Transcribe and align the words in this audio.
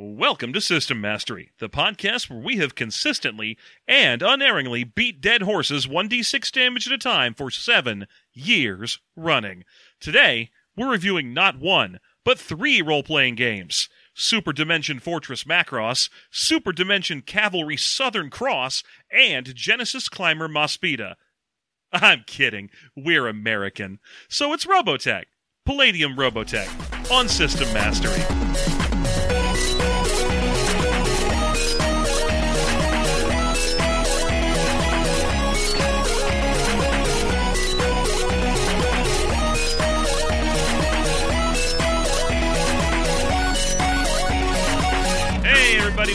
Welcome 0.00 0.52
to 0.52 0.60
System 0.60 1.00
Mastery, 1.00 1.50
the 1.58 1.68
podcast 1.68 2.30
where 2.30 2.38
we 2.38 2.58
have 2.58 2.76
consistently 2.76 3.58
and 3.88 4.22
unerringly 4.22 4.84
beat 4.84 5.20
dead 5.20 5.42
horses 5.42 5.88
1d6 5.88 6.52
damage 6.52 6.86
at 6.86 6.92
a 6.92 6.98
time 6.98 7.34
for 7.34 7.50
seven 7.50 8.06
years 8.32 9.00
running. 9.16 9.64
Today, 9.98 10.50
we're 10.76 10.92
reviewing 10.92 11.34
not 11.34 11.58
one, 11.58 11.98
but 12.24 12.38
three 12.38 12.80
role 12.80 13.02
playing 13.02 13.34
games 13.34 13.88
Super 14.14 14.52
Dimension 14.52 15.00
Fortress 15.00 15.42
Macross, 15.42 16.10
Super 16.30 16.70
Dimension 16.70 17.20
Cavalry 17.20 17.76
Southern 17.76 18.30
Cross, 18.30 18.84
and 19.10 19.52
Genesis 19.52 20.08
Climber 20.08 20.48
Mospita. 20.48 21.16
I'm 21.92 22.22
kidding. 22.24 22.70
We're 22.94 23.26
American. 23.26 23.98
So 24.28 24.52
it's 24.52 24.64
Robotech. 24.64 25.24
Palladium 25.66 26.14
Robotech 26.14 27.10
on 27.10 27.28
System 27.28 27.66
Mastery. 27.74 28.77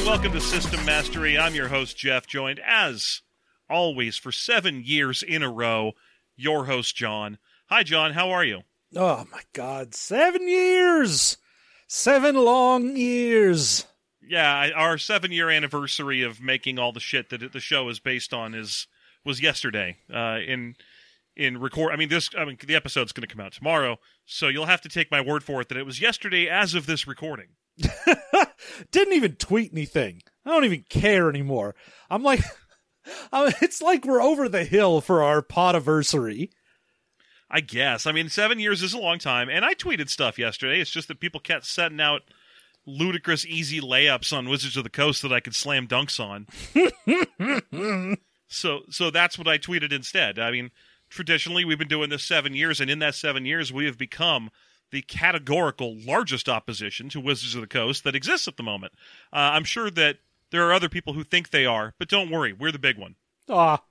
Welcome 0.05 0.33
to 0.33 0.41
System 0.41 0.83
Mastery. 0.85 1.37
I'm 1.37 1.55
your 1.55 1.69
host, 1.69 1.95
Jeff, 1.95 2.27
joined 2.27 2.59
as 2.65 3.21
always 3.69 4.17
for 4.17 4.33
seven 4.33 4.83
years 4.83 5.23
in 5.23 5.41
a 5.41 5.49
row, 5.49 5.93
your 6.35 6.65
host, 6.65 6.93
John. 6.93 7.37
Hi, 7.67 7.83
John. 7.83 8.11
How 8.11 8.29
are 8.31 8.43
you? 8.43 8.63
Oh 8.95 9.25
my 9.31 9.41
god, 9.53 9.95
seven 9.95 10.47
years! 10.47 11.37
Seven 11.87 12.35
long 12.35 12.97
years! 12.97 13.85
Yeah, 14.21 14.71
our 14.75 14.97
seven 14.97 15.31
year 15.31 15.49
anniversary 15.49 16.21
of 16.21 16.41
making 16.41 16.79
all 16.79 16.91
the 16.91 16.99
shit 16.99 17.29
that 17.29 17.53
the 17.53 17.59
show 17.61 17.87
is 17.87 17.99
based 17.99 18.33
on 18.33 18.53
is 18.53 18.87
was 19.23 19.41
yesterday. 19.41 19.97
Uh, 20.13 20.39
in 20.45 20.75
in 21.37 21.59
record, 21.59 21.93
I 21.93 21.95
mean 21.95 22.09
this. 22.09 22.29
I 22.37 22.43
mean 22.43 22.57
the 22.65 22.75
episode's 22.75 23.13
going 23.13 23.27
to 23.27 23.33
come 23.33 23.43
out 23.43 23.53
tomorrow, 23.53 23.97
so 24.25 24.49
you'll 24.49 24.65
have 24.65 24.81
to 24.81 24.89
take 24.89 25.09
my 25.09 25.21
word 25.21 25.43
for 25.43 25.61
it 25.61 25.69
that 25.69 25.77
it 25.77 25.85
was 25.85 26.01
yesterday 26.01 26.49
as 26.49 26.75
of 26.75 26.87
this 26.87 27.07
recording. 27.07 27.47
Didn't 28.91 29.13
even 29.13 29.35
tweet 29.35 29.71
anything. 29.71 30.21
I 30.45 30.51
don't 30.51 30.65
even 30.65 30.85
care 30.89 31.29
anymore. 31.29 31.75
I'm 32.09 32.23
like, 32.23 32.41
it's 33.33 33.81
like 33.81 34.05
we're 34.05 34.21
over 34.21 34.49
the 34.49 34.63
hill 34.63 35.01
for 35.01 35.23
our 35.23 35.41
podiversary. 35.41 36.49
I 37.49 37.61
guess. 37.61 38.07
I 38.07 38.11
mean, 38.11 38.29
seven 38.29 38.59
years 38.59 38.81
is 38.81 38.93
a 38.93 38.99
long 38.99 39.19
time, 39.19 39.47
and 39.47 39.63
I 39.63 39.75
tweeted 39.75 40.09
stuff 40.09 40.39
yesterday. 40.39 40.81
It's 40.81 40.89
just 40.89 41.07
that 41.07 41.19
people 41.19 41.39
kept 41.39 41.67
setting 41.67 42.01
out 42.01 42.23
ludicrous, 42.85 43.45
easy 43.45 43.79
layups 43.79 44.35
on 44.35 44.49
Wizards 44.49 44.75
of 44.75 44.83
the 44.83 44.89
Coast 44.89 45.21
that 45.21 45.31
I 45.31 45.39
could 45.39 45.53
slam 45.53 45.87
dunks 45.87 46.19
on. 46.19 46.47
so, 48.47 48.81
so 48.89 49.11
that's 49.11 49.37
what 49.37 49.47
I 49.47 49.59
tweeted 49.59 49.93
instead. 49.93 50.39
I 50.39 50.51
mean, 50.51 50.71
traditionally 51.09 51.63
we've 51.63 51.77
been 51.77 51.87
doing 51.87 52.09
this 52.09 52.23
seven 52.23 52.55
years, 52.55 52.81
and 52.81 52.89
in 52.89 52.99
that 52.99 53.15
seven 53.15 53.45
years 53.45 53.71
we 53.71 53.85
have 53.85 53.97
become 53.97 54.49
the 54.93 55.01
categorical 55.01 55.97
largest 55.97 56.47
opposition 56.47 57.09
to 57.09 57.19
Wizards 57.19 57.55
of 57.55 57.61
the 57.61 57.67
Coast 57.67 58.03
that 58.03 58.15
exists 58.15 58.47
at 58.47 58.57
the 58.57 58.63
moment. 58.63 58.93
Uh, 59.33 59.37
I'm 59.37 59.63
sure 59.63 59.89
that 59.89 60.17
there 60.51 60.67
are 60.67 60.71
other 60.71 60.87
people 60.87 61.13
who 61.13 61.23
think 61.23 61.49
they 61.49 61.65
are, 61.65 61.95
but 61.97 62.07
don't 62.07 62.29
worry, 62.29 62.53
we're 62.53 62.71
the 62.71 62.77
big 62.77 62.99
one. 62.99 63.15
Ah, 63.49 63.81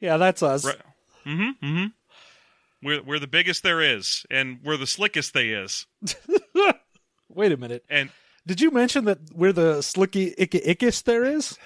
yeah, 0.00 0.16
that's 0.16 0.42
us. 0.42 0.64
Right. 0.64 0.78
Mm-hmm. 1.26 1.66
Mm-hmm. 1.66 1.86
We're 2.82 3.02
we're 3.02 3.18
the 3.18 3.26
biggest 3.26 3.62
there 3.62 3.82
is, 3.82 4.24
and 4.30 4.60
we're 4.64 4.78
the 4.78 4.86
slickest 4.86 5.34
they 5.34 5.50
is. 5.50 5.86
Wait 7.28 7.52
a 7.52 7.58
minute. 7.58 7.84
And 7.90 8.08
Did 8.46 8.62
you 8.62 8.70
mention 8.70 9.04
that 9.04 9.18
we're 9.34 9.52
the 9.52 9.82
slicky 9.82 10.34
icky 10.38 10.60
ickest 10.60 11.04
there 11.04 11.24
is? 11.24 11.58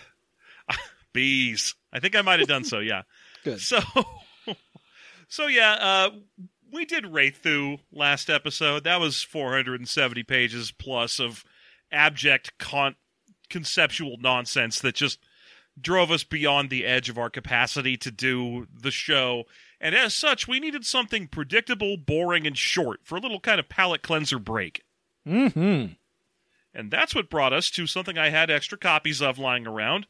bees. 1.13 1.77
I 1.93 2.01
think 2.01 2.17
I 2.17 2.23
might 2.23 2.41
have 2.41 2.49
done 2.49 2.65
so. 2.65 2.81
Yeah. 2.81 3.03
Good. 3.45 3.61
So, 3.61 3.79
so 5.29 5.47
yeah, 5.47 5.73
uh, 5.73 6.11
we 6.73 6.85
did 6.85 7.05
Wraeththu 7.05 7.81
last 7.93 8.31
episode. 8.31 8.85
That 8.85 9.01
was 9.01 9.23
470 9.23 10.23
pages 10.25 10.73
plus 10.73 11.21
of 11.21 11.45
abject 11.93 12.59
con- 12.59 12.97
conceptual 13.51 14.17
nonsense 14.19 14.81
that 14.81 14.95
just 14.95 15.19
drove 15.81 16.11
us 16.11 16.25
beyond 16.25 16.71
the 16.71 16.85
edge 16.85 17.09
of 17.09 17.19
our 17.19 17.31
capacity 17.31 17.97
to 17.99 18.11
do 18.11 18.67
the 18.75 18.91
show. 18.91 19.45
And 19.81 19.95
as 19.95 20.15
such, 20.15 20.49
we 20.49 20.61
needed 20.61 20.85
something 20.85 21.29
predictable, 21.29 21.97
boring, 21.97 22.47
and 22.47 22.57
short 22.57 23.01
for 23.05 23.17
a 23.17 23.21
little 23.21 23.41
kind 23.41 23.61
of 23.61 23.69
palate 23.69 24.03
cleanser 24.03 24.39
break. 24.39 24.83
Mm-hmm. 25.27 25.93
And 26.75 26.91
that's 26.91 27.15
what 27.15 27.31
brought 27.31 27.53
us 27.53 27.71
to 27.73 27.87
something 27.87 28.17
I 28.17 28.31
had 28.31 28.51
extra 28.51 28.79
copies 28.79 29.21
of 29.21 29.39
lying 29.39 29.67
around. 29.67 30.07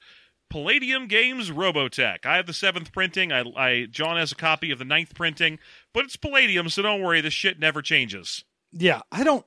Palladium 0.53 1.07
Games 1.07 1.51
Robotech. 1.51 2.27
I 2.27 2.37
have 2.37 2.47
the 2.47 2.53
seventh 2.53 2.93
printing. 2.93 3.33
I, 3.33 3.43
I 3.57 3.87
John 3.91 4.19
has 4.19 4.33
a 4.33 4.37
copy 4.37 4.71
of 4.71 4.79
the 4.79 4.85
ninth 4.85 5.15
printing, 5.15 5.59
but 5.95 6.05
it's 6.05 6.17
Palladium, 6.17 6.69
so 6.69 6.83
don't 6.83 7.01
worry. 7.01 7.23
This 7.23 7.33
shit 7.33 7.59
never 7.59 7.81
changes. 7.81 8.45
Yeah, 8.71 9.01
I 9.11 9.25
don't. 9.25 9.47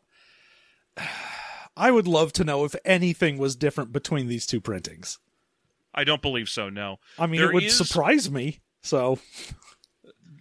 I 1.77 1.91
would 1.91 2.07
love 2.07 2.33
to 2.33 2.43
know 2.43 2.63
if 2.66 2.73
anything 2.85 3.38
was 3.38 3.55
different 3.55 3.91
between 3.91 4.27
these 4.27 4.45
two 4.47 4.59
printings. 4.61 5.19
I 5.93 6.05
don't 6.05 6.21
believe 6.21 6.49
so. 6.49 6.69
No. 6.69 6.97
I 7.19 7.27
mean, 7.27 7.39
There 7.39 7.49
it 7.51 7.53
would 7.53 7.63
is- 7.66 7.77
surprise 7.77 8.31
me. 8.31 8.59
So, 8.81 9.19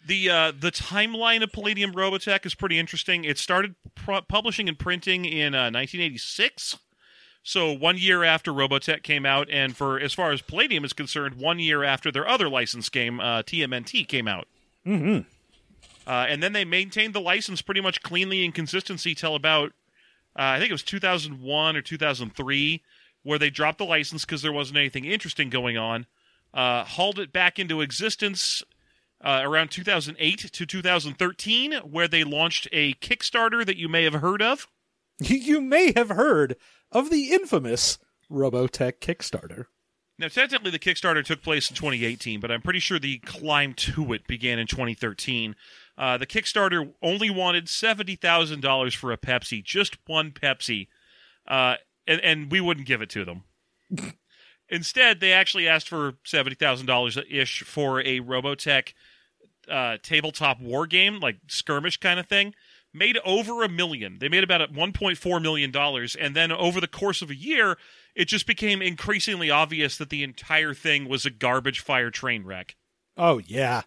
The 0.07 0.31
uh, 0.31 0.53
the 0.59 0.71
timeline 0.71 1.43
of 1.43 1.53
Palladium 1.53 1.93
Robotech 1.93 2.47
is 2.47 2.55
pretty 2.55 2.79
interesting. 2.79 3.25
It 3.25 3.37
started 3.39 3.75
pu- 3.95 4.23
publishing 4.29 4.69
and 4.69 4.79
printing 4.79 5.25
in 5.25 5.55
uh, 5.55 5.71
1986, 5.71 6.79
so 7.45 7.71
one 7.71 7.99
year 7.99 8.25
after 8.25 8.51
Robotech 8.53 9.03
came 9.03 9.27
out, 9.27 9.49
and 9.51 9.77
for 9.77 10.01
as 10.01 10.15
far 10.15 10.33
as 10.33 10.41
Palladium 10.41 10.85
is 10.85 10.95
concerned, 10.95 11.35
one 11.37 11.59
year 11.59 11.85
after 11.85 12.11
their 12.11 12.27
other 12.27 12.49
licensed 12.49 12.91
game 12.91 13.21
uh, 13.21 13.43
TMNT 13.43 14.09
came 14.09 14.27
out. 14.27 14.49
hmm 14.85 15.19
Uh, 16.07 16.27
and 16.29 16.43
then 16.43 16.53
they 16.55 16.65
maintained 16.65 17.15
the 17.15 17.21
license 17.21 17.63
pretty 17.63 17.81
much 17.81 18.03
cleanly 18.03 18.45
in 18.45 18.51
consistency 18.51 19.15
till 19.15 19.35
about 19.35 19.73
uh, 20.37 20.57
I 20.57 20.59
think 20.59 20.71
it 20.71 20.75
was 20.75 20.83
2001 20.83 21.77
or 21.77 21.83
2003, 21.83 22.83
where 23.23 23.39
they 23.39 23.51
dropped 23.51 23.79
the 23.79 23.85
license 23.85 24.25
because 24.25 24.43
there 24.43 24.53
wasn't 24.53 24.79
anything 24.79 25.05
interesting 25.05 25.49
going 25.49 25.77
on. 25.77 26.07
Uh, 26.53 26.85
hauled 26.85 27.19
it 27.19 27.33
back 27.33 27.59
into 27.59 27.81
existence 27.81 28.63
uh, 29.21 29.41
around 29.45 29.71
2008 29.71 30.39
to 30.53 30.67
2013, 30.67 31.73
where 31.83 32.09
they 32.09 32.25
launched 32.25 32.69
a 32.73 32.95
Kickstarter 32.95 33.65
that 33.65 33.77
you 33.77 33.89
may 33.89 34.05
have 34.05 34.15
heard 34.15 34.43
of. 34.43 34.67
you 35.21 35.61
may 35.61 35.93
have 35.95 36.09
heard 36.09 36.57
of 36.95 37.11
the 37.11 37.33
infamous 37.33 37.99
Robotech 38.31 39.01
Kickstarter. 39.01 39.67
Now, 40.17 40.29
technically, 40.29 40.71
the 40.71 40.79
Kickstarter 40.79 41.25
took 41.25 41.43
place 41.43 41.69
in 41.69 41.75
2018, 41.75 42.39
but 42.39 42.53
I'm 42.53 42.63
pretty 42.63 42.79
sure 42.79 43.01
the 43.01 43.19
climb 43.19 43.75
to 43.75 44.13
it 44.13 44.29
began 44.29 44.61
in 44.61 44.69
2013. 44.69 45.57
Uh, 45.99 46.17
the 46.19 46.27
Kickstarter 46.27 46.93
only 47.03 47.31
wanted 47.31 47.67
$70,000 47.67 48.97
for 48.97 49.11
a 49.11 49.19
Pepsi, 49.19 49.63
just 49.63 49.97
one 50.07 50.31
Pepsi, 50.31 50.87
uh, 51.49 51.75
and, 52.07 52.21
and 52.21 52.53
we 52.53 52.61
wouldn't 52.61 52.87
give 52.87 53.03
it 53.03 53.11
to 53.11 53.25
them. 53.25 53.43
Instead, 54.69 55.19
they 55.19 55.33
actually 55.33 55.67
asked 55.67 55.89
for 55.89 56.13
$70,000 56.25 57.25
ish 57.31 57.63
for 57.63 58.01
a 58.01 58.21
Robotech 58.21 58.93
uh, 59.69 59.99
tabletop 60.03 60.61
war 60.61 60.87
game, 60.87 61.19
like 61.19 61.39
skirmish 61.49 61.97
kind 61.97 62.21
of 62.21 62.27
thing. 62.27 62.55
Made 62.95 63.19
over 63.25 63.65
a 63.65 63.69
million. 63.69 64.19
They 64.21 64.29
made 64.29 64.45
about 64.45 64.73
$1.4 64.73 65.43
million. 65.43 65.73
And 66.21 66.37
then 66.37 66.53
over 66.53 66.81
the 66.81 66.87
course 66.87 67.23
of 67.23 67.31
a 67.31 67.35
year, 67.35 67.77
it 68.15 68.27
just 68.27 68.47
became 68.47 68.81
increasingly 68.81 69.51
obvious 69.51 69.99
that 69.99 70.11
the 70.11 70.23
entire 70.23 70.73
thing 70.73 71.09
was 71.09 71.27
a 71.27 71.31
garbage 71.31 71.81
fire 71.81 72.11
train 72.11 72.45
wreck. 72.45 72.77
Oh 73.17 73.39
yeah. 73.39 73.83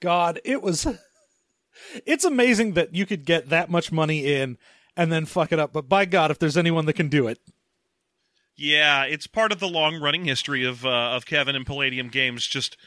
God, 0.00 0.40
it 0.44 0.62
was 0.62 0.86
It's 2.06 2.24
amazing 2.24 2.72
that 2.72 2.94
you 2.94 3.06
could 3.06 3.24
get 3.24 3.48
that 3.50 3.70
much 3.70 3.92
money 3.92 4.26
in 4.34 4.58
and 4.96 5.12
then 5.12 5.26
fuck 5.26 5.52
it 5.52 5.58
up, 5.58 5.72
but 5.72 5.88
by 5.88 6.04
God, 6.04 6.30
if 6.30 6.38
there's 6.38 6.56
anyone 6.56 6.86
that 6.86 6.94
can 6.94 7.08
do 7.08 7.28
it. 7.28 7.38
Yeah, 8.56 9.04
it's 9.04 9.26
part 9.26 9.52
of 9.52 9.60
the 9.60 9.68
long 9.68 10.00
running 10.00 10.24
history 10.24 10.64
of 10.64 10.86
uh, 10.86 10.88
of 10.88 11.26
Kevin 11.26 11.54
and 11.54 11.66
Palladium 11.66 12.08
Games. 12.08 12.46
Just, 12.46 12.78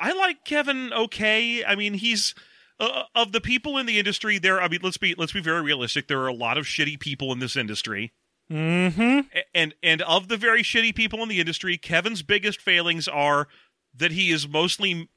I 0.00 0.12
like 0.12 0.44
Kevin 0.44 0.92
okay. 0.92 1.64
I 1.64 1.76
mean, 1.76 1.94
he's 1.94 2.34
uh, 2.80 3.04
of 3.14 3.32
the 3.32 3.40
people 3.40 3.78
in 3.78 3.86
the 3.86 3.98
industry. 3.98 4.38
There, 4.38 4.60
I 4.60 4.68
mean, 4.68 4.80
let's 4.82 4.96
be 4.96 5.14
let's 5.16 5.32
be 5.32 5.40
very 5.40 5.62
realistic. 5.62 6.08
There 6.08 6.20
are 6.20 6.28
a 6.28 6.34
lot 6.34 6.58
of 6.58 6.64
shitty 6.64 6.98
people 7.00 7.32
in 7.32 7.38
this 7.38 7.56
industry. 7.56 8.12
Mhm. 8.50 9.26
And 9.54 9.74
and 9.82 10.02
of 10.02 10.28
the 10.28 10.36
very 10.36 10.62
shitty 10.62 10.94
people 10.94 11.22
in 11.22 11.28
the 11.28 11.40
industry, 11.40 11.78
Kevin's 11.78 12.22
biggest 12.22 12.60
failings 12.60 13.08
are 13.08 13.48
that 13.94 14.10
he 14.12 14.30
is 14.30 14.48
mostly 14.48 15.08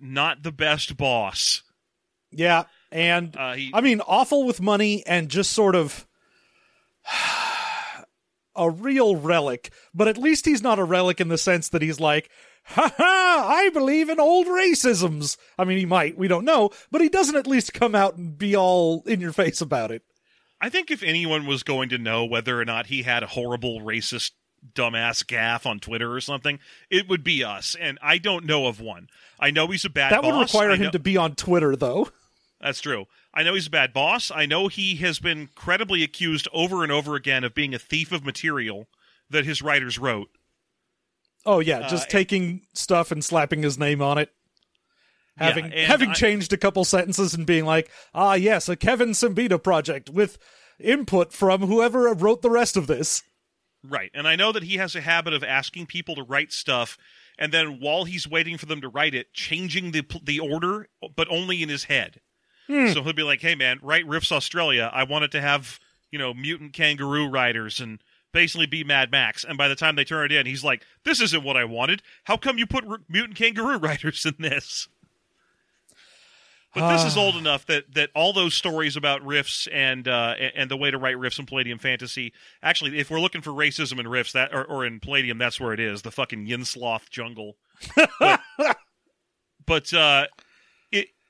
not 0.00 0.42
the 0.42 0.52
best 0.52 0.96
boss. 0.96 1.62
Yeah, 2.30 2.64
and 2.90 3.36
Uh, 3.36 3.54
he, 3.54 3.70
I 3.72 3.80
mean 3.82 4.00
awful 4.00 4.44
with 4.44 4.60
money 4.60 5.04
and 5.06 5.28
just 5.28 5.52
sort 5.52 5.74
of 5.76 6.06
a 8.54 8.70
real 8.70 9.16
relic, 9.16 9.72
but 9.94 10.08
at 10.08 10.18
least 10.18 10.46
he's 10.46 10.62
not 10.62 10.78
a 10.78 10.84
relic 10.84 11.20
in 11.20 11.28
the 11.28 11.38
sense 11.38 11.68
that 11.70 11.82
he's 11.82 12.00
like, 12.00 12.30
ha 12.64 12.92
ha, 12.96 13.46
I 13.48 13.70
believe 13.70 14.08
in 14.08 14.20
old 14.20 14.46
racisms. 14.46 15.36
I 15.58 15.64
mean, 15.64 15.78
he 15.78 15.86
might, 15.86 16.16
we 16.16 16.28
don't 16.28 16.44
know, 16.44 16.70
but 16.90 17.00
he 17.00 17.08
doesn't 17.08 17.36
at 17.36 17.46
least 17.46 17.74
come 17.74 17.94
out 17.94 18.16
and 18.16 18.36
be 18.36 18.56
all 18.56 19.02
in 19.06 19.20
your 19.20 19.32
face 19.32 19.60
about 19.60 19.90
it. 19.90 20.02
I 20.60 20.68
think 20.68 20.90
if 20.90 21.02
anyone 21.02 21.46
was 21.46 21.64
going 21.64 21.88
to 21.88 21.98
know 21.98 22.24
whether 22.24 22.60
or 22.60 22.64
not 22.64 22.86
he 22.86 23.02
had 23.02 23.22
a 23.22 23.28
horrible 23.28 23.80
racist 23.80 24.30
dumbass 24.74 25.26
gaff 25.26 25.66
on 25.66 25.80
Twitter 25.80 26.12
or 26.12 26.20
something, 26.20 26.60
it 26.88 27.08
would 27.08 27.24
be 27.24 27.42
us. 27.42 27.74
And 27.80 27.98
I 28.00 28.18
don't 28.18 28.46
know 28.46 28.68
of 28.68 28.80
one. 28.80 29.08
I 29.40 29.50
know 29.50 29.66
he's 29.66 29.84
a 29.84 29.90
bad 29.90 30.12
That 30.12 30.22
would 30.22 30.40
require 30.40 30.76
him 30.76 30.92
to 30.92 31.00
be 31.00 31.16
on 31.16 31.34
Twitter, 31.34 31.74
though. 31.74 32.08
That's 32.60 32.80
true. 32.80 33.06
I 33.34 33.42
know 33.42 33.54
he's 33.54 33.66
a 33.66 33.70
bad 33.70 33.92
boss. 33.92 34.30
I 34.30 34.44
know 34.46 34.68
he 34.68 34.96
has 34.96 35.18
been 35.18 35.48
credibly 35.54 36.02
accused 36.02 36.48
over 36.52 36.82
and 36.82 36.92
over 36.92 37.14
again 37.14 37.44
of 37.44 37.54
being 37.54 37.74
a 37.74 37.78
thief 37.78 38.12
of 38.12 38.24
material 38.24 38.88
that 39.30 39.44
his 39.46 39.62
writers 39.62 39.98
wrote. 39.98 40.28
Oh 41.46 41.60
yeah, 41.60 41.88
just 41.88 42.08
Uh, 42.08 42.10
taking 42.10 42.66
stuff 42.74 43.10
and 43.10 43.24
slapping 43.24 43.62
his 43.62 43.78
name 43.78 44.02
on 44.02 44.18
it. 44.18 44.32
Having 45.38 45.64
and 45.66 45.74
having 45.86 46.10
I- 46.10 46.14
changed 46.14 46.52
a 46.52 46.58
couple 46.58 46.84
sentences 46.84 47.32
and 47.34 47.46
being 47.46 47.64
like, 47.64 47.90
ah 48.14 48.34
yes, 48.34 48.68
a 48.68 48.76
Kevin 48.76 49.10
Siembieda 49.10 49.62
project 49.62 50.10
with 50.10 50.38
input 50.78 51.32
from 51.32 51.62
whoever 51.62 52.12
wrote 52.12 52.42
the 52.42 52.50
rest 52.50 52.76
of 52.76 52.86
this. 52.86 53.22
Right. 53.82 54.10
And 54.14 54.28
I 54.28 54.36
know 54.36 54.52
that 54.52 54.62
he 54.64 54.76
has 54.76 54.94
a 54.94 55.00
habit 55.00 55.32
of 55.32 55.42
asking 55.42 55.86
people 55.86 56.14
to 56.16 56.22
write 56.22 56.52
stuff 56.52 56.98
and 57.38 57.50
then 57.50 57.80
while 57.80 58.04
he's 58.04 58.28
waiting 58.28 58.58
for 58.58 58.66
them 58.66 58.80
to 58.82 58.88
write 58.88 59.14
it, 59.14 59.32
changing 59.32 59.92
the 59.92 60.04
the 60.22 60.38
order 60.38 60.88
but 61.16 61.26
only 61.30 61.62
in 61.62 61.70
his 61.70 61.84
head. 61.84 62.20
So 62.92 63.02
he'll 63.02 63.12
be 63.12 63.22
like, 63.22 63.40
"Hey 63.40 63.54
man, 63.54 63.78
write 63.82 64.06
Rifts 64.06 64.32
Australia. 64.32 64.90
I 64.92 65.04
want 65.04 65.24
it 65.24 65.30
to 65.32 65.40
have, 65.40 65.78
you 66.10 66.18
know, 66.18 66.32
mutant 66.32 66.72
kangaroo 66.72 67.28
riders 67.28 67.80
and 67.80 67.98
basically 68.32 68.66
be 68.66 68.84
Mad 68.84 69.10
Max." 69.10 69.44
And 69.44 69.58
by 69.58 69.68
the 69.68 69.76
time 69.76 69.96
they 69.96 70.04
turn 70.04 70.26
it 70.26 70.32
in, 70.32 70.46
he's 70.46 70.64
like, 70.64 70.84
"This 71.04 71.20
isn't 71.20 71.42
what 71.42 71.56
I 71.56 71.64
wanted. 71.64 72.02
How 72.24 72.36
come 72.36 72.58
you 72.58 72.66
put 72.66 72.84
r- 72.86 73.00
mutant 73.08 73.36
kangaroo 73.36 73.76
riders 73.78 74.24
in 74.24 74.34
this?" 74.38 74.88
But 76.74 76.90
this 76.94 77.04
is 77.04 77.18
old 77.18 77.36
enough 77.36 77.66
that, 77.66 77.92
that 77.92 78.08
all 78.14 78.32
those 78.32 78.54
stories 78.54 78.96
about 78.96 79.22
Rifts 79.26 79.66
and 79.70 80.08
uh, 80.08 80.36
and 80.54 80.70
the 80.70 80.76
way 80.76 80.90
to 80.90 80.96
write 80.96 81.18
Rifts 81.18 81.38
in 81.38 81.44
Palladium 81.44 81.78
Fantasy. 81.78 82.32
Actually, 82.62 82.98
if 82.98 83.10
we're 83.10 83.20
looking 83.20 83.42
for 83.42 83.50
racism 83.50 84.00
in 84.00 84.08
Rifts, 84.08 84.32
that 84.32 84.54
or, 84.54 84.64
or 84.64 84.86
in 84.86 84.98
Palladium, 84.98 85.36
that's 85.36 85.60
where 85.60 85.74
it 85.74 85.80
is. 85.80 86.00
The 86.00 86.10
fucking 86.10 86.46
Yin-Sloth 86.46 87.10
jungle. 87.10 87.56
But, 88.18 88.40
but 89.66 89.92
uh, 89.94 90.26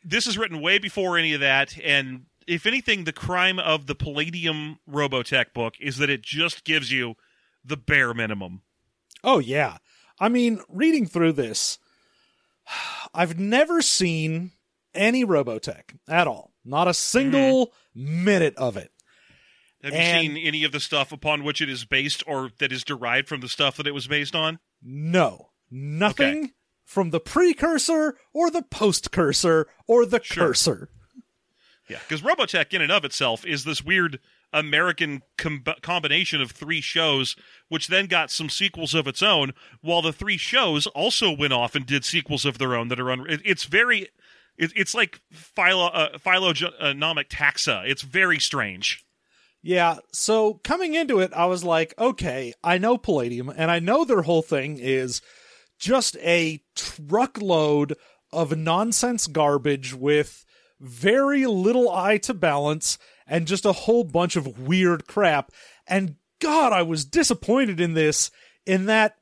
this 0.05 0.27
is 0.27 0.39
written 0.39 0.61
way 0.61 0.79
before 0.79 1.19
any 1.19 1.35
of 1.35 1.41
that, 1.41 1.79
and 1.83 2.27
if 2.47 2.67
anything, 2.67 3.05
the 3.05 3.13
crime 3.13 3.59
of 3.59 3.87
the 3.87 3.95
Palladium 3.95 4.79
Robotech 4.89 5.53
book 5.55 5.75
is 5.81 5.99
that 5.99 6.11
it 6.11 6.23
just 6.23 6.65
gives 6.65 6.91
you 6.91 7.15
the 7.65 7.77
bare 7.77 8.15
minimum. 8.15 8.63
Oh 9.23 9.39
yeah. 9.39 9.79
I 10.19 10.29
mean, 10.29 10.61
reading 10.69 11.07
through 11.07 11.33
this, 11.33 11.79
I've 13.15 13.39
never 13.39 13.83
seen 13.83 14.53
any 14.95 15.25
Robotech 15.25 15.97
at 16.09 16.27
all. 16.27 16.53
Not 16.65 16.89
a 16.89 16.95
single 16.95 17.69
mm-hmm. 17.97 18.25
minute 18.25 18.55
of 18.57 18.77
it. 18.77 18.91
Have 19.83 19.93
And- 19.93 20.25
you 20.25 20.35
seen 20.35 20.47
any 20.47 20.65
of 20.65 20.73
the 20.73 20.81
stuff 20.81 21.13
upon 21.13 21.43
which 21.43 21.61
it 21.61 21.69
is 21.69 21.85
based, 21.85 22.23
or 22.27 22.51
that 22.59 22.73
is 22.73 22.85
derived 22.85 23.29
from 23.29 23.41
the 23.41 23.49
stuff 23.49 23.77
that 23.77 23.87
it 23.87 23.95
was 23.95 24.07
based 24.07 24.35
on? 24.35 24.61
No. 24.83 25.51
Nothing 25.71 26.53
from 26.93 27.09
the 27.11 27.21
precursor 27.21 28.17
or 28.35 28.51
the 28.51 28.63
postcursor 28.63 29.65
or 29.87 30.05
the 30.05 30.21
Sure. 30.23 30.49
cursor. 30.49 30.89
Yeah, 31.89 31.99
because 32.07 32.21
Robotech 32.23 32.73
in 32.75 32.83
and 32.83 32.93
of 32.93 33.05
itself 33.05 33.45
is 33.47 33.65
this 33.65 33.83
weird 33.83 34.19
American 34.53 35.23
com- 35.39 35.65
combination 35.81 36.43
of 36.43 36.51
three 36.51 36.83
shows, 36.83 37.35
which 37.69 37.89
then 37.89 38.07
got 38.07 38.31
some 38.31 38.51
sequels 38.51 38.93
of 38.95 39.07
its 39.07 39.23
own, 39.23 39.53
while 39.81 40.03
the 40.03 40.13
three 40.13 40.37
shows 40.37 40.87
also 40.89 41.35
went 41.35 41.55
off 41.55 41.75
and 41.75 41.87
did 41.87 42.05
sequels 42.05 42.45
of 42.45 42.59
their 42.59 42.75
own 42.77 42.89
that 42.89 43.01
are 43.01 43.11
un- 43.11 43.27
it, 43.29 43.41
it's 43.45 43.65
very, 43.65 44.09
it, 44.59 44.71
it's 44.77 44.95
like 44.95 45.21
philo 45.33 45.87
uh, 45.87 46.19
phylogenomic 46.19 47.29
taxa. 47.29 47.89
It's 47.89 48.03
very 48.03 48.39
strange. 48.39 49.03
Yeah, 49.63 49.97
so 50.13 50.55
coming 50.65 50.95
into 50.95 51.21
it, 51.21 51.33
I 51.33 51.47
was 51.47 51.65
like, 51.65 51.95
okay, 51.99 52.53
I 52.63 52.77
know 52.79 52.99
Palladium, 52.99 53.49
and 53.49 53.71
I 53.71 53.79
know 53.79 54.05
their 54.05 54.23
whole 54.23 54.43
thing 54.43 54.79
is 54.79 55.23
just 55.83 56.17
a 56.19 56.63
truckload 56.77 57.97
of 58.33 58.57
nonsense 58.57 59.27
garbage 59.27 59.93
with 59.93 60.47
very 60.81 61.45
little 61.45 61.91
eye 61.91 62.19
to 62.19 62.33
balance 62.33 62.99
and 63.27 63.49
just 63.49 63.65
a 63.65 63.73
whole 63.73 64.05
bunch 64.05 64.37
of 64.37 64.61
weird 64.61 65.09
crap. 65.09 65.51
And 65.89 66.15
God, 66.39 66.73
I 66.73 66.83
was 66.83 67.05
disappointed 67.05 67.81
in 67.81 67.95
this, 67.95 68.31
in 68.65 68.87
that 68.87 69.17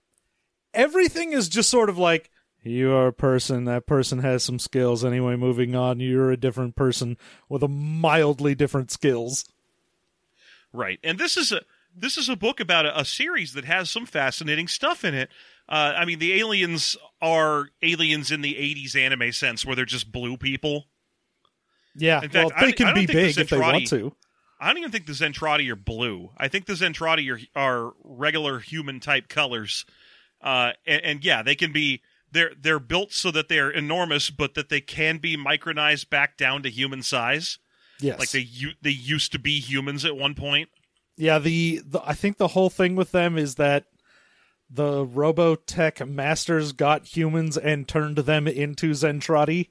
everything 0.75 1.33
is 1.33 1.49
just 1.49 1.71
sort 1.71 1.89
of 1.89 1.97
like, 1.97 2.31
you 2.63 2.93
are 2.93 3.07
a 3.07 3.13
person. 3.13 3.65
That 3.65 3.87
person 3.87 4.19
has 4.19 4.45
some 4.45 4.59
skills. 4.59 5.03
Anyway, 5.03 5.35
moving 5.37 5.75
on. 5.75 5.99
You're 5.99 6.31
a 6.31 6.37
different 6.37 6.77
person 6.77 7.17
with 7.49 7.63
a 7.63 7.69
mildly 7.69 8.55
different 8.55 8.91
skills. 8.91 9.47
Right, 10.71 11.01
and 11.03 11.19
this 11.19 11.39
is 11.39 11.53
a 11.53 11.63
this 11.97 12.17
is 12.17 12.29
a 12.29 12.37
book 12.37 12.61
about 12.61 12.87
a, 12.87 13.01
a 13.01 13.05
series 13.05 13.55
that 13.55 13.65
has 13.65 13.91
some 13.91 14.07
fascinating 14.07 14.69
stuff 14.69 15.05
in 15.05 15.15
it. 15.15 15.31
Uh, 15.71 15.95
I 15.97 16.05
mean, 16.05 16.19
the 16.19 16.33
aliens 16.41 16.97
are 17.23 17.69
aliens 17.83 18.33
in 18.33 18.41
the 18.41 18.55
'80s 18.55 18.97
anime 18.97 19.31
sense, 19.33 19.65
where 19.65 19.77
they're 19.77 19.85
just 19.85 20.11
blue 20.11 20.37
people. 20.37 20.87
Yeah, 21.97 22.21
In 22.23 22.31
fact, 22.31 22.35
well, 22.35 22.53
I- 22.57 22.65
they 22.67 22.73
can 22.73 22.87
I 22.89 22.93
be 22.95 23.01
think 23.07 23.09
the 23.09 23.15
big 23.15 23.39
if 23.39 23.51
they 23.51 23.59
want 23.59 23.87
to. 23.89 24.15
I 24.61 24.69
don't 24.69 24.79
even 24.79 24.91
think 24.91 25.07
the 25.07 25.13
Zentradi 25.13 25.71
are 25.71 25.77
blue. 25.77 26.31
I 26.37 26.49
think 26.49 26.67
the 26.67 26.75
Zentradi 26.75 27.31
are, 27.33 27.41
are 27.57 27.93
regular 28.05 28.59
human 28.59 29.01
type 29.01 29.29
colors. 29.29 29.87
Uh, 30.43 30.73
and, 30.87 31.03
and 31.03 31.25
yeah, 31.25 31.43
they 31.43 31.55
can 31.55 31.73
be 31.73 32.03
they're 32.31 32.53
they're 32.61 32.79
built 32.79 33.13
so 33.13 33.31
that 33.31 33.49
they're 33.49 33.71
enormous, 33.71 34.29
but 34.31 34.55
that 34.55 34.69
they 34.69 34.81
can 34.81 35.19
be 35.19 35.37
micronized 35.37 36.11
back 36.11 36.37
down 36.37 36.63
to 36.65 36.71
human 36.71 37.03
size. 37.03 37.59
Yes, 38.01 38.19
Like 38.19 38.31
they 38.31 38.47
they 38.83 38.91
used 38.91 39.33
to 39.33 39.39
be 39.39 39.61
humans 39.61 40.05
at 40.05 40.17
one 40.17 40.35
point. 40.35 40.69
yeah. 41.17 41.39
The, 41.39 41.81
the 41.85 42.01
I 42.05 42.15
think 42.15 42.37
the 42.39 42.49
whole 42.49 42.71
thing 42.71 42.97
with 42.97 43.13
them 43.13 43.37
is 43.39 43.55
that 43.57 43.87
the 44.73 45.05
Robotech 45.07 46.09
masters 46.09 46.73
got 46.73 47.17
humans 47.17 47.57
and 47.57 47.89
turned 47.89 48.17
them 48.19 48.47
into 48.47 48.91
Zentradi. 48.93 49.69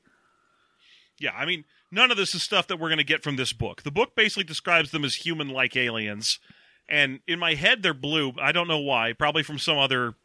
Yeah, 1.20 1.32
I 1.36 1.46
mean, 1.46 1.66
none 1.92 2.12
of 2.12 2.18
this 2.18 2.34
is 2.36 2.44
stuff 2.44 2.68
that 2.68 2.80
we're 2.80 2.90
going 2.90 2.98
to 2.98 3.04
get 3.04 3.24
from 3.24 3.36
this 3.36 3.54
book. 3.54 3.84
The 3.84 3.92
book 3.92 4.16
basically 4.16 4.44
describes 4.46 4.92
them 4.92 5.04
as 5.06 5.16
human-like 5.16 5.76
aliens, 5.76 6.40
and 6.88 7.20
in 7.28 7.40
my 7.40 7.56
head 7.56 7.84
they're 7.84 7.94
blue. 7.94 8.34
I 8.42 8.52
don't 8.52 8.68
know 8.68 8.80
why. 8.80 9.14
Probably 9.14 9.44
from 9.44 9.60
some 9.60 9.78
other 9.78 10.16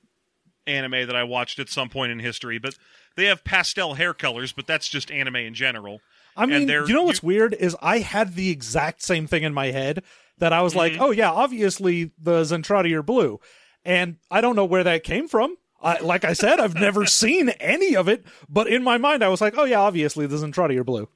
anime 0.66 1.06
that 1.06 1.16
I 1.16 1.24
watched 1.24 1.58
at 1.58 1.68
some 1.68 1.88
point 1.90 2.10
in 2.12 2.20
history. 2.20 2.58
But 2.58 2.76
they 3.16 3.26
have 3.26 3.44
pastel 3.44 3.94
hair 3.94 4.14
colors, 4.14 4.52
but 4.52 4.66
that's 4.66 4.88
just 4.88 5.10
anime 5.10 5.36
in 5.36 5.54
general. 5.54 6.00
I 6.36 6.46
mean, 6.46 6.68
you 6.68 6.88
know 6.94 7.02
what's 7.04 7.22
you- 7.22 7.28
weird 7.28 7.54
is 7.54 7.76
I 7.82 7.98
had 7.98 8.34
the 8.34 8.50
exact 8.50 9.02
same 9.02 9.26
thing 9.26 9.42
in 9.44 9.54
my 9.54 9.66
head 9.66 10.02
that 10.38 10.52
I 10.52 10.62
was 10.62 10.72
Mm-hmm. 10.72 10.78
like, 10.78 11.00
oh 11.00 11.10
yeah, 11.10 11.30
obviously 11.30 12.10
the 12.18 12.42
Zentradi 12.42 12.92
are 12.94 13.02
blue, 13.02 13.38
and 13.84 14.16
I 14.31 14.40
don't 14.40 14.56
know 14.56 14.64
where 14.64 14.84
that 14.84 15.05
came 15.05 15.29
from. 15.29 15.56
I, 15.82 15.98
like 16.00 16.24
I 16.24 16.32
said, 16.32 16.60
I've 16.60 16.74
never 16.74 17.06
seen 17.06 17.50
any 17.50 17.94
of 17.94 18.08
it, 18.08 18.24
but 18.48 18.67
in 18.67 18.82
my 18.82 18.98
mind, 18.98 19.22
I 19.22 19.29
was 19.29 19.41
like, 19.41 19.55
oh 19.56 19.64
yeah, 19.64 19.81
obviously 19.81 20.26
the 20.26 20.36
Zentradi 20.36 20.76
are 20.79 20.84
blue. 20.84 21.08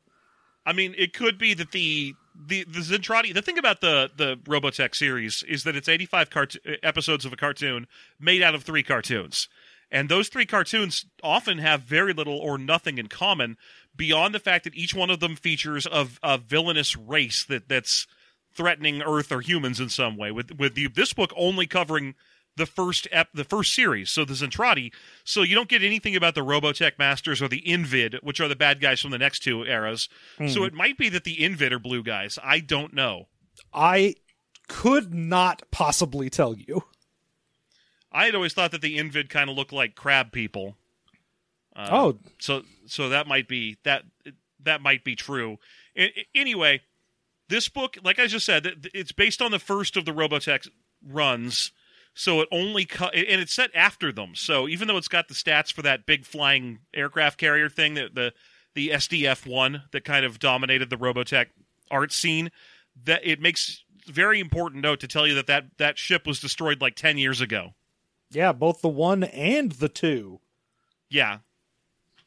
I 0.66 0.72
mean, 0.72 0.94
it 0.98 1.14
could 1.14 1.38
be 1.38 1.54
that 1.54 1.72
the 1.72 2.14
the 2.36 2.64
the 2.64 2.80
Zentradi. 2.80 3.32
The 3.32 3.42
thing 3.42 3.58
about 3.58 3.80
the 3.80 4.10
the 4.14 4.36
Robotech 4.44 4.94
series 4.94 5.42
is 5.44 5.64
that 5.64 5.74
it's 5.76 5.88
eighty 5.88 6.06
five 6.06 6.30
cart- 6.30 6.56
episodes 6.82 7.24
of 7.24 7.32
a 7.32 7.36
cartoon 7.36 7.86
made 8.20 8.42
out 8.42 8.54
of 8.54 8.62
three 8.62 8.82
cartoons, 8.82 9.48
and 9.90 10.08
those 10.08 10.28
three 10.28 10.46
cartoons 10.46 11.06
often 11.22 11.58
have 11.58 11.82
very 11.82 12.12
little 12.12 12.38
or 12.38 12.58
nothing 12.58 12.98
in 12.98 13.08
common 13.08 13.56
beyond 13.96 14.34
the 14.34 14.38
fact 14.38 14.64
that 14.64 14.76
each 14.76 14.94
one 14.94 15.10
of 15.10 15.20
them 15.20 15.36
features 15.36 15.86
a, 15.90 16.06
a 16.22 16.36
villainous 16.38 16.94
race 16.96 17.44
that 17.44 17.68
that's 17.68 18.06
threatening 18.52 19.02
Earth 19.02 19.32
or 19.32 19.40
humans 19.40 19.80
in 19.80 19.88
some 19.88 20.16
way. 20.16 20.30
With 20.30 20.58
with 20.58 20.74
the, 20.74 20.88
this 20.88 21.14
book 21.14 21.32
only 21.36 21.66
covering 21.66 22.14
the 22.58 22.66
first 22.66 23.08
ep- 23.10 23.32
the 23.32 23.44
first 23.44 23.74
series, 23.74 24.10
so 24.10 24.24
the 24.26 24.34
Zentradi. 24.34 24.92
So 25.24 25.40
you 25.42 25.54
don't 25.54 25.68
get 25.68 25.82
anything 25.82 26.14
about 26.14 26.34
the 26.34 26.44
Robotech 26.44 26.98
Masters 26.98 27.40
or 27.40 27.48
the 27.48 27.66
Invid, 27.66 28.16
which 28.22 28.40
are 28.40 28.48
the 28.48 28.54
bad 28.56 28.80
guys 28.80 29.00
from 29.00 29.10
the 29.12 29.18
next 29.18 29.40
two 29.40 29.64
eras. 29.64 30.10
So 30.48 30.64
it 30.64 30.74
might 30.74 30.98
be 30.98 31.08
that 31.08 31.24
the 31.24 31.42
Invid 31.42 31.72
are 31.72 31.78
blue 31.78 32.02
guys. 32.02 32.38
I 32.44 32.60
don't 32.60 32.92
know. 32.92 33.28
I 33.72 34.16
could 34.68 35.14
not 35.14 35.62
possibly 35.70 36.28
tell 36.28 36.54
you. 36.54 36.84
I 38.12 38.26
had 38.26 38.34
always 38.34 38.52
thought 38.54 38.70
that 38.72 38.80
the 38.82 38.98
Invid 38.98 39.30
kind 39.30 39.48
of 39.50 39.56
looked 39.56 39.72
like 39.72 39.94
crab 39.94 40.32
people. 40.32 40.76
Uh, 41.76 41.88
Oh. 41.90 42.18
so 42.38 42.62
so 42.86 43.08
that 43.10 43.26
might 43.26 43.48
be 43.48 43.76
that 43.84 44.02
that 44.60 44.80
might 44.82 45.04
be 45.04 45.14
true. 45.14 45.58
I- 45.96 46.12
I- 46.16 46.24
anyway, 46.34 46.80
this 47.48 47.68
book, 47.68 47.96
like 48.02 48.18
I 48.18 48.26
just 48.26 48.44
said, 48.44 48.88
it's 48.92 49.12
based 49.12 49.40
on 49.40 49.50
the 49.52 49.58
first 49.58 49.96
of 49.96 50.04
the 50.04 50.12
Robotech 50.12 50.68
runs. 51.06 51.70
So 52.18 52.40
it 52.40 52.48
only 52.50 52.84
cut, 52.84 53.14
and 53.14 53.40
it's 53.40 53.54
set 53.54 53.70
after 53.76 54.10
them. 54.10 54.34
So 54.34 54.66
even 54.66 54.88
though 54.88 54.96
it's 54.96 55.06
got 55.06 55.28
the 55.28 55.34
stats 55.34 55.72
for 55.72 55.82
that 55.82 56.04
big 56.04 56.24
flying 56.24 56.80
aircraft 56.92 57.38
carrier 57.38 57.68
thing, 57.68 57.94
that 57.94 58.16
the 58.16 58.32
the 58.74 58.88
SDF 58.88 59.46
one 59.46 59.84
that 59.92 60.04
kind 60.04 60.24
of 60.24 60.40
dominated 60.40 60.90
the 60.90 60.96
Robotech 60.96 61.46
art 61.92 62.10
scene, 62.10 62.50
that 63.04 63.20
it 63.24 63.40
makes 63.40 63.84
very 64.08 64.40
important 64.40 64.82
note 64.82 64.98
to 64.98 65.06
tell 65.06 65.28
you 65.28 65.34
that 65.36 65.46
that, 65.46 65.66
that 65.78 65.96
ship 65.96 66.26
was 66.26 66.40
destroyed 66.40 66.80
like 66.80 66.96
ten 66.96 67.18
years 67.18 67.40
ago. 67.40 67.74
Yeah, 68.32 68.50
both 68.50 68.80
the 68.80 68.88
one 68.88 69.22
and 69.22 69.70
the 69.70 69.88
two. 69.88 70.40
Yeah. 71.08 71.38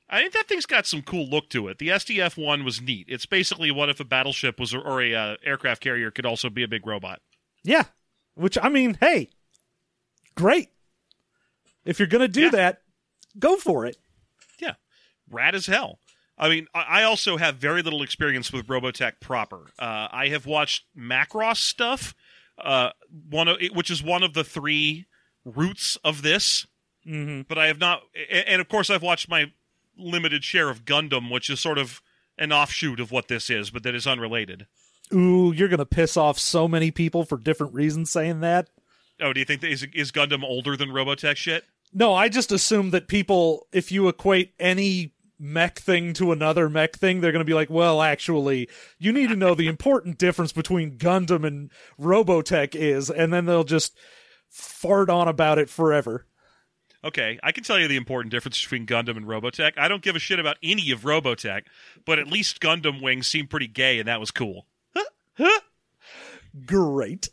I 0.10 0.22
think 0.22 0.32
that 0.32 0.48
thing's 0.48 0.66
got 0.66 0.88
some 0.88 1.02
cool 1.02 1.28
look 1.28 1.50
to 1.50 1.68
it. 1.68 1.80
The 1.80 1.90
SDF 1.90 2.42
one 2.42 2.64
was 2.64 2.82
neat. 2.82 3.08
It's 3.10 3.26
basically 3.26 3.72
what 3.72 3.90
if 3.90 4.00
a 4.00 4.06
battleship 4.06 4.58
was 4.58 4.74
or 4.74 5.02
a 5.02 5.14
uh, 5.14 5.36
aircraft 5.44 5.84
carrier 5.84 6.12
could 6.12 6.26
also 6.26 6.50
be 6.50 6.64
a 6.64 6.68
big 6.70 6.88
robot. 6.88 7.20
Yeah. 7.62 7.84
Which 8.36 8.58
I 8.62 8.70
mean, 8.70 8.98
hey, 9.02 9.30
great. 10.36 10.70
If 11.86 12.00
you're 12.00 12.08
gonna 12.08 12.28
do 12.28 12.44
Yeah. 12.44 12.50
that, 12.52 12.82
go 13.40 13.58
for 13.58 13.86
it. 13.86 13.98
Yeah, 14.60 14.76
rad 15.30 15.56
as 15.56 15.66
hell. 15.66 16.00
I 16.38 16.50
mean, 16.50 16.68
I 16.74 17.02
I 17.02 17.04
also 17.04 17.38
have 17.38 17.56
very 17.58 17.82
little 17.82 18.02
experience 18.04 18.52
with 18.52 18.68
Robotech 18.68 19.20
proper. 19.20 19.72
Uh, 19.80 20.08
I 20.12 20.28
have 20.30 20.46
watched 20.46 20.86
Macross 20.98 21.58
stuff, 21.58 22.14
uh, 22.58 22.92
one 23.30 23.48
of 23.48 23.58
which 23.74 23.90
is 23.92 24.02
one 24.04 24.24
of 24.24 24.34
the 24.34 24.44
three 24.44 25.06
roots 25.46 25.98
of 26.04 26.22
this. 26.22 26.68
Mm-hmm. 27.08 27.42
but 27.48 27.58
I 27.58 27.66
have 27.66 27.80
not. 27.80 28.04
And 28.30 28.62
of 28.62 28.70
course, 28.70 28.92
I've 28.92 29.02
watched 29.02 29.28
my 29.28 29.52
limited 29.98 30.44
share 30.44 30.70
of 30.70 30.86
Gundam, 30.86 31.32
which 31.32 31.50
is 31.50 31.60
sort 31.60 31.80
of 31.80 32.00
an 32.38 32.54
offshoot 32.54 33.00
of 33.00 33.12
what 33.12 33.28
this 33.28 33.50
is, 33.50 33.72
but 33.72 33.82
that 33.82 33.96
is 33.96 34.06
unrelated. 34.06 34.68
Ooh, 35.12 35.52
you're 35.52 35.68
gonna 35.68 35.84
piss 35.86 36.16
off 36.16 36.38
so 36.38 36.68
many 36.68 36.92
people 36.92 37.26
for 37.26 37.38
different 37.40 37.74
reasons 37.74 38.12
saying 38.12 38.42
that. 38.42 38.70
Oh, 39.22 39.34
do 39.34 39.40
you 39.40 39.46
think 39.46 39.62
that 39.62 39.72
is, 39.72 39.86
is 39.94 40.12
Gundam 40.12 40.44
older 40.44 40.76
than 40.76 40.90
Robotech 40.90 41.38
shit? 41.38 41.64
No, 41.94 42.14
I 42.14 42.30
just 42.30 42.52
assume 42.52 42.92
that 42.92 43.08
people, 43.08 43.68
if 43.72 43.92
you 43.92 44.08
equate 44.08 44.54
any 44.60 45.14
mech 45.38 45.80
thing 45.80 46.14
to 46.14 46.32
another 46.32 46.70
mech 46.70 46.96
thing, 46.96 47.20
they're 47.20 47.32
going 47.32 47.42
to 47.42 47.46
be 47.46 47.54
like, 47.54 47.70
well, 47.70 48.02
actually, 48.02 48.70
you 49.00 49.12
need 49.12 49.30
to 49.30 49.36
know 49.36 49.56
the 49.56 49.68
important 49.68 50.18
difference 50.18 50.52
between 50.54 50.98
Gundam 50.98 51.46
and 51.46 51.72
Robotech 52.00 52.76
is, 52.76 53.10
and 53.10 53.34
then 53.34 53.46
they'll 53.46 53.64
just 53.64 53.98
fart 54.50 55.10
on 55.10 55.28
about 55.28 55.60
it 55.60 55.70
forever. 55.70 56.28
Okay, 57.04 57.40
I 57.42 57.52
can 57.52 57.64
tell 57.64 57.80
you 57.80 57.88
the 57.88 57.98
important 57.98 58.32
difference 58.32 58.62
between 58.62 58.86
Gundam 58.86 59.18
and 59.18 59.26
Robotech. 59.26 59.74
I 59.78 59.88
don't 59.88 60.04
give 60.04 60.16
a 60.16 60.20
shit 60.20 60.40
about 60.40 60.58
any 60.62 60.92
of 60.92 61.02
Robotech, 61.02 61.64
but 62.06 62.20
at 62.20 62.28
least 62.28 62.62
Gundam 62.62 63.02
wings 63.02 63.28
seem 63.28 63.48
pretty 63.48 63.68
gay, 63.68 63.98
and 63.98 64.08
that 64.08 64.20
was 64.20 64.30
cool. 64.30 64.68
Great. 66.66 67.30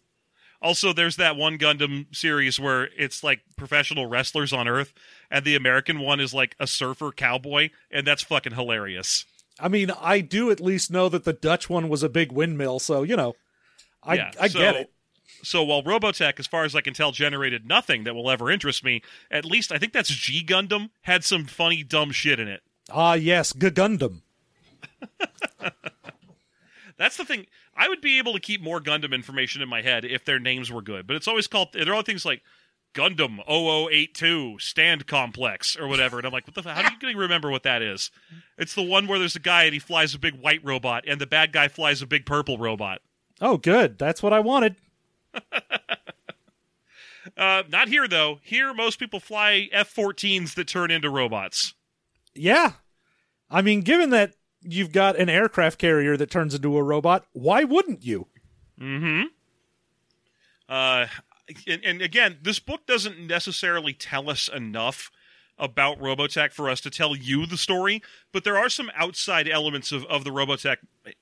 Also, 0.61 0.93
there's 0.93 1.17
that 1.17 1.37
one 1.37 1.57
Gundam 1.57 2.15
series 2.15 2.59
where 2.59 2.89
it's 2.97 3.23
like 3.23 3.41
professional 3.57 4.07
wrestlers 4.07 4.53
on 4.53 4.67
Earth, 4.67 4.93
and 5.31 5.45
the 5.45 5.55
American 5.55 6.01
one 6.01 6.19
is 6.21 6.35
like 6.35 6.57
a 6.59 6.67
surfer 6.67 7.13
cowboy, 7.13 7.71
and 7.91 8.07
that's 8.07 8.23
fucking 8.23 8.55
hilarious. 8.55 9.25
I 9.61 9.69
mean, 9.69 9.91
I 10.01 10.21
do 10.21 10.51
at 10.51 10.61
least 10.61 10.91
know 10.91 11.09
that 11.09 11.25
the 11.25 11.33
Dutch 11.33 11.69
one 11.71 11.89
was 11.89 12.03
a 12.03 12.09
big 12.09 12.33
windmill, 12.33 12.79
so, 12.81 13.03
you 13.05 13.17
know, 13.17 13.37
I, 14.03 14.15
Yeah, 14.17 14.31
I 14.41 14.49
so- 14.49 14.59
get 14.59 14.77
it. 14.77 14.93
So 15.45 15.63
while 15.63 15.85
Robotech, 15.85 16.41
as 16.41 16.49
far 16.49 16.65
as 16.65 16.75
I 16.75 16.81
can 16.81 16.95
tell, 16.95 17.13
generated 17.13 17.65
nothing 17.65 18.03
that 18.05 18.15
will 18.15 18.29
ever 18.29 18.51
interest 18.51 18.83
me, 18.83 19.03
at 19.31 19.45
least 19.45 19.71
I 19.71 19.79
think 19.79 19.93
that's 19.93 20.09
G 20.09 20.45
Gundam 20.45 20.91
had 21.03 21.23
some 21.23 21.45
funny 21.45 21.85
dumb 21.85 22.11
shit 22.11 22.41
in 22.41 22.49
it. 22.49 22.61
Ah, 22.91 23.15
yes, 23.15 23.53
G 23.53 23.69
Gundam. 23.71 24.23
That's 26.97 27.17
the 27.17 27.25
thing. 27.25 27.47
I 27.79 27.89
would 27.89 28.01
be 28.01 28.19
able 28.19 28.33
to 28.33 28.41
keep 28.41 28.61
more 28.61 28.81
Gundam 28.81 29.15
information 29.15 29.63
in 29.63 29.69
my 29.69 29.83
head 29.83 30.05
if 30.05 30.25
their 30.25 30.41
names 30.41 30.71
were 30.71 30.83
good, 30.83 31.07
but 31.07 31.15
it's 31.15 31.29
always 31.29 31.47
called. 31.47 31.69
There 31.73 31.89
are 31.91 31.95
all 31.95 32.03
things 32.03 32.25
like 32.25 32.43
Gundam 32.93 33.39
0082 33.47 34.57
Stand 34.59 35.07
Complex 35.07 35.77
or 35.77 35.87
whatever, 35.87 36.19
and 36.19 36.27
I'm 36.27 36.33
like, 36.33 36.47
what 36.47 36.57
the? 36.57 36.63
How 36.69 36.83
are 36.83 36.91
you 36.91 36.99
going 36.99 37.15
to 37.15 37.21
remember 37.21 37.51
what 37.51 37.63
that 37.63 37.81
is? 37.81 38.11
It's 38.59 38.75
the 38.75 38.83
one 38.83 39.07
where 39.07 39.21
there's 39.21 39.37
a 39.37 39.41
guy 39.41 39.63
and 39.65 39.73
he 39.73 39.79
flies 39.79 40.13
a 40.13 40.19
big 40.19 40.35
white 40.35 40.61
robot, 40.65 41.05
and 41.07 41.21
the 41.21 41.27
bad 41.27 41.53
guy 41.53 41.69
flies 41.69 42.03
a 42.03 42.07
big 42.07 42.27
purple 42.27 42.59
robot. 42.59 43.01
Oh, 43.41 43.57
good. 43.57 43.97
That's 43.97 44.23
what 44.23 44.33
I 44.33 44.41
wanted. 44.41 44.75
Uh, 47.37 47.63
not 47.69 47.89
here 47.89 48.09
though. 48.09 48.41
Here, 48.43 48.73
most 48.73 48.99
people 48.99 49.21
fly 49.21 49.69
F-14s 49.71 50.55
that 50.55 50.67
turn 50.67 50.91
into 50.91 51.11
robots. 51.11 51.75
Yeah. 52.35 52.73
I 53.51 53.63
mean, 53.63 53.83
given 53.83 54.11
that 54.11 54.35
you've 54.63 54.93
got 54.93 55.17
an 55.17 55.29
aircraft 55.29 55.79
carrier 55.79 56.17
that 56.17 56.31
turns 56.31 56.55
into 56.55 56.77
a 56.77 56.83
robot, 56.83 57.27
why 57.33 57.65
wouldn't 57.65 58.05
you? 58.05 58.27
Mm-hmm. 58.81 59.25
Uh, 60.69 61.07
and, 61.67 61.85
and 61.85 62.03
again, 62.03 62.39
this 62.43 62.59
book 62.59 62.87
doesn't 62.87 63.19
necessarily 63.19 63.93
tell 63.93 64.29
us 64.29 64.49
enough 64.49 65.11
about 65.59 65.99
Robotech 65.99 66.53
for 66.53 66.71
us 66.71 66.81
to 66.83 66.91
tell 66.91 67.17
you 67.17 67.45
the 67.45 67.57
story, 67.57 68.01
but 68.33 68.45
there 68.45 68.57
are 68.57 68.69
some 68.69 68.91
outside 68.95 69.49
elements 69.49 69.91
of, 69.91 70.05
of 70.05 70.25
the 70.25 70.31
Robotech 70.31 70.77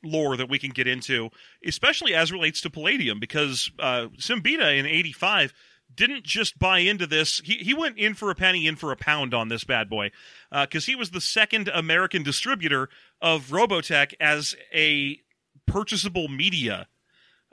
lore 0.04 0.36
that 0.36 0.50
we 0.50 0.58
can 0.58 0.70
get 0.70 0.86
into, 0.86 1.30
especially 1.64 2.14
as 2.14 2.30
relates 2.30 2.60
to 2.60 2.70
Palladium, 2.70 3.18
because 3.18 3.70
uh, 3.78 4.08
Siembieda 4.18 4.78
in 4.78 4.86
85 4.86 5.54
didn't 5.94 6.24
just 6.24 6.58
buy 6.58 6.80
into 6.80 7.06
this. 7.06 7.40
He, 7.44 7.54
he 7.54 7.72
went 7.72 7.98
in 7.98 8.14
for 8.14 8.30
a 8.30 8.34
penny, 8.34 8.66
in 8.66 8.76
for 8.76 8.92
a 8.92 8.96
pound 8.96 9.32
on 9.32 9.48
this 9.48 9.64
bad 9.64 9.88
boy, 9.88 10.10
because 10.50 10.86
he 10.86 10.94
was 10.94 11.10
the 11.10 11.20
second 11.20 11.68
American 11.68 12.22
distributor 12.22 12.88
of 13.20 13.46
Robotech 13.48 14.12
as 14.20 14.54
a 14.74 15.20
purchasable 15.66 16.28
media 16.28 16.86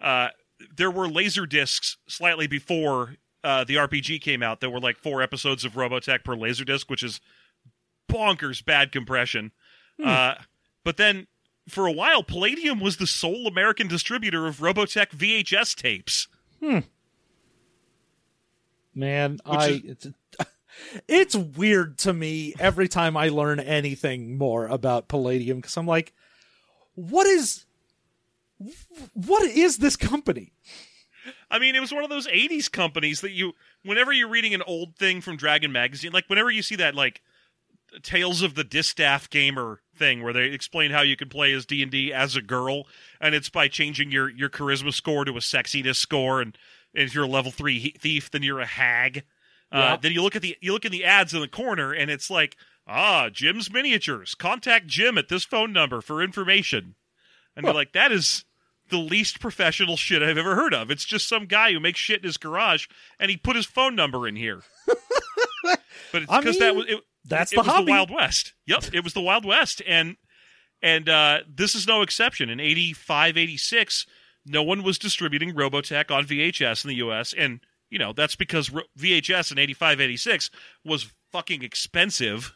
uh, 0.04 0.30
there 0.76 0.92
were 0.92 1.08
laser 1.08 1.46
discs 1.46 1.98
slightly 2.08 2.46
before 2.46 3.16
uh, 3.44 3.64
the 3.64 3.76
RPG 3.76 4.22
came 4.22 4.44
out. 4.44 4.60
There 4.60 4.70
were 4.70 4.80
like 4.80 4.98
four 4.98 5.22
episodes 5.22 5.66
of 5.66 5.74
Robotech 5.74 6.24
per 6.24 6.36
laser 6.36 6.66
disc, 6.66 6.90
which 6.90 7.04
is 7.04 7.20
bonkers 8.12 8.64
bad 8.64 8.92
compression. 8.92 9.52
Uh, 10.04 10.36
but 10.84 10.98
then 10.98 11.28
for 11.68 11.88
a 11.88 11.92
while, 11.92 12.24
Palladium 12.24 12.80
was 12.80 12.98
the 12.98 13.08
sole 13.08 13.48
American 13.48 13.88
distributor 13.88 14.48
of 14.48 14.58
Robotech 14.58 15.10
VHS 15.12 15.76
tapes. 15.76 16.28
Man, 18.96 19.40
I 19.46 19.68
is- 19.68 19.84
it's, 19.86 20.08
it's 21.08 21.36
weird 21.36 21.98
to 22.00 22.14
me 22.14 22.54
every 22.60 22.88
time 22.88 23.16
I 23.18 23.30
learn 23.30 23.60
anything 23.60 24.38
more 24.38 24.68
about 24.68 25.08
Palladium 25.08 25.58
because 25.58 25.78
I'm 25.78 25.88
like, 25.88 26.14
what 26.96 27.28
is 27.28 27.66
what 29.14 29.44
is 29.44 29.78
this 29.78 29.96
company? 29.96 30.54
I 31.50 31.60
mean, 31.60 31.76
it 31.76 31.80
was 31.80 31.94
one 31.94 32.04
of 32.04 32.10
those 32.10 32.28
80s 32.28 32.72
companies 32.72 33.22
that 33.22 33.32
you, 33.32 33.54
whenever 33.84 34.12
you're 34.12 34.28
reading 34.30 34.54
an 34.54 34.62
old 34.64 34.96
thing 34.96 35.22
from 35.22 35.38
Dragon 35.38 35.72
Magazine, 35.72 36.12
like 36.12 36.30
whenever 36.30 36.52
you 36.52 36.62
see 36.62 36.76
that, 36.76 36.96
like, 36.96 37.22
Tales 38.02 38.42
of 38.42 38.56
the 38.56 38.64
Distaff 38.64 39.30
Gamer 39.30 39.82
thing 39.96 40.24
where 40.24 40.34
they 40.34 40.46
explain 40.46 40.92
how 40.92 41.02
you 41.02 41.16
can 41.16 41.30
play 41.30 41.54
as 41.54 41.66
D&D 41.66 42.12
as 42.12 42.36
a 42.36 42.42
girl, 42.42 42.88
and 43.22 43.36
it's 43.36 43.50
by 43.50 43.68
changing 43.68 44.12
your, 44.12 44.30
your 44.30 44.50
charisma 44.50 44.92
score 44.92 45.24
to 45.26 45.34
a 45.34 45.40
sexiness 45.40 45.98
score, 45.98 46.42
and, 46.42 46.58
and 46.94 47.04
if 47.04 47.14
you're 47.14 47.24
a 47.26 47.28
level 47.28 47.52
3 47.52 47.80
he- 47.80 47.96
thief, 48.00 48.32
then 48.32 48.44
you're 48.44 48.60
a 48.60 48.66
hag. 48.66 49.24
Yeah. 49.72 49.94
Uh, 49.94 49.98
then 49.98 50.12
you 50.12 50.22
look 50.22 50.36
at 50.36 50.42
the 50.42 50.56
you 50.62 50.74
look 50.74 50.86
in 50.86 50.92
the 50.92 51.04
ads 51.06 51.34
in 51.34 51.42
the 51.42 51.48
corner, 51.48 51.92
and 51.92 52.12
it's 52.12 52.30
like, 52.30 52.56
ah, 52.88 53.30
Jim's 53.30 53.72
Miniatures. 53.72 54.36
Contact 54.36 54.88
Jim 54.88 55.18
at 55.18 55.30
this 55.30 55.44
phone 55.44 55.74
number 55.74 56.02
for 56.02 56.22
information. 56.22 56.96
And 57.56 57.66
you're 57.66 57.74
like, 57.74 57.94
that 57.94 58.12
is 58.12 58.46
the 58.90 58.98
least 58.98 59.40
professional 59.40 59.98
shit 59.98 60.22
I've 60.22 60.38
ever 60.38 60.56
heard 60.56 60.74
of. 60.74 60.92
It's 60.92 61.06
just 61.06 61.28
some 61.28 61.46
guy 61.46 61.72
who 61.72 61.80
makes 61.80 62.00
shit 62.00 62.20
in 62.20 62.26
his 62.26 62.38
garage, 62.38 62.88
and 63.20 63.32
he 63.32 63.38
put 63.38 63.56
his 63.56 63.66
phone 63.66 63.96
number 63.96 64.28
in 64.28 64.36
here. 64.36 64.62
but 65.66 66.22
it's 66.24 66.38
because 66.38 66.60
that 66.60 66.76
was 66.76 66.86
it, 66.88 67.00
that's 67.26 67.52
it 67.52 67.56
the 67.56 67.62
was 67.62 67.68
hobby. 67.68 67.86
the 67.86 67.92
Wild 67.92 68.12
West. 68.12 68.54
Yep, 68.68 68.86
it 68.94 69.04
was 69.04 69.14
the 69.14 69.22
Wild 69.22 69.46
West, 69.46 69.82
and 69.88 70.18
and 70.82 71.08
uh, 71.08 71.40
this 71.48 71.76
is 71.76 71.88
no 71.88 72.02
exception. 72.02 72.50
In 72.50 72.60
85, 72.60 73.38
86, 73.38 74.06
no 74.46 74.64
one 74.64 74.84
was 74.84 74.98
distributing 74.98 75.54
Robotech 75.54 76.12
on 76.12 76.26
VHS 76.26 76.84
in 76.84 76.90
the 76.90 76.96
U.S., 76.96 77.34
and 77.38 77.60
you 77.90 78.00
know 78.00 78.14
that's 78.14 78.36
because 78.36 78.70
VHS 78.98 79.52
in 79.52 79.60
85, 79.60 80.02
86 80.02 80.52
was 80.84 81.12
fucking 81.32 81.64
expensive. 81.64 82.56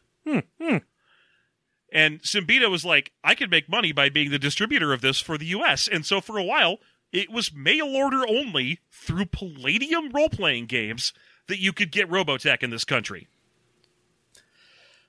And 1.91 2.21
Siembieda 2.21 2.69
was 2.69 2.83
like, 2.83 3.13
I 3.23 3.33
could 3.33 3.49
make 3.49 3.69
money 3.69 3.91
by 3.91 4.09
being 4.09 4.29
the 4.29 4.39
distributor 4.39 4.91
of 4.91 5.01
this 5.01 5.21
for 5.21 5.37
the 5.37 5.45
US. 5.47 5.87
And 5.87 6.05
so 6.05 6.19
for 6.19 6.37
a 6.37 6.43
while, 6.43 6.79
it 7.13 7.31
was 7.31 7.53
mail 7.53 7.87
order 7.87 8.27
only 8.27 8.79
through 8.91 9.27
Palladium 9.27 10.11
role 10.11 10.29
playing 10.29 10.65
games 10.65 11.13
that 11.47 11.59
you 11.59 11.71
could 11.71 11.91
get 11.91 12.09
Robotech 12.09 12.61
in 12.61 12.71
this 12.71 12.83
country. 12.83 13.27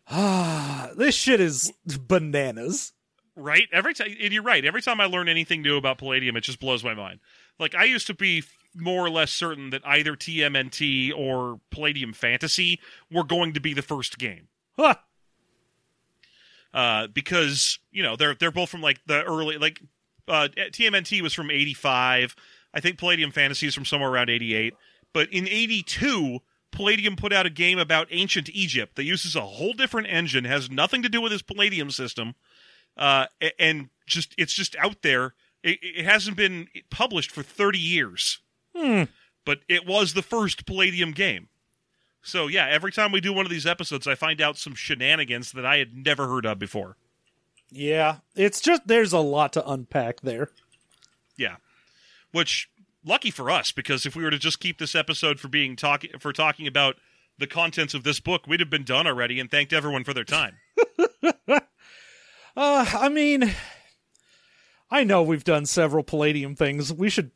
Ah, 0.09 0.91
this 0.97 1.15
shit 1.17 1.41
is 1.41 1.73
bananas. 1.85 2.93
Right? 3.41 3.69
Every 3.73 3.95
time, 3.95 4.09
and 4.21 4.33
you're 4.33 4.43
right. 4.43 4.65
Every 4.65 4.83
time 4.83 5.01
I 5.01 5.05
learn 5.05 5.29
anything 5.29 5.63
new 5.63 5.77
about 5.77 5.99
Palladium, 5.99 6.37
it 6.37 6.41
just 6.41 6.59
blows 6.61 6.83
my 6.83 6.95
mind. 6.95 7.21
Like, 7.59 7.75
I 7.75 7.85
used 7.85 8.07
to 8.09 8.15
be 8.15 8.43
more 8.75 9.05
or 9.07 9.11
less 9.11 9.31
certain 9.31 9.71
that 9.71 9.81
either 9.87 10.15
TMNT 10.17 11.13
or 11.17 11.61
Palladium 11.71 12.13
Fantasy 12.13 12.81
were 13.11 13.25
going 13.25 13.53
to 13.55 13.61
be 13.61 13.75
the 13.75 13.83
first 13.83 14.19
game. 14.19 14.49
Huh. 14.77 14.95
uh, 16.75 17.07
because 17.09 17.79
you 17.91 18.03
know 18.03 18.17
they're 18.17 18.35
they're 18.35 18.51
both 18.53 18.69
from 18.69 18.81
like 18.83 19.01
the 19.07 19.23
early 19.25 19.59
like 19.59 19.81
uh, 20.29 20.49
TMNT 20.57 21.21
was 21.23 21.35
from 21.35 21.51
'85. 21.51 22.37
I 22.75 22.81
think 22.81 22.99
Palladium 22.99 23.31
Fantasy 23.31 23.67
is 23.67 23.75
from 23.75 23.85
somewhere 23.85 24.11
around 24.11 24.31
'88. 24.31 24.75
But 25.13 25.33
in 25.33 25.49
'82, 25.49 26.41
Palladium 26.71 27.17
put 27.17 27.33
out 27.33 27.47
a 27.47 27.51
game 27.51 27.79
about 27.79 28.09
ancient 28.11 28.51
Egypt 28.51 28.97
that 28.97 29.05
uses 29.05 29.35
a 29.35 29.41
whole 29.41 29.73
different 29.73 30.09
engine, 30.09 30.45
has 30.45 30.71
nothing 30.71 31.03
to 31.03 31.09
do 31.09 31.21
with 31.21 31.33
his 31.33 31.43
Palladium 31.43 31.91
system, 31.91 32.35
uh, 32.99 33.27
and 33.59 33.89
just 34.07 34.35
it's 34.37 34.53
just 34.53 34.77
out 34.77 35.03
there. 35.03 35.35
It, 35.63 35.79
it 35.83 36.05
hasn't 36.05 36.37
been 36.37 36.69
published 36.91 37.31
for 37.31 37.43
30 37.43 37.79
years, 37.79 38.39
Hmm. 38.77 39.05
but 39.45 39.61
it 39.69 39.87
was 39.87 40.15
the 40.15 40.23
first 40.23 40.67
Palladium 40.67 41.13
game. 41.13 41.49
So 42.23 42.47
yeah, 42.47 42.67
every 42.69 42.93
time 42.93 43.13
we 43.13 43.21
do 43.21 43.33
one 43.33 43.47
of 43.47 43.51
these 43.51 43.67
episodes, 43.67 44.07
I 44.07 44.15
find 44.15 44.41
out 44.41 44.57
some 44.59 44.75
shenanigans 44.75 45.53
that 45.53 45.65
I 45.67 45.79
had 45.79 45.95
never 45.97 46.29
heard 46.29 46.45
of 46.47 46.59
before. 46.59 46.97
Yeah, 47.71 48.19
it's 48.35 48.61
just 48.61 48.87
there's 48.87 49.13
a 49.13 49.19
lot 49.19 49.53
to 49.55 49.69
unpack 49.69 50.21
there. 50.23 50.51
Yeah, 51.37 51.57
which 52.33 52.69
lucky 53.05 53.31
for 53.31 53.51
us 53.51 53.73
because 53.73 54.05
if 54.07 54.17
we 54.17 54.23
were 54.25 54.31
to 54.31 54.39
just 54.39 54.59
keep 54.61 54.79
this 54.79 54.95
episode 54.95 55.39
for 55.41 55.49
being 55.49 55.77
talking 55.77 56.11
for 56.19 56.33
talking 56.33 56.67
about 56.67 56.97
the 57.39 57.47
contents 57.47 57.95
of 57.95 58.05
this 58.05 58.21
book, 58.21 58.47
we'd 58.47 58.61
have 58.61 58.71
been 58.71 58.85
done 58.85 59.07
already 59.07 59.39
and 59.39 59.51
thanked 59.51 59.73
everyone 59.73 60.03
for 60.05 60.13
their 60.15 60.25
time. 60.25 60.57
Uh, 62.59 62.85
I 62.93 63.09
mean, 63.09 63.55
I 64.91 65.05
know 65.05 65.23
we've 65.23 65.45
done 65.45 65.65
several 65.65 66.03
Palladium 66.03 66.57
things. 66.57 66.93
We 66.93 67.09
should, 67.09 67.31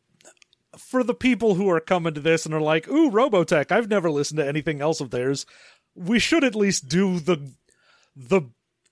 for 0.77 1.05
the 1.05 1.15
people 1.15 1.55
who 1.55 1.71
are 1.71 1.79
coming 1.79 2.13
to 2.15 2.21
this 2.21 2.45
and 2.45 2.53
are 2.53 2.61
like, 2.61 2.89
"Ooh, 2.89 3.09
Robotech," 3.09 3.71
I've 3.71 3.89
never 3.89 4.11
listened 4.11 4.39
to 4.39 4.47
anything 4.49 4.81
else 4.81 5.01
of 5.01 5.11
theirs. 5.11 5.47
We 5.95 6.19
should 6.19 6.43
at 6.43 6.57
least 6.57 6.89
do 6.89 7.21
the 7.21 7.53
the 8.17 8.43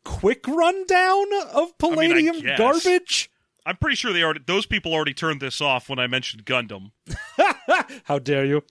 quick 0.05 0.47
rundown 0.47 1.27
of 1.53 1.77
Palladium 1.79 2.39
guess. 2.41 2.59
garbage. 2.59 3.29
I'm 3.67 3.77
pretty 3.77 3.97
sure 3.97 4.13
they 4.13 4.23
already 4.23 4.41
those 4.47 4.67
people 4.67 4.93
already 4.93 5.15
turned 5.15 5.41
this 5.41 5.61
off 5.61 5.89
when 5.89 5.99
I 5.99 6.07
mentioned 6.07 6.45
Gundam. 6.45 6.93
How 8.05 8.21
dare 8.21 8.45
you? 8.45 8.63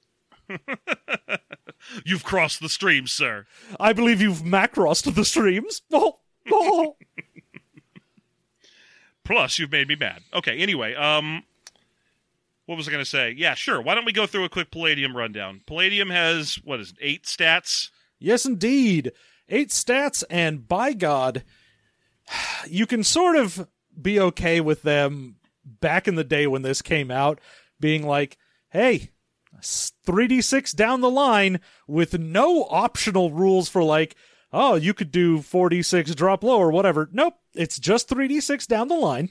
You've 2.06 2.24
crossed 2.24 2.62
the 2.62 2.70
stream, 2.70 3.08
sir. 3.08 3.46
I 3.80 3.94
believe 3.94 4.22
you've 4.22 4.42
macrossed 4.44 5.14
the 5.14 5.26
streams. 5.26 5.82
Oh, 5.92 6.16
oh. 6.52 6.96
Plus, 9.30 9.60
you've 9.60 9.72
made 9.72 9.88
me 9.88 9.96
mad. 9.96 10.24
Okay, 10.34 10.58
anyway, 10.58 10.96
um 10.96 11.44
what 12.66 12.78
was 12.78 12.88
I 12.88 12.92
going 12.92 13.04
to 13.04 13.10
say? 13.10 13.34
Yeah, 13.36 13.56
sure. 13.56 13.82
Why 13.82 13.96
don't 13.96 14.06
we 14.06 14.12
go 14.12 14.28
through 14.28 14.44
a 14.44 14.50
quick 14.50 14.70
Palladium 14.70 15.18
rundown? 15.18 15.62
Palladium 15.66 16.12
has 16.12 16.60
what 16.64 16.80
is 16.80 16.92
it? 16.92 16.98
8 17.02 17.24
stats. 17.24 17.90
Yes, 18.20 18.46
indeed. 18.46 19.12
Eight 19.48 19.70
stats, 19.70 20.24
and 20.30 20.68
by 20.68 20.94
God, 20.94 21.44
you 22.68 22.86
can 22.86 23.04
sort 23.04 23.36
of 23.36 23.68
be 24.00 24.20
okay 24.20 24.62
with 24.62 24.84
them 24.84 25.38
back 25.66 26.08
in 26.08 26.14
the 26.14 26.24
day 26.24 26.46
when 26.46 26.62
this 26.62 26.84
came 26.84 27.10
out 27.10 27.40
being 27.80 28.06
like, 28.06 28.38
hey, 28.70 29.10
3d6 29.62 30.76
down 30.76 31.02
the 31.02 31.10
line 31.10 31.60
with 31.88 32.20
no 32.20 32.66
optional 32.66 33.32
rules 33.32 33.68
for 33.70 33.84
like, 33.84 34.16
oh, 34.54 34.76
you 34.76 34.94
could 34.94 35.12
do 35.12 35.40
4d6 35.40 36.16
drop 36.16 36.44
low 36.44 36.60
or 36.60 36.72
whatever. 36.72 37.10
Nope, 37.12 37.36
it's 37.60 37.78
just 37.78 38.08
3d6 38.08 38.66
down 38.68 38.88
the 38.88 38.96
line. 38.96 39.30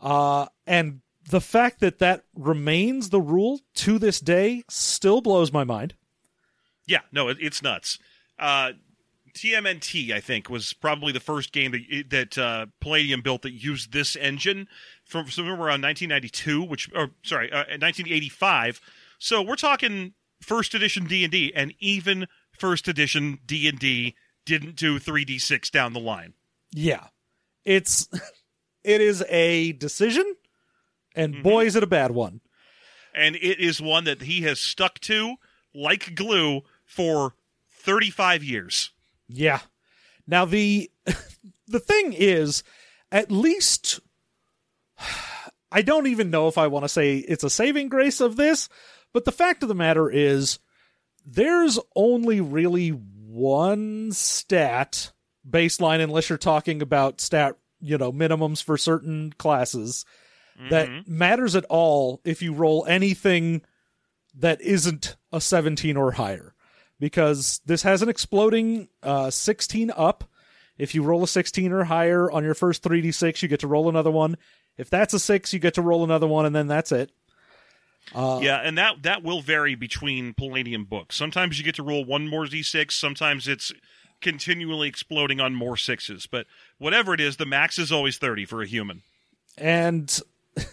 Uh, 0.00 0.46
and 0.66 1.00
the 1.30 1.40
fact 1.40 1.78
that 1.78 2.00
that 2.00 2.24
remains 2.34 3.10
the 3.10 3.20
rule 3.20 3.60
to 3.74 4.00
this 4.00 4.18
day 4.18 4.64
still 4.68 5.20
blows 5.20 5.52
my 5.52 5.62
mind. 5.62 5.94
Yeah, 6.86 7.00
no, 7.12 7.28
it, 7.28 7.38
it's 7.40 7.62
nuts. 7.62 8.00
Uh, 8.36 8.72
TMNT, 9.32 10.10
I 10.10 10.20
think, 10.20 10.50
was 10.50 10.72
probably 10.72 11.12
the 11.12 11.20
first 11.20 11.52
game 11.52 11.70
that 11.70 12.10
that 12.10 12.38
uh, 12.38 12.66
Palladium 12.80 13.22
built 13.22 13.42
that 13.42 13.52
used 13.52 13.92
this 13.92 14.16
engine 14.16 14.68
from 15.04 15.30
somewhere 15.30 15.54
around 15.54 15.82
1992, 15.82 16.62
which, 16.62 16.90
or 16.94 17.10
sorry, 17.22 17.50
uh, 17.50 17.64
1985. 17.78 18.80
So 19.18 19.40
we're 19.40 19.56
talking 19.56 20.14
first 20.42 20.74
edition 20.74 21.06
D 21.06 21.22
and 21.22 21.32
D, 21.32 21.52
and 21.54 21.74
even 21.78 22.26
first 22.58 22.88
edition 22.88 23.38
D 23.46 23.68
and 23.68 23.78
D 23.78 24.16
didn't 24.44 24.76
do 24.76 24.98
3d6 24.98 25.70
down 25.70 25.94
the 25.94 26.00
line. 26.00 26.34
Yeah. 26.76 27.06
It's 27.64 28.08
it 28.84 29.00
is 29.00 29.22
a 29.28 29.72
decision 29.72 30.24
and 31.14 31.36
Mhm. 31.36 31.42
boy 31.44 31.66
is 31.66 31.76
it 31.76 31.82
a 31.84 31.86
bad 31.86 32.10
one. 32.10 32.40
and 33.14 33.36
it 33.36 33.60
is 33.60 33.80
one 33.80 34.02
that 34.04 34.22
he 34.22 34.40
has 34.42 34.58
stuck 34.60 34.98
to 34.98 35.36
like 35.72 36.16
glue 36.16 36.62
for 36.84 37.34
35 37.70 38.42
years. 38.42 38.90
Yeah. 39.28 39.60
Now 40.26 40.44
the 40.44 40.90
the 41.68 41.78
thing 41.80 42.12
is 42.12 42.62
at 43.12 43.30
least 43.30 44.00
I 45.72 45.82
don't 45.82 46.06
even 46.08 46.30
know 46.30 46.46
if 46.48 46.56
I 46.58 46.66
want 46.68 46.84
to 46.84 46.88
say 46.88 47.16
it's 47.18 47.42
a 47.44 47.50
saving 47.50 47.88
grace 47.88 48.20
of 48.20 48.36
this, 48.36 48.68
but 49.12 49.24
the 49.24 49.32
fact 49.32 49.62
of 49.62 49.68
the 49.68 49.74
matter 49.74 50.08
is 50.10 50.58
there's 51.26 51.78
only 51.96 52.40
really 52.40 52.90
one 52.90 54.12
stat 54.12 55.12
baseline 55.48 56.02
unless 56.02 56.28
you're 56.28 56.38
talking 56.38 56.80
about 56.82 57.20
stat, 57.20 57.56
you 57.80 57.98
know, 57.98 58.12
minimums 58.12 58.62
for 58.62 58.76
certain 58.78 59.32
classes. 59.38 60.04
That 60.70 60.88
Mhm. 60.88 61.08
matters 61.08 61.56
at 61.56 61.64
all 61.64 62.20
if 62.24 62.40
you 62.40 62.52
roll 62.52 62.86
anything 62.86 63.62
that 64.36 64.60
isn't 64.60 65.16
a 65.32 65.40
17 65.40 65.96
or 65.96 66.12
higher. 66.12 66.54
Because 67.00 67.60
this 67.66 67.82
has 67.82 68.02
an 68.02 68.08
exploding 68.08 68.88
uh, 69.02 69.30
16 69.30 69.90
up. 69.96 70.24
If 70.78 70.94
you 70.94 71.02
roll 71.02 71.24
a 71.24 71.28
16 71.28 71.72
or 71.72 71.84
higher 71.84 72.30
on 72.30 72.44
your 72.44 72.54
first 72.54 72.82
3d6 72.84 73.42
you 73.42 73.48
get 73.48 73.60
to 73.60 73.66
roll 73.66 73.88
another 73.88 74.10
one. 74.12 74.36
If 74.78 74.90
that's 74.90 75.12
a 75.12 75.18
6 75.18 75.52
you 75.52 75.58
get 75.58 75.74
to 75.74 75.82
roll 75.82 76.04
another 76.04 76.26
one 76.28 76.46
and 76.46 76.54
then 76.54 76.68
that's 76.68 76.92
it. 76.92 77.10
Uh, 78.14 78.38
Yeah, 78.42 78.58
and 78.58 78.76
that 78.78 79.02
that 79.02 79.22
will 79.22 79.40
vary 79.40 79.74
between 79.74 80.34
Palladium 80.34 80.84
books. 80.84 81.16
Sometimes 81.16 81.58
you 81.58 81.64
get 81.64 81.74
to 81.76 81.82
roll 81.82 82.04
one 82.04 82.28
more 82.28 82.44
d6, 82.46 82.92
sometimes 82.92 83.48
it's 83.48 83.72
continually 84.24 84.88
exploding 84.88 85.38
on 85.40 85.54
more 85.54 85.76
sixes, 85.76 86.26
but 86.26 86.46
whatever 86.78 87.14
it 87.14 87.20
is, 87.20 87.36
the 87.36 87.46
max 87.46 87.78
is 87.78 87.92
always 87.92 88.18
30 88.18 88.44
for 88.46 88.60
a 88.62 88.66
human. 88.66 89.02
and 89.56 90.20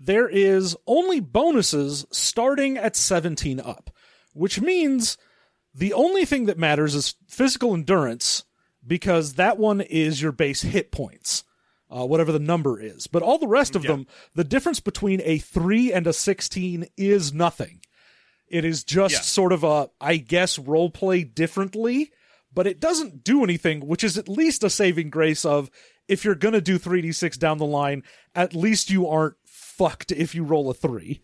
there 0.00 0.28
is 0.28 0.76
only 0.86 1.20
bonuses 1.20 2.06
starting 2.10 2.76
at 2.76 2.96
17 2.96 3.60
up 3.60 3.90
which 4.32 4.60
means 4.60 5.16
the 5.72 5.92
only 5.92 6.24
thing 6.24 6.46
that 6.46 6.58
matters 6.58 6.94
is 6.96 7.14
physical 7.28 7.72
endurance 7.74 8.42
because 8.84 9.34
that 9.34 9.58
one 9.58 9.80
is 9.80 10.20
your 10.20 10.32
base 10.32 10.62
hit 10.62 10.90
points 10.90 11.44
uh, 11.90 12.04
whatever 12.04 12.32
the 12.32 12.38
number 12.40 12.80
is 12.80 13.06
but 13.06 13.22
all 13.22 13.38
the 13.38 13.46
rest 13.46 13.76
of 13.76 13.84
Yeah. 13.84 13.92
them 13.92 14.06
the 14.34 14.44
difference 14.44 14.80
between 14.80 15.20
a 15.24 15.38
3 15.38 15.92
and 15.92 16.06
a 16.08 16.12
16 16.12 16.86
is 16.96 17.32
nothing 17.32 17.80
it 18.48 18.64
is 18.64 18.82
just 18.84 19.14
Yeah. 19.14 19.20
sort 19.20 19.52
of 19.52 19.62
a 19.62 19.88
i 20.00 20.16
guess 20.16 20.58
role 20.58 20.90
play 20.90 21.22
differently 21.22 22.10
but 22.54 22.66
it 22.66 22.80
doesn't 22.80 23.24
do 23.24 23.42
anything 23.42 23.86
which 23.86 24.04
is 24.04 24.16
at 24.16 24.28
least 24.28 24.62
a 24.62 24.70
saving 24.70 25.10
grace 25.10 25.44
of 25.44 25.70
if 26.08 26.24
you're 26.24 26.34
going 26.34 26.54
to 26.54 26.60
do 26.60 26.78
3d6 26.78 27.38
down 27.38 27.58
the 27.58 27.66
line 27.66 28.02
at 28.34 28.54
least 28.54 28.90
you 28.90 29.08
aren't 29.08 29.36
fucked 29.44 30.12
if 30.12 30.34
you 30.34 30.44
roll 30.44 30.70
a 30.70 30.74
3 30.74 31.20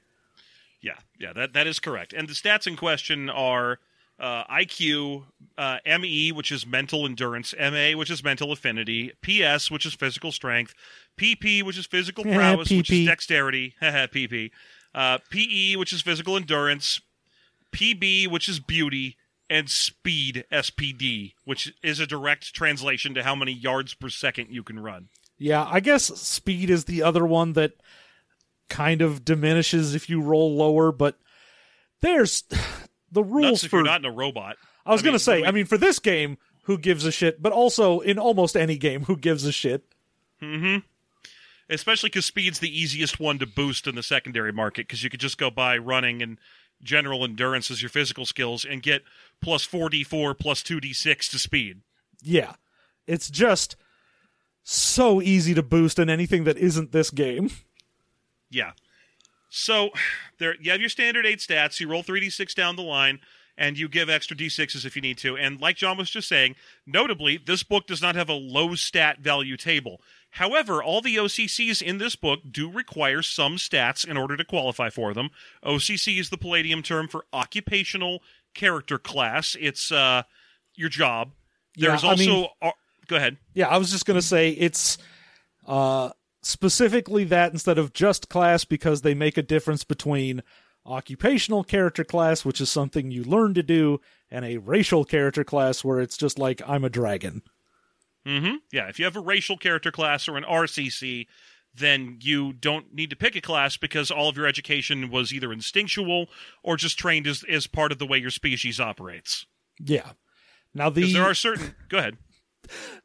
Yeah, 0.81 0.95
yeah, 1.19 1.33
that 1.35 1.53
that 1.53 1.67
is 1.67 1.79
correct. 1.79 2.13
And 2.13 2.29
the 2.29 2.33
stats 2.33 2.67
in 2.67 2.77
question 2.77 3.29
are 3.29 3.79
uh, 4.19 4.45
IQ, 4.45 5.25
uh, 5.57 5.79
ME, 5.87 6.31
which 6.33 6.53
is 6.53 6.67
mental 6.67 7.07
endurance, 7.07 7.55
MA, 7.59 7.93
which 7.93 8.11
is 8.11 8.23
mental 8.23 8.53
affinity, 8.53 9.13
PS, 9.23 9.71
which 9.71 9.87
is 9.87 9.95
physical 9.95 10.31
strength, 10.31 10.75
PP, 11.17 11.63
which 11.63 11.79
is 11.79 11.87
physical 11.87 12.25
prowess, 12.35 12.71
which 12.71 12.91
is 12.91 13.07
dexterity, 13.07 13.75
PP, 13.83 14.51
uh, 14.95 15.19
PE, 15.31 15.77
which 15.77 15.93
is 15.93 16.03
physical 16.03 16.37
endurance, 16.37 17.01
PB, 17.73 18.29
which 18.29 18.49
is 18.49 18.61
beauty, 18.61 19.17
and 19.51 19.69
speed, 19.69 20.45
SPD, 20.53 21.35
which 21.45 21.75
is 21.83 21.99
a 21.99 22.07
direct 22.07 22.55
translation 22.55 23.13
to 23.15 23.25
how 23.25 23.35
many 23.35 23.53
yards 23.53 23.93
per 23.95 24.09
second 24.09 24.47
you 24.51 24.63
can 24.63 24.79
run. 24.79 25.09
Yeah, 25.37 25.67
I 25.69 25.81
guess 25.81 26.05
speed 26.05 26.71
is 26.71 26.85
the 26.85 27.03
other 27.03 27.27
one 27.27 27.55
that 27.55 27.73
kind 28.69 29.03
of 29.03 29.25
diminishes 29.25 29.95
if 29.97 30.09
you 30.09 30.23
roll 30.23 30.57
lower, 30.57 30.93
but 30.93 31.19
there's 32.01 32.45
the 33.13 33.25
rules 33.25 33.65
for 33.65 33.79
you're 33.79 33.85
not 33.85 34.01
in 34.01 34.05
a 34.07 34.13
robot. 34.13 34.57
I 34.87 34.93
was 34.93 35.03
I 35.03 35.05
going 35.05 35.15
to 35.15 35.19
say, 35.19 35.41
we- 35.43 35.47
I 35.47 35.51
mean 35.51 35.67
for 35.67 35.77
this 35.77 35.99
game, 35.99 36.39
who 36.65 36.79
gives 36.79 37.05
a 37.05 37.11
shit, 37.11 37.43
but 37.43 37.53
also 37.53 37.99
in 38.01 38.19
almost 38.19 38.57
any 38.57 38.77
game, 38.79 39.05
who 39.07 39.17
gives 39.17 39.45
a 39.45 39.53
shit? 39.53 39.85
Mm-hmm. 40.41 40.87
Especially 41.69 42.09
because 42.09 42.27
speed's 42.27 42.61
the 42.61 42.81
easiest 42.81 43.19
one 43.19 43.39
to 43.41 43.47
boost 43.47 43.87
in 43.89 43.95
the 43.97 44.03
secondary 44.03 44.53
market 44.53 44.87
because 44.87 45.03
you 45.03 45.11
could 45.11 45.21
just 45.21 45.39
go 45.39 45.51
by 45.51 45.77
running 45.79 46.23
and 46.23 46.39
general 46.83 47.25
endurance 47.25 47.71
as 47.71 47.83
your 47.83 47.89
physical 47.89 48.27
skills 48.27 48.65
and 48.65 48.83
get 48.83 49.03
plus 49.41 49.67
4d4 49.67 50.39
plus 50.39 50.63
2d6 50.63 51.31
to 51.31 51.39
speed. 51.39 51.81
Yeah. 52.23 52.55
It's 53.07 53.31
just 53.31 53.77
so 54.63 55.21
easy 55.21 55.55
to 55.55 55.63
boost 55.63 55.99
in 55.99 56.09
anything 56.11 56.45
that 56.45 56.59
isn't 56.59 56.93
this 56.93 57.11
game. 57.11 57.51
Yeah. 58.51 58.73
So 59.49 59.91
there 60.39 60.55
you 60.61 60.71
have 60.71 60.81
your 60.81 60.91
standard 60.91 61.27
8 61.27 61.39
stats, 61.39 61.81
you 61.81 61.89
roll 61.89 62.03
3d6 62.03 62.55
down 62.55 62.77
the 62.77 62.83
line 62.83 63.21
and 63.59 63.79
you 63.79 63.89
give 63.89 64.09
extra 64.09 64.37
d6s 64.37 64.87
if 64.87 64.97
you 64.97 65.03
need 65.03 65.19
to. 65.19 65.37
And 65.37 65.61
like 65.61 65.77
John 65.77 65.99
was 65.99 66.11
just 66.11 66.29
saying, 66.29 66.57
notably 66.87 67.37
this 67.37 67.63
book 67.63 67.87
does 67.87 68.01
not 68.01 68.15
have 68.15 68.29
a 68.29 68.35
low 68.35 68.75
stat 68.75 69.19
value 69.19 69.57
table. 69.57 70.01
However, 70.35 70.83
all 70.83 71.01
the 71.01 71.17
OCCs 71.17 71.83
in 71.83 71.99
this 71.99 72.15
book 72.17 72.41
do 72.51 72.71
require 72.71 73.23
some 73.23 73.57
stats 73.57 74.07
in 74.07 74.17
order 74.17 74.37
to 74.37 74.45
qualify 74.45 74.89
for 74.91 75.13
them. 75.13 75.31
OCC 75.65 76.19
is 76.19 76.31
the 76.31 76.39
Palladium 76.39 76.83
term 76.83 77.09
for 77.09 77.25
occupational 77.33 78.23
character 78.55 78.99
class. 78.99 79.57
It's 79.61 79.91
uh, 79.91 80.23
your 80.75 80.89
job. 80.89 81.33
There's 81.77 82.03
Yeah, 82.03 82.09
also. 82.11 82.25
mean- 82.25 82.47
uh, 82.63 82.71
go 83.09 83.17
ahead. 83.17 83.39
Yeah, 83.55 83.69
I 83.69 83.77
was 83.77 83.91
just 83.91 84.07
going 84.07 84.19
to 84.19 84.27
say 84.27 84.51
it's 84.51 84.99
uh, 85.67 86.11
specifically 86.43 87.25
that 87.25 87.53
instead 87.53 87.79
of 87.79 87.93
just 87.93 88.29
class 88.29 88.65
because 88.65 89.03
they 89.03 89.15
make 89.15 89.37
a 89.37 89.43
difference 89.43 89.85
between 89.85 90.43
occupational 90.87 91.65
character 91.65 92.05
class, 92.05 92.45
which 92.45 92.61
is 92.61 92.71
something 92.71 93.11
you 93.11 93.25
learn 93.25 93.55
to 93.55 93.63
do, 93.63 94.01
and 94.31 94.45
a 94.45 94.59
racial 94.59 95.05
character 95.05 95.45
class 95.45 95.85
where 95.85 96.01
it's 96.01 96.17
just 96.17 96.39
like 96.39 96.63
I'm 96.67 96.85
a 96.85 96.91
dragon. 96.91 97.43
Mm-hmm. 98.27 98.57
Yeah, 98.73 98.89
if 98.89 98.99
you 98.99 99.05
have 99.05 99.17
a 99.17 99.21
racial 99.21 99.57
character 99.57 99.91
class 99.91 100.29
or 100.29 100.37
an 100.37 100.45
RCC, 100.45 101.27
then 101.75 102.19
you 102.21 102.53
don't 102.53 102.93
need 102.93 103.11
to 103.11 103.17
pick 103.17 103.37
a 103.37 103.41
class 103.41 103.77
because 103.77 104.11
all 104.11 104.29
of 104.29 104.37
your 104.37 104.47
education 104.47 105.11
was 105.11 105.33
either 105.33 105.53
instinctual 105.53 106.27
or 106.63 106.77
just 106.77 106.99
trained 106.99 107.27
as, 107.27 107.45
as 107.49 107.67
part 107.67 107.93
of 107.93 107.99
the 107.99 108.07
way 108.07 108.19
your 108.19 108.31
species 108.31 108.81
operates. 108.81 109.47
Yeah. 109.79 110.13
Now 110.75 110.91
the 110.91 111.13
there 111.13 111.25
are 111.25 111.35
certain. 111.35 111.75
go 111.89 111.99
ahead. 111.99 112.19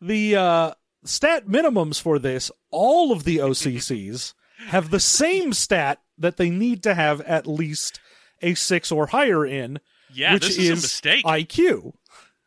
The 0.01 0.35
uh, 0.35 0.71
stat 1.03 1.47
minimums 1.47 2.01
for 2.01 2.19
this, 2.19 2.51
all 2.71 3.11
of 3.11 3.23
the 3.23 3.37
OCCs 3.37 4.33
have 4.67 4.89
the 4.89 4.99
same 4.99 5.53
stat 5.53 6.01
that 6.17 6.37
they 6.37 6.49
need 6.49 6.83
to 6.83 6.93
have 6.93 7.21
at 7.21 7.47
least 7.47 7.99
a 8.41 8.53
six 8.53 8.91
or 8.91 9.07
higher 9.07 9.45
in. 9.45 9.79
Yeah, 10.13 10.33
which 10.33 10.43
this 10.43 10.57
is, 10.57 10.69
is 10.69 10.69
a 10.69 10.75
mistake. 10.75 11.25
IQ. 11.25 11.93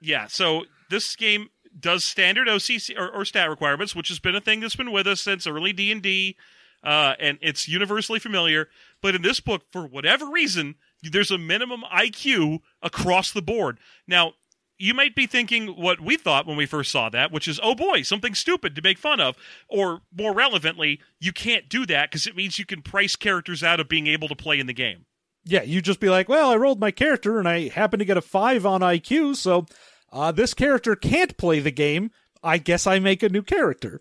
Yeah, 0.00 0.26
so 0.26 0.64
this 0.90 1.16
game 1.16 1.48
does 1.78 2.04
standard 2.04 2.48
OCC 2.48 2.98
or, 2.98 3.08
or, 3.08 3.24
stat 3.24 3.48
requirements, 3.50 3.94
which 3.94 4.08
has 4.08 4.18
been 4.18 4.34
a 4.34 4.40
thing 4.40 4.60
that's 4.60 4.76
been 4.76 4.92
with 4.92 5.06
us 5.06 5.20
since 5.20 5.46
early 5.46 5.72
D 5.72 5.92
and 5.92 6.02
D, 6.02 6.36
uh, 6.82 7.14
and 7.18 7.38
it's 7.40 7.68
universally 7.68 8.18
familiar. 8.18 8.68
But 9.02 9.14
in 9.14 9.22
this 9.22 9.40
book, 9.40 9.62
for 9.70 9.86
whatever 9.86 10.26
reason, 10.26 10.76
there's 11.02 11.30
a 11.30 11.38
minimum 11.38 11.82
IQ 11.92 12.60
across 12.82 13.32
the 13.32 13.42
board. 13.42 13.78
Now, 14.06 14.34
you 14.78 14.94
might 14.94 15.14
be 15.14 15.26
thinking 15.26 15.68
what 15.68 16.00
we 16.00 16.16
thought 16.16 16.46
when 16.46 16.56
we 16.56 16.66
first 16.66 16.92
saw 16.92 17.08
that, 17.08 17.32
which 17.32 17.48
is, 17.48 17.58
oh 17.62 17.74
boy, 17.74 18.02
something 18.02 18.34
stupid 18.34 18.76
to 18.76 18.82
make 18.82 18.96
fun 18.96 19.20
of. 19.20 19.36
Or 19.68 20.02
more 20.16 20.32
relevantly, 20.32 21.00
you 21.18 21.32
can't 21.32 21.68
do 21.68 21.84
that 21.86 22.10
because 22.10 22.26
it 22.26 22.36
means 22.36 22.58
you 22.58 22.66
can 22.66 22.82
price 22.82 23.16
characters 23.16 23.62
out 23.62 23.80
of 23.80 23.88
being 23.88 24.06
able 24.06 24.28
to 24.28 24.36
play 24.36 24.60
in 24.60 24.66
the 24.66 24.72
game. 24.72 25.06
Yeah, 25.44 25.62
you 25.62 25.82
just 25.82 25.98
be 25.98 26.10
like, 26.10 26.28
well, 26.28 26.50
I 26.50 26.56
rolled 26.56 26.80
my 26.80 26.90
character 26.90 27.38
and 27.38 27.48
I 27.48 27.68
happen 27.68 27.98
to 27.98 28.04
get 28.04 28.16
a 28.16 28.22
five 28.22 28.64
on 28.64 28.82
IQ, 28.82 29.36
so 29.36 29.66
uh, 30.12 30.32
this 30.32 30.54
character 30.54 30.96
can't 30.96 31.36
play 31.36 31.60
the 31.60 31.70
game. 31.70 32.10
I 32.42 32.58
guess 32.58 32.86
I 32.86 32.98
make 32.98 33.22
a 33.22 33.28
new 33.28 33.42
character. 33.42 34.00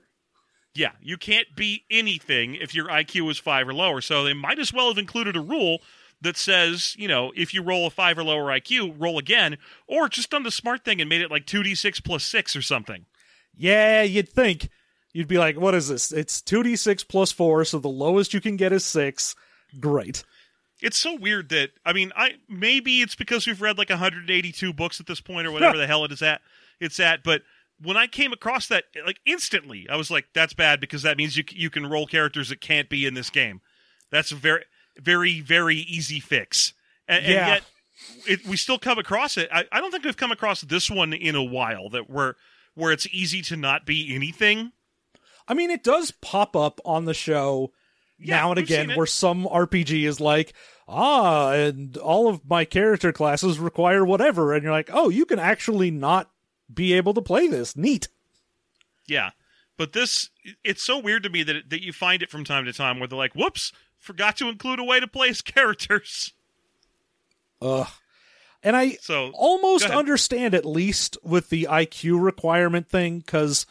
Yeah, 0.75 0.91
you 1.01 1.17
can't 1.17 1.47
be 1.55 1.85
anything 1.89 2.55
if 2.55 2.75
your 2.75 2.87
IQ 2.87 3.31
is 3.31 3.39
five 3.39 3.67
or 3.67 3.73
lower. 3.73 3.99
So 3.99 4.23
they 4.23 4.33
might 4.33 4.59
as 4.59 4.71
well 4.71 4.89
have 4.89 4.99
included 4.99 5.35
a 5.35 5.41
rule 5.41 5.79
that 6.21 6.37
says, 6.37 6.95
you 6.97 7.07
know, 7.07 7.31
if 7.35 7.53
you 7.53 7.63
roll 7.63 7.87
a 7.87 7.89
five 7.89 8.17
or 8.17 8.23
lower 8.23 8.45
IQ, 8.45 8.95
roll 8.97 9.17
again, 9.17 9.57
or 9.87 10.07
just 10.07 10.29
done 10.29 10.43
the 10.43 10.51
smart 10.51 10.83
thing 10.85 11.01
and 11.01 11.09
made 11.09 11.21
it 11.21 11.31
like 11.31 11.45
2d6 11.45 12.03
plus 12.03 12.23
six 12.23 12.55
or 12.55 12.61
something. 12.61 13.05
Yeah, 13.55 14.03
you'd 14.03 14.29
think. 14.29 14.69
You'd 15.13 15.27
be 15.27 15.39
like, 15.39 15.59
what 15.59 15.73
is 15.73 15.87
this? 15.87 16.11
It's 16.11 16.41
2d6 16.41 17.07
plus 17.07 17.31
four, 17.31 17.65
so 17.65 17.79
the 17.79 17.87
lowest 17.87 18.33
you 18.33 18.41
can 18.41 18.55
get 18.55 18.71
is 18.71 18.85
six. 18.85 19.35
Great. 19.79 20.23
It's 20.81 20.97
so 20.97 21.15
weird 21.15 21.49
that 21.49 21.71
I 21.85 21.93
mean, 21.93 22.11
I 22.15 22.35
maybe 22.47 23.01
it's 23.01 23.15
because 23.15 23.47
we've 23.47 23.61
read 23.61 23.77
like 23.77 23.89
182 23.89 24.73
books 24.73 24.99
at 24.99 25.07
this 25.07 25.21
point 25.21 25.47
or 25.47 25.51
whatever 25.51 25.77
the 25.77 25.87
hell 25.87 26.05
it 26.05 26.11
is 26.11 26.21
at. 26.21 26.41
It's 26.79 26.99
at, 26.99 27.23
but 27.23 27.41
when 27.81 27.97
I 27.97 28.07
came 28.07 28.33
across 28.33 28.67
that, 28.67 28.85
like 29.05 29.19
instantly, 29.25 29.87
I 29.89 29.95
was 29.95 30.09
like, 30.11 30.27
"That's 30.33 30.53
bad," 30.53 30.79
because 30.79 31.03
that 31.03 31.17
means 31.17 31.37
you 31.37 31.43
you 31.51 31.69
can 31.69 31.87
roll 31.87 32.07
characters 32.07 32.49
that 32.49 32.61
can't 32.61 32.89
be 32.89 33.05
in 33.05 33.13
this 33.13 33.29
game. 33.29 33.61
That's 34.11 34.31
a 34.31 34.35
very, 34.35 34.63
very, 34.97 35.41
very 35.41 35.77
easy 35.77 36.19
fix, 36.19 36.73
and, 37.07 37.25
yeah. 37.25 37.29
and 37.29 37.47
yet 37.47 37.63
it, 38.27 38.47
we 38.47 38.57
still 38.57 38.79
come 38.79 38.97
across 38.97 39.37
it. 39.37 39.49
I, 39.51 39.65
I 39.71 39.79
don't 39.79 39.91
think 39.91 40.03
we've 40.03 40.17
come 40.17 40.31
across 40.31 40.61
this 40.61 40.89
one 40.89 41.13
in 41.13 41.35
a 41.35 41.43
while 41.43 41.89
that 41.89 42.09
where 42.09 42.35
where 42.75 42.91
it's 42.91 43.07
easy 43.11 43.41
to 43.43 43.57
not 43.57 43.85
be 43.85 44.13
anything. 44.13 44.71
I 45.47 45.53
mean, 45.53 45.71
it 45.71 45.83
does 45.83 46.11
pop 46.11 46.55
up 46.55 46.79
on 46.85 47.05
the 47.05 47.13
show 47.13 47.71
yeah, 48.19 48.37
now 48.37 48.51
and 48.51 48.59
again 48.59 48.91
where 48.95 49.05
some 49.05 49.45
RPG 49.45 50.07
is 50.07 50.19
like, 50.19 50.53
ah, 50.87 51.51
and 51.51 51.97
all 51.97 52.27
of 52.27 52.47
my 52.49 52.65
character 52.65 53.11
classes 53.11 53.59
require 53.59 54.05
whatever, 54.05 54.53
and 54.53 54.63
you're 54.63 54.71
like, 54.71 54.89
oh, 54.91 55.09
you 55.09 55.25
can 55.25 55.39
actually 55.39 55.91
not 55.91 56.29
be 56.73 56.93
able 56.93 57.13
to 57.13 57.21
play 57.21 57.47
this. 57.47 57.75
Neat. 57.75 58.07
Yeah, 59.07 59.31
but 59.77 59.93
this 59.93 60.29
it's 60.63 60.83
so 60.83 60.99
weird 60.99 61.23
to 61.23 61.29
me 61.29 61.43
that 61.43 61.55
it, 61.55 61.69
that 61.69 61.83
you 61.83 61.93
find 61.93 62.21
it 62.21 62.29
from 62.29 62.43
time 62.43 62.65
to 62.65 62.73
time 62.73 62.99
where 62.99 63.07
they're 63.07 63.17
like, 63.17 63.35
whoops, 63.35 63.71
forgot 63.99 64.37
to 64.37 64.49
include 64.49 64.79
a 64.79 64.83
way 64.83 64.99
to 64.99 65.07
play 65.07 65.29
as 65.29 65.41
characters. 65.41 66.33
Ugh. 67.61 67.87
And 68.63 68.75
I 68.75 68.97
so, 69.01 69.31
almost 69.33 69.85
understand 69.85 70.53
at 70.53 70.65
least 70.65 71.17
with 71.23 71.49
the 71.49 71.67
IQ 71.69 72.21
requirement 72.21 72.89
thing 72.89 73.19
because 73.19 73.65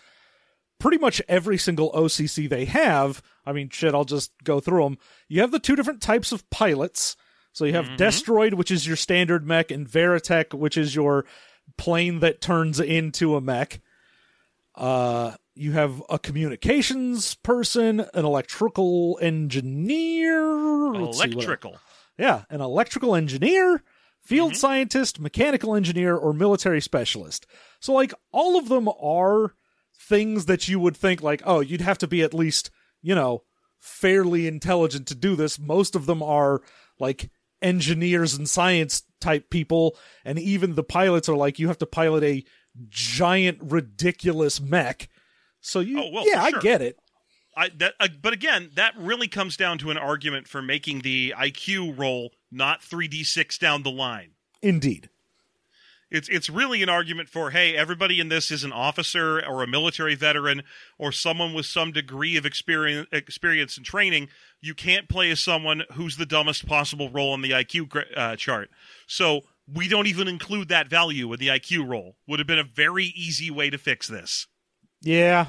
pretty 0.78 0.98
much 0.98 1.20
every 1.28 1.58
single 1.58 1.92
OCC 1.92 2.48
they 2.48 2.64
have. 2.66 3.22
I 3.46 3.52
mean, 3.52 3.70
shit, 3.70 3.94
I'll 3.94 4.04
just 4.04 4.32
go 4.42 4.60
through 4.60 4.82
them. 4.82 4.98
You 5.28 5.40
have 5.40 5.52
the 5.52 5.58
two 5.58 5.76
different 5.76 6.02
types 6.02 6.32
of 6.32 6.48
pilots. 6.50 7.16
So 7.52 7.64
you 7.64 7.72
have 7.72 7.86
mm-hmm. 7.86 7.96
Destroid, 7.96 8.54
which 8.54 8.70
is 8.70 8.86
your 8.86 8.96
standard 8.96 9.46
mech, 9.46 9.70
and 9.70 9.88
Veritech, 9.88 10.52
which 10.52 10.76
is 10.76 10.94
your 10.94 11.24
plane 11.78 12.20
that 12.20 12.40
turns 12.40 12.80
into 12.80 13.36
a 13.36 13.40
mech. 13.40 13.80
Uh, 14.74 15.32
you 15.54 15.72
have 15.72 16.02
a 16.10 16.18
communications 16.18 17.34
person, 17.36 18.00
an 18.00 18.24
electrical 18.26 19.18
engineer. 19.22 20.42
Electrical. 20.94 21.78
yeah, 22.18 22.42
an 22.50 22.60
electrical 22.60 23.14
engineer, 23.14 23.82
field 24.20 24.52
mm-hmm. 24.52 24.58
scientist, 24.58 25.18
mechanical 25.18 25.74
engineer, 25.74 26.14
or 26.14 26.32
military 26.32 26.80
specialist. 26.80 27.46
So, 27.80 27.92
like, 27.92 28.12
all 28.32 28.58
of 28.58 28.68
them 28.68 28.88
are 29.00 29.54
things 29.98 30.46
that 30.46 30.68
you 30.68 30.78
would 30.78 30.96
think 30.96 31.22
like, 31.22 31.42
oh, 31.44 31.60
you'd 31.60 31.80
have 31.80 31.98
to 31.98 32.06
be 32.06 32.22
at 32.22 32.34
least, 32.34 32.70
you 33.02 33.14
know, 33.14 33.42
fairly 33.80 34.46
intelligent 34.46 35.06
to 35.08 35.14
do 35.14 35.36
this. 35.36 35.58
Most 35.58 35.94
of 35.94 36.06
them 36.06 36.22
are 36.22 36.62
like 36.98 37.30
engineers 37.62 38.34
and 38.34 38.48
science 38.48 39.02
type 39.20 39.50
people, 39.50 39.96
and 40.24 40.38
even 40.38 40.74
the 40.74 40.84
pilots 40.84 41.28
are 41.28 41.36
like, 41.36 41.58
you 41.58 41.68
have 41.68 41.78
to 41.78 41.86
pilot 41.86 42.24
a 42.24 42.44
giant, 42.88 43.58
ridiculous 43.62 44.60
mech. 44.60 45.08
So 45.60 45.80
you, 45.80 46.00
oh, 46.00 46.10
well, 46.12 46.26
yeah, 46.26 46.46
sure. 46.48 46.58
I 46.58 46.62
get 46.62 46.82
it. 46.82 46.98
I, 47.56 47.70
that, 47.78 47.94
uh, 47.98 48.08
but 48.20 48.34
again, 48.34 48.70
that 48.74 48.94
really 48.98 49.28
comes 49.28 49.56
down 49.56 49.78
to 49.78 49.90
an 49.90 49.96
argument 49.96 50.46
for 50.46 50.60
making 50.60 51.00
the 51.00 51.32
IQ 51.36 51.98
roll 51.98 52.32
not 52.52 52.82
3d6 52.82 53.58
down 53.58 53.82
the 53.82 53.90
line. 53.90 54.32
Indeed. 54.62 55.08
It's 56.10 56.28
it's 56.28 56.48
really 56.48 56.82
an 56.82 56.88
argument 56.88 57.28
for 57.28 57.50
hey, 57.50 57.76
everybody 57.76 58.20
in 58.20 58.28
this 58.28 58.50
is 58.50 58.62
an 58.62 58.72
officer 58.72 59.44
or 59.44 59.62
a 59.62 59.66
military 59.66 60.14
veteran 60.14 60.62
or 60.98 61.10
someone 61.10 61.52
with 61.52 61.66
some 61.66 61.90
degree 61.90 62.36
of 62.36 62.46
experience 62.46 63.08
experience 63.10 63.76
and 63.76 63.84
training. 63.84 64.28
You 64.60 64.74
can't 64.74 65.08
play 65.08 65.30
as 65.30 65.40
someone 65.40 65.82
who's 65.94 66.16
the 66.16 66.26
dumbest 66.26 66.66
possible 66.66 67.10
roll 67.10 67.32
on 67.32 67.42
the 67.42 67.50
IQ 67.50 68.04
uh, 68.16 68.36
chart. 68.36 68.70
So 69.06 69.42
we 69.72 69.88
don't 69.88 70.06
even 70.06 70.28
include 70.28 70.68
that 70.68 70.88
value 70.88 71.32
in 71.32 71.40
the 71.40 71.48
IQ 71.48 71.88
roll. 71.88 72.16
Would 72.28 72.38
have 72.38 72.46
been 72.46 72.58
a 72.58 72.64
very 72.64 73.06
easy 73.06 73.50
way 73.50 73.70
to 73.70 73.78
fix 73.78 74.06
this. 74.06 74.46
Yeah. 75.02 75.46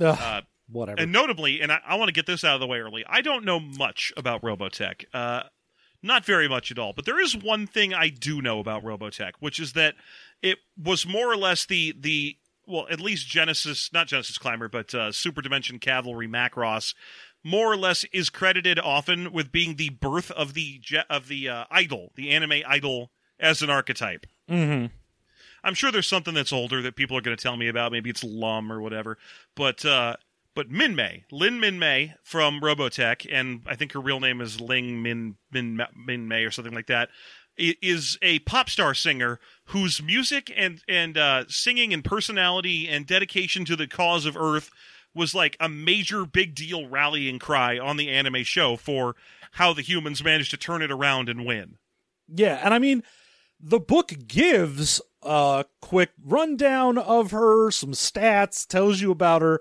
Ugh, 0.00 0.18
uh, 0.20 0.42
whatever. 0.68 1.00
And 1.00 1.12
notably, 1.12 1.60
and 1.60 1.72
I, 1.72 1.80
I 1.86 1.96
want 1.96 2.08
to 2.08 2.12
get 2.12 2.26
this 2.26 2.44
out 2.44 2.54
of 2.54 2.60
the 2.60 2.66
way 2.66 2.78
early. 2.78 3.04
I 3.08 3.20
don't 3.20 3.44
know 3.44 3.58
much 3.58 4.12
about 4.16 4.42
Robotech. 4.42 5.04
Uh, 5.12 5.42
not 6.02 6.24
very 6.24 6.48
much 6.48 6.70
at 6.70 6.78
all. 6.78 6.92
But 6.92 7.04
there 7.04 7.20
is 7.20 7.36
one 7.36 7.66
thing 7.66 7.92
I 7.92 8.08
do 8.08 8.40
know 8.40 8.60
about 8.60 8.84
Robotech, 8.84 9.32
which 9.40 9.58
is 9.58 9.72
that 9.72 9.94
it 10.42 10.58
was 10.76 11.06
more 11.06 11.30
or 11.30 11.36
less 11.36 11.66
the 11.66 11.94
the 11.98 12.36
well, 12.66 12.86
at 12.90 13.00
least 13.00 13.26
Genesis, 13.26 13.90
not 13.94 14.08
Genesis 14.08 14.36
Climber, 14.36 14.68
but 14.68 14.94
uh, 14.94 15.10
Super 15.10 15.40
Dimension 15.40 15.78
Cavalry 15.78 16.28
Macross, 16.28 16.94
more 17.42 17.72
or 17.72 17.76
less 17.76 18.04
is 18.12 18.28
credited 18.28 18.78
often 18.78 19.32
with 19.32 19.50
being 19.50 19.76
the 19.76 19.88
birth 19.88 20.30
of 20.30 20.54
the 20.54 20.80
of 21.08 21.28
the 21.28 21.48
uh, 21.48 21.64
idol, 21.70 22.12
the 22.14 22.30
anime 22.30 22.62
idol 22.66 23.10
as 23.40 23.62
an 23.62 23.70
archetype. 23.70 24.26
Mm-hmm. 24.50 24.86
I'm 25.64 25.74
sure 25.74 25.90
there's 25.90 26.06
something 26.06 26.34
that's 26.34 26.52
older 26.52 26.82
that 26.82 26.96
people 26.96 27.16
are 27.16 27.20
going 27.20 27.36
to 27.36 27.42
tell 27.42 27.56
me 27.56 27.68
about. 27.68 27.92
Maybe 27.92 28.10
it's 28.10 28.22
Lum 28.22 28.70
or 28.70 28.80
whatever. 28.80 29.18
But 29.56 29.84
uh, 29.84 30.16
but 30.58 30.70
Minmei, 30.70 31.22
Lin 31.30 31.60
Min 31.60 31.78
May 31.78 32.14
from 32.24 32.60
Robotech, 32.60 33.24
and 33.30 33.62
I 33.68 33.76
think 33.76 33.92
her 33.92 34.00
real 34.00 34.18
name 34.18 34.40
is 34.40 34.60
Ling 34.60 35.00
Min 35.04 35.36
Min 35.52 35.80
Min 35.94 36.26
May 36.26 36.42
or 36.42 36.50
something 36.50 36.74
like 36.74 36.88
that, 36.88 37.10
is 37.56 38.18
a 38.22 38.40
pop 38.40 38.68
star 38.68 38.92
singer 38.92 39.38
whose 39.66 40.02
music 40.02 40.52
and 40.56 40.82
and 40.88 41.16
uh, 41.16 41.44
singing 41.46 41.94
and 41.94 42.02
personality 42.02 42.88
and 42.88 43.06
dedication 43.06 43.64
to 43.66 43.76
the 43.76 43.86
cause 43.86 44.26
of 44.26 44.36
Earth 44.36 44.68
was 45.14 45.32
like 45.32 45.56
a 45.60 45.68
major 45.68 46.26
big 46.26 46.56
deal 46.56 46.88
rallying 46.88 47.38
cry 47.38 47.78
on 47.78 47.96
the 47.96 48.10
anime 48.10 48.42
show 48.42 48.74
for 48.76 49.14
how 49.52 49.72
the 49.72 49.82
humans 49.82 50.24
managed 50.24 50.50
to 50.50 50.56
turn 50.56 50.82
it 50.82 50.90
around 50.90 51.28
and 51.28 51.46
win. 51.46 51.76
Yeah, 52.26 52.60
and 52.64 52.74
I 52.74 52.80
mean 52.80 53.04
the 53.60 53.78
book 53.78 54.12
gives 54.26 55.00
a 55.22 55.66
quick 55.80 56.10
rundown 56.20 56.98
of 56.98 57.30
her, 57.30 57.70
some 57.70 57.92
stats, 57.92 58.66
tells 58.66 59.00
you 59.00 59.12
about 59.12 59.40
her 59.40 59.60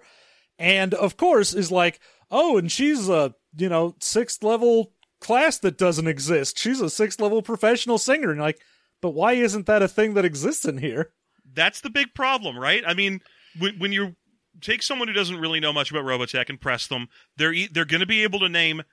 and 0.60 0.94
of 0.94 1.18
course 1.18 1.54
is 1.54 1.72
like, 1.72 2.00
oh, 2.32 2.58
and 2.58 2.72
she's 2.72 3.10
a 3.10 3.34
you 3.56 3.70
know 3.70 3.96
sixth 4.00 4.44
level 4.44 4.92
class 5.20 5.58
that 5.60 5.78
doesn't 5.78 6.08
exist. 6.08 6.60
She's 6.60 6.82
a 6.82 6.90
sixth 6.90 7.20
level 7.20 7.42
professional 7.42 7.98
singer, 7.98 8.32
and 8.32 8.40
like, 8.40 8.60
but 9.02 9.12
why 9.12 9.34
isn't 9.34 9.66
that 9.68 9.82
a 9.82 9.88
thing 9.88 10.14
that 10.16 10.26
exists 10.26 10.66
in 10.66 10.78
here? 10.78 11.12
That's 11.54 11.82
the 11.82 11.90
big 11.90 12.14
problem, 12.14 12.58
right? 12.58 12.84
I 12.86 12.94
mean, 12.94 13.22
when, 13.58 13.80
when 13.80 13.92
you 13.92 14.16
take 14.62 14.84
someone 14.84 15.08
who 15.08 15.14
doesn't 15.14 15.40
really 15.40 15.60
know 15.60 15.74
much 15.74 15.92
about 15.92 16.04
Robotech 16.06 16.50
and 16.50 16.60
press 16.62 16.88
them, 16.88 17.08
they're 17.38 17.54
they're 17.72 17.86
going 17.86 18.02
to 18.02 18.06
be 18.08 18.24
able 18.24 18.40
to 18.40 18.50
name 18.50 18.84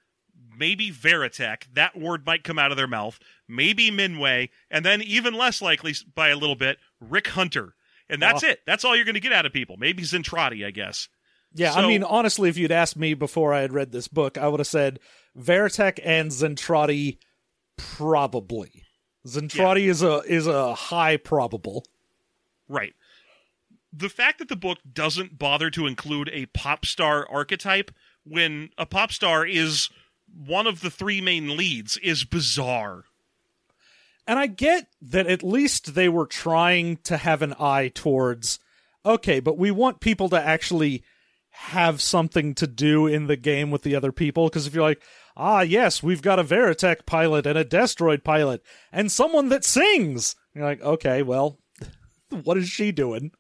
maybe 0.57 0.91
Veritech. 0.91 1.65
That 1.75 1.99
word 1.99 2.25
might 2.25 2.45
come 2.45 2.59
out 2.59 2.71
of 2.71 2.77
their 2.77 2.87
mouth. 2.87 3.19
Maybe 3.49 3.91
Minmei, 3.91 4.51
and 4.71 4.85
then 4.85 5.03
even 5.03 5.35
less 5.35 5.61
likely 5.61 5.95
by 6.15 6.29
a 6.29 6.37
little 6.37 6.55
bit, 6.57 6.79
Rick 7.01 7.29
Hunter. 7.29 7.75
And 8.09 8.21
that's 8.23 8.45
Oh. 8.45 8.49
it. 8.49 8.61
That's 8.67 8.85
all 8.85 8.95
you're 8.95 9.05
going 9.05 9.15
to 9.15 9.21
get 9.21 9.33
out 9.33 9.47
of 9.47 9.53
people. 9.53 9.77
Maybe 9.79 10.03
Zentradi, 10.03 10.65
I 10.65 10.71
guess. 10.71 11.09
Yeah, 11.55 11.73
I 11.73 11.87
mean, 11.87 12.03
honestly, 12.03 12.49
if 12.49 12.57
you'd 12.59 12.73
asked 12.73 12.97
me 12.97 13.15
before 13.15 13.55
I 13.55 13.61
had 13.61 13.73
read 13.73 13.93
this 13.93 14.09
book, 14.09 14.37
I 14.37 14.49
would 14.49 14.59
have 14.59 14.67
said 14.67 14.99
Veritech 15.39 16.01
and 16.05 16.31
Zentradi 16.31 17.19
probably. 17.77 18.83
Zentradi 19.27 19.89
is 19.89 20.03
a 20.03 20.19
is 20.27 20.47
a 20.49 20.75
high 20.75 21.17
probable. 21.17 21.85
Right. 22.69 22.95
The 23.93 24.09
fact 24.09 24.41
that 24.41 24.49
the 24.49 24.57
book 24.57 24.79
doesn't 24.91 25.39
bother 25.39 25.71
to 25.71 25.87
include 25.87 26.29
a 26.33 26.47
pop 26.47 26.85
star 26.85 27.27
archetype 27.31 27.93
when 28.25 28.71
a 28.77 28.85
pop 28.85 29.13
star 29.13 29.47
is 29.47 29.89
one 30.35 30.67
of 30.67 30.81
the 30.81 30.91
three 30.91 31.21
main 31.21 31.57
leads 31.57 31.97
is 31.99 32.25
bizarre. 32.25 33.05
And 34.27 34.39
I 34.39 34.47
get 34.47 34.89
that 35.01 35.27
at 35.27 35.43
least 35.43 35.95
they 35.95 36.09
were 36.09 36.27
trying 36.27 36.97
to 37.05 37.17
have 37.17 37.43
an 37.43 37.55
eye 37.61 37.93
towards 37.95 38.59
okay, 39.07 39.39
but 39.39 39.59
we 39.59 39.71
want 39.71 40.01
people 40.01 40.29
to 40.31 40.41
actually 40.41 41.05
have 41.57 42.03
something 42.03 42.55
to 42.55 42.67
do 42.67 43.07
in 43.07 43.27
the 43.27 43.37
game 43.37 43.71
with 43.71 43.83
the 43.83 43.95
other 43.95 44.13
people 44.13 44.49
because 44.49 44.67
if 44.67 44.75
you're 44.75 44.83
like, 44.83 45.03
ah, 45.37 45.61
yes, 45.61 46.03
we've 46.03 46.23
got 46.23 46.39
a 46.39 46.45
Veritech 46.45 47.07
pilot 47.07 47.47
and 47.47 47.57
a 47.57 47.65
Destroid 47.65 48.25
pilot 48.25 48.63
and 48.93 49.11
someone 49.11 49.49
that 49.51 49.65
sings, 49.65 50.35
you're 50.53 50.65
like, 50.65 50.83
okay, 50.83 51.23
well, 51.23 51.59
what 52.43 52.57
is 52.59 52.69
she 52.69 52.91
doing? 52.93 53.31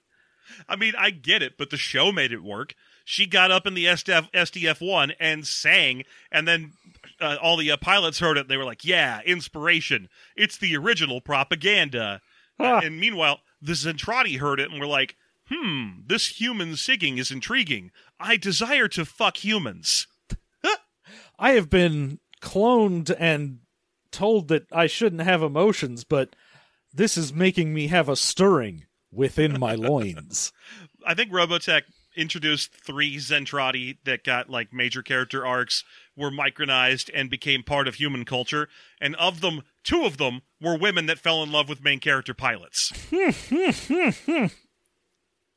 I 0.68 0.76
mean, 0.76 0.92
I 0.96 1.10
get 1.10 1.42
it, 1.42 1.58
but 1.58 1.70
the 1.70 1.76
show 1.76 2.12
made 2.12 2.32
it 2.32 2.42
work. 2.42 2.74
She 3.04 3.26
got 3.26 3.50
up 3.50 3.66
in 3.66 3.74
the 3.74 3.86
SDF, 3.86 4.30
SDF1 4.32 5.14
and 5.18 5.46
sang, 5.46 6.04
and 6.30 6.46
then 6.46 6.72
uh, 7.20 7.36
all 7.42 7.56
the 7.56 7.70
uh, 7.70 7.76
pilots 7.76 8.20
heard 8.20 8.38
it. 8.38 8.42
And 8.42 8.48
they 8.48 8.56
were 8.56 8.64
like, 8.64 8.84
yeah, 8.84 9.20
inspiration. 9.26 10.08
It's 10.36 10.56
the 10.56 10.76
original 10.76 11.20
propaganda. 11.20 12.00
Uh, 12.00 12.18
Ah. 12.56 12.78
and 12.84 13.00
meanwhile, 13.00 13.40
the 13.60 13.72
Zentradi 13.72 14.38
heard 14.38 14.60
it 14.60 14.70
and 14.70 14.78
were 14.78 14.86
like, 14.86 15.16
hmm, 15.48 16.02
this 16.06 16.40
human 16.40 16.76
singing 16.76 17.18
is 17.18 17.32
intriguing. 17.32 17.90
I 18.24 18.38
desire 18.38 18.88
to 18.88 19.04
fuck 19.04 19.44
humans. 19.44 20.06
I 21.38 21.50
have 21.52 21.68
been 21.68 22.20
cloned 22.40 23.14
and 23.18 23.58
told 24.10 24.48
that 24.48 24.64
I 24.72 24.86
shouldn't 24.86 25.20
have 25.22 25.42
emotions, 25.42 26.04
but 26.04 26.34
this 26.92 27.18
is 27.18 27.34
making 27.34 27.74
me 27.74 27.88
have 27.88 28.08
a 28.08 28.16
stirring 28.16 28.86
within 29.12 29.60
my 29.60 29.74
loins. 29.76 30.52
I 31.06 31.12
think 31.14 31.32
Robotech 31.32 31.82
introduced 32.16 32.72
three 32.72 33.16
Zentradi 33.16 33.98
that 34.04 34.24
got 34.24 34.48
like 34.48 34.72
major 34.72 35.02
character 35.02 35.44
arcs, 35.44 35.84
were 36.16 36.30
micronized, 36.30 37.10
and 37.12 37.28
became 37.28 37.62
part 37.62 37.86
of 37.86 37.96
human 37.96 38.24
culture. 38.24 38.70
And 39.02 39.14
of 39.16 39.42
them, 39.42 39.64
two 39.82 40.04
of 40.04 40.16
them 40.16 40.40
were 40.62 40.78
women 40.78 41.04
that 41.06 41.18
fell 41.18 41.42
in 41.42 41.52
love 41.52 41.68
with 41.68 41.84
main 41.84 42.00
character 42.00 42.32
pilots. 42.32 42.90
uh, 43.12 44.48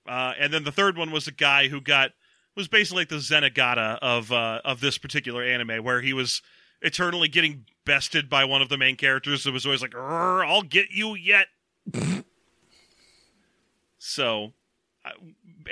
and 0.05 0.53
then 0.53 0.65
the 0.65 0.73
third 0.73 0.97
one 0.97 1.11
was 1.11 1.29
a 1.29 1.31
guy 1.31 1.69
who 1.69 1.79
got 1.79 2.11
was 2.57 2.67
basically 2.67 3.01
like 3.01 3.09
the 3.09 3.15
Zenigata 3.15 3.97
of 4.01 4.33
uh, 4.33 4.59
of 4.65 4.81
this 4.81 4.97
particular 4.97 5.41
anime, 5.41 5.81
where 5.83 6.01
he 6.01 6.11
was 6.11 6.41
eternally 6.81 7.29
getting 7.29 7.65
bested 7.85 8.29
by 8.29 8.43
one 8.43 8.61
of 8.61 8.67
the 8.67 8.77
main 8.77 8.97
characters. 8.97 9.45
It 9.45 9.53
was 9.53 9.65
always 9.65 9.81
like, 9.81 9.95
"I'll 9.95 10.63
get 10.63 10.91
you 10.91 11.15
yet." 11.15 11.47
so 13.97 14.51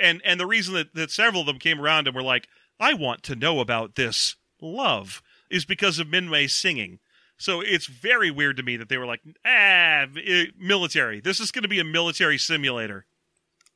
and 0.00 0.20
and 0.24 0.38
the 0.40 0.46
reason 0.46 0.74
that, 0.74 0.94
that 0.94 1.10
several 1.10 1.40
of 1.40 1.46
them 1.46 1.58
came 1.58 1.80
around 1.80 2.06
and 2.06 2.16
were 2.16 2.22
like, 2.22 2.48
I 2.78 2.94
want 2.94 3.22
to 3.24 3.36
know 3.36 3.60
about 3.60 3.94
this 3.94 4.36
love 4.60 5.22
is 5.50 5.64
because 5.64 5.98
of 5.98 6.08
Minmei 6.08 6.50
singing. 6.50 6.98
So 7.38 7.60
it's 7.60 7.86
very 7.86 8.30
weird 8.30 8.56
to 8.56 8.62
me 8.62 8.76
that 8.78 8.88
they 8.88 8.96
were 8.96 9.06
like, 9.06 9.20
ah, 9.44 10.06
eh, 10.16 10.46
military. 10.58 11.20
This 11.20 11.38
is 11.38 11.50
going 11.50 11.64
to 11.64 11.68
be 11.68 11.80
a 11.80 11.84
military 11.84 12.38
simulator. 12.38 13.04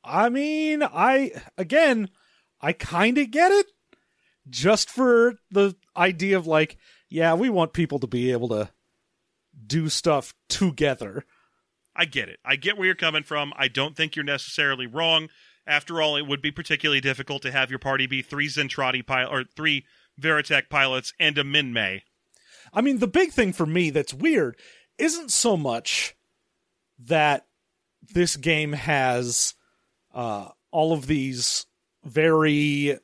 I 0.03 0.29
mean, 0.29 0.81
I 0.81 1.31
again, 1.57 2.09
I 2.61 2.73
kind 2.73 3.17
of 3.17 3.31
get 3.31 3.51
it 3.51 3.67
just 4.49 4.89
for 4.89 5.35
the 5.49 5.75
idea 5.95 6.37
of 6.37 6.47
like, 6.47 6.77
yeah, 7.09 7.33
we 7.33 7.49
want 7.49 7.73
people 7.73 7.99
to 7.99 8.07
be 8.07 8.31
able 8.31 8.49
to 8.49 8.69
do 9.65 9.89
stuff 9.89 10.33
together. 10.49 11.25
I 11.95 12.05
get 12.05 12.29
it. 12.29 12.39
I 12.45 12.55
get 12.55 12.77
where 12.77 12.85
you're 12.85 12.95
coming 12.95 13.23
from. 13.23 13.53
I 13.57 13.67
don't 13.67 13.95
think 13.95 14.15
you're 14.15 14.23
necessarily 14.23 14.87
wrong. 14.87 15.29
After 15.67 16.01
all, 16.01 16.15
it 16.15 16.25
would 16.25 16.41
be 16.41 16.51
particularly 16.51 17.01
difficult 17.01 17.41
to 17.43 17.51
have 17.51 17.69
your 17.69 17.79
party 17.79 18.07
be 18.07 18.21
three 18.21 18.47
Zentradi 18.47 19.05
pilot 19.05 19.31
or 19.31 19.43
three 19.55 19.85
Veritech 20.19 20.69
pilots 20.69 21.13
and 21.19 21.37
a 21.37 21.43
Minmei. 21.43 22.01
I 22.73 22.81
mean, 22.81 22.99
the 22.99 23.07
big 23.07 23.31
thing 23.31 23.53
for 23.53 23.65
me 23.65 23.89
that's 23.89 24.13
weird 24.13 24.57
isn't 24.97 25.31
so 25.31 25.57
much 25.57 26.15
that 26.99 27.45
this 28.13 28.37
game 28.37 28.73
has 28.73 29.53
uh, 30.13 30.49
all 30.71 30.93
of 30.93 31.07
these 31.07 31.65
very 32.03 32.97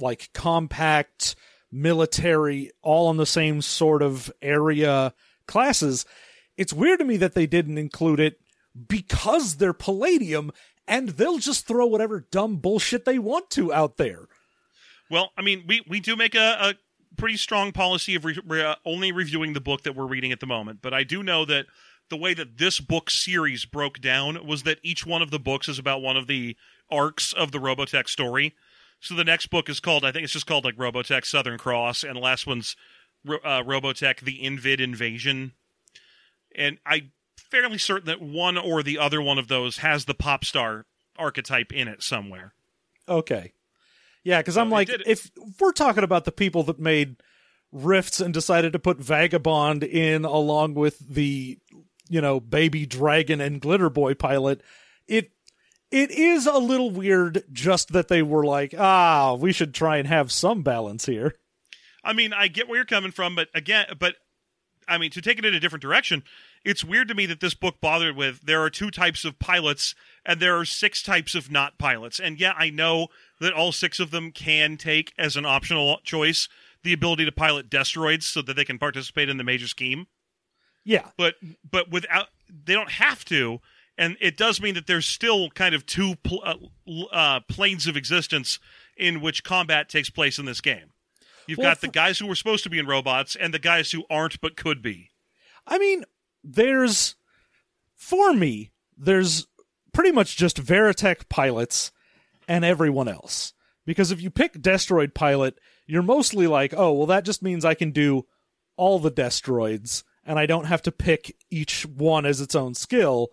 like 0.00 0.30
compact 0.32 1.36
military, 1.72 2.70
all 2.82 3.10
in 3.10 3.16
the 3.16 3.26
same 3.26 3.62
sort 3.62 4.02
of 4.02 4.32
area 4.40 5.12
classes. 5.46 6.06
It's 6.56 6.72
weird 6.72 7.00
to 7.00 7.04
me 7.04 7.16
that 7.18 7.34
they 7.34 7.46
didn't 7.46 7.78
include 7.78 8.20
it 8.20 8.40
because 8.88 9.56
they're 9.56 9.72
Palladium 9.72 10.52
and 10.86 11.10
they'll 11.10 11.38
just 11.38 11.66
throw 11.66 11.86
whatever 11.86 12.20
dumb 12.30 12.56
bullshit 12.56 13.04
they 13.04 13.18
want 13.18 13.50
to 13.50 13.72
out 13.72 13.96
there. 13.96 14.26
Well, 15.10 15.30
I 15.36 15.42
mean, 15.42 15.64
we, 15.66 15.82
we 15.88 16.00
do 16.00 16.16
make 16.16 16.34
a, 16.34 16.56
a 16.60 16.74
pretty 17.16 17.36
strong 17.36 17.72
policy 17.72 18.14
of 18.14 18.24
re- 18.24 18.40
re- 18.46 18.64
uh, 18.64 18.74
only 18.84 19.12
reviewing 19.12 19.52
the 19.52 19.60
book 19.60 19.82
that 19.82 19.94
we're 19.94 20.06
reading 20.06 20.32
at 20.32 20.40
the 20.40 20.46
moment, 20.46 20.80
but 20.82 20.92
I 20.92 21.04
do 21.04 21.22
know 21.22 21.44
that 21.44 21.66
the 22.08 22.16
way 22.16 22.34
that 22.34 22.58
this 22.58 22.78
book 22.80 23.10
series 23.10 23.64
broke 23.64 24.00
down 24.00 24.46
was 24.46 24.62
that 24.62 24.78
each 24.82 25.04
one 25.04 25.22
of 25.22 25.30
the 25.30 25.38
books 25.38 25.68
is 25.68 25.78
about 25.78 26.02
one 26.02 26.16
of 26.16 26.26
the 26.26 26.56
arcs 26.90 27.32
of 27.32 27.52
the 27.52 27.58
Robotech 27.58 28.08
story. 28.08 28.54
So 29.00 29.14
the 29.14 29.24
next 29.24 29.48
book 29.48 29.68
is 29.68 29.80
called, 29.80 30.04
I 30.04 30.12
think 30.12 30.24
it's 30.24 30.32
just 30.32 30.46
called 30.46 30.64
like 30.64 30.76
Robotech 30.76 31.24
Southern 31.24 31.58
Cross, 31.58 32.02
and 32.02 32.16
the 32.16 32.20
last 32.20 32.46
one's 32.46 32.76
uh, 33.28 33.62
Robotech 33.62 34.20
The 34.20 34.42
Invid 34.42 34.80
Invasion. 34.80 35.52
And 36.54 36.78
I'm 36.86 37.12
fairly 37.36 37.78
certain 37.78 38.06
that 38.06 38.22
one 38.22 38.56
or 38.56 38.82
the 38.82 38.98
other 38.98 39.20
one 39.20 39.38
of 39.38 39.48
those 39.48 39.78
has 39.78 40.04
the 40.04 40.14
pop 40.14 40.44
star 40.44 40.86
archetype 41.18 41.72
in 41.72 41.88
it 41.88 42.02
somewhere. 42.02 42.54
Okay. 43.08 43.52
Yeah, 44.24 44.40
because 44.40 44.56
I'm 44.56 44.70
like, 44.70 44.88
if, 44.88 45.02
if 45.06 45.30
we're 45.60 45.72
talking 45.72 46.02
about 46.02 46.24
the 46.24 46.32
people 46.32 46.64
that 46.64 46.80
made 46.80 47.16
Rifts 47.70 48.20
and 48.20 48.34
decided 48.34 48.72
to 48.72 48.78
put 48.78 48.98
Vagabond 48.98 49.84
in 49.84 50.24
along 50.24 50.74
with 50.74 50.98
the, 50.98 51.58
you 52.08 52.20
know, 52.20 52.40
Baby 52.40 52.86
Dragon 52.86 53.40
and 53.40 53.60
Glitter 53.60 53.90
Boy 53.90 54.14
pilot, 54.14 54.62
it 55.06 55.30
it 55.90 56.10
is 56.10 56.46
a 56.46 56.58
little 56.58 56.90
weird 56.90 57.44
just 57.52 57.92
that 57.92 58.08
they 58.08 58.22
were 58.22 58.44
like, 58.44 58.74
ah, 58.76 59.34
we 59.34 59.52
should 59.52 59.74
try 59.74 59.98
and 59.98 60.08
have 60.08 60.32
some 60.32 60.62
balance 60.62 61.06
here. 61.06 61.34
I 62.04 62.12
mean, 62.12 62.32
I 62.32 62.48
get 62.48 62.68
where 62.68 62.76
you're 62.76 62.84
coming 62.84 63.10
from, 63.10 63.34
but 63.34 63.48
again, 63.54 63.86
but 63.98 64.16
I 64.88 64.98
mean, 64.98 65.10
to 65.10 65.20
take 65.20 65.38
it 65.38 65.44
in 65.44 65.54
a 65.54 65.60
different 65.60 65.82
direction, 65.82 66.22
it's 66.64 66.84
weird 66.84 67.08
to 67.08 67.14
me 67.14 67.26
that 67.26 67.40
this 67.40 67.54
book 67.54 67.80
bothered 67.80 68.16
with 68.16 68.42
there 68.42 68.62
are 68.62 68.70
two 68.70 68.90
types 68.90 69.24
of 69.24 69.38
pilots 69.38 69.94
and 70.24 70.40
there 70.40 70.56
are 70.56 70.64
six 70.64 71.02
types 71.02 71.34
of 71.34 71.50
not 71.50 71.78
pilots. 71.78 72.20
And 72.20 72.38
yeah, 72.38 72.54
I 72.56 72.70
know 72.70 73.08
that 73.40 73.52
all 73.52 73.72
six 73.72 73.98
of 73.98 74.10
them 74.10 74.30
can 74.30 74.76
take 74.76 75.12
as 75.18 75.36
an 75.36 75.44
optional 75.46 75.98
choice 76.04 76.48
the 76.82 76.92
ability 76.92 77.24
to 77.24 77.32
pilot 77.32 77.68
destroids 77.68 78.24
so 78.24 78.42
that 78.42 78.54
they 78.54 78.64
can 78.64 78.78
participate 78.78 79.28
in 79.28 79.38
the 79.38 79.44
major 79.44 79.66
scheme. 79.66 80.06
Yeah. 80.84 81.08
But 81.16 81.34
but 81.68 81.90
without 81.90 82.28
they 82.48 82.74
don't 82.74 82.92
have 82.92 83.24
to, 83.26 83.60
and 83.98 84.16
it 84.20 84.36
does 84.36 84.60
mean 84.60 84.74
that 84.74 84.86
there's 84.86 85.06
still 85.06 85.50
kind 85.50 85.74
of 85.74 85.86
two 85.86 86.16
pl- 86.16 86.42
uh, 86.44 86.56
uh, 87.12 87.40
planes 87.48 87.86
of 87.86 87.96
existence 87.96 88.58
in 88.96 89.20
which 89.20 89.44
combat 89.44 89.88
takes 89.88 90.10
place 90.10 90.38
in 90.38 90.44
this 90.44 90.60
game. 90.60 90.92
You've 91.46 91.58
Well, 91.58 91.70
got 91.70 91.80
the 91.80 91.88
guys 91.88 92.18
who 92.18 92.26
were 92.26 92.34
supposed 92.34 92.64
to 92.64 92.70
be 92.70 92.78
in 92.78 92.86
robots 92.86 93.36
and 93.36 93.54
the 93.54 93.58
guys 93.58 93.92
who 93.92 94.04
aren't 94.10 94.40
but 94.40 94.56
could 94.56 94.82
be. 94.82 95.10
I 95.66 95.78
mean, 95.78 96.04
there's 96.42 97.16
for 97.94 98.32
me, 98.32 98.72
there's 98.96 99.46
pretty 99.92 100.12
much 100.12 100.36
just 100.36 100.62
Veritech 100.62 101.28
pilots 101.28 101.92
and 102.46 102.64
everyone 102.64 103.08
else. 103.08 103.52
Because 103.84 104.10
if 104.10 104.20
you 104.20 104.30
pick 104.30 104.54
Destroid 104.54 105.14
pilot, 105.14 105.58
you're 105.86 106.02
mostly 106.02 106.46
like, 106.46 106.74
oh, 106.76 106.92
well, 106.92 107.06
that 107.06 107.24
just 107.24 107.42
means 107.42 107.64
I 107.64 107.74
can 107.74 107.92
do 107.92 108.26
all 108.76 108.98
the 108.98 109.10
Destroids, 109.10 110.02
and 110.24 110.38
I 110.38 110.46
don't 110.46 110.66
have 110.66 110.82
to 110.82 110.92
pick 110.92 111.36
each 111.50 111.86
one 111.86 112.26
as 112.26 112.40
its 112.40 112.54
own 112.54 112.74
skill. 112.74 113.28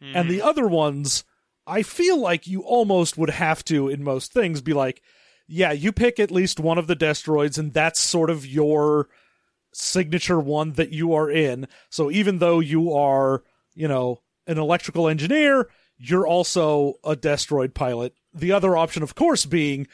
And 0.00 0.30
the 0.30 0.42
other 0.42 0.66
ones, 0.66 1.24
I 1.66 1.82
feel 1.82 2.20
like 2.20 2.46
you 2.46 2.60
almost 2.60 3.16
would 3.18 3.30
have 3.30 3.64
to, 3.66 3.88
in 3.88 4.04
most 4.04 4.32
things, 4.32 4.60
be 4.60 4.72
like, 4.72 5.02
yeah, 5.48 5.72
you 5.72 5.92
pick 5.92 6.18
at 6.18 6.30
least 6.30 6.60
one 6.60 6.78
of 6.78 6.86
the 6.86 6.96
Destroids, 6.96 7.58
and 7.58 7.72
that's 7.72 8.00
sort 8.00 8.30
of 8.30 8.44
your 8.44 9.08
signature 9.72 10.40
one 10.40 10.72
that 10.72 10.90
you 10.90 11.14
are 11.14 11.30
in. 11.30 11.68
So 11.90 12.10
even 12.10 12.38
though 12.38 12.60
you 12.60 12.92
are, 12.92 13.42
you 13.74 13.88
know, 13.88 14.22
an 14.46 14.58
electrical 14.58 15.08
engineer, 15.08 15.68
you're 15.98 16.26
also 16.26 16.94
a 17.04 17.16
Destroid 17.16 17.74
pilot. 17.74 18.14
The 18.34 18.52
other 18.52 18.76
option, 18.76 19.02
of 19.02 19.14
course, 19.14 19.46
being 19.46 19.86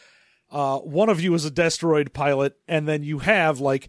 uh, 0.51 0.79
one 0.79 1.09
of 1.09 1.21
you 1.21 1.35
is 1.35 1.45
a 1.45 1.51
Destroid 1.51 2.13
pilot, 2.13 2.57
and 2.67 2.89
then 2.89 3.03
you 3.03 3.21
have 3.21 3.61
like 3.61 3.89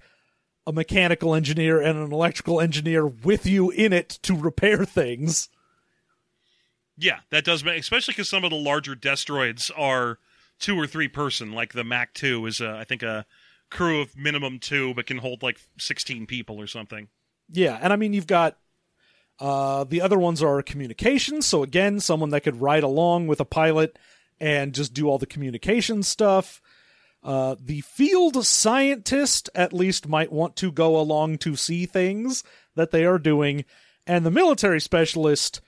a 0.65 0.71
mechanical 0.71 1.35
engineer 1.35 1.81
and 1.81 1.97
an 1.97 2.11
electrical 2.11 2.61
engineer 2.61 3.05
with 3.05 3.45
you 3.45 3.69
in 3.69 3.91
it 3.91 4.09
to 4.23 4.35
repair 4.35 4.85
things. 4.85 5.49
Yeah, 6.97 7.19
that 7.31 7.43
does 7.43 7.63
make, 7.63 7.79
especially 7.79 8.13
because 8.13 8.29
some 8.29 8.43
of 8.43 8.51
the 8.51 8.55
larger 8.55 8.95
destroids 8.95 9.71
are 9.75 10.19
two 10.59 10.79
or 10.79 10.87
three 10.87 11.07
person. 11.07 11.51
Like 11.51 11.73
the 11.73 11.83
Mac 11.83 12.13
Two 12.13 12.45
is, 12.45 12.61
a, 12.61 12.69
I 12.69 12.83
think, 12.83 13.03
a 13.03 13.25
crew 13.69 14.01
of 14.01 14.15
minimum 14.15 14.59
two, 14.59 14.93
but 14.93 15.07
can 15.07 15.17
hold 15.17 15.41
like 15.41 15.57
sixteen 15.79 16.25
people 16.27 16.61
or 16.61 16.67
something. 16.67 17.07
Yeah, 17.49 17.79
and 17.81 17.91
I 17.91 17.95
mean 17.95 18.13
you've 18.13 18.27
got 18.27 18.57
uh, 19.39 19.83
the 19.83 20.01
other 20.01 20.19
ones 20.19 20.43
are 20.43 20.61
communications. 20.61 21.45
So 21.45 21.63
again, 21.63 21.99
someone 21.99 22.29
that 22.29 22.41
could 22.41 22.61
ride 22.61 22.83
along 22.83 23.27
with 23.27 23.39
a 23.39 23.45
pilot 23.45 23.97
and 24.39 24.73
just 24.73 24.93
do 24.93 25.07
all 25.07 25.17
the 25.17 25.25
communication 25.25 26.03
stuff. 26.03 26.61
Uh, 27.23 27.55
the 27.59 27.81
field 27.81 28.45
scientist 28.45 29.49
at 29.55 29.73
least 29.73 30.07
might 30.07 30.31
want 30.31 30.55
to 30.57 30.71
go 30.71 30.99
along 30.99 31.37
to 31.39 31.55
see 31.55 31.85
things 31.85 32.43
that 32.75 32.91
they 32.91 33.05
are 33.05 33.17
doing, 33.17 33.65
and 34.05 34.25
the 34.25 34.31
military 34.31 34.81
specialist 34.81 35.61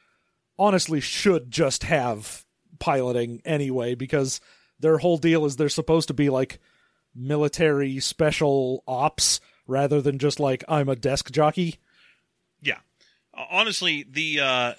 honestly 0.58 1.00
should 1.00 1.52
just 1.52 1.84
have 1.84 2.46
piloting 2.80 3.41
anyway 3.46 3.96
because 3.96 4.39
their 4.80 4.98
whole 4.98 5.18
deal 5.18 5.46
is 5.46 5.56
they're 5.56 5.70
supposed 5.70 6.08
to 6.08 6.13
be 6.13 6.30
like 6.30 6.60
military 7.13 8.00
special 8.00 8.84
ops 8.88 9.39
rather 9.68 10.02
than 10.02 10.20
just 10.20 10.39
like 10.39 10.63
I'm 10.68 10.89
a 10.89 10.96
desk 10.96 11.32
jockey. 11.32 11.78
Yeah, 12.62 12.80
honestly, 13.34 14.06
the 14.10 14.39
uh, 14.39 14.74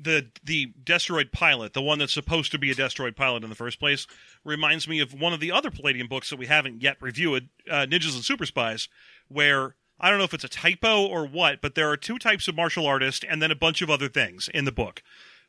the 0.00 0.28
the 0.44 0.72
Destroid 0.82 1.32
pilot, 1.32 1.72
the 1.72 1.82
one 1.82 1.98
that's 1.98 2.14
supposed 2.14 2.52
to 2.52 2.58
be 2.58 2.70
a 2.70 2.74
Destroid 2.74 3.16
pilot 3.16 3.42
in 3.42 3.50
the 3.50 3.56
first 3.56 3.78
place, 3.78 4.06
reminds 4.44 4.88
me 4.88 5.00
of 5.00 5.12
one 5.12 5.32
of 5.32 5.40
the 5.40 5.52
other 5.52 5.70
Palladium 5.70 6.08
books 6.08 6.30
that 6.30 6.38
we 6.38 6.46
haven't 6.46 6.82
yet 6.82 6.96
reviewed, 7.00 7.48
uh, 7.70 7.86
Ninjas 7.88 8.14
and 8.14 8.24
Super 8.24 8.46
Spies, 8.46 8.88
where 9.28 9.74
I 10.00 10.10
don't 10.10 10.18
know 10.18 10.24
if 10.24 10.34
it's 10.34 10.44
a 10.44 10.48
typo 10.48 11.04
or 11.04 11.26
what, 11.26 11.60
but 11.60 11.74
there 11.74 11.90
are 11.90 11.96
two 11.96 12.18
types 12.18 12.48
of 12.48 12.54
martial 12.54 12.86
artist 12.86 13.24
and 13.28 13.42
then 13.42 13.50
a 13.50 13.56
bunch 13.56 13.82
of 13.82 13.90
other 13.90 14.08
things 14.08 14.48
in 14.52 14.64
the 14.64 14.72
book. 14.72 15.02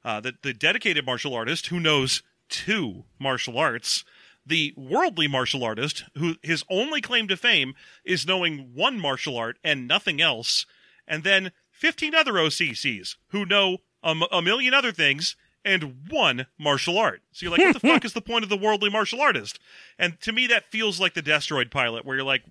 Uh, 0.03 0.19
the, 0.19 0.33
the 0.41 0.53
dedicated 0.53 1.05
martial 1.05 1.35
artist 1.35 1.67
who 1.67 1.79
knows 1.79 2.23
two 2.47 3.03
martial 3.19 3.57
arts, 3.57 4.03
the 4.45 4.73
worldly 4.75 5.27
martial 5.27 5.63
artist 5.63 6.05
who 6.17 6.35
his 6.41 6.63
only 6.69 7.01
claim 7.01 7.27
to 7.27 7.37
fame 7.37 7.75
is 8.03 8.25
knowing 8.25 8.71
one 8.73 8.99
martial 8.99 9.37
art 9.37 9.57
and 9.63 9.87
nothing 9.87 10.21
else, 10.21 10.65
and 11.07 11.23
then 11.23 11.51
15 11.71 12.15
other 12.15 12.33
OCCs 12.33 13.15
who 13.27 13.45
know 13.45 13.79
a, 14.03 14.09
m- 14.09 14.23
a 14.31 14.41
million 14.41 14.73
other 14.73 14.91
things 14.91 15.35
and 15.65 16.09
one 16.09 16.47
martial 16.57 16.97
art. 16.97 17.21
So 17.31 17.45
you're 17.45 17.51
like, 17.51 17.61
what 17.61 17.81
the 17.81 17.87
fuck 17.87 18.05
is 18.05 18.13
the 18.13 18.21
point 18.21 18.43
of 18.43 18.49
the 18.49 18.57
worldly 18.57 18.89
martial 18.89 19.21
artist? 19.21 19.59
And 19.97 20.19
to 20.21 20.31
me, 20.31 20.47
that 20.47 20.71
feels 20.71 20.99
like 20.99 21.13
the 21.13 21.21
Destroid 21.21 21.69
pilot, 21.69 22.05
where 22.05 22.15
you're 22.15 22.25
like, 22.25 22.43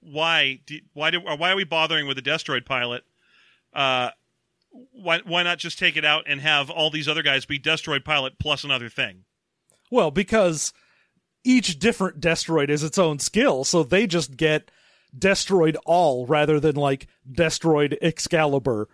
why, 0.00 0.60
do, 0.66 0.78
why 0.92 1.10
do, 1.10 1.20
why 1.20 1.50
are 1.50 1.56
we 1.56 1.64
bothering 1.64 2.06
with 2.06 2.16
the 2.16 2.22
Destroid 2.22 2.64
pilot? 2.64 3.04
Uh, 3.72 4.10
why, 4.92 5.20
why 5.24 5.42
not 5.42 5.58
just 5.58 5.78
take 5.78 5.96
it 5.96 6.04
out 6.04 6.24
and 6.26 6.40
have 6.40 6.70
all 6.70 6.90
these 6.90 7.08
other 7.08 7.22
guys 7.22 7.44
be 7.44 7.58
Destroid 7.58 8.04
pilot 8.04 8.38
plus 8.38 8.64
another 8.64 8.88
thing? 8.88 9.24
Well, 9.90 10.10
because 10.10 10.72
each 11.44 11.78
different 11.78 12.20
Destroid 12.20 12.70
is 12.70 12.82
its 12.82 12.98
own 12.98 13.18
skill, 13.18 13.64
so 13.64 13.82
they 13.82 14.06
just 14.06 14.36
get 14.36 14.70
Destroid 15.16 15.76
all 15.84 16.26
rather 16.26 16.58
than 16.58 16.74
like 16.74 17.06
Destroid 17.30 17.96
Excalibur. 18.02 18.88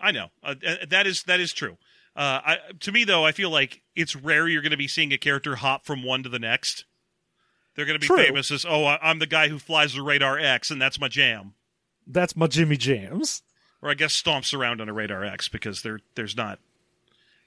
I 0.00 0.10
know 0.10 0.28
uh, 0.42 0.54
that 0.88 1.06
is 1.06 1.22
that 1.24 1.40
is 1.40 1.52
true. 1.52 1.78
Uh, 2.16 2.40
I, 2.44 2.58
to 2.80 2.92
me, 2.92 3.04
though, 3.04 3.24
I 3.24 3.32
feel 3.32 3.50
like 3.50 3.82
it's 3.96 4.14
rare 4.14 4.46
you're 4.48 4.62
going 4.62 4.70
to 4.70 4.76
be 4.76 4.88
seeing 4.88 5.12
a 5.12 5.18
character 5.18 5.56
hop 5.56 5.84
from 5.84 6.04
one 6.04 6.22
to 6.22 6.28
the 6.28 6.38
next. 6.38 6.84
They're 7.74 7.86
going 7.86 7.98
to 7.98 8.00
be 8.00 8.06
True. 8.06 8.24
famous 8.24 8.50
as, 8.50 8.64
oh, 8.64 8.86
I'm 8.86 9.18
the 9.18 9.26
guy 9.26 9.48
who 9.48 9.58
flies 9.58 9.94
the 9.94 10.00
Raidar 10.00 10.42
X, 10.42 10.70
and 10.70 10.80
that's 10.80 11.00
my 11.00 11.08
jam. 11.08 11.54
That's 12.06 12.36
my 12.36 12.46
Jimmy 12.46 12.76
Jams. 12.76 13.42
Or 13.82 13.90
I 13.90 13.94
guess 13.94 14.20
stomps 14.20 14.56
around 14.56 14.80
on 14.80 14.88
a 14.88 14.94
Raidar 14.94 15.28
X 15.30 15.48
because 15.48 15.82
there 15.82 15.98
there's 16.14 16.36
not. 16.36 16.58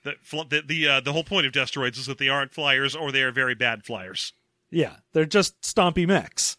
The 0.04 0.16
the 0.50 0.62
the, 0.66 0.88
uh, 0.88 1.00
the 1.00 1.14
whole 1.14 1.24
point 1.24 1.48
of 1.48 1.54
Destroids 1.54 1.98
is 1.98 2.06
that 2.06 2.18
they 2.18 2.30
aren't 2.30 2.54
flyers 2.54 2.96
or 2.96 3.12
they 3.12 3.24
are 3.24 3.32
very 3.32 3.56
bad 3.56 3.86
flyers. 3.86 4.34
Yeah, 4.70 4.98
they're 5.14 5.26
just 5.26 5.60
stompy 5.62 6.06
mechs. 6.08 6.58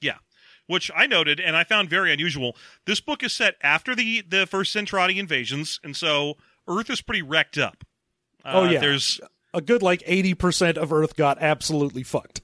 Yeah. 0.00 0.16
Which 0.66 0.90
I 0.94 1.06
noted 1.06 1.40
and 1.40 1.56
I 1.56 1.64
found 1.64 1.88
very 1.88 2.12
unusual. 2.12 2.56
This 2.84 3.00
book 3.00 3.22
is 3.22 3.32
set 3.32 3.54
after 3.62 3.94
the, 3.94 4.22
the 4.28 4.46
first 4.46 4.74
Zentradi 4.74 5.16
invasions, 5.18 5.80
and 5.84 5.96
so 5.96 6.34
Earth 6.66 6.90
is 6.90 7.00
pretty 7.00 7.22
wrecked 7.22 7.58
up. 7.58 7.84
Uh, 8.44 8.52
Oh, 8.54 8.64
yeah. 8.64 8.80
There's 8.80 9.20
A 9.52 9.60
good 9.60 9.82
like 9.82 10.00
80% 10.00 10.76
of 10.76 10.92
Earth 10.92 11.16
got 11.16 11.38
absolutely 11.40 12.02
fucked. 12.02 12.42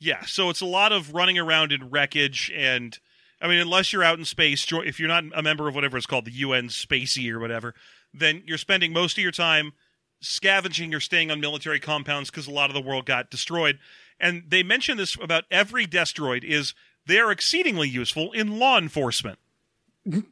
Yeah, 0.00 0.24
so 0.24 0.48
it's 0.48 0.62
a 0.62 0.66
lot 0.66 0.92
of 0.92 1.12
running 1.12 1.38
around 1.38 1.72
in 1.72 1.90
wreckage, 1.90 2.50
and 2.56 2.98
I 3.40 3.48
mean, 3.48 3.58
unless 3.58 3.92
you're 3.92 4.02
out 4.02 4.18
in 4.18 4.24
space, 4.24 4.66
if 4.70 4.98
you're 4.98 5.08
not 5.08 5.24
a 5.34 5.42
member 5.42 5.68
of 5.68 5.74
whatever 5.74 5.96
it's 5.96 6.06
called, 6.06 6.24
the 6.24 6.32
UN 6.32 6.70
Spacy 6.70 7.30
or 7.30 7.38
whatever, 7.38 7.74
then 8.12 8.42
you're 8.46 8.58
spending 8.58 8.92
most 8.92 9.18
of 9.18 9.22
your 9.22 9.32
time 9.32 9.72
scavenging 10.20 10.94
or 10.94 11.00
staying 11.00 11.30
on 11.30 11.40
military 11.40 11.80
compounds 11.80 12.30
because 12.30 12.46
a 12.46 12.50
lot 12.50 12.70
of 12.70 12.74
the 12.74 12.80
world 12.80 13.06
got 13.06 13.30
destroyed. 13.30 13.78
And 14.18 14.44
they 14.48 14.62
mention 14.62 14.96
this 14.96 15.16
about 15.20 15.44
every 15.50 15.86
destroid 15.86 16.44
is 16.44 16.74
they 17.06 17.18
are 17.18 17.30
exceedingly 17.30 17.88
useful 17.88 18.32
in 18.32 18.58
law 18.58 18.78
enforcement. 18.78 19.38
and 20.04 20.24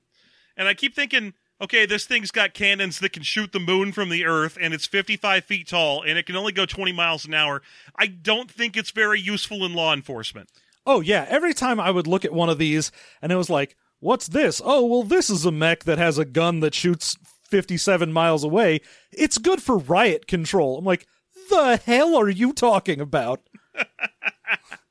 I 0.58 0.74
keep 0.74 0.94
thinking, 0.94 1.34
okay, 1.60 1.86
this 1.86 2.06
thing's 2.06 2.30
got 2.30 2.54
cannons 2.54 2.98
that 3.00 3.12
can 3.12 3.22
shoot 3.22 3.52
the 3.52 3.60
moon 3.60 3.92
from 3.92 4.08
the 4.08 4.24
Earth, 4.24 4.56
and 4.60 4.72
it's 4.72 4.86
55 4.86 5.44
feet 5.44 5.68
tall, 5.68 6.02
and 6.02 6.18
it 6.18 6.26
can 6.26 6.36
only 6.36 6.52
go 6.52 6.66
20 6.66 6.92
miles 6.92 7.24
an 7.24 7.34
hour. 7.34 7.62
I 7.96 8.06
don't 8.06 8.50
think 8.50 8.76
it's 8.76 8.90
very 8.90 9.20
useful 9.20 9.64
in 9.64 9.74
law 9.74 9.92
enforcement. 9.92 10.50
Oh 10.86 11.00
yeah, 11.00 11.26
every 11.28 11.52
time 11.52 11.78
I 11.78 11.90
would 11.90 12.06
look 12.06 12.24
at 12.24 12.32
one 12.32 12.48
of 12.48 12.56
these 12.56 12.90
and 13.20 13.30
it 13.30 13.36
was 13.36 13.50
like, 13.50 13.76
"What's 14.00 14.28
this?" 14.28 14.62
Oh, 14.64 14.86
well 14.86 15.02
this 15.02 15.28
is 15.28 15.44
a 15.44 15.52
mech 15.52 15.84
that 15.84 15.98
has 15.98 16.16
a 16.16 16.24
gun 16.24 16.60
that 16.60 16.74
shoots 16.74 17.14
57 17.50 18.10
miles 18.10 18.42
away. 18.42 18.80
It's 19.12 19.36
good 19.36 19.62
for 19.62 19.76
riot 19.76 20.26
control. 20.26 20.78
I'm 20.78 20.86
like, 20.86 21.06
"The 21.50 21.78
hell 21.84 22.16
are 22.16 22.30
you 22.30 22.54
talking 22.54 23.02
about?" 23.02 23.42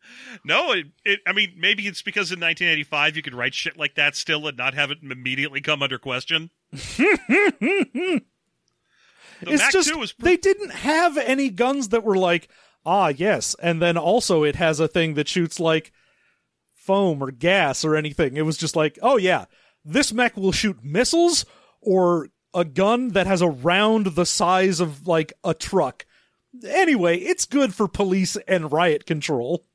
No, 0.48 0.72
it, 0.72 0.88
it, 1.04 1.20
I 1.28 1.34
mean, 1.34 1.56
maybe 1.58 1.86
it's 1.88 2.02
because 2.02 2.32
in 2.32 2.40
1985 2.40 3.18
you 3.18 3.22
could 3.22 3.36
write 3.36 3.54
shit 3.54 3.76
like 3.76 3.96
that 3.96 4.16
still 4.16 4.48
and 4.48 4.56
not 4.56 4.76
have 4.76 4.92
it 4.92 5.00
immediately 5.04 5.60
come 5.60 5.84
under 5.84 6.00
question. 6.00 6.52
the 6.72 8.22
it's 9.42 9.62
Mac 9.62 9.74
just 9.74 9.90
2 9.90 9.98
was 9.98 10.14
pre- 10.14 10.30
they 10.30 10.38
didn't 10.38 10.72
have 10.72 11.18
any 11.18 11.50
guns 11.50 11.90
that 11.90 12.06
were 12.06 12.16
like, 12.16 12.48
"Ah, 12.86 13.10
yes." 13.10 13.58
And 13.62 13.82
then 13.82 13.98
also 13.98 14.46
it 14.46 14.56
has 14.56 14.80
a 14.80 14.88
thing 14.88 15.16
that 15.16 15.28
shoots 15.28 15.60
like 15.60 15.92
foam 16.74 17.22
or 17.22 17.32
gas 17.32 17.84
or 17.84 17.98
anything. 17.98 18.38
It 18.38 18.46
was 18.46 18.56
just 18.56 18.76
like, 18.78 18.98
"Oh 19.02 19.18
yeah, 19.18 19.46
this 19.84 20.14
mech 20.14 20.38
will 20.38 20.54
shoot 20.54 20.82
missiles 20.82 21.46
or 21.82 22.30
a 22.54 22.64
gun 22.64 23.10
that 23.10 23.28
has 23.28 23.42
a 23.42 23.50
round 23.50 24.08
the 24.16 24.26
size 24.26 24.80
of 24.80 25.08
like 25.08 25.34
a 25.44 25.54
truck." 25.54 26.06
Anyway, 26.66 27.18
it's 27.18 27.46
good 27.46 27.76
for 27.76 27.90
police 27.90 28.38
and 28.48 28.72
riot 28.72 29.06
control. 29.06 29.66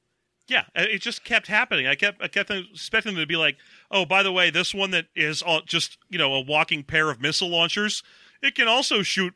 Yeah, 0.53 0.65
it 0.75 1.01
just 1.01 1.25
kept 1.25 1.47
happening. 1.47 1.87
I 1.87 1.95
kept 1.95 2.23
I 2.23 2.29
kept 2.29 2.51
expecting 2.51 3.15
them 3.15 3.23
to 3.23 3.27
be 3.27 3.37
like, 3.37 3.57
oh, 3.91 4.05
by 4.05 4.23
the 4.23 4.33
way, 4.33 4.51
this 4.51 4.75
one 4.75 4.91
that 4.91 5.07
is 5.17 5.43
all 5.43 5.62
just 5.62 5.99
you 6.09 6.19
know 6.19 6.35
a 6.35 6.41
walking 6.41 6.83
pair 6.83 7.11
of 7.11 7.21
missile 7.21 7.49
launchers, 7.49 8.03
it 8.43 8.55
can 8.55 8.69
also 8.69 9.03
shoot 9.03 9.35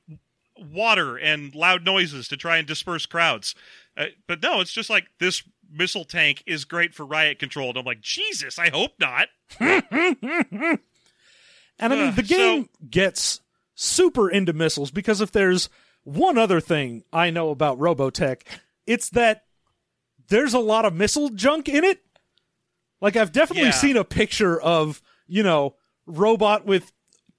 water 0.58 1.16
and 1.16 1.54
loud 1.54 1.84
noises 1.84 2.28
to 2.28 2.36
try 2.36 2.58
and 2.58 2.66
disperse 2.66 3.06
crowds. 3.06 3.54
Uh, 3.96 4.06
but 4.26 4.42
no, 4.42 4.60
it's 4.60 4.72
just 4.72 4.90
like 4.90 5.06
this 5.18 5.42
missile 5.70 6.04
tank 6.04 6.42
is 6.46 6.64
great 6.64 6.94
for 6.94 7.04
riot 7.04 7.38
control. 7.38 7.70
And 7.70 7.78
I'm 7.78 7.84
like, 7.84 8.00
Jesus, 8.00 8.58
I 8.58 8.70
hope 8.70 8.92
not. 8.98 9.28
And 11.78 11.92
I 11.92 11.96
mean, 11.96 12.14
the 12.14 12.22
game 12.22 12.68
gets 12.88 13.40
super 13.74 14.30
into 14.30 14.52
missiles 14.52 14.90
because 14.90 15.20
if 15.20 15.32
there's 15.32 15.68
one 16.04 16.38
other 16.38 16.60
thing 16.60 17.04
I 17.12 17.30
know 17.30 17.50
about 17.50 17.78
Robotech, 17.78 18.42
it's 18.86 19.10
that 19.10 19.44
there's 20.28 20.54
a 20.54 20.58
lot 20.58 20.84
of 20.84 20.94
missile 20.94 21.28
junk 21.30 21.68
in 21.68 21.84
it. 21.84 22.00
Like, 23.00 23.16
I've 23.16 23.32
definitely 23.32 23.64
Yeah. 23.68 23.70
seen 23.72 23.96
a 23.96 24.04
picture 24.04 24.60
of, 24.60 25.02
you 25.26 25.42
know, 25.42 25.74
robot 26.06 26.64
with 26.64 26.92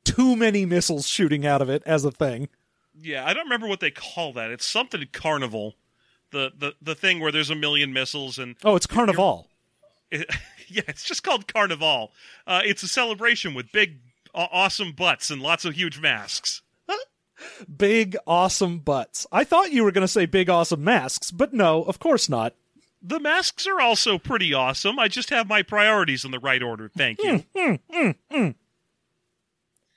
too 0.04 0.36
many 0.36 0.66
missiles 0.66 1.08
shooting 1.08 1.46
out 1.46 1.62
of 1.62 1.70
it 1.70 1.84
as 1.86 2.06
a 2.06 2.12
thing. 2.12 2.50
Yeah, 3.00 3.26
I 3.26 3.34
don't 3.34 3.46
remember 3.46 3.68
what 3.68 3.80
they 3.80 3.92
call 3.92 4.34
that. 4.34 4.52
It's 4.52 4.66
something 4.68 5.04
carnival. 5.12 5.76
The, 6.32 6.52
the 6.58 6.74
the 6.82 6.94
thing 6.96 7.20
where 7.22 7.32
there's 7.32 7.50
a 7.50 7.56
million 7.56 7.94
missiles 7.94 8.38
and 8.38 8.56
Oh, 8.64 8.76
it's 8.76 8.86
Carnival. 8.86 9.48
it, 10.12 10.28
yeah, 10.68 10.82
it's 10.88 11.04
just 11.04 11.24
called 11.24 11.48
Carnival. 11.52 12.12
Uh, 12.46 12.62
it's 12.66 12.84
a 12.84 12.88
celebration 12.88 13.54
with 13.54 13.72
big, 13.72 14.00
awesome 14.34 14.92
butts 14.92 15.30
and 15.30 15.42
lots 15.42 15.64
of 15.66 15.76
huge 15.76 16.00
masks. 16.00 16.62
Big, 17.78 18.18
awesome 18.26 18.80
butts. 18.80 19.28
I 19.32 19.44
thought 19.44 19.72
you 19.72 19.84
were 19.84 19.92
going 19.92 20.04
to 20.04 20.08
say 20.08 20.26
big, 20.26 20.50
awesome 20.50 20.84
masks, 20.84 21.30
but 21.32 21.54
no, 21.54 21.84
of 21.84 22.00
course 22.00 22.28
not. 22.30 22.56
The 23.08 23.22
masks 23.22 23.66
are 23.66 23.80
also 23.80 24.18
pretty 24.18 24.54
awesome. 24.54 25.00
I 25.00 25.08
just 25.08 25.30
have 25.30 25.48
my 25.48 25.64
priorities 25.64 26.26
in 26.26 26.32
the 26.32 26.40
right 26.40 26.62
order. 26.62 26.90
Thank 26.90 27.24
you. 27.24 27.46
Mm, 27.56 27.80
mm, 27.94 28.16
mm, 28.32 28.56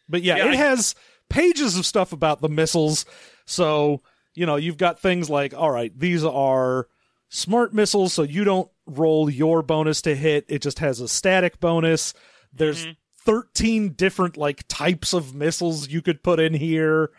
but 0.09 0.23
yeah, 0.23 0.37
Yeah, 0.37 0.47
it 0.47 0.53
I- 0.53 0.57
has 0.57 0.95
pages 1.29 1.77
of 1.77 1.87
stuff 1.87 2.13
about 2.13 2.41
the 2.41 2.49
missiles. 2.49 3.05
So, 3.47 4.03
you 4.35 4.47
know, 4.47 4.57
you've 4.57 4.77
got 4.77 5.01
things 5.01 5.29
like, 5.29 5.55
all 5.55 5.71
right, 5.71 5.93
these 5.99 6.25
are 6.25 6.89
smart 7.29 7.75
missiles, 7.75 8.13
so 8.13 8.23
you 8.23 8.45
don't 8.45 8.71
roll 8.87 9.29
your 9.29 9.63
bonus 9.63 10.03
to 10.03 10.15
hit. 10.15 10.45
It 10.49 10.63
just 10.63 10.79
has 10.79 11.01
a 11.01 11.09
static 11.09 11.59
bonus. 11.59 12.15
There's 12.53 12.85
mm-hmm. 12.85 12.93
13 13.25 13.93
different 13.95 14.37
like 14.37 14.65
types 14.69 15.13
of 15.13 15.35
missiles 15.35 15.89
you 15.89 16.01
could 16.01 16.23
put 16.23 16.39
in 16.41 16.55
here. 16.55 17.11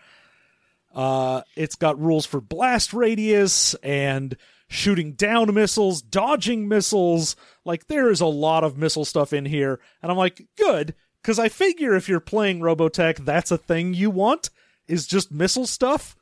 Uh, 0.94 1.42
it's 1.56 1.76
got 1.76 2.00
rules 2.00 2.26
for 2.26 2.42
blast 2.42 2.94
radius 2.94 3.74
and 3.76 4.36
shooting 4.72 5.12
down 5.12 5.54
missiles, 5.54 6.02
dodging 6.02 6.66
missiles. 6.66 7.36
Like 7.66 7.88
there 7.88 8.10
is 8.10 8.22
a 8.22 8.26
lot 8.26 8.64
of 8.64 8.78
missile 8.78 9.04
stuff 9.04 9.34
in 9.34 9.46
here, 9.46 9.82
and 10.02 10.10
I'm 10.10 10.18
like, 10.18 10.48
good, 10.58 10.96
because 11.22 11.38
I 11.38 11.50
figure 11.50 11.94
if 11.94 12.08
you're 12.08 12.22
playing 12.22 12.62
Robotech, 12.62 13.26
that's 13.26 13.52
a 13.52 13.58
thing 13.58 13.94
you 13.94 14.10
want 14.10 14.50
is 14.88 15.06
just 15.06 15.32
missile 15.32 15.68
stuff. 15.68 16.16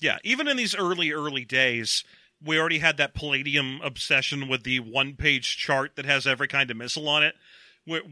Yeah, 0.00 0.18
even 0.22 0.46
in 0.46 0.56
these 0.56 0.74
early, 0.74 1.12
early 1.12 1.44
days, 1.44 2.04
we 2.42 2.58
already 2.58 2.78
had 2.78 2.96
that 2.98 3.14
Palladium 3.14 3.80
obsession 3.82 4.48
with 4.48 4.62
the 4.62 4.80
one 4.80 5.14
page 5.14 5.56
chart 5.56 5.96
that 5.96 6.04
has 6.04 6.26
every 6.26 6.46
kind 6.46 6.70
of 6.70 6.76
missile 6.76 7.08
on 7.08 7.24
it, 7.24 7.34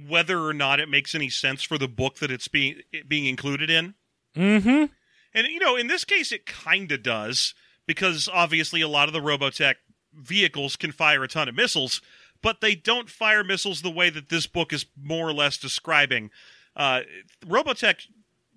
whether 0.09 0.41
or 0.41 0.53
not 0.53 0.81
it 0.81 0.89
makes 0.89 1.15
any 1.15 1.29
sense 1.29 1.63
for 1.63 1.79
the 1.79 1.89
book 1.89 2.17
that 2.17 2.31
it's 2.31 2.49
being 2.49 2.81
it 2.93 3.09
being 3.09 3.27
included 3.27 3.71
in. 3.71 3.95
Mm-hmm. 4.37 4.87
And, 5.35 5.47
you 5.47 5.61
know, 5.61 5.77
in 5.77 5.87
this 5.87 6.05
case, 6.05 6.33
it 6.33 6.47
kind 6.47 6.91
of 6.93 7.03
does, 7.03 7.55
because 7.87 8.29
obviously 8.33 8.81
a 8.81 8.89
lot 8.89 9.09
of 9.09 9.13
the 9.13 9.21
Robotech 9.21 9.75
vehicles 10.15 10.77
can 10.77 10.93
fire 10.93 11.23
a 11.25 11.29
ton 11.29 11.49
of 11.49 11.55
missiles, 11.55 12.01
but 12.43 12.61
they 12.61 12.75
don't 12.75 13.11
fire 13.11 13.45
missiles 13.45 13.83
the 13.83 13.91
way 13.91 14.11
that 14.11 14.29
this 14.29 14.47
book 14.47 14.73
is 14.73 14.87
more 15.01 15.29
or 15.29 15.33
less 15.33 15.57
describing. 15.57 16.31
Uh, 16.77 17.01
Robotech 17.45 18.07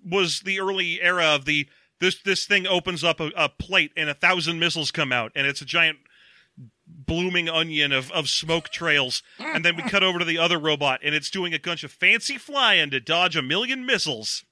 was 0.04 0.40
the 0.40 0.60
early 0.60 1.00
era 1.00 1.26
of 1.26 1.44
the 1.44 1.68
this 1.98 2.20
this 2.22 2.44
thing 2.46 2.66
opens 2.66 3.02
up 3.02 3.20
a, 3.20 3.30
a 3.36 3.48
plate 3.48 3.90
and 3.96 4.08
a 4.08 4.14
thousand 4.14 4.58
missiles 4.58 4.90
come 4.90 5.12
out 5.12 5.32
and 5.34 5.46
it's 5.46 5.60
a 5.60 5.64
giant 5.66 5.98
blooming 6.86 7.48
onion 7.48 7.90
of, 7.90 8.12
of 8.12 8.28
smoke 8.28 8.68
trails 8.68 9.22
and 9.38 9.64
then 9.64 9.76
we 9.76 9.82
cut 9.82 10.02
over 10.02 10.18
to 10.18 10.24
the 10.24 10.38
other 10.38 10.58
robot 10.58 11.00
and 11.02 11.14
it's 11.14 11.30
doing 11.30 11.52
a 11.52 11.58
bunch 11.58 11.82
of 11.84 11.90
fancy 11.90 12.38
flying 12.38 12.90
to 12.90 13.00
dodge 13.00 13.34
a 13.36 13.42
million 13.42 13.84
missiles 13.84 14.44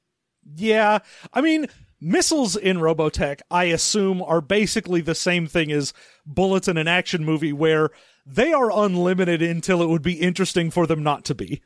Yeah, 0.56 0.98
I 1.32 1.40
mean, 1.40 1.68
missiles 2.00 2.56
in 2.56 2.78
Robotech, 2.78 3.40
I 3.50 3.64
assume, 3.64 4.22
are 4.22 4.40
basically 4.40 5.00
the 5.00 5.14
same 5.14 5.46
thing 5.46 5.72
as 5.72 5.92
bullets 6.26 6.68
in 6.68 6.76
an 6.76 6.88
action 6.88 7.24
movie, 7.24 7.52
where 7.52 7.90
they 8.26 8.52
are 8.52 8.70
unlimited 8.70 9.42
until 9.42 9.82
it 9.82 9.88
would 9.88 10.02
be 10.02 10.20
interesting 10.20 10.70
for 10.70 10.86
them 10.86 11.02
not 11.02 11.24
to 11.26 11.34
be. 11.34 11.62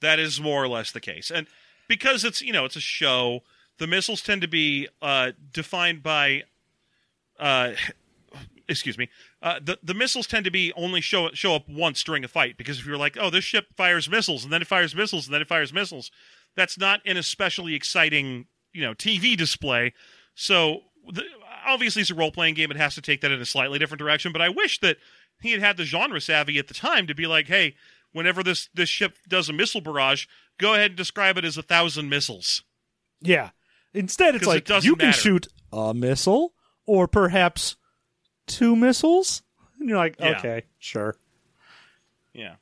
That 0.00 0.18
is 0.18 0.40
more 0.40 0.62
or 0.62 0.68
less 0.68 0.92
the 0.92 1.00
case. 1.00 1.30
And 1.30 1.46
because 1.88 2.24
it's, 2.24 2.40
you 2.40 2.52
know, 2.52 2.64
it's 2.64 2.76
a 2.76 2.80
show, 2.80 3.40
the 3.78 3.86
missiles 3.86 4.22
tend 4.22 4.42
to 4.42 4.48
be 4.48 4.88
uh, 5.02 5.32
defined 5.52 6.02
by 6.02 6.44
uh, 7.38 7.72
excuse 8.68 8.96
me. 8.98 9.08
Uh, 9.42 9.60
the 9.62 9.78
the 9.82 9.94
missiles 9.94 10.26
tend 10.26 10.44
to 10.44 10.50
be 10.50 10.72
only 10.74 11.00
show 11.00 11.30
show 11.32 11.54
up 11.54 11.68
once 11.68 12.02
during 12.02 12.24
a 12.24 12.28
fight 12.28 12.56
because 12.56 12.78
if 12.78 12.86
you're 12.86 12.96
like, 12.96 13.16
"Oh, 13.18 13.30
this 13.30 13.44
ship 13.44 13.66
fires 13.76 14.08
missiles 14.08 14.44
and 14.44 14.52
then 14.52 14.62
it 14.62 14.68
fires 14.68 14.94
missiles 14.94 15.26
and 15.26 15.34
then 15.34 15.42
it 15.42 15.48
fires 15.48 15.72
missiles." 15.72 16.10
That's 16.56 16.78
not 16.78 17.00
an 17.04 17.16
especially 17.16 17.74
exciting, 17.74 18.46
you 18.74 18.82
know, 18.82 18.92
TV 18.94 19.36
display. 19.36 19.94
So, 20.34 20.80
the, 21.10 21.22
obviously 21.66 22.02
it's 22.02 22.10
a 22.10 22.14
role-playing 22.14 22.54
game, 22.54 22.70
it 22.70 22.76
has 22.76 22.94
to 22.96 23.00
take 23.00 23.22
that 23.22 23.30
in 23.32 23.40
a 23.40 23.46
slightly 23.46 23.78
different 23.78 24.00
direction, 24.00 24.32
but 24.32 24.42
I 24.42 24.50
wish 24.50 24.80
that 24.80 24.98
he 25.40 25.52
had 25.52 25.60
had 25.60 25.76
the 25.78 25.84
genre 25.84 26.20
savvy 26.20 26.58
at 26.58 26.68
the 26.68 26.74
time 26.74 27.06
to 27.06 27.14
be 27.14 27.26
like, 27.26 27.46
"Hey, 27.46 27.74
whenever 28.12 28.42
this 28.42 28.68
this 28.72 28.88
ship 28.88 29.18
does 29.28 29.50
a 29.50 29.52
missile 29.52 29.80
barrage, 29.82 30.26
go 30.58 30.72
ahead 30.74 30.92
and 30.92 30.96
describe 30.96 31.36
it 31.36 31.44
as 31.44 31.58
a 31.58 31.62
thousand 31.62 32.08
missiles. 32.08 32.62
Yeah. 33.20 33.50
Instead, 33.92 34.34
it's 34.34 34.46
like 34.46 34.64
doesn't 34.64 34.88
you 34.88 34.96
can 34.96 35.08
matter. 35.08 35.18
shoot 35.20 35.46
a 35.72 35.92
missile 35.92 36.54
or 36.86 37.06
perhaps 37.06 37.76
two 38.46 38.74
missiles. 38.74 39.42
And 39.80 39.88
you're 39.88 39.98
like, 39.98 40.16
Yeah. 40.18 40.38
okay, 40.38 40.62
sure. 40.78 41.16
Yeah. 42.32 42.54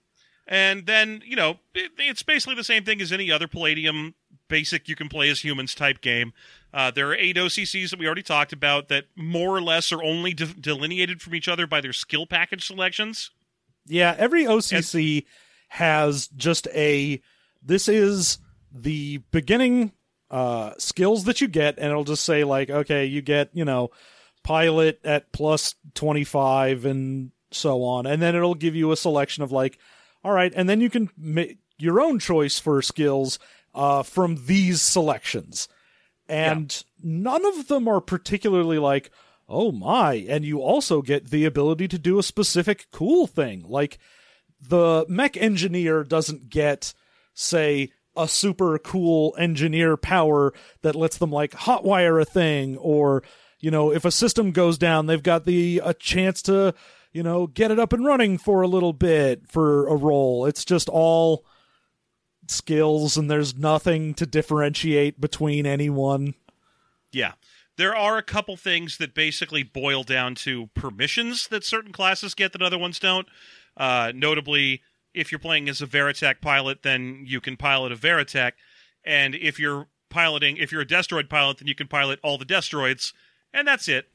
And 0.49 0.87
then, 0.87 1.23
you 1.25 1.37
know, 1.37 1.59
it, 1.75 1.93
it's 1.99 2.23
basically 2.23 2.55
the 2.57 2.65
same 2.65 2.85
thing 2.85 3.01
as 3.01 3.13
any 3.13 3.31
other 3.31 3.47
Palladium 3.47 4.15
basic 4.49 4.89
you 4.89 4.97
can 4.97 5.09
play 5.09 5.29
as 5.29 5.45
humans 5.45 5.75
type 5.75 6.01
game. 6.01 6.33
Uh, 6.73 6.91
there 6.91 7.09
are 7.09 7.15
eight 7.15 7.37
OCCs 7.37 7.91
that 7.91 7.99
we 7.99 8.07
already 8.07 8.23
talked 8.23 8.53
about 8.53 8.89
that 8.89 9.05
more 9.17 9.55
or 9.57 9.61
less 9.61 9.93
are 9.93 10.03
only 10.03 10.33
de- 10.33 10.47
delineated 10.47 11.21
from 11.21 11.35
each 11.35 11.49
other 11.49 11.67
by 11.67 11.81
their 11.81 11.93
skill 11.93 12.27
package 12.27 12.67
selections. 12.67 13.31
Yeah, 13.87 14.15
every 14.17 14.45
OCC 14.45 15.25
has 15.69 16.29
just 16.29 16.69
a 16.75 17.21
this 17.63 17.89
is 17.89 18.39
the 18.71 19.19
beginning 19.31 19.93
uh 20.31 20.73
skills 20.79 21.25
that 21.25 21.41
you 21.41 21.49
get 21.49 21.79
and 21.79 21.87
it'll 21.87 22.05
just 22.05 22.25
say 22.25 22.45
like 22.45 22.71
okay, 22.71 23.05
you 23.07 23.23
get, 23.23 23.51
you 23.53 23.65
know, 23.65 23.91
pilot 24.43 25.01
at 25.05 25.33
plus 25.33 25.75
25 25.95 26.85
and 26.85 27.33
so 27.51 27.85
on. 27.85 28.07
And 28.07 28.21
then 28.21 28.35
it'll 28.35 28.55
give 28.55 28.75
you 28.75 28.93
a 28.93 28.97
selection 28.97 29.43
of 29.43 29.53
like 29.53 29.79
all 30.25 30.33
right, 30.33 30.53
and 30.55 30.69
then 30.69 30.81
you 30.81 30.89
can 30.89 31.11
make 31.17 31.59
your 31.79 32.01
own 32.01 32.19
choice 32.19 32.59
for 32.59 32.81
skills 32.81 33.39
uh 33.75 34.03
from 34.03 34.47
these 34.47 34.83
selections. 34.83 35.69
And 36.29 36.83
none 37.03 37.45
of 37.45 37.69
them 37.69 37.89
are 37.89 38.01
particularly 38.01 38.79
like 38.79 39.11
oh 39.49 39.73
my 39.73 40.15
and 40.29 40.45
you 40.45 40.61
also 40.61 41.03
get 41.03 41.31
the 41.31 41.45
ability 41.45 41.89
to 41.89 41.99
do 41.99 42.19
a 42.19 42.23
specific 42.23 42.87
cool 42.91 43.27
thing. 43.27 43.65
Like 43.69 43.99
the 44.61 45.05
mech 45.09 45.37
engineer 45.37 46.05
doesn't 46.05 46.49
get 46.49 46.95
say 47.35 47.91
a 48.17 48.29
super 48.29 48.79
cool 48.79 49.35
engineer 49.39 49.97
power 49.97 50.53
that 50.83 50.95
lets 50.95 51.19
them 51.19 51.33
like 51.33 51.53
hotwire 51.53 52.21
a 52.21 52.25
thing 52.25 52.77
or 52.77 53.23
you 53.59 53.71
know 53.71 53.91
if 53.91 54.05
a 54.05 54.11
system 54.11 54.51
goes 54.53 54.77
down 54.77 55.07
they've 55.07 55.23
got 55.23 55.47
the 55.47 55.81
a 55.83 55.95
chance 55.95 56.43
to 56.43 56.75
you 57.13 57.23
know 57.23 57.47
get 57.47 57.71
it 57.71 57.79
up 57.79 57.93
and 57.93 58.05
running 58.05 58.39
for 58.39 58.63
a 58.63 58.69
little 58.69 58.93
bit 58.93 59.47
for 59.47 59.87
a 59.87 59.95
role. 59.95 60.47
It's 60.47 60.65
just 60.65 60.89
all 60.89 61.45
skills 62.49 63.17
and 63.17 63.31
there's 63.31 63.57
nothing 63.57 64.15
to 64.15 64.27
differentiate 64.27 65.21
between 65.21 65.67
anyone 65.67 66.35
Yeah. 67.13 67.33
There 67.77 67.97
are 67.97 68.19
a 68.19 68.23
couple 68.23 68.57
things 68.57 68.99
that 68.99 69.15
basically 69.15 69.63
boil 69.63 70.03
down 70.03 70.35
to 70.37 70.67
permissions 70.75 71.49
that 71.49 71.65
certain 71.65 71.91
classes 71.93 72.35
get 72.35 72.53
that 72.53 72.61
other 72.63 72.79
ones 72.79 72.99
don't. 72.99 73.27
Uh, 73.77 74.13
notably, 74.15 74.83
if 75.15 75.33
you're 75.33 75.39
playing 75.39 75.69
as 75.71 75.81
a 75.81 75.87
Veritech 75.87 76.41
pilot, 76.43 76.83
then 76.83 77.25
you 77.27 77.41
can 77.41 77.57
pilot 77.57 77.91
a 77.91 77.97
Veritech. 77.97 78.53
And 79.05 79.35
if 79.35 79.59
you're 79.59 79.89
piloting, 80.11 80.59
if 80.59 80.71
you're 80.71 80.83
a 80.83 80.87
Destroid 80.87 81.31
pilot, 81.31 81.59
then 81.59 81.67
you 81.69 81.75
can 81.75 81.89
pilot 81.89 82.21
all 82.23 82.37
the 82.37 82.45
Destroids. 82.45 83.15
And 83.55 83.67
that's 83.67 83.89
it. 83.89 84.09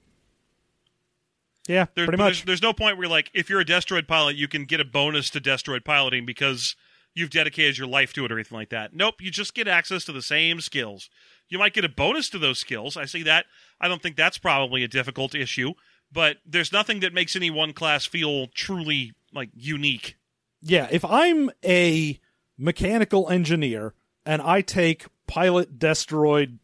yeah 1.68 1.88
There- 1.96 2.06
pretty 2.06 2.18
much 2.18 2.38
There's, 2.38 2.46
there's 2.46 2.62
no 2.62 2.74
point 2.74 2.98
where, 2.98 3.08
like, 3.08 3.32
if 3.34 3.50
you're 3.50 3.60
a 3.62 3.66
Destroid 3.66 4.08
pilot, 4.08 4.36
you 4.36 4.48
can 4.48 4.66
get 4.66 4.80
a 4.80 4.86
bonus 4.86 5.30
to 5.32 5.42
Destroid 5.42 5.84
piloting 5.84 6.26
because 6.26 6.76
you've 7.18 7.30
dedicated 7.32 7.78
your 7.78 7.88
life 7.88 8.14
to 8.14 8.24
it 8.26 8.32
or 8.32 8.36
anything 8.36 8.58
like 8.58 8.70
that. 8.70 8.94
Nope, 8.94 9.22
you 9.22 9.32
just 9.32 9.56
get 9.56 9.68
access 9.68 10.06
to 10.06 10.12
the 10.12 10.22
same 10.22 10.62
skills. 10.62 11.10
You 11.50 11.58
might 11.58 11.74
get 11.74 11.84
a 11.84 11.90
bonus 11.90 12.30
to 12.30 12.38
those 12.38 12.60
skills. 12.60 12.96
I 12.96 13.06
see 13.06 13.24
that. 13.24 13.46
I 13.82 13.88
don't 13.88 14.02
think 14.02 14.16
that's 14.16 14.38
probably 14.38 14.84
a 14.84 14.88
difficult 14.88 15.34
issue, 15.34 15.74
but 16.12 16.38
there's 16.46 16.72
nothing 16.72 17.00
that 17.00 17.14
makes 17.14 17.36
any 17.36 17.50
one 17.50 17.74
class 17.74 18.06
feel 18.06 18.48
truly, 18.48 19.14
like, 19.34 19.50
unique. 19.56 20.18
Yeah, 20.62 20.88
if 20.92 21.04
I'm 21.04 21.50
a 21.66 22.20
mechanical 22.58 23.30
engineer 23.30 23.94
and 24.26 24.42
I 24.42 24.62
take 24.62 25.06
pilot 25.26 25.80
Destroid 25.80 26.60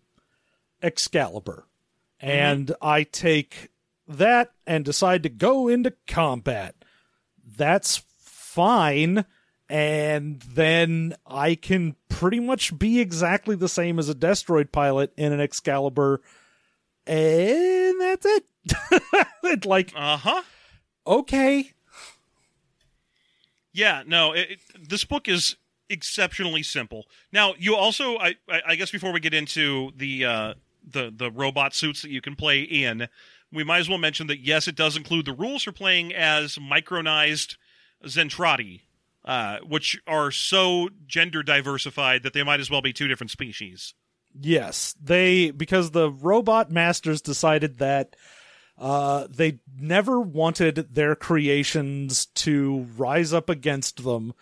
Excalibur 0.81 1.65
mm-hmm. 2.21 2.29
and 2.29 2.75
I 2.81 3.03
take 3.03 3.69
that 4.07 4.51
and 4.67 4.85
decide 4.85 5.23
to 5.23 5.29
go 5.29 5.67
into 5.67 5.93
combat, 6.05 6.75
that's 7.43 8.03
fine. 8.19 9.25
And 9.69 10.41
then 10.41 11.15
I 11.25 11.55
can 11.55 11.95
pretty 12.09 12.39
much 12.39 12.77
be 12.77 12.99
exactly 12.99 13.55
the 13.55 13.69
same 13.69 13.97
as 13.97 14.09
a 14.09 14.13
Destroid 14.15 14.71
pilot 14.71 15.13
in 15.17 15.31
an 15.31 15.39
Excalibur. 15.39 16.21
And 17.07 17.99
that's 18.01 18.25
it. 18.25 18.45
Like, 19.65 19.91
Uh 19.95 20.17
huh. 20.17 20.41
okay. 21.05 21.71
Yeah, 23.73 24.03
no, 24.05 24.33
it, 24.33 24.51
it, 24.51 24.59
this 24.89 25.03
book 25.03 25.27
is 25.27 25.55
exceptionally 25.89 26.63
simple. 26.63 27.05
Now, 27.31 27.53
you 27.57 27.75
also, 27.75 28.17
I, 28.17 28.35
I 28.49 28.61
I 28.69 28.75
guess, 28.75 28.91
before 28.91 29.11
we 29.11 29.19
get 29.19 29.33
into 29.33 29.91
the 29.97 30.25
uh, 30.25 30.53
the 30.87 31.11
the 31.15 31.31
robot 31.31 31.73
suits 31.73 32.01
that 32.03 32.11
you 32.11 32.21
can 32.21 32.35
play 32.35 32.61
in, 32.61 33.07
we 33.51 33.63
might 33.63 33.79
as 33.79 33.89
well 33.89 33.97
mention 33.97 34.27
that 34.27 34.39
yes, 34.39 34.67
it 34.67 34.75
does 34.75 34.95
include 34.95 35.25
the 35.25 35.33
rules 35.33 35.63
for 35.63 35.71
playing 35.71 36.13
as 36.13 36.55
micronized 36.55 37.57
Zentradi, 38.05 38.81
uh, 39.25 39.59
which 39.59 40.01
are 40.05 40.31
so 40.31 40.89
gender 41.07 41.43
diversified 41.43 42.23
that 42.23 42.33
they 42.33 42.43
might 42.43 42.59
as 42.59 42.69
well 42.69 42.81
be 42.81 42.93
two 42.93 43.07
different 43.07 43.31
species. 43.31 43.93
Yes, 44.39 44.95
they 45.01 45.51
because 45.51 45.91
the 45.91 46.09
robot 46.09 46.71
masters 46.71 47.21
decided 47.21 47.77
that 47.77 48.15
uh, 48.77 49.27
they 49.29 49.59
never 49.79 50.19
wanted 50.19 50.93
their 50.93 51.15
creations 51.15 52.25
to 52.25 52.87
rise 52.97 53.31
up 53.31 53.49
against 53.49 54.03
them, 54.03 54.33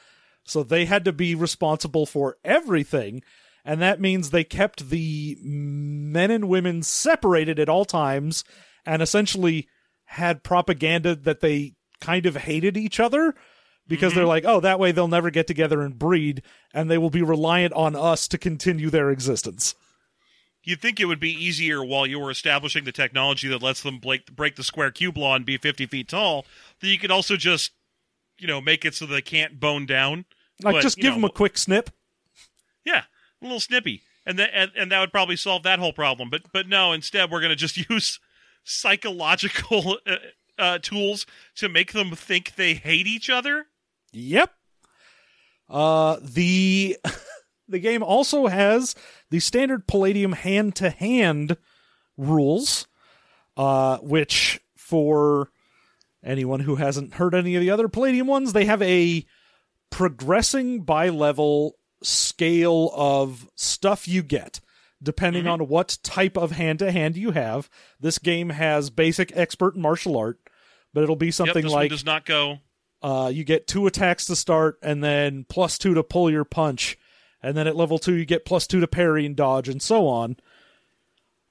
so 0.43 0.63
they 0.63 0.85
had 0.85 1.05
to 1.05 1.11
be 1.11 1.35
responsible 1.35 2.05
for 2.05 2.37
everything, 2.45 3.21
and 3.65 3.81
that 3.81 3.99
means 3.99 4.29
they 4.29 4.45
kept 4.45 4.89
the 4.89 5.37
men 5.41 6.31
and 6.31 6.47
women 6.47 6.81
separated 6.81 7.59
at 7.59 7.69
all 7.69 7.83
times, 7.83 8.45
and 8.85 9.01
essentially 9.01 9.67
had 10.05 10.43
propaganda 10.43 11.15
that 11.15 11.41
they 11.41 11.75
kind 11.99 12.25
of 12.25 12.35
hated 12.37 12.77
each 12.77 12.99
other 12.99 13.35
because 13.87 14.13
they're 14.13 14.25
like, 14.25 14.45
oh, 14.45 14.59
that 14.59 14.79
way 14.79 14.91
they'll 14.91 15.07
never 15.07 15.29
get 15.29 15.47
together 15.47 15.81
and 15.81 15.97
breed, 15.97 16.41
and 16.73 16.89
they 16.89 16.97
will 16.97 17.09
be 17.09 17.21
reliant 17.21 17.73
on 17.73 17.95
us 17.95 18.27
to 18.29 18.37
continue 18.37 18.89
their 18.89 19.11
existence. 19.11 19.75
You'd 20.63 20.81
think 20.81 20.99
it 20.99 21.05
would 21.05 21.19
be 21.19 21.31
easier 21.31 21.83
while 21.83 22.05
you 22.05 22.19
were 22.19 22.29
establishing 22.29 22.83
the 22.83 22.91
technology 22.91 23.47
that 23.47 23.63
lets 23.63 23.81
them 23.81 23.97
break, 23.97 24.33
break 24.35 24.55
the 24.55 24.63
square 24.63 24.91
cube 24.91 25.17
law 25.17 25.35
and 25.35 25.45
be 25.45 25.57
50 25.57 25.87
feet 25.87 26.07
tall, 26.07 26.45
that 26.79 26.87
you 26.87 26.99
could 26.99 27.11
also 27.11 27.35
just, 27.35 27.71
you 28.37 28.47
know, 28.47 28.61
make 28.61 28.85
it 28.85 28.93
so 28.93 29.05
they 29.05 29.21
can't 29.21 29.59
bone 29.59 29.85
down. 29.85 30.25
Like, 30.63 30.75
But, 30.75 30.81
just 30.83 30.97
give 30.97 31.11
know, 31.11 31.15
them 31.15 31.23
a 31.25 31.29
quick 31.29 31.57
snip. 31.57 31.89
Yeah, 32.85 33.03
a 33.41 33.45
little 33.45 33.59
snippy, 33.59 34.03
and 34.25 34.37
that 34.39 34.51
and, 34.53 34.71
and 34.75 34.91
that 34.91 34.99
would 34.99 35.11
probably 35.11 35.35
solve 35.35 35.63
that 35.63 35.79
whole 35.79 35.93
problem. 35.93 36.29
But 36.29 36.43
but 36.53 36.67
no, 36.67 36.91
instead 36.93 37.31
we're 37.31 37.41
going 37.41 37.49
to 37.49 37.55
just 37.55 37.77
use 37.89 38.19
psychological 38.63 39.97
uh, 40.05 40.15
uh, 40.57 40.77
tools 40.79 41.25
to 41.55 41.69
make 41.69 41.93
them 41.93 42.11
think 42.15 42.55
they 42.55 42.75
hate 42.75 43.07
each 43.07 43.29
other. 43.29 43.65
Yep. 44.11 44.51
Uh, 45.69 46.17
the 46.21 46.97
the 47.67 47.79
game 47.79 48.03
also 48.03 48.47
has 48.47 48.95
the 49.29 49.39
standard 49.39 49.87
Palladium 49.87 50.33
hand 50.33 50.75
to 50.75 50.89
hand 50.89 51.57
rules, 52.17 52.87
uh, 53.57 53.97
which 53.99 54.59
for 54.75 55.49
anyone 56.23 56.59
who 56.61 56.75
hasn't 56.75 57.15
heard 57.15 57.33
any 57.33 57.55
of 57.55 57.61
the 57.61 57.69
other 57.69 57.87
Palladium 57.87 58.27
ones, 58.27 58.53
they 58.53 58.65
have 58.65 58.81
a 58.81 59.25
progressing 59.89 60.81
by 60.81 61.09
level 61.09 61.75
scale 62.03 62.91
of 62.95 63.47
stuff 63.55 64.07
you 64.07 64.23
get. 64.23 64.59
Depending 65.03 65.47
on 65.47 65.67
what 65.67 65.97
type 66.03 66.37
of 66.37 66.51
hand 66.51 66.77
to 66.77 66.91
hand 66.91 67.17
you 67.17 67.31
have, 67.31 67.71
this 67.99 68.19
game 68.19 68.49
has 68.49 68.91
basic 68.91 69.35
expert 69.35 69.73
and 69.73 69.81
martial 69.81 70.15
art, 70.15 70.39
but 70.93 71.01
it'll 71.01 71.15
be 71.15 71.27
Yep, 71.27 71.33
something 71.33 71.65
one 71.65 71.73
like 71.73 71.89
does 71.89 72.05
not 72.05 72.23
go. 72.23 72.59
Uh, 73.01 73.31
you 73.33 73.43
get 73.43 73.67
two 73.67 73.87
attacks 73.87 74.25
to 74.25 74.35
start 74.35 74.77
and 74.81 75.03
then 75.03 75.45
plus 75.49 75.77
two 75.77 75.93
to 75.93 76.03
pull 76.03 76.29
your 76.29 76.45
punch 76.45 76.97
and 77.41 77.57
then 77.57 77.67
at 77.67 77.75
level 77.75 77.97
two 77.99 78.13
you 78.15 78.25
get 78.25 78.45
plus 78.45 78.67
two 78.67 78.79
to 78.79 78.87
parry 78.87 79.25
and 79.25 79.35
dodge 79.35 79.67
and 79.67 79.81
so 79.81 80.07
on 80.07 80.37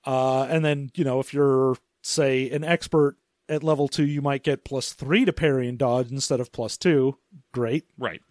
uh, 0.05 0.44
and 0.44 0.64
then 0.64 0.90
you 0.94 1.05
know 1.05 1.20
if 1.20 1.34
you're 1.34 1.76
say 2.03 2.48
an 2.51 2.64
expert 2.64 3.16
at 3.48 3.62
level 3.62 3.88
two 3.88 4.07
you 4.07 4.22
might 4.22 4.42
get 4.42 4.64
plus 4.64 4.92
three 4.92 5.24
to 5.24 5.32
parry 5.32 5.68
and 5.68 5.78
dodge 5.78 6.11
instead 6.11 6.40
of 6.40 6.53
plus 6.53 6.76
two 6.76 7.18
great 7.53 7.84
Right. 7.98 8.22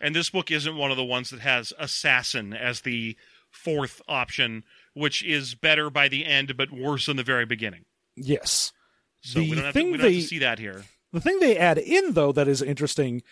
And 0.00 0.14
this 0.16 0.30
book 0.30 0.50
isn't 0.50 0.76
one 0.76 0.90
of 0.90 0.96
the 0.96 1.04
ones 1.04 1.28
that 1.30 1.40
has 1.40 1.74
assassin 1.78 2.54
as 2.54 2.80
the 2.80 3.16
fourth 3.50 4.00
option, 4.08 4.64
which 4.94 5.22
is 5.22 5.54
better 5.54 5.90
by 5.90 6.08
the 6.08 6.24
end 6.24 6.56
but 6.56 6.70
worse 6.72 7.06
in 7.08 7.16
the 7.16 7.22
very 7.22 7.44
beginning. 7.44 7.84
yes 8.16 8.72
So 9.20 9.40
The 9.40 9.50
we 9.50 9.56
don't, 9.56 9.64
have 9.64 9.74
to, 9.74 9.82
we 9.82 9.90
don't 9.98 10.00
have 10.00 10.12
to 10.12 10.22
see 10.22 10.38
that 10.38 10.58
here. 10.58 10.84
The 11.12 11.20
thing 11.20 11.40
they 11.40 11.56
add 11.56 11.78
in, 11.78 12.12
though, 12.12 12.32
that 12.32 12.48
is 12.48 12.62
interesting 12.62 13.22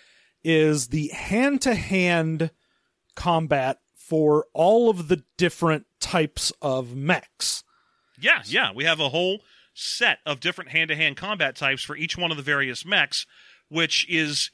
is 0.42 0.88
the 0.88 1.08
hand 1.08 1.60
to 1.62 1.74
hand 1.74 2.50
combat 3.14 3.78
for 3.94 4.46
all 4.54 4.88
of 4.88 5.08
the 5.08 5.22
different 5.36 5.86
types 6.00 6.52
of 6.62 6.94
mechs. 6.94 7.62
Yeah, 8.20 8.42
yeah. 8.46 8.72
We 8.74 8.84
have 8.84 9.00
a 9.00 9.10
whole 9.10 9.40
set 9.74 10.18
of 10.26 10.40
different 10.40 10.70
hand 10.70 10.88
to 10.88 10.96
hand 10.96 11.16
combat 11.16 11.54
types 11.54 11.82
for 11.82 11.96
each 11.96 12.16
one 12.16 12.30
of 12.30 12.36
the 12.36 12.42
various 12.42 12.84
mechs, 12.84 13.26
which 13.68 14.08
is 14.08 14.50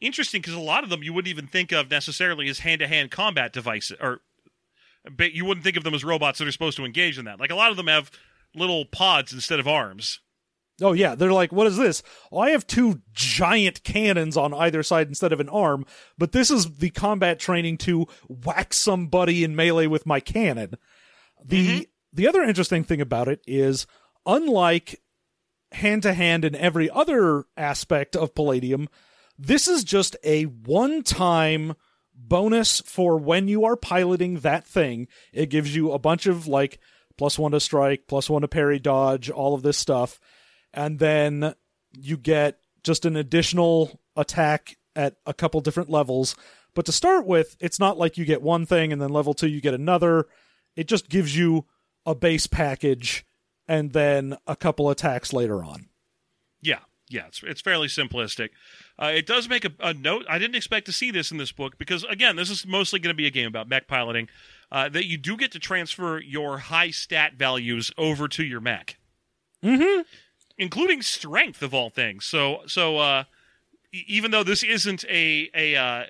interesting 0.00 0.40
because 0.42 0.54
a 0.54 0.60
lot 0.60 0.84
of 0.84 0.90
them 0.90 1.02
you 1.02 1.12
wouldn't 1.12 1.30
even 1.30 1.46
think 1.46 1.72
of 1.72 1.90
necessarily 1.90 2.48
as 2.48 2.58
hand 2.58 2.80
to 2.80 2.88
hand 2.88 3.10
combat 3.10 3.52
devices, 3.52 3.96
or 4.00 4.20
you 5.18 5.44
wouldn't 5.44 5.64
think 5.64 5.76
of 5.76 5.84
them 5.84 5.94
as 5.94 6.04
robots 6.04 6.38
that 6.38 6.48
are 6.48 6.52
supposed 6.52 6.76
to 6.76 6.84
engage 6.84 7.18
in 7.18 7.24
that. 7.24 7.40
Like 7.40 7.50
a 7.50 7.54
lot 7.54 7.70
of 7.70 7.76
them 7.76 7.86
have 7.86 8.10
little 8.54 8.84
pods 8.84 9.32
instead 9.32 9.60
of 9.60 9.68
arms. 9.68 10.20
Oh, 10.82 10.92
yeah, 10.92 11.14
they're 11.14 11.32
like, 11.32 11.52
what 11.52 11.66
is 11.66 11.76
this? 11.78 12.02
Oh, 12.30 12.38
I 12.38 12.50
have 12.50 12.66
two 12.66 13.00
giant 13.12 13.82
cannons 13.82 14.36
on 14.36 14.52
either 14.52 14.82
side 14.82 15.08
instead 15.08 15.32
of 15.32 15.40
an 15.40 15.48
arm, 15.48 15.86
but 16.18 16.32
this 16.32 16.50
is 16.50 16.76
the 16.76 16.90
combat 16.90 17.38
training 17.38 17.78
to 17.78 18.06
whack 18.28 18.74
somebody 18.74 19.42
in 19.42 19.56
melee 19.56 19.86
with 19.86 20.04
my 20.04 20.20
cannon. 20.20 20.74
The 21.42 21.68
mm-hmm. 21.68 21.80
the 22.12 22.28
other 22.28 22.42
interesting 22.42 22.84
thing 22.84 23.00
about 23.00 23.28
it 23.28 23.40
is 23.46 23.86
unlike 24.26 25.00
hand 25.72 26.02
to 26.02 26.12
hand 26.12 26.44
in 26.44 26.54
every 26.54 26.90
other 26.90 27.44
aspect 27.56 28.14
of 28.14 28.34
Palladium, 28.34 28.88
this 29.38 29.68
is 29.68 29.84
just 29.84 30.16
a 30.24 30.44
one 30.44 31.02
time 31.02 31.74
bonus 32.14 32.80
for 32.80 33.18
when 33.18 33.48
you 33.48 33.64
are 33.64 33.76
piloting 33.76 34.40
that 34.40 34.66
thing. 34.66 35.08
It 35.32 35.50
gives 35.50 35.74
you 35.74 35.92
a 35.92 35.98
bunch 35.98 36.26
of 36.26 36.46
like 36.46 36.78
plus 37.16 37.38
one 37.38 37.52
to 37.52 37.60
strike, 37.60 38.06
plus 38.08 38.28
one 38.28 38.42
to 38.42 38.48
parry, 38.48 38.78
dodge, 38.78 39.30
all 39.30 39.54
of 39.54 39.62
this 39.62 39.78
stuff. 39.78 40.20
And 40.76 40.98
then 40.98 41.54
you 41.98 42.16
get 42.16 42.60
just 42.84 43.04
an 43.04 43.16
additional 43.16 43.98
attack 44.14 44.76
at 44.94 45.16
a 45.26 45.34
couple 45.34 45.60
different 45.60 45.90
levels. 45.90 46.36
But 46.74 46.86
to 46.86 46.92
start 46.92 47.26
with, 47.26 47.56
it's 47.58 47.80
not 47.80 47.98
like 47.98 48.18
you 48.18 48.24
get 48.24 48.42
one 48.42 48.66
thing 48.66 48.92
and 48.92 49.00
then 49.00 49.08
level 49.08 49.34
two 49.34 49.48
you 49.48 49.60
get 49.60 49.74
another. 49.74 50.26
It 50.76 50.86
just 50.86 51.08
gives 51.08 51.36
you 51.36 51.64
a 52.04 52.14
base 52.14 52.46
package 52.46 53.26
and 53.66 53.92
then 53.92 54.36
a 54.46 54.54
couple 54.54 54.90
attacks 54.90 55.32
later 55.32 55.64
on. 55.64 55.88
Yeah, 56.60 56.80
yeah, 57.08 57.26
it's 57.26 57.42
it's 57.42 57.60
fairly 57.60 57.88
simplistic. 57.88 58.50
Uh, 59.00 59.12
it 59.14 59.26
does 59.26 59.48
make 59.48 59.64
a, 59.64 59.72
a 59.80 59.94
note. 59.94 60.26
I 60.28 60.38
didn't 60.38 60.54
expect 60.56 60.86
to 60.86 60.92
see 60.92 61.10
this 61.10 61.30
in 61.30 61.38
this 61.38 61.52
book 61.52 61.78
because 61.78 62.04
again, 62.04 62.36
this 62.36 62.50
is 62.50 62.66
mostly 62.66 62.98
going 62.98 63.14
to 63.14 63.16
be 63.16 63.26
a 63.26 63.30
game 63.30 63.48
about 63.48 63.68
mech 63.68 63.88
piloting. 63.88 64.28
Uh, 64.70 64.88
that 64.88 65.06
you 65.06 65.16
do 65.16 65.36
get 65.36 65.52
to 65.52 65.58
transfer 65.58 66.20
your 66.20 66.58
high 66.58 66.90
stat 66.90 67.34
values 67.34 67.92
over 67.96 68.26
to 68.28 68.44
your 68.44 68.60
mech, 68.60 68.98
Mm-hmm. 69.64 70.02
Including 70.58 71.02
strength 71.02 71.62
of 71.62 71.74
all 71.74 71.90
things. 71.90 72.24
So 72.24 72.60
so 72.66 72.98
uh, 72.98 73.24
even 73.92 74.30
though 74.30 74.44
this 74.44 74.62
isn't 74.62 75.04
a 75.08 75.50
a 75.54 75.76
uh, 75.76 76.04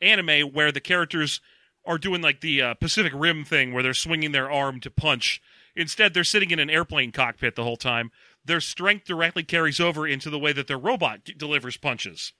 anime 0.00 0.52
where 0.52 0.72
the 0.72 0.80
characters 0.80 1.40
are 1.86 1.98
doing 1.98 2.22
like 2.22 2.40
the 2.40 2.62
uh, 2.62 2.74
Pacific 2.74 3.12
Rim 3.14 3.44
thing 3.44 3.72
where 3.72 3.82
they're 3.82 3.94
swinging 3.94 4.32
their 4.32 4.50
arm 4.50 4.80
to 4.80 4.90
punch. 4.90 5.42
Instead, 5.76 6.14
they're 6.14 6.24
sitting 6.24 6.50
in 6.50 6.58
an 6.60 6.70
airplane 6.70 7.10
cockpit 7.10 7.56
the 7.56 7.64
whole 7.64 7.76
time. 7.76 8.10
Their 8.44 8.60
strength 8.60 9.06
directly 9.06 9.42
carries 9.42 9.80
over 9.80 10.06
into 10.06 10.30
the 10.30 10.38
way 10.38 10.52
that 10.52 10.66
their 10.68 10.78
robot 10.78 11.24
d- 11.24 11.34
delivers 11.36 11.76
punches. 11.76 12.32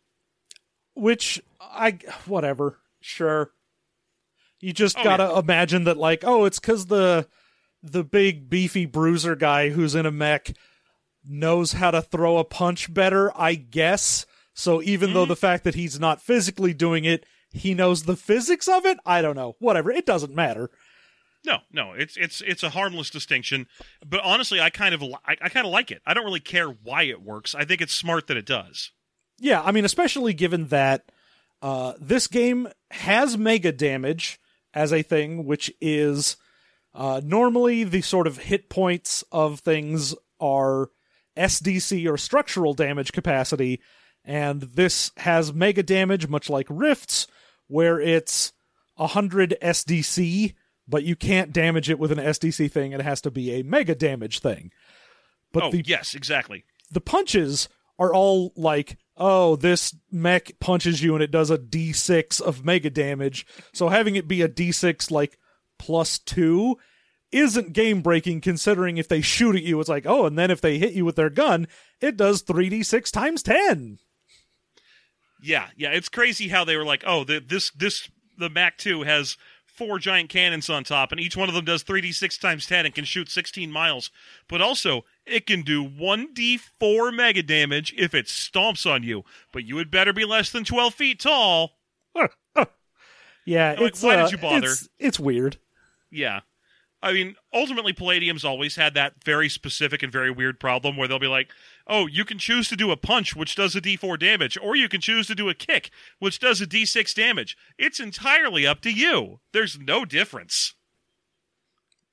Which 0.95 1.43
I 1.61 1.99
whatever, 2.27 2.79
sure. 3.01 3.51
You 4.61 4.73
just 4.73 4.97
Oh, 4.99 5.03
gotta 5.03 5.37
imagine 5.39 5.85
that, 5.85 5.97
like, 5.97 6.23
oh, 6.25 6.45
it's 6.45 6.61
because 6.61 6.87
the 6.87 7.27
the 7.83 8.05
big 8.05 8.49
beefy 8.49 8.87
bruiser 8.87 9.35
guy 9.37 9.71
who's 9.71 9.95
in 9.95 10.07
a 10.07 10.11
mech 10.13 10.53
knows 11.27 11.73
how 11.73 11.91
to 11.91 12.03
throw 12.03 12.39
a 12.39 12.45
punch 12.45 12.93
better, 12.93 13.33
I 13.39 13.55
guess. 13.55 14.27
So 14.55 14.83
even 14.83 15.13
though 15.15 15.27
the 15.27 15.37
fact 15.37 15.65
that 15.65 15.75
he's 15.75 15.99
not 15.99 16.23
physically 16.23 16.73
doing 16.73 17.05
it, 17.05 17.27
he 17.51 17.75
knows 17.75 18.03
the 18.05 18.17
physics 18.17 18.69
of 18.69 18.85
it. 18.85 18.99
I 19.05 19.23
don't 19.23 19.37
know. 19.37 19.57
Whatever. 19.59 19.91
It 19.91 20.07
doesn't 20.07 20.35
matter. 20.35 20.71
No, 21.45 21.59
no, 21.71 21.93
it's 21.93 22.17
it's 22.17 22.41
it's 22.41 22.63
a 22.63 22.71
harmless 22.71 23.11
distinction. 23.11 23.67
But 24.05 24.21
honestly, 24.25 24.61
I 24.61 24.71
kind 24.71 24.95
of 24.95 25.03
li- 25.03 25.17
I, 25.27 25.37
I 25.43 25.49
kind 25.51 25.67
of 25.67 25.73
like 25.73 25.91
it. 25.91 26.01
I 26.07 26.15
don't 26.15 26.25
really 26.25 26.41
care 26.41 26.69
why 26.69 27.03
it 27.03 27.23
works. 27.23 27.55
I 27.55 27.65
think 27.65 27.83
it's 27.83 27.93
smart 27.93 28.29
that 28.29 28.37
it 28.37 28.47
does. 28.47 28.93
Yeah, 29.39 29.61
I 29.61 29.73
mean, 29.73 29.85
especially 29.85 30.33
given 30.33 30.69
that 30.69 31.11
uh, 31.61 31.95
this 32.01 32.29
game 32.29 32.69
has 32.93 33.37
mega 33.37 33.73
damage 33.73 34.41
as 34.73 34.93
a 34.93 35.03
thing, 35.03 35.45
which 35.45 35.71
is 35.81 36.37
uh, 36.95 37.21
normally 37.23 37.85
the 37.85 38.01
sort 38.01 38.27
of 38.27 38.39
hit 38.39 38.71
points 38.71 39.23
of 39.31 39.61
things 39.61 40.15
are 40.41 40.89
SDC 41.37 42.11
or 42.11 42.17
structural 42.17 42.75
damage 42.75 43.13
capacity, 43.13 43.81
and 44.25 44.63
this 44.63 45.13
has 45.19 45.53
mega 45.53 45.83
damage, 45.83 46.29
much 46.29 46.49
like 46.49 46.67
Rifts, 46.71 47.27
where 47.67 48.01
it's 48.01 48.53
100 48.97 49.57
SDC, 49.63 50.55
but 50.87 51.05
you 51.05 51.17
can't 51.17 51.53
damage 51.53 51.91
it 51.91 51.99
with 51.99 52.13
an 52.13 52.19
SDC 52.19 52.71
thing, 52.71 52.93
it 52.93 53.01
has 53.01 53.21
to 53.23 53.31
be 53.31 53.53
a 53.53 53.63
mega 53.63 53.95
damage 53.95 54.41
thing. 54.41 54.71
But 55.53 55.65
oh, 55.65 55.71
the 55.71 55.83
yes, 55.85 56.15
exactly. 56.15 56.65
the 56.91 57.01
punches 57.01 57.69
are 57.99 58.13
all 58.13 58.53
like, 58.57 58.99
oh, 59.17 59.57
this 59.57 59.95
mech 60.11 60.59
punches 60.59 61.03
you 61.03 61.15
and 61.15 61.23
it 61.23 61.31
does 61.31 61.51
a 61.51 61.59
d6 61.59 62.41
of 62.41 62.65
mega 62.65 62.91
damage. 62.91 63.47
So 63.73 63.89
having 63.89 64.17
it 64.17 64.27
be 64.27 64.43
a 64.43 64.49
d6 64.49 65.11
like 65.11 65.39
plus 65.79 66.19
two 66.19 66.77
isn't 67.35 67.73
game 67.73 68.01
breaking 68.01 68.41
considering 68.41 68.97
if 68.97 69.09
they 69.09 69.21
shoot 69.21 69.57
at 69.57 69.63
you, 69.63 69.81
it's 69.81 69.89
like, 69.89 70.07
oh, 70.07 70.27
and 70.27 70.39
then 70.39 70.51
if 70.51 70.61
they 70.61 70.79
hit 70.79 70.93
you 70.93 71.05
with 71.05 71.17
their 71.17 71.31
gun, 71.31 71.67
it 72.01 72.17
does 72.17 72.43
3d6 72.43 73.11
times 73.11 73.43
10. 73.43 73.99
Yeah, 75.43 75.69
yeah, 75.77 75.91
it's 75.91 76.09
crazy 76.09 76.49
how 76.49 76.65
they 76.65 76.77
were 76.77 76.85
like, 76.85 77.05
oh, 77.07 77.25
the, 77.25 77.41
this 77.41 77.71
this 77.73 78.09
the 78.39 78.49
Mac 78.49 78.79
Two 78.79 79.03
has 79.03 79.37
four 79.67 79.99
giant 79.99 80.31
cannons 80.31 80.71
on 80.71 80.85
top, 80.85 81.13
and 81.13 81.21
each 81.21 81.37
one 81.37 81.51
of 81.51 81.55
them 81.55 81.67
does 81.67 81.83
three 81.83 82.01
d 82.01 82.13
six 82.13 82.39
times 82.39 82.67
ten 82.67 82.87
and 82.87 82.95
can 82.95 83.05
shoot 83.05 83.29
sixteen 83.29 83.71
miles. 83.71 84.11
But 84.49 84.63
also, 84.63 85.05
it 85.27 85.47
can 85.47 85.61
do 85.61 85.85
one 85.85 86.33
d 86.33 86.59
four 86.81 87.13
mega 87.13 87.43
damage 87.43 87.93
if 87.99 88.15
it 88.15 88.25
stomps 88.25 88.91
on 88.91 89.03
you. 89.03 89.25
But 89.53 89.65
you 89.65 89.77
had 89.77 89.91
better 89.91 90.15
be 90.15 90.25
less 90.25 90.51
than 90.51 90.65
twelve 90.65 90.95
feet 90.95 91.21
tall. 91.21 91.73
Yeah, 93.47 93.77
Like, 93.79 93.99
why 93.99 94.17
did 94.17 94.25
uh, 94.25 94.29
you 94.29 94.39
bother? 94.39 94.69
It's, 94.69 94.89
it's 94.99 95.21
weird. 95.21 95.59
Yeah. 96.11 96.41
I 97.05 97.13
mean, 97.13 97.37
ultimately, 97.53 97.93
Palladium's 97.93 98.47
always 98.47 98.77
had 98.77 98.95
that 98.95 99.23
very 99.23 99.51
specific 99.51 100.03
and 100.03 100.11
very 100.11 100.31
weird 100.31 100.59
problem 100.59 100.97
where 100.97 101.07
they'll 101.07 101.19
be 101.19 101.27
like, 101.27 101.51
oh, 101.87 102.07
you 102.07 102.25
can 102.25 102.39
choose 102.39 102.67
to 102.69 102.77
do 102.77 102.91
a 102.91 102.97
punch, 102.97 103.37
which 103.37 103.55
does 103.55 103.77
a 103.77 103.81
d4 103.83 104.19
damage, 104.19 104.57
or 104.57 104.75
you 104.75 104.89
can 104.89 105.03
choose 105.03 105.27
to 105.27 105.35
do 105.35 105.51
a 105.51 105.55
kick, 105.55 105.91
which 106.19 106.39
does 106.39 106.63
a 106.63 106.67
d6 106.67 107.15
damage. 107.15 107.59
It's 107.77 108.01
entirely 108.01 108.67
up 108.67 108.81
to 108.81 108.91
you. 108.91 109.41
There's 109.53 109.79
no 109.79 110.07
difference. 110.07 110.73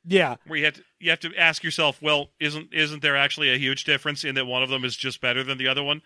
Yeah. 0.05 0.35
Where 0.45 0.59
you 0.59 0.65
have 0.65 0.73
to 0.73 0.83
you 0.99 1.09
have 1.09 1.21
to 1.21 1.35
ask 1.37 1.63
yourself, 1.63 2.01
well, 2.01 2.31
isn't 2.41 2.73
isn't 2.73 3.01
there 3.01 3.15
actually 3.15 3.53
a 3.53 3.57
huge 3.57 3.85
difference 3.85 4.25
in 4.25 4.35
that 4.35 4.45
one 4.45 4.61
of 4.61 4.69
them 4.69 4.83
is 4.83 4.97
just 4.97 5.21
better 5.21 5.41
than 5.41 5.57
the 5.57 5.69
other 5.69 5.83
one? 5.83 6.01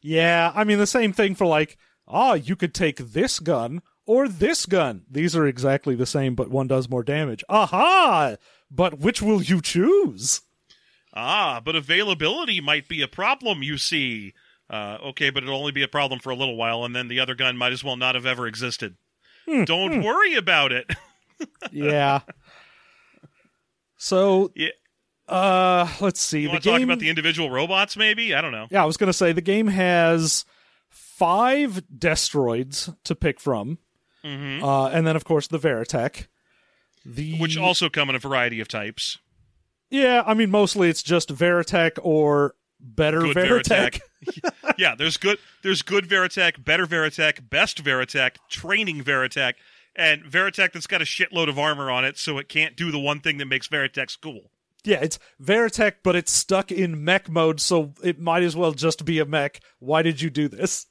Yeah. 0.00 0.50
I 0.54 0.64
mean, 0.64 0.78
the 0.78 0.86
same 0.86 1.12
thing 1.12 1.34
for 1.34 1.46
like, 1.46 1.76
ah, 2.08 2.32
you 2.32 2.56
could 2.56 2.72
take 2.72 2.96
this 2.96 3.38
gun 3.38 3.82
or 4.06 4.28
this 4.28 4.66
gun. 4.66 5.02
These 5.10 5.34
are 5.36 5.46
exactly 5.46 5.94
the 5.94 6.06
same, 6.06 6.34
but 6.34 6.50
one 6.50 6.66
does 6.66 6.88
more 6.88 7.02
damage. 7.02 7.44
Aha! 7.48 8.36
But 8.70 8.98
which 9.00 9.20
will 9.22 9.42
you 9.42 9.60
choose? 9.60 10.40
Ah, 11.14 11.60
but 11.64 11.74
availability 11.76 12.60
might 12.60 12.88
be 12.88 13.02
a 13.02 13.08
problem, 13.08 13.62
you 13.62 13.78
see. 13.78 14.32
Uh, 14.68 14.98
okay, 15.06 15.30
but 15.30 15.42
it'll 15.42 15.58
only 15.58 15.72
be 15.72 15.82
a 15.82 15.88
problem 15.88 16.20
for 16.20 16.30
a 16.30 16.36
little 16.36 16.56
while, 16.56 16.84
and 16.84 16.94
then 16.94 17.08
the 17.08 17.18
other 17.18 17.34
gun 17.34 17.56
might 17.56 17.72
as 17.72 17.82
well 17.82 17.96
not 17.96 18.14
have 18.14 18.26
ever 18.26 18.46
existed. 18.46 18.96
Hmm, 19.48 19.64
Don't 19.64 20.04
worry 20.04 20.34
about 20.36 20.70
it. 20.70 20.88
yeah. 21.72 22.20
So, 23.96 24.52
Yeah. 24.54 24.68
uh, 25.28 25.88
let's 26.00 26.20
see. 26.20 26.42
You 26.42 26.46
the 26.48 26.52
want 26.52 26.62
to 26.62 26.68
talk 26.70 26.78
game. 26.78 26.88
about 26.88 26.98
the 27.00 27.08
individual 27.10 27.50
robots, 27.50 27.96
maybe? 27.96 28.34
I 28.34 28.40
don't 28.40 28.52
know. 28.52 28.68
yeah, 28.70 28.82
I 28.82 28.86
was 28.86 28.96
going 28.96 29.08
to 29.08 29.12
say 29.12 29.32
the 29.32 29.40
game 29.40 29.66
has 29.68 30.44
five 30.88 31.82
Destroids 31.96 32.94
to 33.04 33.14
pick 33.14 33.40
from, 33.40 33.78
hmm 34.22 34.62
uh, 34.62 34.88
and 34.88 35.06
then 35.06 35.16
of 35.16 35.24
course 35.24 35.46
the 35.46 35.58
Veritech. 35.58 36.26
The 37.04 37.38
Which 37.38 37.56
also 37.56 37.88
come 37.88 38.10
in 38.10 38.14
a 38.16 38.18
variety 38.18 38.60
of 38.60 38.68
types. 38.68 39.18
yeah, 39.90 40.22
I 40.26 40.34
mean 40.34 40.50
mostly 40.50 40.88
it's 40.90 41.02
just 41.02 41.30
Veritech 41.34 41.98
or 42.02 42.54
better 42.78 43.20
Good 43.20 43.36
Veritech. 43.36 44.00
Veritech. 44.24 44.72
yeah, 44.78 44.94
there's 44.94 45.16
good 45.16 45.38
there's 45.62 45.82
good 45.82 46.08
Veritech, 46.08 46.62
better 46.62 46.86
Veritech, 46.86 47.48
best 47.48 47.82
Veritech, 47.82 48.36
training 48.48 49.02
Veritech, 49.02 49.54
and 49.96 50.22
Veritech 50.24 50.72
that's 50.72 50.86
got 50.86 51.02
a 51.02 51.06
shitload 51.06 51.48
of 51.48 51.58
armor 51.58 51.90
on 51.90 52.04
it, 52.04 52.18
so 52.18 52.38
it 52.38 52.48
can't 52.48 52.76
do 52.76 52.90
the 52.90 52.98
one 52.98 53.20
thing 53.20 53.38
that 53.38 53.46
makes 53.46 53.68
Veritech 53.68 54.16
cool. 54.20 54.50
Yeah, 54.84 55.00
it's 55.02 55.18
Veritech, 55.42 55.96
but 56.02 56.16
it's 56.16 56.32
stuck 56.32 56.72
in 56.72 57.04
mech 57.04 57.28
mode, 57.28 57.60
so 57.60 57.92
it 58.02 58.18
might 58.18 58.42
as 58.42 58.56
well 58.56 58.72
just 58.72 59.04
be 59.04 59.18
a 59.18 59.26
mech. 59.26 59.60
Why 59.78 60.02
did 60.02 60.22
you 60.22 60.30
do 60.30 60.48
this? 60.48 60.86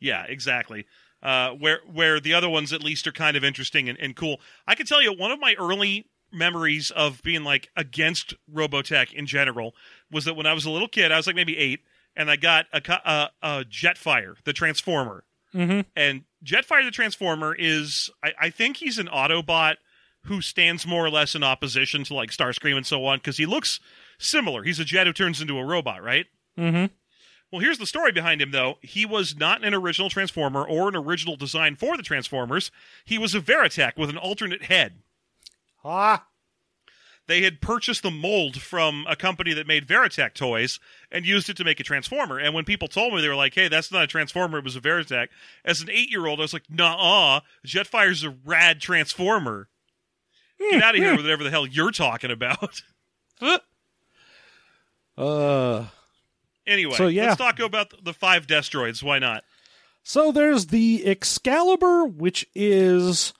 Yeah, 0.00 0.24
exactly. 0.28 0.86
Uh, 1.22 1.50
where 1.50 1.80
where 1.92 2.18
the 2.18 2.34
other 2.34 2.48
ones 2.48 2.72
at 2.72 2.82
least 2.82 3.06
are 3.06 3.12
kind 3.12 3.36
of 3.36 3.44
interesting 3.44 3.88
and, 3.88 3.98
and 4.00 4.16
cool. 4.16 4.40
I 4.66 4.74
can 4.74 4.86
tell 4.86 5.00
you 5.00 5.12
one 5.12 5.30
of 5.30 5.38
my 5.38 5.54
early 5.56 6.06
memories 6.32 6.90
of 6.90 7.22
being 7.22 7.44
like 7.44 7.68
against 7.76 8.34
Robotech 8.52 9.12
in 9.12 9.26
general 9.26 9.74
was 10.10 10.24
that 10.24 10.34
when 10.34 10.46
I 10.46 10.52
was 10.52 10.64
a 10.64 10.70
little 10.70 10.88
kid, 10.88 11.12
I 11.12 11.16
was 11.16 11.26
like 11.26 11.36
maybe 11.36 11.56
eight, 11.56 11.80
and 12.16 12.30
I 12.30 12.36
got 12.36 12.66
a, 12.72 12.82
a, 12.92 13.30
a 13.42 13.64
Jetfire, 13.64 14.34
the 14.44 14.52
Transformer. 14.52 15.24
Mm-hmm. 15.54 15.80
And 15.94 16.24
Jetfire 16.44 16.84
the 16.84 16.90
Transformer 16.90 17.54
is, 17.56 18.10
I, 18.24 18.32
I 18.40 18.50
think 18.50 18.78
he's 18.78 18.98
an 18.98 19.06
Autobot 19.06 19.76
who 20.24 20.40
stands 20.40 20.86
more 20.86 21.04
or 21.04 21.10
less 21.10 21.34
in 21.34 21.42
opposition 21.42 22.04
to 22.04 22.14
like 22.14 22.30
Starscream 22.30 22.76
and 22.76 22.86
so 22.86 23.04
on 23.04 23.18
because 23.18 23.36
he 23.36 23.46
looks 23.46 23.80
similar. 24.18 24.62
He's 24.62 24.78
a 24.78 24.84
jet 24.84 25.06
who 25.06 25.12
turns 25.12 25.40
into 25.40 25.58
a 25.58 25.64
robot, 25.64 26.02
right? 26.02 26.26
Mm-hmm. 26.58 26.86
Well, 27.52 27.60
here's 27.60 27.78
the 27.78 27.86
story 27.86 28.12
behind 28.12 28.40
him, 28.40 28.50
though. 28.50 28.78
He 28.80 29.04
was 29.04 29.36
not 29.36 29.62
an 29.62 29.74
original 29.74 30.08
Transformer 30.08 30.64
or 30.64 30.88
an 30.88 30.96
original 30.96 31.36
design 31.36 31.76
for 31.76 31.98
the 31.98 32.02
Transformers. 32.02 32.70
He 33.04 33.18
was 33.18 33.34
a 33.34 33.40
Veritech 33.40 33.98
with 33.98 34.08
an 34.08 34.16
alternate 34.16 34.64
head. 34.64 34.94
Ah. 35.84 36.26
They 37.26 37.42
had 37.42 37.60
purchased 37.60 38.02
the 38.02 38.10
mold 38.10 38.60
from 38.60 39.04
a 39.06 39.14
company 39.14 39.52
that 39.52 39.66
made 39.66 39.86
Veritech 39.86 40.32
toys 40.32 40.80
and 41.10 41.26
used 41.26 41.50
it 41.50 41.56
to 41.58 41.64
make 41.64 41.78
a 41.78 41.84
Transformer. 41.84 42.38
And 42.38 42.54
when 42.54 42.64
people 42.64 42.88
told 42.88 43.12
me, 43.12 43.20
they 43.20 43.28
were 43.28 43.34
like, 43.34 43.54
hey, 43.54 43.68
that's 43.68 43.92
not 43.92 44.04
a 44.04 44.06
Transformer, 44.08 44.58
it 44.58 44.64
was 44.64 44.74
a 44.74 44.80
Veritech. 44.80 45.28
As 45.62 45.82
an 45.82 45.90
eight 45.90 46.10
year 46.10 46.26
old, 46.26 46.40
I 46.40 46.42
was 46.42 46.54
like, 46.54 46.70
nah, 46.70 47.40
Jetfire's 47.66 48.24
a 48.24 48.34
rad 48.46 48.80
Transformer. 48.80 49.68
Get 50.58 50.82
out 50.82 50.94
of 50.94 51.02
here 51.02 51.12
with 51.12 51.26
whatever 51.26 51.44
the 51.44 51.50
hell 51.50 51.66
you're 51.66 51.90
talking 51.90 52.30
about. 52.30 52.80
Uh. 55.18 55.84
Anyway, 56.66 56.94
So, 56.94 57.06
yeah. 57.08 57.26
let's 57.26 57.36
talk 57.36 57.58
about 57.60 57.92
the 58.04 58.12
five 58.14 58.46
Destroids. 58.46 59.02
Why 59.02 59.18
not? 59.18 59.44
So 60.04 60.32
there's 60.32 60.66
the 60.66 61.06
Excalibur, 61.06 62.04
which 62.04 62.46
is 62.54 63.32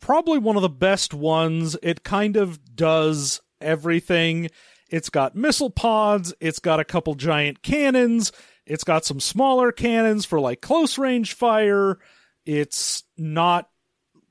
probably 0.00 0.38
one 0.38 0.56
of 0.56 0.62
the 0.62 0.68
best 0.68 1.12
ones. 1.12 1.76
It 1.82 2.04
kind 2.04 2.36
of 2.36 2.76
does 2.76 3.40
everything. 3.60 4.50
It's 4.88 5.10
got 5.10 5.34
missile 5.34 5.70
pods, 5.70 6.32
it's 6.40 6.60
got 6.60 6.78
a 6.78 6.84
couple 6.84 7.14
giant 7.16 7.62
cannons, 7.62 8.30
it's 8.66 8.84
got 8.84 9.04
some 9.04 9.18
smaller 9.18 9.72
cannons 9.72 10.24
for 10.24 10.38
like 10.38 10.60
close 10.60 10.96
range 10.96 11.32
fire. 11.34 11.98
It's 12.44 13.02
not 13.16 13.68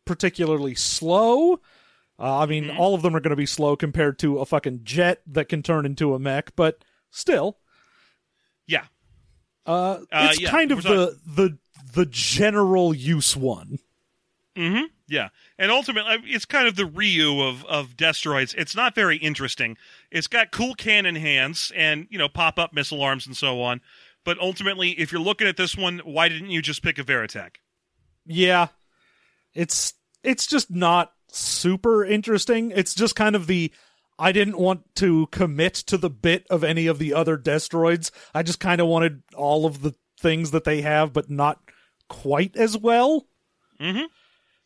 particularly 0.06 0.76
slow. 0.76 1.56
Uh, 2.18 2.40
I 2.40 2.46
mean, 2.46 2.66
Mhm. 2.66 2.80
all 2.80 2.96
of 2.96 3.02
them 3.02 3.14
are 3.16 3.20
going 3.20 3.32
to 3.32 3.36
be 3.36 3.46
slow 3.46 3.76
compared 3.76 4.18
to 4.20 4.38
a 4.40 4.46
fucking 4.46 4.82
jet 4.84 5.22
that 5.28 5.50
can 5.50 5.62
turn 5.62 5.86
into 5.86 6.14
a 6.14 6.20
mech, 6.20 6.56
but 6.56 6.86
still. 7.12 7.58
Uh, 9.66 9.99
Uh, 10.11 10.28
it's 10.32 10.41
yeah, 10.41 10.49
kind 10.49 10.72
of 10.72 10.84
the 10.84 11.18
the 11.26 11.57
the 11.93 12.05
general 12.05 12.93
use 12.93 13.36
one. 13.36 13.80
Mm-hmm. 14.55 14.86
Yeah, 15.07 15.30
and 15.59 15.72
ultimately, 15.72 16.18
it's 16.26 16.45
kind 16.45 16.68
of 16.68 16.76
the 16.76 16.86
Ryu 16.86 17.41
of 17.41 17.66
of 17.66 17.97
Destroids. 17.97 18.55
It's 18.57 18.76
not 18.76 18.95
very 18.95 19.18
interesting. 19.18 19.78
It's 20.11 20.28
got 20.28 20.51
cool 20.51 20.76
cannon 20.76 21.16
hands 21.16 21.72
and 21.76 22.07
you 22.09 22.18
know 22.18 22.30
pop 22.30 22.57
up 22.57 22.74
missile 22.74 23.01
arms 23.01 23.28
and 23.28 23.36
so 23.36 23.61
on. 23.61 23.82
But 24.24 24.39
ultimately, 24.39 24.91
if 24.91 25.11
you're 25.11 25.22
looking 25.22 25.47
at 25.47 25.55
this 25.55 25.78
one, 25.78 25.99
why 25.99 26.30
didn't 26.30 26.49
you 26.49 26.61
just 26.61 26.82
pick 26.82 26.97
a 26.97 27.03
Veritech? 27.03 27.57
Yeah. 28.26 28.70
It's 29.53 29.93
it's 30.24 30.47
just 30.47 30.72
not 30.72 31.13
super 31.30 32.03
interesting. 32.03 32.72
It's 32.72 32.95
just 32.95 33.16
kind 33.16 33.36
of 33.36 33.45
the 33.47 33.72
I 34.18 34.32
didn't 34.32 34.57
want 34.57 34.95
to 34.95 35.28
commit 35.28 35.74
to 35.76 35.97
the 35.97 36.09
bit 36.09 36.45
of 36.49 36.63
any 36.63 36.88
of 36.88 36.99
the 36.99 37.13
other 37.13 37.38
Destroids. 37.38 38.11
I 38.34 38.43
just 38.43 38.59
kind 38.59 38.80
of 38.80 38.88
wanted 38.88 39.24
all 39.36 39.66
of 39.66 39.82
the 39.82 39.93
things 40.20 40.51
that 40.51 40.63
they 40.63 40.82
have 40.82 41.11
but 41.11 41.30
not 41.30 41.59
quite 42.07 42.55
as 42.55 42.78
well 42.78 43.28
Mm-hmm. 43.80 44.05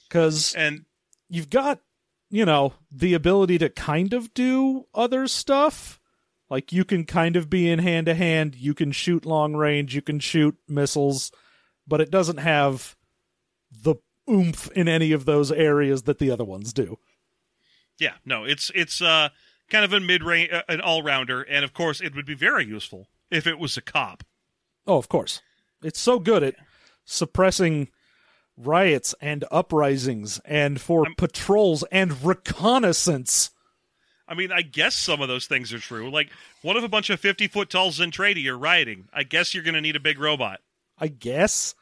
cuz 0.10 0.54
And 0.54 0.86
you've 1.30 1.50
got, 1.50 1.82
you 2.30 2.46
know, 2.46 2.74
the 2.92 3.16
ability 3.16 3.58
to 3.58 3.70
kind 3.70 4.14
of 4.14 4.34
do 4.34 4.86
other 4.94 5.28
stuff. 5.28 6.00
Like 6.50 6.72
you 6.72 6.86
can 6.86 7.06
kind 7.06 7.36
of 7.36 7.50
be 7.50 7.70
in 7.70 7.80
hand 7.80 8.06
to 8.08 8.14
hand, 8.14 8.56
you 8.56 8.74
can 8.74 8.92
shoot 8.92 9.26
long 9.26 9.56
range, 9.56 9.96
you 9.96 10.02
can 10.02 10.20
shoot 10.20 10.56
missiles, 10.68 11.32
but 11.88 12.02
it 12.02 12.12
doesn't 12.12 12.38
have 12.38 12.96
the 13.72 13.96
oomph 14.30 14.70
in 14.72 14.88
any 14.88 15.12
of 15.12 15.26
those 15.26 15.52
areas 15.52 16.04
that 16.04 16.20
the 16.20 16.30
other 16.32 16.46
ones 16.46 16.74
do. 16.74 16.98
Yeah, 18.00 18.14
no, 18.26 18.46
it's 18.46 18.72
it's 18.74 19.02
uh 19.02 19.30
kind 19.70 19.86
of 19.86 19.94
a 19.94 20.00
mid 20.00 20.24
range, 20.24 20.52
uh, 20.52 20.64
an 20.68 20.82
all 20.82 21.04
rounder, 21.04 21.42
and 21.44 21.64
of 21.64 21.74
course, 21.74 22.02
it 22.02 22.16
would 22.16 22.26
be 22.26 22.34
very 22.36 22.66
useful 22.66 23.08
if 23.30 23.46
it 23.46 23.60
was 23.60 23.78
a 23.78 23.82
cop. 23.82 24.24
Oh, 24.88 24.98
of 24.98 25.08
course. 25.10 25.42
It's 25.84 26.00
so 26.00 26.20
good 26.20 26.42
at 26.44 26.56
suppressing 27.06 27.90
riots 28.58 29.16
and 29.22 29.46
uprisings 29.52 30.40
and 30.46 30.82
for 30.82 31.06
I'm- 31.06 31.16
patrols 31.16 31.84
and 31.92 32.24
reconnaissance. 32.24 33.52
I 34.28 34.36
mean, 34.36 34.52
I 34.52 34.62
guess 34.62 34.94
some 34.96 35.22
of 35.22 35.28
those 35.28 35.48
things 35.48 35.74
are 35.74 35.80
true. 35.80 36.12
Like, 36.12 36.30
what 36.62 36.76
if 36.78 36.84
a 36.84 36.88
bunch 36.90 37.10
of 37.10 37.20
fifty 37.20 37.48
foot 37.48 37.70
tall 37.70 37.92
Zentradi 37.92 38.46
are 38.48 38.58
rioting? 38.58 39.10
I 39.14 39.24
guess 39.24 39.54
you're 39.54 39.64
going 39.64 39.74
to 39.76 39.82
need 39.82 39.96
a 39.96 40.00
big 40.00 40.20
robot. 40.20 40.60
I 41.00 41.08
guess. 41.08 41.74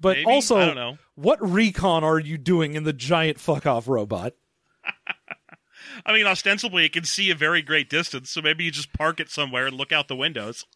But 0.00 0.18
Maybe? 0.18 0.30
also, 0.30 0.56
I 0.58 0.66
don't 0.66 0.74
know. 0.76 0.98
what 1.14 1.38
recon 1.40 2.04
are 2.04 2.18
you 2.18 2.36
doing 2.38 2.74
in 2.74 2.82
the 2.84 2.92
giant 2.92 3.38
fuck 3.40 3.66
off 3.66 3.86
robot? 3.88 4.34
I 6.04 6.12
mean, 6.12 6.26
ostensibly, 6.26 6.84
it 6.84 6.92
can 6.92 7.04
see 7.04 7.30
a 7.30 7.34
very 7.34 7.62
great 7.62 7.88
distance, 7.90 8.30
so 8.30 8.40
maybe 8.40 8.64
you 8.64 8.70
just 8.70 8.92
park 8.92 9.20
it 9.20 9.30
somewhere 9.30 9.66
and 9.66 9.76
look 9.76 9.92
out 9.92 10.08
the 10.08 10.16
windows. 10.16 10.66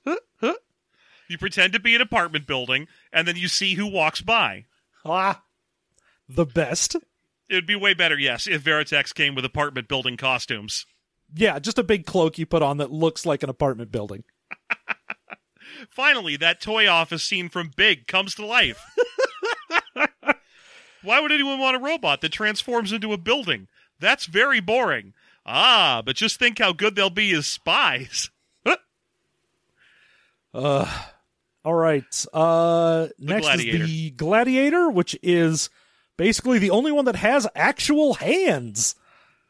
you 1.29 1.39
pretend 1.39 1.73
to 1.73 1.81
be 1.81 1.95
an 1.95 2.01
apartment 2.01 2.47
building, 2.47 2.89
and 3.13 3.27
then 3.27 3.37
you 3.37 3.49
see 3.49 3.75
who 3.75 3.87
walks 3.87 4.21
by. 4.21 4.67
Ah, 5.05 5.43
the 6.29 6.47
best. 6.47 6.97
It 7.49 7.55
would 7.55 7.67
be 7.67 7.77
way 7.77 7.95
better, 7.95 8.19
yes, 8.19 8.47
if 8.47 8.65
Veritechs 8.65 9.15
came 9.15 9.35
with 9.35 9.45
apartment 9.45 9.89
building 9.89 10.17
costumes. 10.17 10.87
Yeah, 11.35 11.59
just 11.59 11.79
a 11.79 11.85
big 11.85 12.07
cloak 12.07 12.39
you 12.39 12.47
put 12.47 12.63
on 12.63 12.79
that 12.79 12.91
looks 12.93 13.27
like 13.27 13.43
an 13.43 13.51
apartment 13.51 13.93
building. 13.93 14.25
Finally, 15.91 16.37
that 16.37 16.61
toy 16.61 16.89
office 16.89 17.23
scene 17.23 17.49
from 17.49 17.71
Big 17.77 18.07
comes 18.07 18.35
to 18.35 18.47
life. 18.47 18.83
Why 21.03 21.21
would 21.21 21.33
anyone 21.33 21.59
want 21.59 21.77
a 21.77 21.81
robot 21.81 22.21
that 22.21 22.33
transforms 22.33 22.93
into 22.93 23.13
a 23.13 23.19
building? 23.19 23.69
That's 23.99 24.27
very 24.27 24.61
boring. 24.61 25.15
Ah, 25.45 26.03
but 26.05 26.17
just 26.17 26.39
think 26.39 26.59
how 26.59 26.73
good 26.73 26.95
they'll 26.97 27.11
be 27.11 27.33
as 27.33 27.47
spies. 27.47 28.31
Uh, 30.55 30.91
all 31.65 31.75
right. 31.75 32.27
Uh, 32.33 33.09
next 33.19 33.45
Gladiator. 33.47 33.85
is 33.85 33.91
the 33.91 34.11
Gladiator, 34.13 34.89
which 34.89 35.19
is 35.23 35.69
basically 36.17 36.59
the 36.59 36.71
only 36.71 36.93
one 36.93 37.05
that 37.05 37.17
has 37.17 37.47
actual 37.55 38.15
hands. 38.15 38.95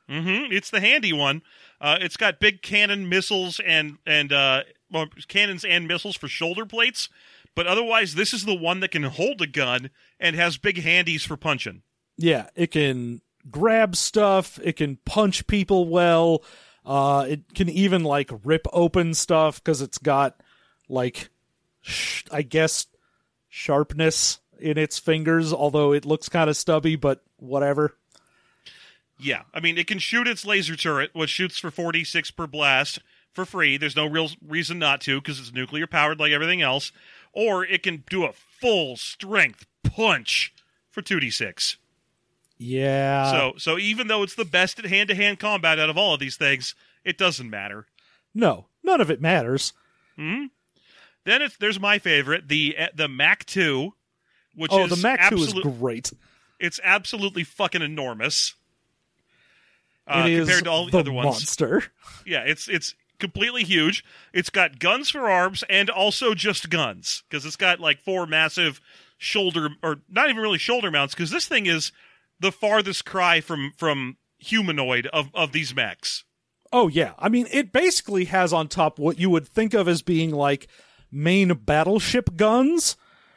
hmm 0.08 0.46
It's 0.50 0.70
the 0.70 0.80
handy 0.80 1.12
one. 1.12 1.42
Uh, 1.80 1.98
it's 2.00 2.16
got 2.16 2.40
big 2.40 2.62
cannon 2.62 3.08
missiles 3.08 3.60
and 3.64 3.98
and 4.06 4.32
uh, 4.32 4.62
well, 4.90 5.06
cannons 5.28 5.64
and 5.64 5.86
missiles 5.86 6.16
for 6.16 6.26
shoulder 6.26 6.64
plates, 6.66 7.08
but 7.54 7.66
otherwise, 7.66 8.14
this 8.14 8.32
is 8.32 8.44
the 8.44 8.54
one 8.54 8.80
that 8.80 8.90
can 8.90 9.02
hold 9.04 9.40
a 9.42 9.46
gun 9.46 9.90
and 10.18 10.34
has 10.34 10.56
big 10.56 10.82
handies 10.82 11.24
for 11.24 11.36
punching. 11.36 11.82
Yeah, 12.16 12.48
it 12.56 12.70
can 12.70 13.20
grab 13.50 13.96
stuff. 13.96 14.58
It 14.62 14.76
can 14.76 14.98
punch 15.04 15.46
people 15.46 15.88
well. 15.88 16.42
Uh, 16.84 17.26
it 17.28 17.54
can 17.54 17.68
even 17.68 18.04
like 18.04 18.30
rip 18.44 18.66
open 18.72 19.14
stuff 19.14 19.62
because 19.62 19.82
it's 19.82 19.98
got 19.98 20.40
like, 20.88 21.30
sh- 21.82 22.24
I 22.30 22.42
guess, 22.42 22.86
sharpness 23.48 24.40
in 24.58 24.78
its 24.78 24.98
fingers. 24.98 25.52
Although 25.52 25.92
it 25.92 26.04
looks 26.04 26.28
kind 26.28 26.48
of 26.48 26.56
stubby, 26.56 26.96
but 26.96 27.22
whatever. 27.38 27.96
Yeah, 29.18 29.42
I 29.54 29.60
mean, 29.60 29.78
it 29.78 29.86
can 29.86 29.98
shoot 29.98 30.28
its 30.28 30.44
laser 30.44 30.76
turret, 30.76 31.10
which 31.14 31.30
shoots 31.30 31.58
for 31.58 31.70
46 31.70 32.30
per 32.32 32.46
blast 32.46 32.98
for 33.32 33.44
free. 33.44 33.76
There's 33.76 33.96
no 33.96 34.06
real 34.06 34.28
reason 34.46 34.78
not 34.78 35.00
to 35.02 35.20
because 35.20 35.40
it's 35.40 35.52
nuclear 35.52 35.86
powered 35.86 36.20
like 36.20 36.32
everything 36.32 36.62
else. 36.62 36.92
Or 37.32 37.64
it 37.64 37.82
can 37.82 38.04
do 38.08 38.24
a 38.24 38.32
full 38.32 38.96
strength 38.96 39.66
punch 39.82 40.52
for 40.90 41.02
2d6. 41.02 41.76
Yeah. 42.58 43.30
so, 43.30 43.52
so 43.58 43.78
even 43.78 44.08
though 44.08 44.22
it's 44.22 44.34
the 44.34 44.44
best 44.44 44.78
at 44.78 44.86
hand 44.86 45.08
to 45.10 45.14
hand 45.14 45.38
combat 45.38 45.78
out 45.78 45.90
of 45.90 45.98
all 45.98 46.14
of 46.14 46.20
these 46.20 46.36
things, 46.36 46.74
it 47.04 47.18
doesn't 47.18 47.50
matter. 47.50 47.86
no, 48.34 48.66
none 48.82 49.00
of 49.00 49.10
it 49.10 49.20
matters. 49.20 49.72
hmm 50.16 50.46
Then 51.24 51.42
it's 51.42 51.56
there's 51.56 51.80
my 51.80 51.98
favorite, 51.98 52.48
the 52.48 52.76
the 52.94 53.08
Mac 53.08 53.44
2, 53.46 53.92
which 54.54 54.72
oh, 54.72 54.84
is 54.84 54.90
the 54.90 54.96
Mac 54.96 55.28
Two 55.28 55.36
is 55.36 55.52
great. 55.52 56.12
It's 56.58 56.80
absolutely 56.82 57.44
fucking 57.44 57.82
enormous. 57.82 58.54
Uh, 60.08 60.24
it 60.26 60.32
is 60.32 60.46
compared 60.46 60.64
to 60.64 60.70
all 60.70 60.84
the, 60.86 60.92
the 60.92 60.98
other 60.98 61.12
ones. 61.12 61.26
monster. 61.26 61.84
Yeah, 62.24 62.42
it's 62.44 62.68
it's 62.68 62.94
completely 63.20 63.62
huge. 63.62 64.04
It's 64.32 64.50
got 64.50 64.78
guns 64.80 65.10
for 65.10 65.28
arms 65.30 65.62
and 65.68 65.88
also 65.90 66.34
just 66.34 66.70
guns 66.70 67.22
because 67.28 67.46
it's 67.46 67.56
got 67.56 67.78
like 67.78 68.00
four 68.00 68.26
massive 68.26 68.80
shoulder 69.18 69.68
or 69.82 69.98
not 70.08 70.28
even 70.28 70.42
really 70.42 70.58
shoulder 70.58 70.90
mounts 70.90 71.14
because 71.14 71.30
this 71.30 71.46
thing 71.46 71.66
is 71.66 71.92
the 72.40 72.52
farthest 72.52 73.04
cry 73.04 73.40
from 73.40 73.72
from 73.76 74.16
humanoid 74.38 75.06
of 75.08 75.30
of 75.34 75.52
these 75.52 75.74
mechs. 75.74 76.24
Oh 76.72 76.88
yeah, 76.88 77.12
I 77.18 77.28
mean 77.28 77.46
it 77.50 77.72
basically 77.72 78.26
has 78.26 78.52
on 78.52 78.68
top 78.68 78.98
what 78.98 79.18
you 79.18 79.30
would 79.30 79.46
think 79.48 79.72
of 79.74 79.88
as 79.88 80.02
being 80.02 80.30
like 80.30 80.68
main 81.10 81.52
battleship 81.54 82.36
guns, 82.36 82.96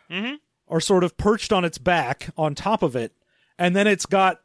Mhm. 0.09 0.37
are 0.67 0.81
sort 0.81 1.03
of 1.03 1.15
perched 1.17 1.53
on 1.53 1.63
its 1.63 1.77
back 1.77 2.29
on 2.37 2.55
top 2.55 2.81
of 2.83 2.95
it, 2.95 3.13
and 3.57 3.75
then 3.75 3.87
it's 3.87 4.05
got 4.05 4.41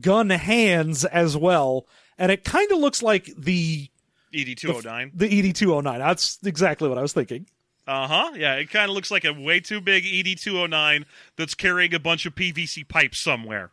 gun 0.00 0.30
hands 0.30 1.04
as 1.04 1.36
well, 1.36 1.86
and 2.18 2.30
it 2.30 2.44
kind 2.44 2.70
of 2.70 2.78
looks 2.78 3.02
like 3.02 3.30
the 3.36 3.88
ED 4.34 4.54
two 4.56 4.68
hundred 4.72 4.84
nine. 4.84 5.10
the 5.14 5.26
ED 5.38 5.52
two 5.54 5.74
hundred 5.74 5.90
nine. 5.90 5.98
That's 6.00 6.38
exactly 6.44 6.88
what 6.88 6.98
I 6.98 7.02
was 7.02 7.12
thinking. 7.12 7.46
Uh 7.86 8.06
huh. 8.06 8.30
Yeah, 8.36 8.54
it 8.54 8.70
kind 8.70 8.88
of 8.88 8.94
looks 8.94 9.10
like 9.10 9.24
a 9.24 9.32
way 9.32 9.58
too 9.60 9.80
big 9.80 10.04
ED 10.06 10.38
two 10.38 10.54
hundred 10.56 10.68
nine 10.70 11.06
that's 11.36 11.54
carrying 11.54 11.92
a 11.94 11.98
bunch 11.98 12.26
of 12.26 12.34
PVC 12.34 12.86
pipes 12.86 13.18
somewhere. 13.18 13.70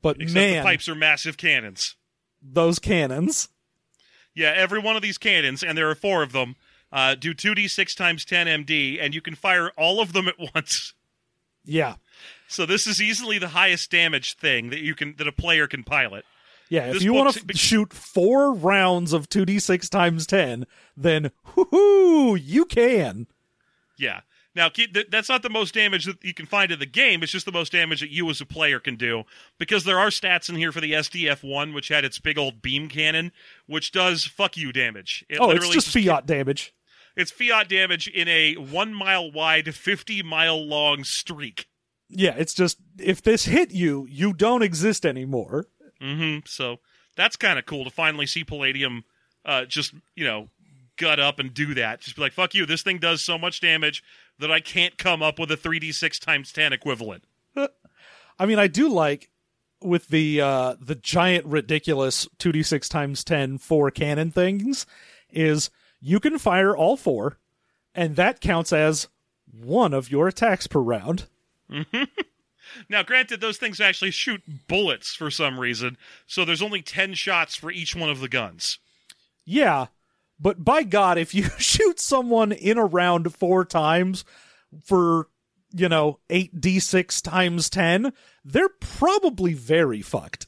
But 0.00 0.16
Except 0.20 0.34
man, 0.34 0.56
the 0.56 0.62
pipes 0.68 0.88
are 0.88 0.94
massive 0.94 1.36
cannons. 1.36 1.96
those 2.40 2.78
cannons. 2.78 3.48
Yeah, 4.34 4.52
every 4.54 4.78
one 4.78 4.94
of 4.94 5.02
these 5.02 5.18
cannons, 5.18 5.64
and 5.64 5.76
there 5.76 5.90
are 5.90 5.96
four 5.96 6.22
of 6.22 6.30
them, 6.30 6.54
uh, 6.92 7.16
do 7.16 7.34
2d6 7.34 7.96
times 7.96 8.24
10 8.24 8.46
MD, 8.64 8.98
and 9.00 9.12
you 9.12 9.20
can 9.20 9.34
fire 9.34 9.70
all 9.76 10.00
of 10.00 10.12
them 10.12 10.28
at 10.28 10.36
once. 10.54 10.94
Yeah, 11.64 11.96
So 12.46 12.64
this 12.64 12.86
is 12.86 13.02
easily 13.02 13.38
the 13.38 13.48
highest 13.48 13.90
damage 13.90 14.36
thing 14.36 14.70
that 14.70 14.78
you 14.80 14.94
can 14.94 15.16
that 15.16 15.26
a 15.26 15.32
player 15.32 15.66
can 15.66 15.82
pilot. 15.82 16.24
Yeah. 16.68 16.86
If 16.86 16.94
This 16.94 17.02
you 17.02 17.12
want 17.12 17.34
to 17.34 17.40
f- 17.40 17.56
shoot 17.56 17.92
four 17.92 18.52
rounds 18.52 19.12
of 19.12 19.28
two 19.28 19.44
d 19.44 19.58
six 19.58 19.88
times 19.88 20.26
ten, 20.26 20.66
then 20.96 21.30
whoo 21.56 22.34
you 22.34 22.64
can. 22.64 23.26
Yeah. 23.98 24.20
Now, 24.54 24.70
that's 25.08 25.28
not 25.28 25.42
the 25.42 25.50
most 25.50 25.72
damage 25.74 26.06
that 26.06 26.24
you 26.24 26.34
can 26.34 26.46
find 26.46 26.72
in 26.72 26.80
the 26.80 26.86
game. 26.86 27.22
It's 27.22 27.30
just 27.30 27.46
the 27.46 27.52
most 27.52 27.70
damage 27.70 28.00
that 28.00 28.10
you 28.10 28.28
as 28.28 28.40
a 28.40 28.46
player 28.46 28.80
can 28.80 28.96
do 28.96 29.22
because 29.56 29.84
there 29.84 30.00
are 30.00 30.08
stats 30.08 30.48
in 30.48 30.56
here 30.56 30.72
for 30.72 30.80
the 30.80 30.94
SDF 30.94 31.44
one, 31.48 31.72
which 31.74 31.88
had 31.88 32.04
its 32.04 32.18
big 32.18 32.36
old 32.38 32.60
beam 32.60 32.88
cannon, 32.88 33.30
which 33.66 33.92
does 33.92 34.24
fuck 34.24 34.56
you 34.56 34.72
damage. 34.72 35.24
It 35.28 35.38
Oh, 35.38 35.50
it's 35.50 35.60
literally 35.60 35.74
just 35.74 35.92
fiat 35.92 36.26
damage. 36.26 36.74
It's 37.14 37.30
fiat 37.30 37.68
damage 37.68 38.08
in 38.08 38.26
a 38.26 38.54
one 38.54 38.92
mile 38.94 39.30
wide, 39.30 39.76
fifty 39.76 40.24
mile 40.24 40.60
long 40.66 41.04
streak. 41.04 41.66
Yeah, 42.08 42.34
it's 42.36 42.54
just 42.54 42.78
if 42.98 43.22
this 43.22 43.44
hit 43.44 43.70
you, 43.70 44.08
you 44.10 44.32
don't 44.32 44.62
exist 44.62 45.06
anymore. 45.06 45.66
Hmm 46.00 46.38
So 46.46 46.78
that's 47.16 47.36
kind 47.36 47.58
of 47.58 47.66
cool 47.66 47.84
to 47.84 47.90
finally 47.90 48.26
see 48.26 48.44
Palladium 48.44 49.04
uh, 49.44 49.64
just, 49.64 49.94
you 50.14 50.24
know, 50.24 50.48
gut 50.96 51.20
up 51.20 51.38
and 51.38 51.54
do 51.54 51.74
that. 51.74 52.00
Just 52.00 52.16
be 52.16 52.22
like, 52.22 52.32
fuck 52.32 52.54
you, 52.54 52.66
this 52.66 52.82
thing 52.82 52.98
does 52.98 53.22
so 53.22 53.38
much 53.38 53.60
damage 53.60 54.02
that 54.38 54.50
I 54.50 54.60
can't 54.60 54.96
come 54.98 55.22
up 55.22 55.38
with 55.38 55.50
a 55.50 55.56
3d6 55.56 56.20
times 56.20 56.52
10 56.52 56.72
equivalent. 56.72 57.24
I 58.38 58.46
mean, 58.46 58.58
I 58.58 58.66
do 58.66 58.88
like 58.88 59.30
with 59.80 60.08
the 60.08 60.40
uh 60.40 60.74
the 60.80 60.96
giant 60.96 61.46
ridiculous 61.46 62.26
2d6 62.40 62.88
times 62.88 63.22
10 63.22 63.58
four 63.58 63.92
cannon 63.92 64.32
things 64.32 64.86
is 65.30 65.70
you 66.00 66.18
can 66.18 66.36
fire 66.36 66.76
all 66.76 66.96
four 66.96 67.38
and 67.94 68.16
that 68.16 68.40
counts 68.40 68.72
as 68.72 69.06
one 69.52 69.94
of 69.94 70.10
your 70.10 70.28
attacks 70.28 70.66
per 70.66 70.80
round. 70.80 71.26
Now, 72.88 73.02
granted, 73.02 73.40
those 73.40 73.58
things 73.58 73.80
actually 73.80 74.10
shoot 74.10 74.42
bullets 74.68 75.14
for 75.14 75.30
some 75.30 75.58
reason, 75.58 75.96
so 76.26 76.44
there's 76.44 76.62
only 76.62 76.82
10 76.82 77.14
shots 77.14 77.54
for 77.54 77.70
each 77.70 77.94
one 77.94 78.10
of 78.10 78.20
the 78.20 78.28
guns. 78.28 78.78
Yeah, 79.44 79.86
but 80.40 80.64
by 80.64 80.82
god 80.82 81.18
if 81.18 81.34
you 81.34 81.44
shoot 81.58 81.98
someone 82.00 82.52
in 82.52 82.78
a 82.78 82.84
round 82.84 83.34
four 83.34 83.64
times 83.64 84.24
for 84.84 85.28
you 85.72 85.88
know 85.88 86.18
8d6 86.28 87.22
times 87.22 87.70
10, 87.70 88.12
they're 88.44 88.68
probably 88.68 89.54
very 89.54 90.02
fucked. 90.02 90.46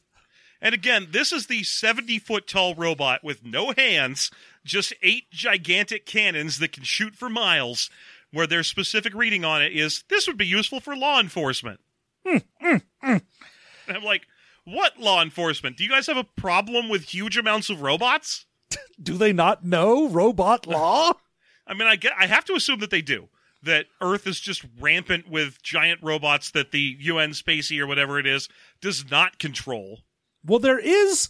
And 0.62 0.74
again, 0.74 1.08
this 1.10 1.32
is 1.32 1.46
the 1.46 1.62
70 1.62 2.18
foot 2.18 2.46
tall 2.46 2.74
robot 2.74 3.24
with 3.24 3.44
no 3.44 3.72
hands, 3.72 4.30
just 4.64 4.92
eight 5.02 5.30
gigantic 5.30 6.04
cannons 6.04 6.58
that 6.58 6.72
can 6.72 6.84
shoot 6.84 7.16
for 7.16 7.30
miles, 7.30 7.88
where 8.30 8.46
their 8.46 8.62
specific 8.62 9.14
reading 9.14 9.44
on 9.44 9.62
it 9.62 9.72
is 9.72 10.04
this 10.08 10.26
would 10.26 10.36
be 10.36 10.46
useful 10.46 10.80
for 10.80 10.94
law 10.94 11.18
enforcement. 11.18 11.80
And 12.24 12.82
I'm 13.88 14.04
like, 14.04 14.26
what 14.64 14.98
law 14.98 15.22
enforcement? 15.22 15.76
Do 15.76 15.84
you 15.84 15.90
guys 15.90 16.06
have 16.06 16.16
a 16.16 16.24
problem 16.24 16.88
with 16.88 17.02
huge 17.02 17.36
amounts 17.36 17.70
of 17.70 17.82
robots? 17.82 18.46
Do 19.02 19.16
they 19.16 19.32
not 19.32 19.64
know 19.64 20.08
robot 20.08 20.66
law? 20.68 21.12
I 21.66 21.74
mean, 21.74 21.88
I 21.88 21.96
get, 21.96 22.12
I 22.18 22.26
have 22.26 22.44
to 22.46 22.54
assume 22.54 22.80
that 22.80 22.90
they 22.90 23.02
do. 23.02 23.28
That 23.62 23.86
Earth 24.00 24.26
is 24.26 24.40
just 24.40 24.64
rampant 24.78 25.28
with 25.28 25.62
giant 25.62 26.00
robots 26.02 26.50
that 26.52 26.70
the 26.72 26.96
UN 27.00 27.34
Spacy 27.34 27.80
or 27.80 27.86
whatever 27.86 28.18
it 28.18 28.26
is 28.26 28.48
does 28.80 29.10
not 29.10 29.38
control. 29.38 30.00
Well, 30.44 30.58
there 30.58 30.78
is 30.78 31.28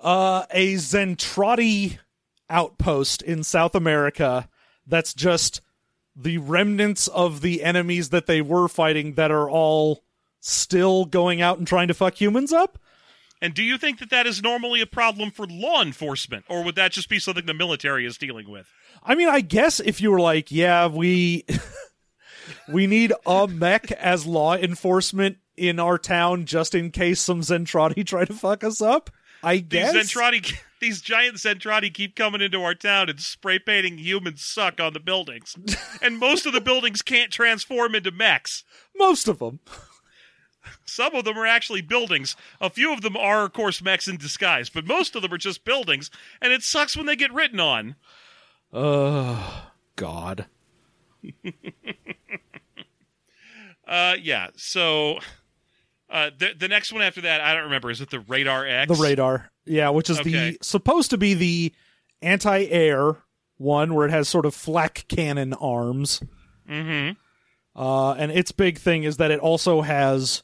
uh, 0.00 0.46
a 0.50 0.74
Zentradi 0.74 1.98
outpost 2.50 3.22
in 3.22 3.44
South 3.44 3.74
America 3.74 4.48
that's 4.86 5.14
just 5.14 5.60
the 6.20 6.38
remnants 6.38 7.06
of 7.08 7.40
the 7.42 7.62
enemies 7.62 8.10
that 8.10 8.26
they 8.26 8.42
were 8.42 8.66
fighting 8.66 9.14
that 9.14 9.30
are 9.30 9.48
all 9.48 10.02
still 10.40 11.04
going 11.04 11.40
out 11.40 11.58
and 11.58 11.66
trying 11.66 11.88
to 11.88 11.94
fuck 11.94 12.20
humans 12.20 12.52
up. 12.52 12.78
And 13.40 13.54
do 13.54 13.62
you 13.62 13.78
think 13.78 14.00
that 14.00 14.10
that 14.10 14.26
is 14.26 14.42
normally 14.42 14.80
a 14.80 14.86
problem 14.86 15.30
for 15.30 15.46
law 15.46 15.80
enforcement, 15.80 16.44
or 16.48 16.64
would 16.64 16.74
that 16.74 16.90
just 16.90 17.08
be 17.08 17.20
something 17.20 17.46
the 17.46 17.54
military 17.54 18.04
is 18.04 18.18
dealing 18.18 18.50
with? 18.50 18.66
I 19.00 19.14
mean, 19.14 19.28
I 19.28 19.40
guess 19.42 19.78
if 19.78 20.00
you 20.00 20.10
were 20.10 20.20
like, 20.20 20.50
yeah, 20.50 20.88
we 20.88 21.44
we 22.68 22.88
need 22.88 23.12
a 23.24 23.46
mech 23.46 23.92
as 23.92 24.26
law 24.26 24.56
enforcement 24.56 25.38
in 25.56 25.78
our 25.78 25.98
town 25.98 26.46
just 26.46 26.74
in 26.74 26.90
case 26.90 27.20
some 27.20 27.42
Zentradi 27.42 28.04
try 28.06 28.24
to 28.24 28.32
fuck 28.34 28.64
us 28.64 28.82
up. 28.82 29.10
I 29.40 29.58
guess. 29.58 29.94
Zentradi, 29.94 30.58
these 30.80 31.00
giant 31.00 31.36
Zentradi 31.36 31.92
keep 31.92 32.14
coming 32.16 32.40
into 32.40 32.62
our 32.62 32.74
town 32.74 33.08
and 33.08 33.20
spray 33.20 33.58
painting 33.58 33.98
humans 33.98 34.42
suck 34.44 34.80
on 34.80 34.92
the 34.92 35.00
buildings, 35.00 35.56
and 36.02 36.18
most 36.18 36.46
of 36.46 36.52
the 36.52 36.60
buildings 36.60 37.02
can't 37.02 37.32
transform 37.32 37.94
into 37.94 38.10
mechs. 38.10 38.64
Most 38.96 39.28
of 39.28 39.38
them. 39.38 39.60
Some 40.84 41.14
of 41.14 41.24
them 41.24 41.38
are 41.38 41.46
actually 41.46 41.80
buildings. 41.80 42.36
A 42.60 42.68
few 42.68 42.92
of 42.92 43.00
them 43.00 43.16
are, 43.16 43.44
of 43.44 43.52
course, 43.52 43.80
mechs 43.80 44.06
in 44.08 44.16
disguise, 44.18 44.68
but 44.68 44.86
most 44.86 45.16
of 45.16 45.22
them 45.22 45.32
are 45.32 45.38
just 45.38 45.64
buildings, 45.64 46.10
and 46.42 46.52
it 46.52 46.62
sucks 46.62 46.96
when 46.96 47.06
they 47.06 47.16
get 47.16 47.32
written 47.32 47.60
on. 47.60 47.96
Oh, 48.72 49.70
God. 49.96 50.46
Uh, 53.88 54.16
yeah. 54.20 54.48
So, 54.54 55.18
uh, 56.10 56.30
the 56.36 56.50
the 56.56 56.68
next 56.68 56.92
one 56.92 57.00
after 57.00 57.22
that, 57.22 57.40
I 57.40 57.54
don't 57.54 57.64
remember. 57.64 57.90
Is 57.90 58.02
it 58.02 58.10
the 58.10 58.18
Raidar 58.18 58.70
X? 58.70 58.88
The 58.88 59.02
radar. 59.02 59.50
Yeah, 59.68 59.90
which 59.90 60.10
is 60.10 60.20
Okay. 60.20 60.30
the 60.30 60.58
supposed 60.62 61.10
to 61.10 61.18
be 61.18 61.34
the 61.34 61.72
anti-air 62.22 63.18
one 63.56 63.94
where 63.94 64.06
it 64.06 64.10
has 64.10 64.28
sort 64.28 64.46
of 64.46 64.54
flak 64.54 65.04
cannon 65.08 65.52
arms. 65.54 66.20
Mm-hmm. 66.68 67.12
Uh, 67.80 68.12
and 68.14 68.32
its 68.32 68.52
big 68.52 68.78
thing 68.78 69.04
is 69.04 69.18
that 69.18 69.30
it 69.30 69.40
also 69.40 69.82
has 69.82 70.42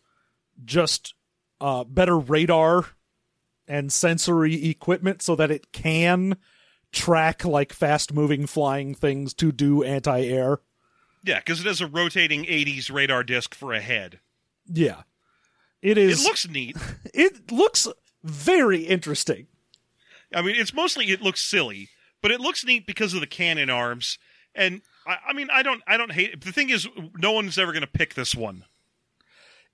just 0.65 1.15
uh, 1.61 1.85
better 1.85 2.19
radar 2.19 2.87
and 3.67 3.93
sensory 3.93 4.69
equipment 4.69 5.23
so 5.23 5.35
that 5.37 5.51
it 5.51 5.73
can 5.73 6.37
track 6.93 7.45
like 7.45 7.73
fast 7.73 8.13
moving 8.13 8.47
flying 8.47 8.95
things 8.95 9.35
to 9.35 9.51
do 9.51 9.83
anti 9.83 10.21
air. 10.23 10.61
Yeah, 11.25 11.39
because 11.39 11.61
it 11.61 11.67
has 11.67 11.81
a 11.81 11.87
rotating 11.87 12.45
80s 12.45 12.93
radar 12.93 13.25
disc 13.25 13.55
for 13.55 13.73
a 13.73 13.81
head. 13.81 14.21
Yeah. 14.67 15.03
It 15.83 15.99
is. 15.99 16.23
It 16.23 16.25
looks 16.29 16.49
neat. 16.49 16.77
it 17.15 17.51
looks 17.51 17.89
very 18.25 18.81
interesting. 18.81 19.47
I 20.35 20.43
mean, 20.43 20.57
it's 20.57 20.75
mostly 20.75 21.11
it 21.11 21.23
looks 21.23 21.43
silly, 21.43 21.91
but 22.21 22.31
it 22.31 22.41
looks 22.41 22.65
neat 22.65 22.87
because 22.87 23.15
of 23.15 23.21
the 23.21 23.27
cannon 23.27 23.71
arms. 23.71 24.19
And 24.55 24.83
I, 25.07 25.19
I 25.29 25.33
mean, 25.33 25.49
I 25.53 25.63
don't, 25.63 25.83
I 25.87 25.97
don't 25.97 26.13
hate. 26.13 26.33
it. 26.33 26.41
The 26.41 26.53
thing 26.53 26.71
is, 26.71 26.89
no 27.17 27.33
one's 27.33 27.59
ever 27.59 27.73
going 27.73 27.83
to 27.83 27.87
pick 27.87 28.15
this 28.15 28.35
one. 28.35 28.65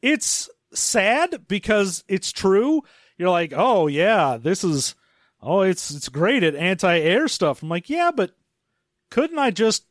It's 0.03 0.51
sad 0.73 1.47
because 1.49 2.05
it's 2.09 2.33
true. 2.33 2.83
You're 3.17 3.31
like, 3.31 3.53
oh 3.55 3.87
yeah, 3.87 4.39
this 4.41 4.65
is 4.65 4.95
oh 5.43 5.61
it's 5.61 5.91
it's 5.91 6.09
great 6.09 6.43
at 6.43 6.55
anti-air 6.55 7.29
stuff. 7.29 7.63
I'm 7.63 7.69
like, 7.69 7.91
yeah, 7.91 8.11
but 8.15 8.33
couldn't 9.11 9.39
I 9.39 9.51
just 9.51 9.85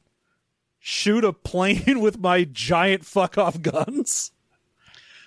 shoot 0.80 1.24
a 1.24 1.34
plane 1.34 2.00
with 2.02 2.20
my 2.20 2.44
giant 2.44 3.06
fuck 3.06 3.38
off 3.38 3.62
guns? 3.62 4.32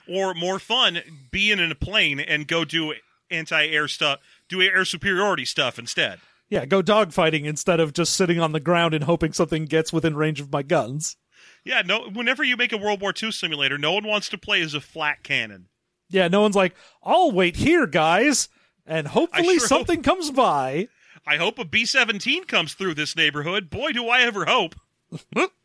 Or 0.09 0.35
more 0.35 0.59
fun, 0.59 0.99
be 1.31 1.53
in 1.53 1.61
a 1.61 1.75
plane 1.77 2.19
and 2.19 2.49
go 2.49 2.65
do 2.65 2.93
anti-air 3.33 3.89
stuff, 3.89 4.21
do 4.49 4.61
air 4.61 4.85
superiority 4.85 5.45
stuff 5.45 5.79
instead. 5.79 6.21
Yeah, 6.49 6.67
go 6.67 6.83
dogfighting 6.83 7.45
instead 7.45 7.81
of 7.81 7.95
just 7.95 8.15
sitting 8.15 8.39
on 8.39 8.53
the 8.53 8.61
ground 8.61 8.93
and 8.93 9.05
hoping 9.05 9.33
something 9.33 9.65
gets 9.65 9.93
within 9.93 10.17
range 10.17 10.41
of 10.41 10.53
my 10.53 10.63
guns. 10.63 11.17
Yeah, 11.65 11.83
no. 11.83 12.09
Whenever 12.11 12.45
you 12.45 12.57
make 12.57 12.73
a 12.73 12.77
World 12.77 13.01
War 13.01 13.15
II 13.21 13.33
simulator, 13.33 13.79
no 13.79 13.93
one 13.93 14.07
wants 14.07 14.29
to 14.31 14.39
play 14.39 14.61
as 14.61 14.75
a 14.75 14.81
flak 14.81 15.23
cannon. 15.23 15.69
Yeah, 16.11 16.29
no 16.29 16.43
one's 16.43 16.57
like, 16.57 16.75
I'll 17.03 17.33
wait 17.33 17.57
here, 17.57 17.87
guys, 17.87 18.49
and 18.87 19.07
hopefully 19.07 19.59
sure 19.59 19.67
something 19.67 20.03
comes 20.03 20.31
by. 20.31 20.89
I 21.27 21.37
hope 21.37 21.59
a 21.59 21.65
B 21.65 21.87
17 21.87 22.45
comes 22.45 22.75
through 22.75 22.95
this 22.95 23.17
neighborhood. 23.17 23.71
Boy, 23.71 23.93
do 23.93 24.09
I 24.09 24.23
ever 24.23 24.45
hope. 24.45 24.75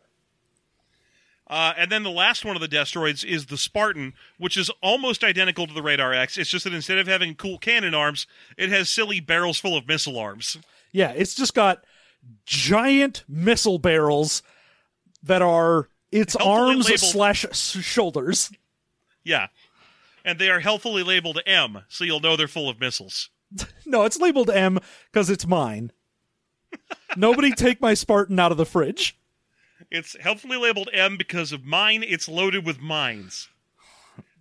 uh, 1.50 1.74
and 1.78 1.92
then 1.92 2.04
the 2.04 2.12
last 2.12 2.44
one 2.46 2.56
of 2.56 2.62
the 2.62 2.68
destroids 2.68 3.24
is 3.26 3.46
the 3.48 3.58
Spartan, 3.58 4.14
which 4.38 4.58
is 4.58 4.70
almost 4.82 5.24
identical 5.24 5.66
to 5.68 5.74
the 5.74 5.82
Raidar 5.82 6.16
X. 6.16 6.38
It's 6.38 6.50
just 6.50 6.64
that 6.66 6.74
instead 6.74 6.98
of 6.98 7.08
having 7.08 7.36
cool 7.36 7.58
cannon 7.58 7.94
arms, 7.94 8.28
it 8.58 8.70
has 8.70 8.90
silly 8.90 9.20
barrels 9.20 9.58
full 9.60 9.78
of 9.78 9.88
missile 9.88 10.18
arms. 10.20 10.58
Yeah, 10.92 11.12
it's 11.16 11.36
just 11.36 11.54
got 11.54 11.84
giant 12.46 13.24
missile 13.28 13.80
barrels 13.80 14.42
that 15.24 15.42
are 15.42 15.90
its 16.12 16.34
Helpfully 16.34 16.72
arms 16.74 16.86
labeled- 16.86 17.00
slash 17.00 17.46
shoulders. 17.54 18.52
Yeah. 19.24 19.48
And 20.26 20.40
they 20.40 20.50
are 20.50 20.60
helpfully 20.60 21.04
labeled 21.04 21.40
M, 21.46 21.84
so 21.88 22.04
you'll 22.04 22.20
know 22.20 22.36
they're 22.36 22.48
full 22.48 22.70
of 22.70 22.80
missiles. 22.80 23.30
No, 23.86 24.04
it's 24.04 24.20
labeled 24.20 24.50
M 24.50 24.80
because 25.12 25.30
it's 25.30 25.48
mine. 25.48 25.94
Nobody 27.16 27.52
take 27.54 27.80
my 27.80 27.94
Spartan 27.94 28.38
out 28.38 28.52
of 28.52 28.58
the 28.58 28.66
fridge. 28.66 29.18
It's 29.92 30.16
helpfully 30.20 30.58
labeled 30.58 30.90
M 30.94 31.18
because 31.18 31.52
of 31.52 31.64
mine. 31.66 32.04
It's 32.06 32.28
loaded 32.28 32.66
with 32.66 32.80
mines. 32.82 33.50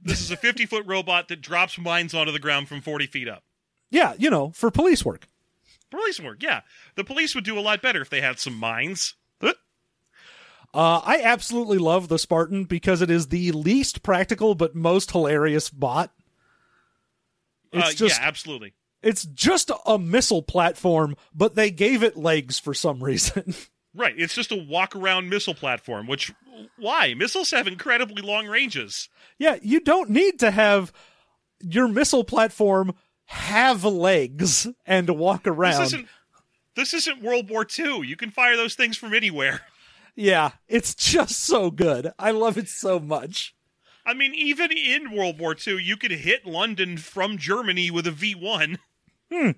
This 0.02 0.20
is 0.20 0.30
a 0.30 0.36
50 0.36 0.66
foot 0.66 0.84
robot 0.86 1.28
that 1.28 1.40
drops 1.40 1.78
mines 1.78 2.14
onto 2.14 2.32
the 2.32 2.38
ground 2.38 2.68
from 2.68 2.80
40 2.80 3.06
feet 3.06 3.28
up. 3.28 3.42
Yeah, 3.90 4.14
you 4.18 4.30
know, 4.30 4.50
for 4.50 4.70
police 4.70 5.04
work. 5.04 5.26
Police 5.90 6.20
work, 6.20 6.42
yeah. 6.42 6.60
The 6.96 7.04
police 7.04 7.34
would 7.34 7.44
do 7.44 7.58
a 7.58 7.60
lot 7.60 7.82
better 7.82 8.00
if 8.02 8.10
they 8.10 8.20
had 8.20 8.38
some 8.38 8.54
mines. 8.54 9.14
Uh, 10.74 11.00
I 11.04 11.22
absolutely 11.22 11.78
love 11.78 12.08
the 12.08 12.18
Spartan 12.18 12.64
because 12.64 13.00
it 13.00 13.10
is 13.10 13.28
the 13.28 13.50
least 13.52 14.02
practical 14.02 14.54
but 14.54 14.74
most 14.74 15.10
hilarious 15.10 15.70
bot. 15.70 16.12
It's 17.72 17.88
Uh, 17.88 17.92
just 17.92 18.20
yeah, 18.20 18.26
absolutely. 18.26 18.74
it's 19.02 19.24
just 19.24 19.70
a 19.86 19.98
missile 19.98 20.42
platform, 20.42 21.16
but 21.34 21.54
they 21.54 21.70
gave 21.70 22.02
it 22.02 22.16
legs 22.18 22.58
for 22.58 22.74
some 22.74 23.02
reason. 23.02 23.54
Right. 23.96 24.14
It's 24.16 24.34
just 24.34 24.52
a 24.52 24.56
walk 24.56 24.94
around 24.94 25.30
missile 25.30 25.54
platform, 25.54 26.06
which, 26.06 26.32
why? 26.78 27.14
Missiles 27.14 27.50
have 27.50 27.66
incredibly 27.66 28.22
long 28.22 28.46
ranges. 28.46 29.08
yeah, 29.38 29.56
you 29.62 29.80
don't 29.80 30.10
need 30.10 30.38
to 30.40 30.50
have 30.50 30.92
your 31.60 31.88
missile 31.88 32.22
platform 32.24 32.94
have 33.24 33.84
legs 33.84 34.66
and 34.84 35.08
walk 35.10 35.44
This 35.44 35.50
around. 35.52 35.82
isn't. 35.82 36.08
This 36.74 36.92
isn't 36.94 37.22
World 37.22 37.48
War 37.48 37.66
II. 37.78 38.06
You 38.06 38.16
can 38.16 38.30
fire 38.30 38.56
those 38.56 38.74
things 38.74 38.96
from 38.96 39.14
anywhere. 39.14 39.62
Yeah, 40.18 40.52
it's 40.66 40.94
just 40.94 41.38
so 41.44 41.70
good. 41.70 42.10
I 42.18 42.30
love 42.30 42.56
it 42.56 42.70
so 42.70 42.98
much. 42.98 43.54
I 44.06 44.14
mean, 44.14 44.34
even 44.34 44.72
in 44.72 45.12
World 45.14 45.38
War 45.38 45.54
II, 45.54 45.82
you 45.82 45.98
could 45.98 46.10
hit 46.10 46.46
London 46.46 46.96
from 46.96 47.36
Germany 47.36 47.90
with 47.90 48.06
a 48.06 48.12
V 48.12 48.34
1. 48.34 48.78
Hmm, 49.30 49.50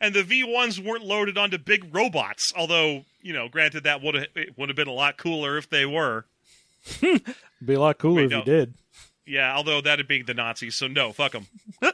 And 0.00 0.14
the 0.14 0.22
V 0.22 0.44
1s 0.46 0.78
weren't 0.78 1.04
loaded 1.04 1.36
onto 1.36 1.58
big 1.58 1.92
robots, 1.92 2.52
although, 2.56 3.04
you 3.20 3.32
know, 3.32 3.48
granted, 3.48 3.84
that 3.84 4.02
would 4.02 4.14
have 4.14 4.26
it 4.34 4.56
would 4.56 4.68
have 4.68 4.76
been 4.76 4.88
a 4.88 4.92
lot 4.92 5.16
cooler 5.16 5.58
if 5.58 5.68
they 5.68 5.86
were. 5.86 6.26
Be 7.00 7.74
a 7.74 7.80
lot 7.80 7.98
cooler 7.98 8.16
Wait, 8.16 8.24
if 8.26 8.30
no. 8.30 8.38
you 8.38 8.44
did. 8.44 8.74
Yeah, 9.26 9.54
although 9.54 9.80
that'd 9.80 10.08
be 10.08 10.22
the 10.22 10.32
Nazis, 10.32 10.74
so 10.74 10.88
no, 10.88 11.12
fuck 11.12 11.32
them. 11.32 11.46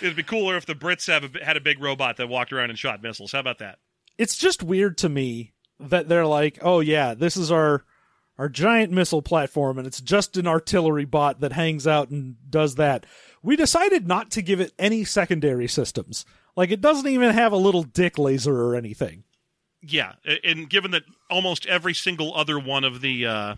It'd 0.00 0.16
be 0.16 0.24
cooler 0.24 0.56
if 0.56 0.66
the 0.66 0.74
Brits 0.74 1.06
have 1.06 1.36
a, 1.36 1.44
had 1.44 1.56
a 1.56 1.60
big 1.60 1.80
robot 1.80 2.16
that 2.16 2.28
walked 2.28 2.52
around 2.52 2.70
and 2.70 2.78
shot 2.78 3.02
missiles. 3.02 3.30
How 3.30 3.38
about 3.38 3.58
that? 3.58 3.78
It's 4.18 4.36
just 4.36 4.62
weird 4.62 4.98
to 4.98 5.08
me 5.08 5.52
that 5.78 6.08
they're 6.08 6.26
like, 6.26 6.58
"Oh 6.60 6.80
yeah, 6.80 7.14
this 7.14 7.36
is 7.36 7.52
our 7.52 7.84
our 8.36 8.48
giant 8.48 8.90
missile 8.90 9.22
platform 9.22 9.78
and 9.78 9.86
it's 9.86 10.00
just 10.00 10.36
an 10.36 10.48
artillery 10.48 11.04
bot 11.04 11.40
that 11.40 11.52
hangs 11.52 11.86
out 11.86 12.10
and 12.10 12.34
does 12.50 12.74
that." 12.76 13.06
We 13.44 13.54
decided 13.54 14.08
not 14.08 14.30
to 14.32 14.42
give 14.42 14.60
it 14.60 14.72
any 14.78 15.04
secondary 15.04 15.68
systems. 15.68 16.24
Like 16.56 16.70
it 16.70 16.80
doesn't 16.80 17.08
even 17.08 17.30
have 17.30 17.52
a 17.52 17.56
little 17.56 17.84
dick 17.84 18.18
laser 18.18 18.60
or 18.60 18.74
anything. 18.74 19.22
Yeah, 19.82 20.12
and 20.44 20.70
given 20.70 20.92
that 20.92 21.02
almost 21.28 21.66
every 21.66 21.94
single 21.94 22.34
other 22.34 22.58
one 22.58 22.84
of 22.84 23.00
the 23.00 23.26
uh, 23.26 23.54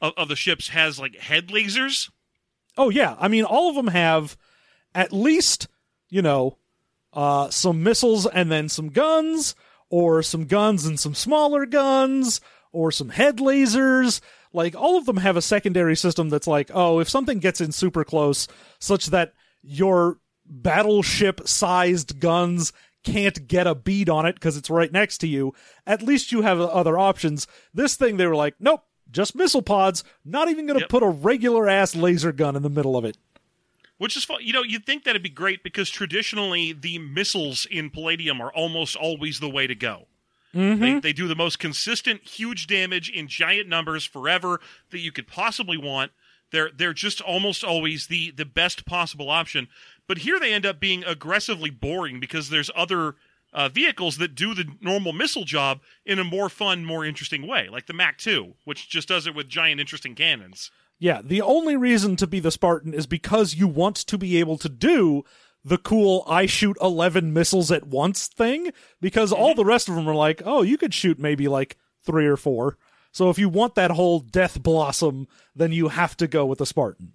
of, 0.00 0.28
the 0.28 0.36
ships 0.36 0.68
has 0.68 0.98
like 0.98 1.16
head 1.16 1.48
lasers, 1.48 2.08
Oh 2.76 2.88
yeah, 2.88 3.16
I 3.18 3.28
mean 3.28 3.44
all 3.44 3.68
of 3.68 3.76
them 3.76 3.88
have 3.88 4.36
at 4.94 5.12
least, 5.12 5.68
you 6.08 6.22
know, 6.22 6.58
uh 7.12 7.50
some 7.50 7.82
missiles 7.82 8.26
and 8.26 8.50
then 8.50 8.68
some 8.68 8.88
guns 8.88 9.54
or 9.90 10.22
some 10.22 10.46
guns 10.46 10.86
and 10.86 10.98
some 10.98 11.14
smaller 11.14 11.66
guns 11.66 12.40
or 12.72 12.90
some 12.90 13.10
head 13.10 13.36
lasers. 13.38 14.20
Like 14.54 14.74
all 14.74 14.96
of 14.96 15.06
them 15.06 15.18
have 15.18 15.36
a 15.36 15.42
secondary 15.42 15.96
system 15.96 16.30
that's 16.30 16.46
like, 16.46 16.70
oh, 16.72 17.00
if 17.00 17.08
something 17.08 17.38
gets 17.38 17.60
in 17.60 17.72
super 17.72 18.04
close 18.04 18.48
such 18.78 19.06
that 19.08 19.34
your 19.62 20.18
battleship 20.46 21.46
sized 21.46 22.20
guns 22.20 22.72
can't 23.04 23.46
get 23.48 23.66
a 23.66 23.74
bead 23.74 24.08
on 24.08 24.26
it 24.26 24.34
because 24.36 24.56
it's 24.56 24.70
right 24.70 24.92
next 24.92 25.18
to 25.18 25.26
you, 25.26 25.54
at 25.86 26.02
least 26.02 26.32
you 26.32 26.42
have 26.42 26.60
other 26.60 26.98
options. 26.98 27.46
This 27.74 27.96
thing, 27.96 28.16
they 28.16 28.26
were 28.26 28.36
like, 28.36 28.54
nope, 28.60 28.84
just 29.10 29.34
missile 29.34 29.62
pods, 29.62 30.04
not 30.24 30.48
even 30.48 30.66
going 30.66 30.78
to 30.78 30.84
Yep. 30.84 30.88
put 30.90 31.02
a 31.02 31.08
regular 31.08 31.68
ass 31.68 31.94
laser 31.96 32.32
gun 32.32 32.56
in 32.56 32.62
the 32.62 32.70
middle 32.70 32.96
of 32.96 33.04
it. 33.04 33.16
which 33.98 34.16
is 34.16 34.24
fun. 34.24 34.38
You 34.42 34.52
know, 34.52 34.64
you'd 34.64 34.84
think 34.84 35.04
that'd 35.04 35.22
be 35.22 35.28
great 35.28 35.62
because 35.62 35.88
traditionally 35.88 36.72
the 36.72 36.98
missiles 36.98 37.66
in 37.70 37.88
Palladium 37.88 38.40
are 38.40 38.52
almost 38.52 38.96
always 38.96 39.38
the 39.38 39.48
way 39.48 39.68
to 39.68 39.76
go. 39.76 40.06
Mm-hmm. 40.54 40.80
They, 40.80 40.98
they 41.00 41.12
do 41.12 41.28
the 41.28 41.36
most 41.36 41.58
consistent, 41.60 42.22
huge 42.22 42.66
damage 42.66 43.08
in 43.10 43.28
giant 43.28 43.68
numbers 43.68 44.04
forever 44.04 44.60
that 44.90 44.98
you 44.98 45.12
could 45.12 45.28
possibly 45.28 45.76
want. 45.76 46.10
They're 46.50 46.70
they're 46.76 46.92
just 46.92 47.20
almost 47.22 47.62
always 47.64 48.08
the 48.08 48.30
the 48.32 48.44
best 48.44 48.84
possible 48.84 49.30
option. 49.30 49.68
But 50.06 50.18
here 50.18 50.38
they 50.38 50.52
end 50.52 50.66
up 50.66 50.80
being 50.80 51.04
aggressively 51.04 51.70
boring 51.70 52.20
because 52.20 52.50
there's 52.50 52.70
other 52.74 53.14
uh, 53.52 53.68
vehicles 53.68 54.16
that 54.18 54.34
do 54.34 54.54
the 54.54 54.66
normal 54.80 55.12
missile 55.12 55.44
job 55.44 55.80
in 56.04 56.18
a 56.18 56.24
more 56.24 56.48
fun, 56.48 56.84
more 56.84 57.04
interesting 57.04 57.46
way, 57.46 57.68
like 57.68 57.86
the 57.86 57.92
Mac 57.92 58.18
2, 58.18 58.54
which 58.64 58.88
just 58.88 59.08
does 59.08 59.26
it 59.26 59.34
with 59.34 59.48
giant, 59.48 59.80
interesting 59.80 60.14
cannons. 60.14 60.70
Yeah, 60.98 61.20
the 61.22 61.42
only 61.42 61.76
reason 61.76 62.16
to 62.16 62.26
be 62.26 62.40
the 62.40 62.50
Spartan 62.50 62.94
is 62.94 63.06
because 63.06 63.54
you 63.54 63.66
want 63.66 63.96
to 63.96 64.16
be 64.16 64.38
able 64.38 64.56
to 64.58 64.68
do 64.68 65.24
the 65.64 65.78
cool 65.78 66.24
I 66.26 66.46
shoot 66.46 66.76
11 66.80 67.32
missiles 67.32 67.70
at 67.70 67.86
once 67.86 68.26
thing 68.26 68.72
because 69.00 69.32
all 69.32 69.54
the 69.54 69.64
rest 69.64 69.88
of 69.88 69.94
them 69.94 70.08
are 70.08 70.14
like, 70.14 70.42
"Oh, 70.44 70.62
you 70.62 70.76
could 70.76 70.94
shoot 70.94 71.18
maybe 71.18 71.48
like 71.48 71.76
3 72.04 72.26
or 72.26 72.36
4." 72.36 72.78
So 73.12 73.30
if 73.30 73.38
you 73.38 73.48
want 73.48 73.74
that 73.74 73.90
whole 73.90 74.20
death 74.20 74.62
blossom, 74.62 75.28
then 75.54 75.70
you 75.70 75.88
have 75.88 76.16
to 76.16 76.26
go 76.26 76.46
with 76.46 76.58
the 76.58 76.66
Spartan. 76.66 77.12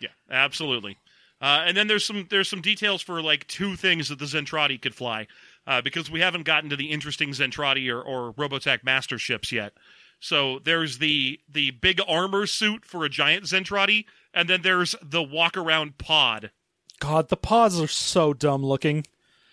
Yeah, 0.00 0.10
absolutely. 0.30 0.98
Uh, 1.46 1.62
and 1.64 1.76
then 1.76 1.86
there's 1.86 2.04
some 2.04 2.26
there's 2.28 2.48
some 2.48 2.60
details 2.60 3.00
for 3.00 3.22
like 3.22 3.46
two 3.46 3.76
things 3.76 4.08
that 4.08 4.18
the 4.18 4.24
Zentradi 4.24 4.82
could 4.82 4.96
fly, 4.96 5.28
uh, 5.64 5.80
because 5.80 6.10
we 6.10 6.18
haven't 6.18 6.42
gotten 6.42 6.68
to 6.70 6.74
the 6.74 6.90
interesting 6.90 7.30
Zentradi 7.30 7.88
or, 7.88 8.02
or 8.02 8.32
Robotech 8.32 8.82
master 8.82 9.16
ships 9.16 9.52
yet. 9.52 9.72
So 10.18 10.58
there's 10.58 10.98
the 10.98 11.38
the 11.48 11.70
big 11.70 12.00
armor 12.08 12.48
suit 12.48 12.84
for 12.84 13.04
a 13.04 13.08
giant 13.08 13.44
Zentradi, 13.44 14.06
and 14.34 14.50
then 14.50 14.62
there's 14.62 14.96
the 15.00 15.22
walk 15.22 15.56
around 15.56 15.98
pod. 15.98 16.50
God, 16.98 17.28
the 17.28 17.36
pods 17.36 17.80
are 17.80 17.86
so 17.86 18.32
dumb 18.34 18.64
looking. 18.64 19.06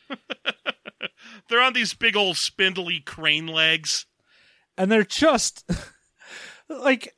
They're 1.47 1.61
on 1.61 1.73
these 1.73 1.93
big 1.93 2.15
old 2.15 2.37
spindly 2.37 3.01
crane 3.01 3.45
legs. 3.45 4.07
and 4.79 4.91
they're 4.91 5.03
just 5.03 5.63
like 6.67 7.15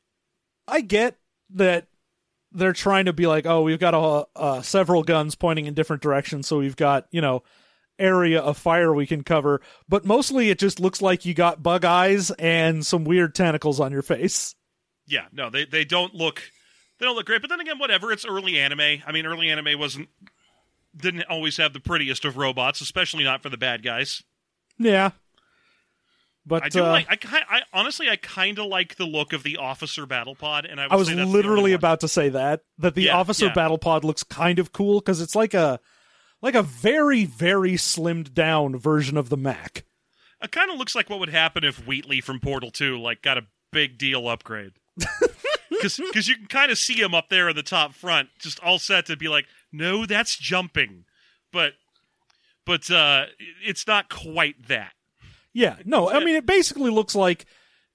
I 0.67 0.81
get 0.81 1.15
that 1.51 1.87
they're 2.55 2.73
trying 2.73 3.05
to 3.05 3.13
be 3.13 3.27
like, 3.27 3.45
oh, 3.45 3.61
we've 3.61 3.79
got 3.79 3.93
a, 3.93 4.27
uh, 4.39 4.61
several 4.61 5.03
guns 5.03 5.35
pointing 5.35 5.65
in 5.65 5.73
different 5.73 6.01
directions, 6.01 6.47
so 6.47 6.59
we've 6.59 6.75
got 6.75 7.07
you 7.11 7.21
know 7.21 7.43
area 7.99 8.41
of 8.41 8.57
fire 8.57 8.93
we 8.93 9.07
can 9.07 9.23
cover. 9.23 9.61
But 9.87 10.05
mostly, 10.05 10.49
it 10.49 10.59
just 10.59 10.79
looks 10.79 11.01
like 11.01 11.25
you 11.25 11.33
got 11.33 11.63
bug 11.63 11.85
eyes 11.85 12.31
and 12.31 12.85
some 12.85 13.03
weird 13.03 13.35
tentacles 13.35 13.79
on 13.79 13.91
your 13.91 14.01
face. 14.01 14.55
Yeah, 15.05 15.25
no, 15.31 15.49
they 15.49 15.65
they 15.65 15.85
don't 15.85 16.13
look 16.13 16.41
they 16.99 17.05
don't 17.05 17.15
look 17.15 17.25
great. 17.25 17.41
But 17.41 17.49
then 17.49 17.59
again, 17.59 17.77
whatever. 17.77 18.11
It's 18.11 18.25
early 18.25 18.59
anime. 18.59 19.01
I 19.05 19.11
mean, 19.11 19.25
early 19.25 19.49
anime 19.49 19.79
wasn't 19.79 20.09
didn't 20.95 21.23
always 21.29 21.57
have 21.57 21.73
the 21.73 21.79
prettiest 21.79 22.25
of 22.25 22.37
robots, 22.37 22.81
especially 22.81 23.23
not 23.23 23.43
for 23.43 23.49
the 23.49 23.57
bad 23.57 23.83
guys. 23.83 24.23
Yeah. 24.77 25.11
But 26.45 26.63
I 26.63 26.69
do 26.69 26.83
uh, 26.83 26.89
like. 26.89 27.07
I, 27.33 27.41
I 27.49 27.61
honestly, 27.73 28.09
I 28.09 28.17
kind 28.17 28.59
of 28.59 28.67
like 28.67 28.97
the 28.97 29.05
look 29.05 29.33
of 29.33 29.43
the 29.43 29.57
officer 29.57 30.05
battle 30.05 30.35
pod, 30.35 30.65
and 30.65 30.79
I, 30.79 30.85
I 30.91 30.95
was 30.95 31.07
say 31.07 31.15
that's 31.15 31.27
the 31.27 31.33
literally 31.35 31.73
about 31.73 32.01
to 32.01 32.07
say 32.07 32.29
that 32.29 32.61
that 32.77 32.93
the 32.95 33.03
Yeah, 33.03 33.17
officer 33.17 33.47
yeah. 33.47 33.53
battle 33.53 33.77
pod 33.77 34.03
looks 34.03 34.23
kind 34.23 34.59
of 34.59 34.71
cool 34.71 34.99
because 34.99 35.21
it's 35.21 35.35
like 35.35 35.53
a 35.53 35.79
like 36.41 36.53
a 36.55 36.61
very 36.63 37.25
very 37.25 37.73
slimmed 37.73 38.33
down 38.33 38.77
version 38.77 39.17
of 39.17 39.29
the 39.29 39.37
Mac. 39.37 39.85
It 40.43 40.51
kind 40.51 40.69
of 40.69 40.77
looks 40.77 40.93
like 40.93 41.09
what 41.09 41.19
would 41.19 41.29
happen 41.29 41.63
if 41.63 41.87
Wheatley 41.87 42.21
from 42.21 42.39
Portal 42.39 42.69
Two 42.69 42.99
like 42.99 43.23
got 43.23 43.37
a 43.39 43.45
big 43.71 43.97
deal 43.97 44.27
upgrade. 44.29 44.73
Because 45.69 46.27
you 46.27 46.35
can 46.35 46.45
kind 46.47 46.71
of 46.71 46.77
see 46.77 46.99
him 47.01 47.13
up 47.13 47.27
there 47.29 47.49
in 47.49 47.55
the 47.55 47.61
top 47.63 47.93
front, 47.93 48.29
just 48.39 48.59
all 48.61 48.79
set 48.79 49.05
to 49.07 49.17
be 49.17 49.27
like, 49.27 49.45
no, 49.73 50.05
that's 50.05 50.35
jumping, 50.37 51.03
but 51.51 51.73
but 52.65 52.89
uh, 52.89 53.25
it's 53.63 53.85
not 53.85 54.09
quite 54.09 54.67
that. 54.67 54.93
Yeah, 55.55 55.77
no, 55.85 56.11
I 56.11 56.19
mean 56.19 56.35
it 56.35 56.45
basically 56.45 56.91
looks 56.91 57.15
like 57.15 57.45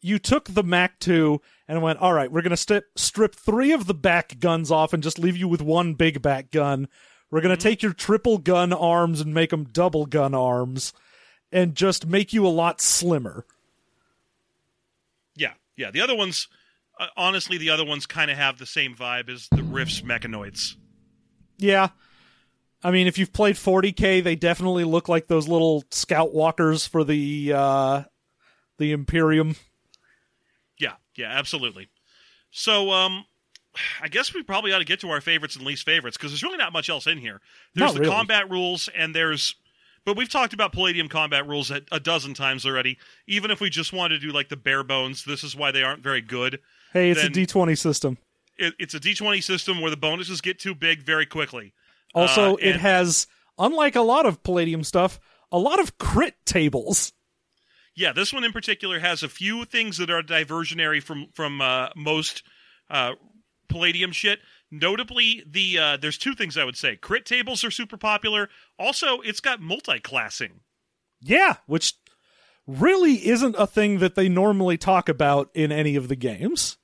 you 0.01 0.19
took 0.19 0.49
the 0.49 0.63
Mac 0.63 0.99
2 0.99 1.43
and 1.69 1.83
went, 1.83 1.99
"All 1.99 2.15
right, 2.15 2.33
we're 2.33 2.41
going 2.41 2.51
to 2.51 2.57
strip 2.57 2.87
strip 2.97 3.35
3 3.35 3.73
of 3.73 3.87
the 3.87 3.93
back 3.93 4.41
guns 4.41 4.71
off 4.71 4.95
and 4.95 5.03
just 5.03 5.19
leave 5.19 5.37
you 5.37 5.47
with 5.47 5.61
one 5.61 5.93
big 5.93 6.23
back 6.23 6.51
gun. 6.51 6.89
We're 7.31 7.43
going 7.43 7.55
to 7.55 7.63
take 7.63 7.83
your 7.83 7.93
triple 7.93 8.39
gun 8.39 8.73
arms 8.73 9.21
and 9.21 9.35
make 9.35 9.51
them 9.51 9.65
double 9.65 10.07
gun 10.07 10.35
arms 10.35 10.95
and 11.53 11.75
just 11.75 12.07
make 12.07 12.33
you 12.33 12.47
a 12.47 12.49
lot 12.49 12.81
slimmer." 12.81 13.45
Yeah, 15.37 15.53
yeah. 15.77 15.91
The 15.91 16.01
other 16.01 16.17
ones, 16.17 16.49
uh, 16.99 17.09
honestly, 17.15 17.59
the 17.59 17.69
other 17.69 17.85
ones 17.85 18.07
kind 18.07 18.31
of 18.31 18.39
have 18.39 18.57
the 18.57 18.65
same 18.65 18.95
vibe 18.95 19.29
as 19.29 19.49
the 19.51 19.63
Rifts 19.63 20.01
mechanoids. 20.01 20.77
Yeah. 21.59 21.91
I 22.83 22.91
mean, 22.91 23.07
if 23.07 23.19
you've 23.19 23.33
played 23.33 23.57
40K, 23.57 24.23
they 24.25 24.37
definitely 24.37 24.85
look 24.85 25.09
like 25.09 25.27
those 25.27 25.47
little 25.49 25.85
scout 25.91 26.33
walkers 26.35 26.87
for 26.87 27.05
the 27.05 27.53
uh 27.55 28.03
the 28.79 28.93
Imperium. 28.93 29.57
Yeah, 30.79 30.95
yeah, 31.15 31.29
absolutely. 31.31 31.89
So, 32.51 32.91
um, 32.91 33.25
I 34.03 34.09
guess 34.09 34.35
we 34.35 34.43
probably 34.43 34.73
ought 34.73 34.79
to 34.79 34.85
get 34.85 35.01
to 35.01 35.11
our 35.11 35.21
favorites 35.21 35.55
and 35.57 35.65
least 35.65 35.85
favorites 35.85 36.17
because 36.17 36.33
there's 36.33 36.43
really 36.43 36.57
not 36.57 36.73
much 36.73 36.89
else 36.89 37.07
in 37.07 37.19
here. 37.19 37.41
There's 37.75 37.89
Not 37.89 37.95
the 37.95 38.01
really. 38.01 38.13
combat 38.13 38.51
rules, 38.51 38.89
and 38.97 39.15
there's, 39.15 39.55
but 40.05 40.17
we've 40.17 40.29
talked 40.31 40.53
about 40.55 40.73
Palladium 40.73 41.09
combat 41.09 41.47
rules 41.47 41.71
a, 41.71 41.83
a 41.93 42.01
dozen 42.01 42.35
times 42.35 42.67
already. 42.67 42.99
Even 43.29 43.51
if 43.51 43.61
we 43.61 43.71
just 43.71 43.93
wanted 43.93 44.21
to 44.21 44.27
do 44.27 44.33
like 44.33 44.49
the 44.49 44.57
bare 44.57 44.83
bones, 44.83 45.25
this 45.25 45.45
is 45.45 45.55
why 45.55 45.71
they 45.71 45.83
aren't 45.85 46.03
very 46.03 46.21
good. 46.23 46.59
Hey, 46.93 47.11
it's 47.11 47.23
Then- 47.23 47.31
a 47.31 47.35
D20 47.35 47.79
system. 47.79 48.19
It, 48.59 48.75
it's 48.79 48.95
a 48.95 49.01
D20 49.01 49.43
system 49.43 49.81
where 49.81 49.91
the 49.91 49.97
bonuses 49.97 50.41
get 50.41 50.59
too 50.59 50.75
big 50.75 51.03
very 51.03 51.25
quickly. 51.27 51.73
Also, 52.15 52.55
Uh, 52.55 52.59
it 52.61 52.77
has 52.77 53.27
unlike 53.59 53.97
a 53.97 54.01
lot 54.01 54.27
of 54.27 54.43
Palladium 54.43 54.85
stuff, 54.85 55.21
a 55.53 55.59
lot 55.59 55.79
of 55.79 55.99
crit 55.99 56.35
tables. 56.45 57.13
Yeah, 57.95 58.13
this 58.13 58.33
one 58.33 58.45
in 58.45 58.53
particular 58.53 59.01
has 59.01 59.23
a 59.23 59.29
few 59.29 59.65
things 59.65 59.99
that 59.99 60.11
are 60.11 60.23
diversionary 60.23 61.03
from 61.03 61.29
from 61.33 61.61
uh, 61.61 61.91
most 61.95 62.43
uh, 62.89 63.13
Palladium 63.69 64.13
shit. 64.13 64.41
Notably, 64.71 65.43
the 65.47 65.79
uh, 65.79 65.97
there's 65.97 66.19
two 66.19 66.35
things 66.35 66.57
I 66.57 66.65
would 66.65 66.77
say. 66.77 66.97
Crit 66.97 67.27
tables 67.27 67.65
are 67.65 67.71
super 67.71 67.97
popular. 67.97 68.49
Also, 68.79 69.21
it's 69.21 69.41
got 69.41 69.61
multi-classing. 69.61 70.61
Yeah, 71.21 71.57
which 71.67 71.95
really 72.67 73.27
isn't 73.27 73.57
a 73.59 73.67
thing 73.67 73.99
that 73.99 74.15
they 74.15 74.29
normally 74.29 74.79
talk 74.79 75.09
about 75.09 75.51
in 75.55 75.73
any 75.73 75.97
of 75.97 76.09
the 76.09 76.17
games. 76.17 76.79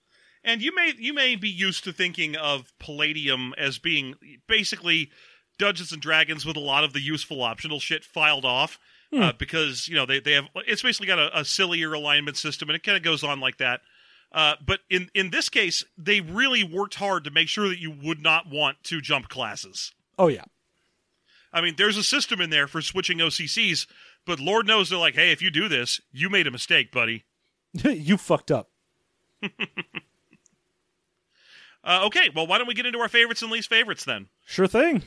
And 0.47 0.63
you 0.63 0.75
may 0.75 0.95
you 0.97 1.13
may 1.13 1.35
be 1.37 1.51
used 1.51 1.85
to 1.85 1.93
thinking 1.93 2.37
of 2.37 2.73
Palladium 2.79 3.53
as 3.59 3.79
being 3.79 4.15
basically 4.47 5.11
Dungeons 5.59 5.93
and 5.93 6.01
Dragons 6.01 6.47
with 6.47 6.57
a 6.57 6.61
lot 6.61 6.85
of 6.85 6.93
the 6.93 7.01
useful 7.01 7.43
optional 7.43 7.81
shit 7.81 8.05
filed 8.05 8.45
off. 8.45 8.79
Uh, 9.13 9.33
because 9.39 9.89
you 9.89 9.95
know 9.95 10.05
they, 10.05 10.21
they 10.21 10.33
have 10.33 10.45
it's 10.67 10.83
basically 10.83 11.07
got 11.07 11.19
a, 11.19 11.39
a 11.39 11.45
sillier 11.45 11.95
alignment 11.95 12.37
system 12.37 12.69
and 12.69 12.77
it 12.77 12.83
kind 12.83 12.99
of 12.99 13.03
goes 13.03 13.25
on 13.25 13.41
like 13.41 13.57
that. 13.57 13.81
Uh, 14.33 14.55
but 14.65 14.81
in 14.91 15.09
in 15.15 15.31
this 15.31 15.49
case, 15.49 15.85
they 15.97 16.21
really 16.21 16.63
worked 16.63 16.97
hard 16.97 17.25
to 17.25 17.31
make 17.31 17.49
sure 17.49 17.69
that 17.69 17.79
you 17.79 17.91
would 17.91 18.21
not 18.21 18.51
want 18.51 18.77
to 18.83 19.01
jump 19.01 19.29
classes. 19.29 19.93
Oh 20.19 20.29
yeah. 20.29 20.45
I 21.53 21.63
mean, 21.63 21.77
there's 21.79 21.97
a 21.97 22.03
system 22.03 22.41
in 22.41 22.51
there 22.51 22.67
for 22.67 22.83
switching 22.83 23.19
OCCs, 23.19 23.87
but 24.27 24.39
Lord 24.39 24.67
knows 24.67 24.91
they're 24.91 24.99
like, 24.99 25.15
hey, 25.15 25.33
if 25.33 25.41
you 25.41 25.51
do 25.51 25.69
this, 25.69 26.01
you 26.13 26.29
made 26.29 26.47
a 26.47 26.51
mistake, 26.51 26.93
buddy. 26.93 27.25
you 27.73 28.19
fucked 28.19 28.51
up. 28.51 28.69
Uh, 31.87 32.03
okay, 32.07 32.31
well, 32.35 32.47
why 32.47 32.59
don't 32.59 32.67
we 32.67 32.75
get 32.75 32.85
into 32.85 32.99
our 32.99 33.09
favorites 33.09 33.41
and 33.43 33.51
least 33.51 33.69
favorites 33.69 34.05
then? 34.05 34.27
Sure 34.45 34.67
thing. 34.67 35.03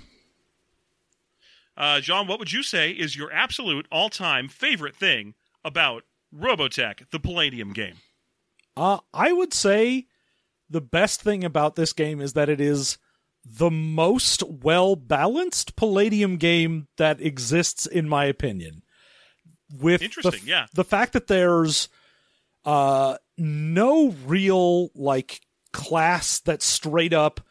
Uh, 1.75 1.99
John, 1.99 2.25
what 2.25 2.39
would 2.39 2.51
you 2.51 2.63
say 2.63 2.91
is 2.91 3.15
your 3.15 3.31
absolute 3.31 3.85
all-time 3.91 4.47
favorite 4.47 4.95
thing 4.95 5.33
about 5.63 6.03
Robotech, 6.33 7.09
the 7.11 7.19
Palladium 7.19 7.73
game? 7.73 7.95
Uh, 8.77 8.99
I 9.13 9.33
would 9.33 9.53
say 9.53 10.07
the 10.69 10.81
best 10.81 11.21
thing 11.21 11.43
about 11.43 11.75
this 11.75 11.91
game 11.93 12.21
is 12.21 12.33
that 12.33 12.49
it 12.49 12.61
is 12.61 12.97
the 13.45 13.71
most 13.71 14.43
well 14.43 14.95
balanced 14.95 15.75
Palladium 15.75 16.37
game 16.37 16.87
that 16.97 17.21
exists, 17.21 17.85
in 17.85 18.07
my 18.07 18.25
opinion. 18.25 18.83
With 19.77 19.99
the 19.99 20.05
Interesting, 20.05 20.41
f- 20.41 20.47
yeah. 20.47 20.65
the 20.73 20.83
fact 20.83 21.13
that 21.13 21.27
there's 21.27 21.89
uh, 22.65 23.17
no 23.37 24.15
real 24.25 24.89
like 24.95 25.41
class 25.73 26.39
that 26.41 26.61
straight 26.61 27.13
up 27.13 27.41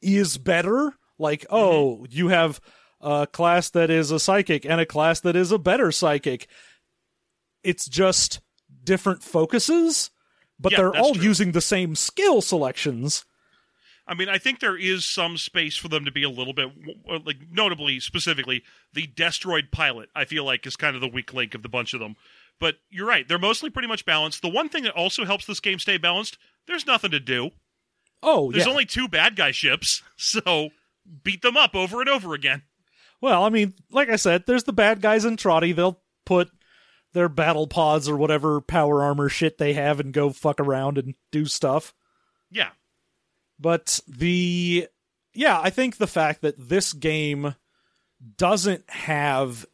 is 0.00 0.38
better. 0.38 0.94
Like, 1.18 1.46
oh, 1.50 1.96
mm-hmm. 1.96 2.04
you 2.10 2.28
have 2.28 2.60
a 3.00 3.26
class 3.26 3.70
that 3.70 3.90
is 3.90 4.10
a 4.10 4.20
psychic 4.20 4.64
and 4.64 4.80
a 4.80 4.86
class 4.86 5.20
that 5.20 5.36
is 5.36 5.52
a 5.52 5.58
better 5.58 5.92
psychic. 5.92 6.48
It's 7.62 7.86
just 7.86 8.40
different 8.84 9.22
focuses, 9.22 10.10
but 10.58 10.72
Yeah, 10.72 10.78
they're 10.78 10.96
all 10.96 11.14
true. 11.14 11.24
using 11.24 11.52
the 11.52 11.60
same 11.60 11.94
skill 11.94 12.40
selections. 12.40 13.24
I 14.06 14.14
mean, 14.14 14.30
I 14.30 14.38
think 14.38 14.60
there 14.60 14.76
is 14.76 15.04
some 15.04 15.36
space 15.36 15.76
for 15.76 15.88
them 15.88 16.06
to 16.06 16.10
be 16.10 16.22
a 16.22 16.30
little 16.30 16.54
bit, 16.54 16.70
like, 17.26 17.36
notably, 17.50 18.00
specifically, 18.00 18.64
the 18.94 19.06
Destroid 19.06 19.70
pilot, 19.70 20.08
I 20.14 20.24
feel 20.24 20.44
like, 20.44 20.66
is 20.66 20.76
kind 20.76 20.94
of 20.94 21.02
the 21.02 21.08
weak 21.08 21.34
link 21.34 21.54
of 21.54 21.62
the 21.62 21.68
bunch 21.68 21.92
of 21.92 22.00
them. 22.00 22.16
But 22.58 22.76
you're 22.88 23.06
right, 23.06 23.28
they're 23.28 23.38
mostly 23.38 23.68
pretty 23.68 23.86
much 23.86 24.06
balanced. 24.06 24.40
The 24.40 24.48
one 24.48 24.70
thing 24.70 24.84
that 24.84 24.94
also 24.94 25.26
helps 25.26 25.44
this 25.44 25.60
game 25.60 25.78
stay 25.78 25.98
balanced, 25.98 26.38
there's 26.66 26.86
nothing 26.86 27.10
to 27.10 27.20
do. 27.20 27.50
Oh, 28.22 28.50
There's 28.50 28.66
yeah. 28.66 28.70
only 28.70 28.84
two 28.84 29.08
bad 29.08 29.36
guy 29.36 29.50
ships, 29.52 30.02
so 30.16 30.70
beat 31.22 31.42
them 31.42 31.56
up 31.56 31.74
over 31.74 32.00
and 32.00 32.08
over 32.08 32.34
again. 32.34 32.62
Well, 33.20 33.42
I 33.42 33.48
mean, 33.48 33.74
like 33.90 34.08
I 34.08 34.16
said, 34.16 34.44
there's 34.46 34.64
the 34.64 34.72
bad 34.72 35.00
guys 35.00 35.24
Zentradi. 35.24 35.74
They'll 35.74 36.00
put 36.24 36.50
their 37.12 37.28
battle 37.28 37.66
pods 37.66 38.08
or 38.08 38.16
whatever 38.16 38.60
power 38.60 39.02
armor 39.02 39.28
shit 39.28 39.58
they 39.58 39.72
have 39.72 39.98
and 39.98 40.12
go 40.12 40.30
fuck 40.30 40.60
around 40.60 40.98
and 40.98 41.14
do 41.32 41.46
stuff. 41.46 41.94
Yeah. 42.50 42.70
But 43.58 44.00
the 44.06 44.88
yeah, 45.34 45.60
I 45.60 45.70
think 45.70 45.96
the 45.96 46.06
fact 46.06 46.42
that 46.42 46.68
this 46.68 46.92
game 46.92 47.54
doesn't 48.36 48.88
have 48.90 49.66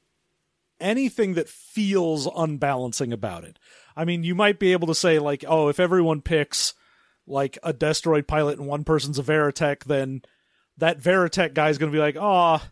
anything 0.80 1.34
that 1.34 1.48
feels 1.48 2.28
unbalancing 2.34 3.12
about 3.12 3.44
it. 3.44 3.58
I 3.96 4.04
mean, 4.04 4.24
you 4.24 4.34
might 4.34 4.58
be 4.58 4.72
able 4.72 4.86
to 4.88 4.94
say 4.94 5.18
like, 5.18 5.44
oh, 5.46 5.68
if 5.68 5.78
everyone 5.78 6.20
picks 6.20 6.74
like 7.26 7.58
a 7.62 7.72
Destroid 7.72 8.26
pilot 8.26 8.58
and 8.58 8.66
one 8.66 8.84
person's 8.84 9.18
a 9.18 9.22
Veritech, 9.22 9.84
then 9.84 10.22
that 10.78 11.00
Veritech 11.00 11.54
guy's 11.54 11.78
going 11.78 11.90
to 11.90 11.96
be 11.96 12.00
like, 12.00 12.16
"Oh, 12.18 12.62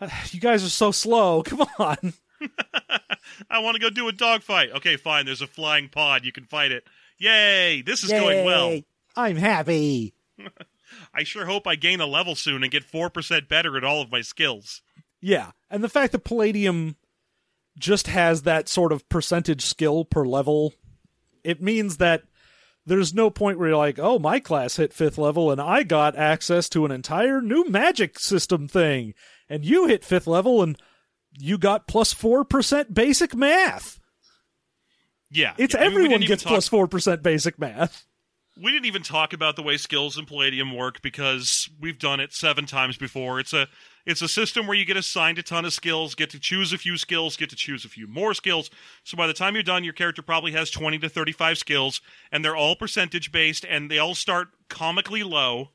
you 0.30 0.40
guys 0.40 0.64
are 0.64 0.70
so 0.70 0.90
slow. 0.90 1.42
Come 1.44 1.62
on." 1.78 2.14
I 3.50 3.58
want 3.60 3.74
to 3.74 3.80
go 3.80 3.90
do 3.90 4.08
a 4.08 4.12
dogfight. 4.12 4.70
Okay, 4.76 4.96
fine. 4.96 5.26
There's 5.26 5.42
a 5.42 5.46
flying 5.46 5.88
pod. 5.88 6.24
You 6.24 6.32
can 6.32 6.44
fight 6.44 6.72
it. 6.72 6.84
Yay! 7.18 7.82
This 7.82 8.02
is 8.02 8.10
going 8.10 8.44
well. 8.44 8.80
I'm 9.16 9.36
happy. 9.36 10.14
I 11.14 11.22
sure 11.22 11.46
hope 11.46 11.66
I 11.66 11.74
gain 11.74 12.00
a 12.00 12.06
level 12.06 12.34
soon 12.34 12.62
and 12.62 12.72
get 12.72 12.90
4% 12.90 13.48
better 13.48 13.76
at 13.76 13.84
all 13.84 14.00
of 14.00 14.10
my 14.10 14.22
skills. 14.22 14.82
Yeah, 15.20 15.50
and 15.70 15.84
the 15.84 15.88
fact 15.88 16.12
that 16.12 16.24
Palladium 16.24 16.96
just 17.78 18.06
has 18.06 18.42
that 18.42 18.68
sort 18.68 18.90
of 18.92 19.08
percentage 19.08 19.66
skill 19.66 20.04
per 20.04 20.24
level, 20.24 20.74
it 21.44 21.60
means 21.60 21.98
that 21.98 22.24
there's 22.86 23.14
no 23.14 23.30
point 23.30 23.58
where 23.58 23.68
you're 23.68 23.76
like, 23.76 23.98
oh, 23.98 24.18
my 24.18 24.40
class 24.40 24.76
hit 24.76 24.92
fifth 24.92 25.18
level 25.18 25.50
and 25.50 25.60
I 25.60 25.82
got 25.82 26.16
access 26.16 26.68
to 26.70 26.84
an 26.84 26.90
entire 26.90 27.40
new 27.40 27.68
magic 27.68 28.18
system 28.18 28.68
thing, 28.68 29.14
and 29.48 29.64
you 29.64 29.86
hit 29.86 30.04
fifth 30.04 30.26
level 30.26 30.62
and 30.62 30.76
you 31.38 31.58
got 31.58 31.86
plus 31.86 32.12
four 32.12 32.44
percent 32.44 32.92
basic 32.94 33.34
math. 33.34 33.98
Yeah. 35.30 35.54
It's 35.58 35.74
yeah, 35.74 35.80
I 35.80 35.88
mean, 35.88 35.96
everyone 35.96 36.20
gets 36.22 36.42
talk- 36.42 36.50
plus 36.50 36.68
four 36.68 36.88
percent 36.88 37.22
basic 37.22 37.58
math. 37.58 38.04
we 38.60 38.72
didn't 38.72 38.86
even 38.86 39.02
talk 39.02 39.32
about 39.32 39.56
the 39.56 39.62
way 39.62 39.76
skills 39.76 40.18
in 40.18 40.26
Palladium 40.26 40.74
work 40.76 41.00
because 41.02 41.68
we've 41.80 41.98
done 41.98 42.18
it 42.20 42.32
seven 42.32 42.66
times 42.66 42.96
before. 42.96 43.38
It's 43.40 43.52
a 43.52 43.68
it's 44.06 44.22
a 44.22 44.28
system 44.28 44.66
where 44.66 44.76
you 44.76 44.84
get 44.84 44.96
assigned 44.96 45.38
a 45.38 45.42
ton 45.42 45.64
of 45.64 45.72
skills, 45.72 46.14
get 46.14 46.30
to 46.30 46.40
choose 46.40 46.72
a 46.72 46.78
few 46.78 46.96
skills, 46.96 47.36
get 47.36 47.50
to 47.50 47.56
choose 47.56 47.84
a 47.84 47.88
few 47.88 48.06
more 48.06 48.34
skills. 48.34 48.70
So 49.04 49.16
by 49.16 49.26
the 49.26 49.32
time 49.34 49.54
you're 49.54 49.62
done, 49.62 49.84
your 49.84 49.92
character 49.92 50.22
probably 50.22 50.52
has 50.52 50.70
20 50.70 50.98
to 51.00 51.08
35 51.08 51.58
skills, 51.58 52.00
and 52.32 52.44
they're 52.44 52.56
all 52.56 52.76
percentage 52.76 53.30
based, 53.32 53.64
and 53.68 53.90
they 53.90 53.98
all 53.98 54.14
start 54.14 54.48
comically 54.68 55.22
low. 55.22 55.70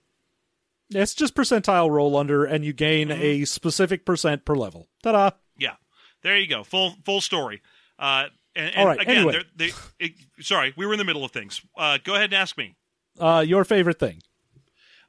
It's 0.91 1.15
just 1.15 1.33
percentile 1.35 1.89
roll 1.89 2.15
under, 2.15 2.45
and 2.45 2.63
you 2.63 2.71
gain 2.73 3.09
Mm-hmm. 3.09 3.21
a 3.21 3.45
specific 3.45 4.05
percent 4.05 4.45
per 4.45 4.55
level. 4.55 4.87
Ta 5.03 5.11
da! 5.13 5.31
Yeah, 5.57 5.75
there 6.21 6.37
you 6.37 6.47
go. 6.47 6.63
Full 6.63 6.95
full 7.03 7.21
story. 7.21 7.61
Uh, 7.97 8.25
and, 8.55 8.67
and 8.67 8.75
All 8.77 8.85
right, 8.87 9.01
again, 9.01 9.15
anyway. 9.17 9.31
they're- 9.57 9.71
they, 9.99 10.05
it, 10.05 10.11
sorry, 10.41 10.73
we 10.77 10.85
were 10.85 10.93
in 10.93 10.99
the 10.99 11.03
middle 11.05 11.25
of 11.25 11.31
things. 11.31 11.61
Uh, 11.77 11.97
go 12.03 12.13
ahead 12.13 12.25
and 12.25 12.33
ask 12.35 12.57
me. 12.57 12.75
Uh, 13.19 13.43
your 13.45 13.63
favorite 13.65 13.97
thing? 13.99 14.21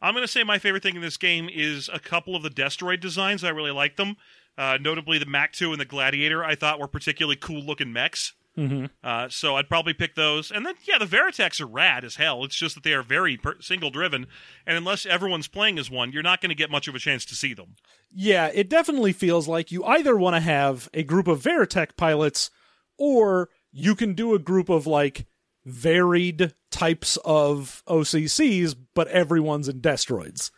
I'm 0.00 0.14
going 0.14 0.24
to 0.24 0.32
say 0.32 0.44
my 0.44 0.58
favorite 0.58 0.82
thing 0.82 0.96
in 0.96 1.02
this 1.02 1.16
game 1.16 1.48
is 1.52 1.88
a 1.92 1.98
couple 1.98 2.36
of 2.36 2.42
the 2.42 2.50
Destroid 2.50 3.00
designs. 3.00 3.44
I 3.44 3.50
really 3.50 3.70
like 3.70 3.96
them. 3.96 4.16
Uh, 4.58 4.78
notably, 4.80 5.18
the 5.18 5.26
Mac 5.26 5.52
2 5.52 5.72
and 5.72 5.80
the 5.80 5.84
Gladiator, 5.84 6.44
I 6.44 6.54
thought 6.54 6.80
were 6.80 6.88
particularly 6.88 7.36
cool 7.36 7.62
looking 7.62 7.92
mechs. 7.92 8.32
Mm-hmm. 8.56 8.86
Uh, 9.04 9.28
so 9.28 9.56
I'd 9.56 9.68
probably 9.68 9.92
pick 9.92 10.14
those. 10.14 10.50
And 10.50 10.64
then, 10.64 10.74
yeah, 10.84 10.98
the 10.98 11.04
Veritechs 11.04 11.60
are 11.60 11.66
rad 11.66 12.04
as 12.04 12.16
hell. 12.16 12.42
It's 12.44 12.56
just 12.56 12.74
that 12.74 12.84
they 12.84 12.94
are 12.94 13.02
very 13.02 13.36
per- 13.36 13.60
single 13.60 13.90
driven. 13.90 14.26
And 14.66 14.78
unless 14.78 15.04
everyone's 15.04 15.48
playing 15.48 15.78
as 15.78 15.90
one, 15.90 16.10
you're 16.10 16.22
not 16.22 16.40
going 16.40 16.48
to 16.48 16.54
get 16.54 16.70
much 16.70 16.88
of 16.88 16.94
a 16.94 16.98
chance 16.98 17.26
to 17.26 17.34
see 17.34 17.52
them. 17.52 17.76
Yeah, 18.10 18.50
it 18.54 18.70
definitely 18.70 19.12
feels 19.12 19.46
like 19.46 19.70
you 19.70 19.84
either 19.84 20.16
want 20.16 20.36
to 20.36 20.40
have 20.40 20.88
a 20.94 21.02
group 21.02 21.28
of 21.28 21.42
Veritech 21.42 21.96
pilots, 21.96 22.50
or 22.96 23.50
you 23.72 23.94
can 23.94 24.14
do 24.14 24.34
a 24.34 24.38
group 24.38 24.70
of 24.70 24.86
like 24.86 25.26
varied 25.66 26.54
types 26.76 27.16
of 27.24 27.82
OCCs, 27.86 28.76
but 28.94 29.08
everyone's 29.08 29.68
in 29.68 29.80
Destroids. 29.80 30.50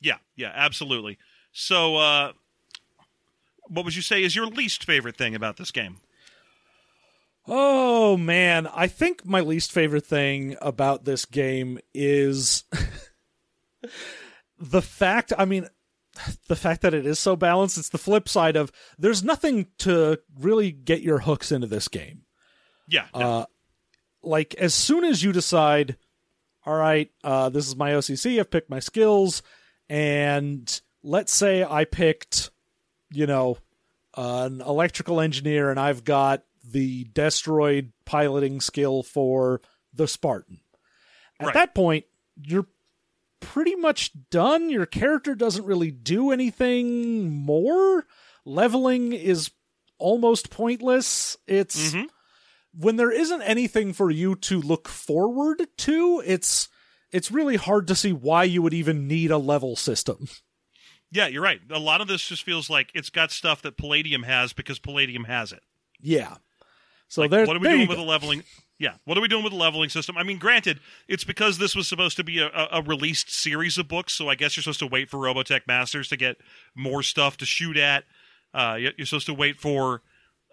Yeah, 0.00 0.18
yeah, 0.36 0.52
absolutely. 0.54 1.18
So, 1.52 1.96
uh, 1.96 2.32
what 3.68 3.84
would 3.84 3.96
you 3.96 4.02
say 4.02 4.22
is 4.22 4.36
your 4.36 4.46
least 4.46 4.84
favorite 4.84 5.16
thing 5.16 5.34
about 5.34 5.56
this 5.56 5.70
game? 5.70 5.98
Oh 7.48 8.16
man, 8.16 8.66
I 8.66 8.88
think 8.88 9.24
my 9.24 9.40
least 9.40 9.70
favorite 9.70 10.04
thing 10.04 10.56
about 10.60 11.04
this 11.04 11.24
game 11.24 11.78
is 11.94 12.64
the 14.58 14.82
fact, 14.82 15.32
I 15.38 15.44
mean, 15.44 15.68
the 16.48 16.56
fact 16.56 16.82
that 16.82 16.94
it 16.94 17.06
is 17.06 17.18
so 17.18 17.36
balanced. 17.36 17.78
It's 17.78 17.90
the 17.90 17.98
flip 17.98 18.28
side 18.28 18.56
of 18.56 18.72
there's 18.98 19.22
nothing 19.22 19.66
to 19.78 20.18
really 20.38 20.72
get 20.72 21.02
your 21.02 21.20
hooks 21.20 21.52
into 21.52 21.66
this 21.66 21.88
game. 21.88 22.22
Yeah, 22.88 23.06
no. 23.14 23.20
Uh, 23.20 23.46
like 24.26 24.54
as 24.56 24.74
soon 24.74 25.04
as 25.04 25.22
you 25.22 25.32
decide, 25.32 25.96
all 26.66 26.74
right, 26.74 27.10
uh, 27.24 27.48
this 27.48 27.66
is 27.66 27.76
my 27.76 27.92
OCC, 27.92 28.38
I've 28.40 28.50
picked 28.50 28.68
my 28.68 28.80
skills, 28.80 29.42
and 29.88 30.80
let's 31.02 31.32
say 31.32 31.62
I 31.64 31.84
picked, 31.84 32.50
you 33.10 33.26
know, 33.26 33.58
an 34.16 34.60
electrical 34.60 35.20
engineer, 35.20 35.70
and 35.70 35.78
I've 35.78 36.04
got 36.04 36.42
the 36.64 37.04
Destroid 37.04 37.92
piloting 38.04 38.60
skill 38.60 39.02
for 39.02 39.60
the 39.94 40.08
Spartan. 40.08 40.60
At 41.38 41.46
Right. 41.46 41.54
that 41.54 41.74
point, 41.74 42.06
you're 42.42 42.66
pretty 43.40 43.76
much 43.76 44.10
done. 44.30 44.70
Your 44.70 44.86
character 44.86 45.34
doesn't 45.34 45.64
really 45.64 45.90
do 45.92 46.32
anything 46.32 47.30
more. 47.30 48.06
Leveling 48.44 49.12
is 49.12 49.50
almost 49.98 50.50
pointless. 50.50 51.36
It's 51.46 51.92
Mhm. 51.92 52.08
When 52.78 52.96
there 52.96 53.10
isn't 53.10 53.42
anything 53.42 53.92
for 53.92 54.10
you 54.10 54.34
to 54.36 54.60
look 54.60 54.88
forward 54.88 55.66
to, 55.78 56.22
it's 56.24 56.68
it's 57.10 57.30
really 57.30 57.56
hard 57.56 57.86
to 57.88 57.94
see 57.94 58.12
why 58.12 58.44
you 58.44 58.62
would 58.62 58.74
even 58.74 59.06
need 59.08 59.30
a 59.30 59.38
level 59.38 59.76
system. 59.76 60.28
yeah, 61.10 61.26
you're 61.28 61.42
right. 61.42 61.60
A 61.70 61.78
lot 61.78 62.00
of 62.00 62.08
this 62.08 62.26
just 62.26 62.42
feels 62.42 62.68
like 62.68 62.90
it's 62.94 63.10
got 63.10 63.30
stuff 63.30 63.62
that 63.62 63.76
Palladium 63.76 64.24
has 64.24 64.52
because 64.52 64.78
Palladium 64.78 65.24
has 65.24 65.52
it. 65.52 65.62
Yeah. 66.00 66.36
So 67.08 67.22
Like, 67.22 67.30
what 67.30 67.56
are 67.56 67.60
we 67.60 67.68
doing 67.68 67.88
with 67.88 67.96
go. 67.96 68.02
the 68.02 68.08
leveling? 68.10 68.42
Yeah, 68.78 68.94
what 69.04 69.16
are 69.16 69.20
we 69.22 69.28
doing 69.28 69.44
with 69.44 69.52
the 69.52 69.58
leveling 69.58 69.88
system? 69.88 70.18
I 70.18 70.22
mean, 70.22 70.38
granted, 70.38 70.80
it's 71.08 71.24
because 71.24 71.56
this 71.56 71.74
was 71.74 71.88
supposed 71.88 72.16
to 72.18 72.24
be 72.24 72.40
a, 72.40 72.48
a, 72.48 72.68
a 72.72 72.82
released 72.82 73.30
series 73.30 73.78
of 73.78 73.88
books, 73.88 74.12
so 74.12 74.28
I 74.28 74.34
guess 74.34 74.54
you're 74.56 74.62
supposed 74.62 74.80
to 74.80 74.86
wait 74.86 75.08
for 75.08 75.16
Robotech 75.18 75.62
Masters 75.66 76.08
to 76.08 76.16
get 76.16 76.36
more 76.74 77.02
stuff 77.02 77.38
to 77.38 77.46
shoot 77.46 77.78
at. 77.78 78.04
Uh, 78.52 78.76
you're 78.78 79.06
supposed 79.06 79.26
to 79.26 79.34
wait 79.34 79.58
for 79.60 80.02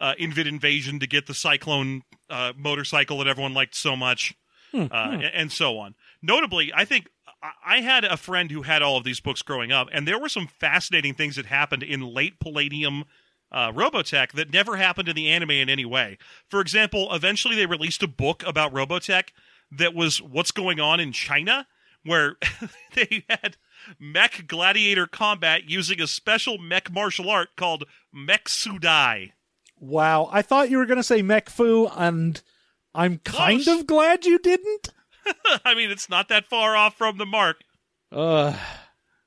uh, 0.01 0.13
Invid 0.17 0.47
Invasion 0.47 0.99
to 0.99 1.07
get 1.07 1.27
the 1.27 1.33
Cyclone 1.33 2.03
uh, 2.29 2.53
motorcycle 2.57 3.17
that 3.19 3.27
everyone 3.27 3.53
liked 3.53 3.75
so 3.75 3.95
much, 3.95 4.33
Hmm, 4.71 4.85
uh, 4.91 5.09
and, 5.11 5.23
and 5.23 5.51
so 5.51 5.77
on. 5.77 5.93
Notably, 6.21 6.71
I 6.75 6.83
think 6.85 7.07
I- 7.41 7.77
I 7.77 7.81
had 7.81 8.03
a 8.05 8.17
friend 8.17 8.49
who 8.51 8.63
had 8.63 8.81
all 8.81 8.97
of 8.97 9.03
these 9.03 9.19
books 9.19 9.41
growing 9.41 9.71
up, 9.71 9.87
and 9.91 10.07
there 10.07 10.17
were 10.19 10.29
some 10.29 10.47
fascinating 10.47 11.13
things 11.13 11.35
that 11.35 11.45
happened 11.45 11.83
in 11.83 12.01
late 12.01 12.39
Palladium 12.39 13.03
uh, 13.51 13.71
Robotech 13.71 14.31
that 14.31 14.51
never 14.51 14.77
happened 14.77 15.07
in 15.09 15.15
the 15.15 15.29
anime 15.29 15.51
in 15.51 15.69
any 15.69 15.85
way. 15.85 16.17
For 16.49 16.59
example, 16.59 17.13
eventually 17.13 17.55
they 17.55 17.67
released 17.67 18.01
a 18.01 18.07
book 18.07 18.41
about 18.47 18.73
Robotech 18.73 19.29
that 19.71 19.93
was 19.93 20.19
what's 20.21 20.49
going 20.51 20.79
on 20.79 20.99
in 20.99 21.11
China, 21.11 21.67
where 22.03 22.37
they 22.95 23.23
had 23.29 23.57
mech 23.99 24.47
gladiator 24.47 25.05
combat 25.05 25.69
using 25.69 26.01
a 26.01 26.07
special 26.07 26.57
mech 26.57 26.91
martial 26.91 27.29
art 27.29 27.49
called 27.55 27.83
Mech 28.11 28.45
Sudai. 28.45 29.33
Wow, 29.83 30.29
I 30.31 30.41
thought 30.41 30.69
you 30.69 30.77
were 30.77 30.85
going 30.85 30.97
to 30.97 31.03
say 31.03 31.21
Mechfu, 31.21 31.91
and 31.95 32.41
I'm 32.95 33.17
kind 33.19 33.61
Close. 33.63 33.81
of 33.81 33.85
glad 33.87 34.23
you 34.25 34.39
didn't. 34.39 34.89
I 35.65 35.75
mean, 35.75 35.91
it's 35.91 36.09
not 36.09 36.29
that 36.29 36.45
far 36.47 36.75
off 36.75 36.97
from 36.97 37.17
the 37.17 37.25
mark. 37.25 37.57
Uh, 38.11 38.55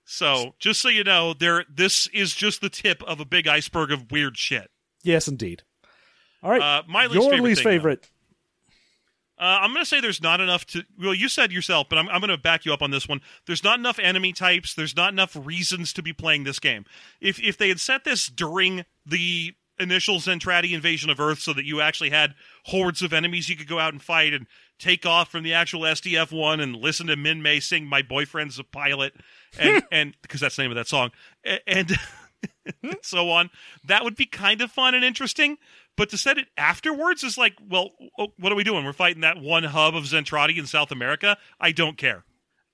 So, 0.04 0.54
just 0.58 0.80
so 0.80 0.88
you 0.88 1.04
know, 1.04 1.34
there 1.34 1.64
this 1.68 2.06
is 2.08 2.32
just 2.34 2.60
the 2.62 2.68
tip 2.70 3.02
of 3.02 3.20
a 3.20 3.24
big 3.24 3.46
iceberg 3.46 3.90
of 3.92 4.10
weird 4.10 4.38
shit. 4.38 4.70
yes, 5.02 5.28
indeed. 5.28 5.62
All 6.42 6.50
right, 6.50 6.62
Uh, 6.62 6.82
my 6.88 7.06
least 7.06 7.14
your 7.14 7.30
favorite 7.30 7.42
least 7.42 7.58
thing, 7.62 7.64
though. 7.64 7.70
favorite. 7.78 8.10
Uh, 9.38 9.58
I'm 9.60 9.72
going 9.74 9.82
to 9.82 9.86
say 9.88 10.00
there's 10.00 10.22
not 10.22 10.40
enough 10.40 10.64
to. 10.68 10.84
Well, 10.98 11.12
you 11.12 11.28
said 11.28 11.52
yourself, 11.52 11.88
but 11.90 11.98
I'm, 11.98 12.08
I'm 12.08 12.20
going 12.20 12.30
to 12.30 12.38
back 12.38 12.64
you 12.64 12.72
up 12.72 12.80
on 12.80 12.90
this 12.90 13.06
one. 13.06 13.20
There's 13.46 13.62
not 13.62 13.78
enough 13.78 13.98
enemy 13.98 14.32
types. 14.32 14.72
There's 14.74 14.96
not 14.96 15.12
enough 15.12 15.36
reasons 15.38 15.92
to 15.94 16.02
be 16.02 16.14
playing 16.14 16.44
this 16.44 16.58
game. 16.58 16.86
If 17.20 17.38
if 17.42 17.58
they 17.58 17.68
had 17.68 17.78
set 17.80 18.04
this 18.04 18.28
during 18.28 18.86
the 19.04 19.52
initial 19.78 20.16
Zentradi 20.18 20.72
invasion 20.72 21.10
of 21.10 21.20
Earth, 21.20 21.40
so 21.40 21.52
that 21.52 21.64
you 21.64 21.80
actually 21.80 22.10
had 22.10 22.34
hordes 22.66 23.02
of 23.02 23.12
enemies 23.12 23.48
you 23.48 23.56
could 23.56 23.68
go 23.68 23.78
out 23.78 23.92
and 23.92 24.02
fight 24.02 24.32
and 24.34 24.46
take 24.78 25.06
off 25.06 25.30
from 25.30 25.42
the 25.42 25.54
actual 25.54 25.82
SDF 25.82 26.30
one 26.32 26.60
and 26.60 26.76
listen 26.76 27.06
to 27.06 27.16
Minmei 27.16 27.62
sing 27.62 27.86
"My 27.86 28.02
Boyfriend's 28.02 28.58
a 28.58 28.64
Pilot," 28.64 29.14
and 29.58 29.82
and 29.92 30.14
because 30.22 30.40
that's 30.40 30.56
the 30.56 30.62
name 30.62 30.70
of 30.70 30.76
that 30.76 30.88
song, 30.88 31.10
A- 31.44 31.66
and. 31.68 31.90
and 32.82 32.96
so 33.02 33.30
on. 33.30 33.50
That 33.84 34.04
would 34.04 34.14
be 34.16 34.26
kind 34.26 34.60
of 34.60 34.70
fun 34.70 34.94
and 34.94 35.04
interesting. 35.04 35.56
But 35.96 36.10
to 36.10 36.18
set 36.18 36.36
it 36.36 36.48
afterwards 36.58 37.24
is 37.24 37.38
like, 37.38 37.54
well, 37.66 37.92
what 38.38 38.52
are 38.52 38.54
we 38.54 38.62
doing? 38.64 38.84
We're 38.84 38.92
fighting 38.92 39.22
that 39.22 39.38
one 39.38 39.64
hub 39.64 39.96
of 39.96 40.04
Zentradi 40.04 40.56
in 40.58 40.66
South 40.66 40.92
America. 40.92 41.38
I 41.58 41.72
don't 41.72 41.96
care. 41.96 42.24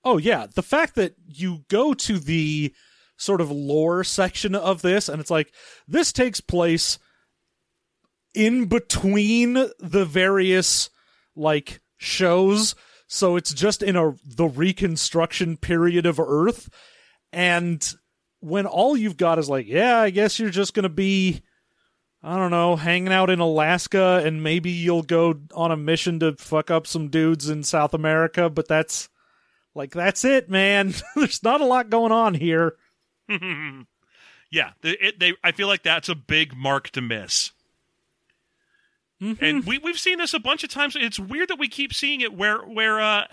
Oh 0.03 0.17
yeah, 0.17 0.47
the 0.53 0.61
fact 0.61 0.95
that 0.95 1.15
you 1.25 1.63
go 1.69 1.93
to 1.93 2.19
the 2.19 2.73
sort 3.23 3.41
of 3.41 3.49
lore 3.49 4.03
section 4.03 4.53
of 4.53 4.81
this 4.81 5.07
and 5.07 5.19
it's 5.19 5.31
like 5.31 5.53
this 5.87 6.11
takes 6.11 6.41
place 6.41 6.99
in 8.33 8.65
between 8.65 9.53
the 9.79 10.05
various 10.05 10.89
like 11.35 11.81
shows 11.97 12.75
so 13.07 13.35
it's 13.35 13.53
just 13.53 13.81
in 13.81 13.95
a 13.95 14.13
the 14.25 14.47
reconstruction 14.47 15.55
period 15.57 16.05
of 16.05 16.19
earth 16.19 16.69
and 17.31 17.93
when 18.39 18.65
all 18.65 18.97
you've 18.97 19.17
got 19.17 19.39
is 19.39 19.49
like 19.49 19.67
yeah 19.67 19.99
i 19.99 20.09
guess 20.09 20.37
you're 20.37 20.49
just 20.49 20.73
to 20.83 20.89
be 20.89 21.41
i 22.21 22.35
don't 22.35 22.51
know 22.51 22.75
hanging 22.75 23.13
out 23.13 23.29
in 23.29 23.39
alaska 23.39 24.21
and 24.25 24.43
maybe 24.43 24.71
you'll 24.71 25.03
go 25.03 25.35
on 25.55 25.71
a 25.71 25.77
mission 25.77 26.19
to 26.19 26.35
fuck 26.35 26.69
up 26.69 26.85
some 26.85 27.07
dudes 27.07 27.49
in 27.49 27.63
south 27.63 27.93
america 27.93 28.49
but 28.49 28.67
that's 28.67 29.07
like 29.75 29.91
that's 29.91 30.23
it, 30.23 30.49
man. 30.49 30.93
There's 31.15 31.43
not 31.43 31.61
a 31.61 31.65
lot 31.65 31.89
going 31.89 32.11
on 32.11 32.33
here. 32.33 32.75
yeah, 34.51 34.71
they, 34.81 34.91
it, 34.91 35.19
they. 35.19 35.33
I 35.43 35.51
feel 35.51 35.67
like 35.67 35.83
that's 35.83 36.09
a 36.09 36.15
big 36.15 36.55
mark 36.55 36.89
to 36.91 37.01
miss. 37.01 37.51
And 39.39 39.65
we 39.65 39.77
we've 39.77 39.99
seen 39.99 40.17
this 40.17 40.33
a 40.33 40.39
bunch 40.39 40.63
of 40.63 40.69
times. 40.69 40.97
It's 40.99 41.19
weird 41.19 41.47
that 41.49 41.59
we 41.59 41.69
keep 41.69 41.93
seeing 41.93 42.19
it 42.19 42.33
where 42.33 42.59
where 42.59 42.99
uh, 42.99 43.27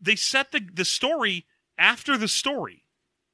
they 0.00 0.16
set 0.16 0.52
the 0.52 0.60
the 0.72 0.84
story 0.84 1.46
after 1.78 2.18
the 2.18 2.28
story. 2.28 2.84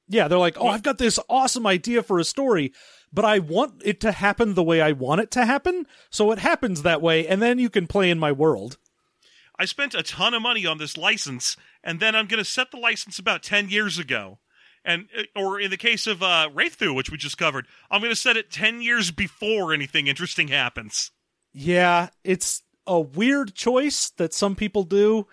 Yeah, 0.09 0.28
they're 0.28 0.39
like, 0.39 0.56
"Oh, 0.59 0.68
I've 0.68 0.85
got 0.85 0.98
this 0.98 1.18
awesome 1.28 1.66
idea 1.66 2.02
for 2.02 2.20
a 2.20 2.24
story, 2.24 2.72
but 3.12 3.24
I 3.24 3.40
want 3.40 3.82
it 3.85 4.01
to 4.02 4.12
happen 4.12 4.55
the 4.55 4.62
way 4.62 4.80
I 4.80 4.93
want 4.93 5.20
it 5.20 5.30
to 5.32 5.44
happen, 5.44 5.86
so 6.10 6.30
it 6.30 6.39
happens 6.39 6.82
that 6.82 7.02
way, 7.02 7.26
and 7.26 7.43
then 7.43 7.59
you 7.59 7.70
can 7.70 7.86
play 7.86 8.09
in 8.09 8.18
my 8.18 8.30
world." 8.30 8.78
I 9.59 9.64
spent 9.64 9.94
a 9.94 10.05
ton 10.05 10.35
of 10.35 10.43
money 10.43 10.64
on 10.64 10.78
this 10.78 10.97
license, 10.97 11.56
and 11.82 11.98
then 11.98 12.14
I'm 12.14 12.28
going 12.28 12.39
to 12.39 12.48
set 12.48 12.70
the 12.70 12.76
license 12.76 13.18
about 13.18 13.43
10 13.43 13.68
years 13.70 13.98
ago. 13.98 14.39
And 14.84 15.09
or 15.36 15.60
in 15.60 15.70
the 15.70 15.76
case 15.76 16.06
of 16.06 16.22
uh, 16.22 16.48
Wraeththu, 16.55 16.94
which 16.94 17.10
we 17.10 17.18
just 17.18 17.36
covered, 17.38 17.66
I'm 17.90 18.00
going 18.00 18.12
to 18.12 18.16
set 18.16 18.36
it 18.36 18.50
10 18.50 18.80
years 18.80 19.10
before 19.10 19.72
anything 19.72 20.06
interesting 20.06 20.48
happens. 20.48 21.10
Yeah, 21.52 22.09
it's 22.24 22.62
a 22.86 23.00
weird 23.00 23.55
choice 23.55 24.10
that 24.16 24.32
some 24.32 24.55
people 24.56 24.84
do, 24.84 25.26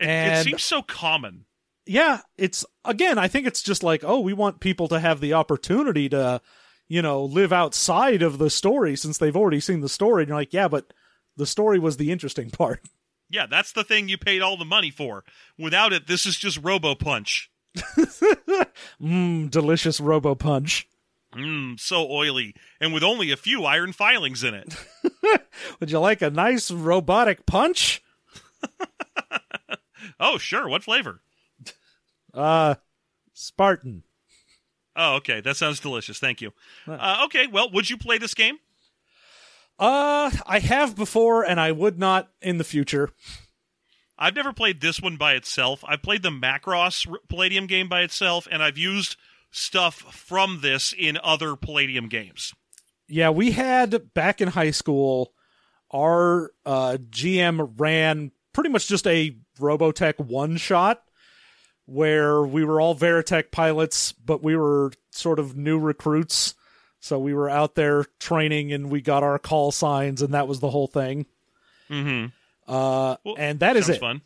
It, 0.00 0.08
it 0.08 0.44
seems 0.44 0.62
so 0.62 0.82
common. 0.82 1.46
yeah, 1.86 2.20
it's 2.36 2.66
again, 2.84 3.18
I 3.18 3.28
think 3.28 3.46
it's 3.46 3.62
just 3.62 3.82
like, 3.82 4.02
oh, 4.04 4.20
we 4.20 4.32
want 4.34 4.60
people 4.60 4.88
to 4.88 5.00
have 5.00 5.20
the 5.20 5.32
opportunity 5.34 6.08
to, 6.10 6.40
you 6.88 7.00
know, 7.00 7.24
live 7.24 7.52
outside 7.52 8.20
of 8.22 8.38
the 8.38 8.50
story 8.50 8.96
since 8.96 9.16
they've 9.18 9.36
already 9.36 9.60
seen 9.60 9.80
the 9.80 9.88
story. 9.88 10.22
And 10.22 10.28
you're 10.28 10.36
like, 10.38 10.52
yeah, 10.52 10.68
but 10.68 10.92
the 11.36 11.46
story 11.46 11.78
was 11.78 11.96
the 11.96 12.10
interesting 12.10 12.50
part. 12.50 12.80
Yeah, 13.30 13.46
that's 13.46 13.72
the 13.72 13.84
thing 13.84 14.08
you 14.08 14.18
paid 14.18 14.42
all 14.42 14.56
the 14.56 14.64
money 14.64 14.90
for. 14.90 15.22
Without 15.58 15.92
it, 15.92 16.06
this 16.06 16.24
is 16.26 16.36
just 16.36 16.58
Robo 16.62 16.94
Punch. 16.94 17.50
Mmm, 19.02 19.50
delicious 19.50 20.00
Robo 20.00 20.34
Punch. 20.34 20.88
Mmm, 21.34 21.78
so 21.78 22.10
oily, 22.10 22.54
and 22.80 22.92
with 22.94 23.02
only 23.02 23.30
a 23.30 23.36
few 23.36 23.64
iron 23.64 23.92
filings 23.92 24.42
in 24.42 24.54
it. 24.54 24.74
Would 25.80 25.90
you 25.90 25.98
like 26.00 26.22
a 26.22 26.30
nice 26.30 26.70
robotic 26.70 27.46
punch? 27.46 28.02
Oh, 30.20 30.38
sure. 30.38 30.68
What 30.68 30.82
flavor? 30.82 31.20
Uh, 32.34 32.76
Spartan. 33.32 34.02
Oh, 34.96 35.16
okay. 35.16 35.40
That 35.40 35.56
sounds 35.56 35.80
delicious. 35.80 36.18
Thank 36.18 36.40
you. 36.40 36.52
Uh, 36.86 37.22
okay, 37.26 37.46
well, 37.46 37.70
would 37.70 37.88
you 37.88 37.96
play 37.96 38.18
this 38.18 38.34
game? 38.34 38.58
Uh, 39.78 40.30
I 40.44 40.58
have 40.58 40.96
before, 40.96 41.44
and 41.44 41.60
I 41.60 41.70
would 41.70 41.98
not 42.00 42.30
in 42.42 42.58
the 42.58 42.64
future. 42.64 43.10
I've 44.18 44.34
never 44.34 44.52
played 44.52 44.80
this 44.80 45.00
one 45.00 45.16
by 45.16 45.34
itself. 45.34 45.84
I've 45.86 46.02
played 46.02 46.22
the 46.22 46.30
Macross 46.30 47.06
Palladium 47.28 47.66
game 47.66 47.88
by 47.88 48.02
itself, 48.02 48.48
and 48.50 48.62
I've 48.62 48.78
used 48.78 49.16
stuff 49.50 49.94
from 50.14 50.60
this 50.60 50.92
in 50.96 51.18
other 51.22 51.54
Palladium 51.56 52.08
games. 52.08 52.52
Yeah, 53.06 53.30
we 53.30 53.52
had 53.52 54.12
back 54.14 54.40
in 54.40 54.48
high 54.48 54.72
school, 54.72 55.32
our 55.90 56.50
uh, 56.66 56.98
GM 57.10 57.74
ran 57.78 58.32
pretty 58.52 58.70
much 58.70 58.88
just 58.88 59.06
a 59.06 59.36
Robotech 59.58 60.18
one 60.18 60.56
shot 60.56 61.02
where 61.86 62.42
we 62.42 62.64
were 62.64 62.80
all 62.80 62.94
Veritech 62.94 63.50
pilots, 63.50 64.12
but 64.12 64.42
we 64.42 64.56
were 64.56 64.92
sort 65.10 65.38
of 65.38 65.56
new 65.56 65.78
recruits. 65.78 66.54
So 67.00 67.18
we 67.18 67.32
were 67.32 67.48
out 67.48 67.76
there 67.76 68.04
training 68.18 68.72
and 68.72 68.90
we 68.90 69.00
got 69.00 69.22
our 69.22 69.38
call 69.38 69.72
signs, 69.72 70.20
and 70.20 70.34
that 70.34 70.48
was 70.48 70.60
the 70.60 70.70
whole 70.70 70.88
thing. 70.88 71.26
Mm-hmm. 71.88 72.26
Uh, 72.68 73.16
Well, 73.24 73.34
and 73.38 73.60
that 73.60 73.76
is 73.76 73.88
it. 73.88 73.98
fun. 74.00 74.22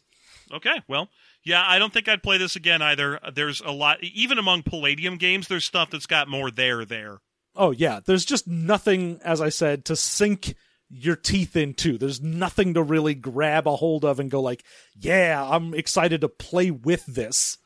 Okay, 0.53 0.83
well, 0.89 1.09
yeah, 1.45 1.65
I 1.67 1.79
don't 1.79 1.93
think 1.93 2.09
I'd 2.09 2.23
play 2.23 2.37
this 2.39 2.57
again 2.57 2.83
either. 2.83 3.19
There's 3.35 3.61
a 3.63 3.71
lot, 3.71 4.03
even 4.03 4.39
among 4.39 4.65
Palladium 4.65 5.17
games, 5.17 5.49
there's 5.49 5.65
stuff 5.65 5.91
that's 5.91 6.07
got 6.07 6.29
more 6.29 6.51
there 6.51 6.85
there. 6.85 7.21
Oh 7.57 7.71
yeah, 7.71 8.01
there's 8.05 8.25
just 8.25 8.47
nothing, 8.47 9.21
as 9.25 9.41
I 9.41 9.49
said, 9.49 9.85
to 9.87 9.97
sink 9.97 10.55
your 10.91 11.17
teeth 11.17 11.57
into. 11.57 11.97
There's 11.97 12.21
nothing 12.21 12.75
to 12.75 12.83
really 12.83 13.15
grab 13.15 13.67
a 13.67 13.77
hold 13.77 14.05
of 14.05 14.21
and 14.21 14.31
go 14.31 14.41
like, 14.43 14.63
yeah, 14.99 15.43
I'm 15.43 15.73
excited 15.73 16.21
to 16.21 16.29
play 16.29 16.71
with 16.71 17.07
this. 17.07 17.57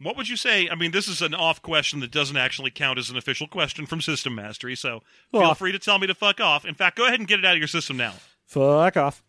What 0.00 0.16
would 0.16 0.28
you 0.28 0.36
say? 0.36 0.68
I 0.68 0.74
mean, 0.74 0.90
this 0.90 1.06
is 1.08 1.22
an 1.22 1.34
off 1.34 1.62
question 1.62 2.00
that 2.00 2.10
doesn't 2.10 2.36
actually 2.36 2.70
count 2.70 2.98
as 2.98 3.08
an 3.10 3.16
official 3.16 3.46
question 3.46 3.86
from 3.86 4.00
System 4.00 4.34
Mastery, 4.34 4.74
so 4.74 5.00
feel 5.30 5.40
Well- 5.42 5.54
free 5.54 5.72
to 5.72 5.78
tell 5.78 5.98
me 5.98 6.06
to 6.06 6.14
fuck 6.14 6.40
off. 6.40 6.64
In 6.64 6.74
fact, 6.74 6.96
go 6.96 7.06
ahead 7.06 7.20
and 7.20 7.28
get 7.28 7.38
it 7.38 7.44
out 7.44 7.52
of 7.52 7.58
your 7.58 7.68
system 7.68 7.96
now. 7.98 8.14
Fuck 8.46 8.96
off. 8.96 9.22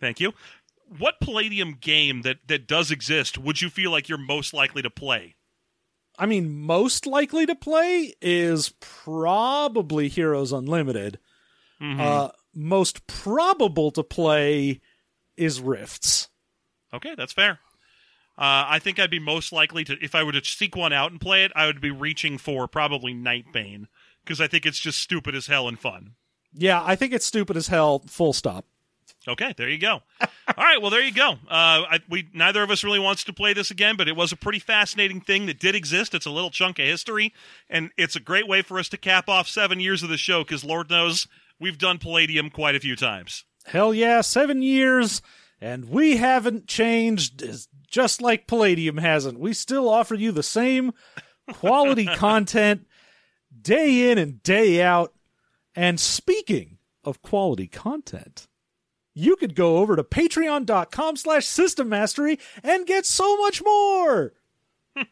Thank 0.00 0.20
you. 0.20 0.32
What 0.98 1.20
Palladium 1.20 1.74
game 1.80 2.22
that, 2.22 2.38
that 2.48 2.66
does 2.66 2.90
exist 2.90 3.38
would 3.38 3.60
you 3.60 3.70
feel 3.70 3.90
like 3.90 4.08
you're 4.08 4.18
most 4.18 4.52
likely 4.52 4.82
to 4.82 4.90
play? 4.90 5.36
I 6.18 6.26
mean, 6.26 6.58
most 6.60 7.06
likely 7.06 7.46
to 7.46 7.54
play 7.54 8.14
is 8.20 8.74
probably 8.80 10.08
Heroes 10.08 10.52
Unlimited. 10.52 11.18
Mhm. 11.80 12.00
Uh, 12.00 12.30
most 12.54 13.06
probable 13.06 13.90
to 13.92 14.02
play 14.02 14.80
is 15.36 15.60
Rifts. 15.60 16.28
Okay, 16.92 17.14
that's 17.14 17.32
fair. 17.32 17.60
Uh, 18.36 18.64
I 18.66 18.78
think 18.80 18.98
I'd 18.98 19.10
be 19.10 19.18
most 19.18 19.52
likely 19.52 19.84
to, 19.84 19.96
if 20.02 20.14
I 20.14 20.24
were 20.24 20.32
to 20.32 20.44
seek 20.44 20.74
one 20.74 20.92
out 20.92 21.10
and 21.12 21.20
play 21.20 21.44
it, 21.44 21.52
I 21.54 21.66
would 21.66 21.80
be 21.80 21.90
reaching 21.90 22.38
for 22.38 22.66
probably 22.66 23.14
Nightbane 23.14 23.86
because 24.24 24.40
I 24.40 24.46
think 24.48 24.66
it's 24.66 24.78
just 24.80 24.98
stupid 24.98 25.34
as 25.34 25.46
hell 25.46 25.68
and 25.68 25.78
fun. 25.78 26.14
Yeah, 26.52 26.82
I 26.84 26.96
think 26.96 27.12
it's 27.12 27.26
stupid 27.26 27.56
as 27.56 27.68
hell. 27.68 28.00
Full 28.08 28.32
stop. 28.32 28.64
Okay, 29.28 29.52
there 29.56 29.68
you 29.68 29.78
go. 29.78 30.00
All 30.20 30.28
right, 30.64 30.80
well 30.80 30.90
there 30.90 31.02
you 31.02 31.12
go. 31.12 31.32
Uh, 31.32 31.36
I, 31.48 32.00
we 32.08 32.28
neither 32.32 32.62
of 32.62 32.70
us 32.70 32.82
really 32.82 32.98
wants 32.98 33.24
to 33.24 33.32
play 33.32 33.52
this 33.52 33.70
again, 33.70 33.96
but 33.96 34.08
it 34.08 34.16
was 34.16 34.32
a 34.32 34.36
pretty 34.36 34.58
fascinating 34.58 35.20
thing 35.20 35.46
that 35.46 35.58
did 35.58 35.74
exist. 35.74 36.14
It's 36.14 36.26
a 36.26 36.30
little 36.30 36.50
chunk 36.50 36.78
of 36.78 36.86
history, 36.86 37.34
and 37.68 37.90
it's 37.98 38.16
a 38.16 38.20
great 38.20 38.48
way 38.48 38.62
for 38.62 38.78
us 38.78 38.88
to 38.90 38.96
cap 38.96 39.28
off 39.28 39.48
seven 39.48 39.78
years 39.80 40.02
of 40.02 40.08
the 40.08 40.16
show 40.16 40.42
because 40.42 40.64
Lord 40.64 40.90
knows 40.90 41.26
we've 41.58 41.78
done 41.78 41.98
Palladium 41.98 42.50
quite 42.50 42.74
a 42.74 42.80
few 42.80 42.96
times. 42.96 43.44
Hell 43.66 43.92
yeah, 43.92 44.22
seven 44.22 44.62
years, 44.62 45.20
and 45.60 45.90
we 45.90 46.16
haven't 46.16 46.66
changed, 46.66 47.44
just 47.88 48.22
like 48.22 48.46
Palladium 48.46 48.96
hasn't. 48.96 49.38
We 49.38 49.52
still 49.52 49.88
offer 49.88 50.14
you 50.14 50.32
the 50.32 50.42
same 50.42 50.92
quality 51.52 52.06
content 52.06 52.86
day 53.60 54.10
in 54.10 54.18
and 54.18 54.42
day 54.42 54.82
out. 54.82 55.12
And 55.74 56.00
speaking 56.00 56.78
of 57.04 57.22
quality 57.22 57.66
content, 57.66 58.48
you 59.20 59.36
could 59.36 59.54
go 59.54 59.78
over 59.78 59.96
to 59.96 60.02
patreon.com 60.02 61.16
slash 61.16 61.46
system 61.46 61.88
mastery 61.88 62.38
and 62.62 62.86
get 62.86 63.06
so 63.06 63.36
much 63.36 63.62
more. 63.62 64.32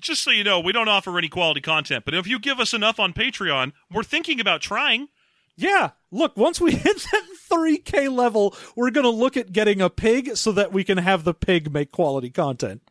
Just 0.00 0.22
so 0.22 0.30
you 0.30 0.44
know, 0.44 0.60
we 0.60 0.72
don't 0.72 0.88
offer 0.88 1.16
any 1.18 1.28
quality 1.28 1.60
content, 1.60 2.04
but 2.04 2.14
if 2.14 2.26
you 2.26 2.38
give 2.38 2.60
us 2.60 2.72
enough 2.72 3.00
on 3.00 3.12
Patreon, 3.12 3.72
we're 3.90 4.04
thinking 4.04 4.38
about 4.38 4.60
trying. 4.60 5.08
Yeah, 5.56 5.90
look, 6.12 6.36
once 6.36 6.60
we 6.60 6.70
hit 6.76 7.04
that 7.10 7.26
3K 7.50 8.14
level, 8.14 8.54
we're 8.76 8.92
going 8.92 9.04
to 9.04 9.10
look 9.10 9.36
at 9.36 9.52
getting 9.52 9.80
a 9.80 9.90
pig 9.90 10.36
so 10.36 10.52
that 10.52 10.72
we 10.72 10.84
can 10.84 10.98
have 10.98 11.24
the 11.24 11.34
pig 11.34 11.72
make 11.72 11.90
quality 11.90 12.30
content. 12.30 12.82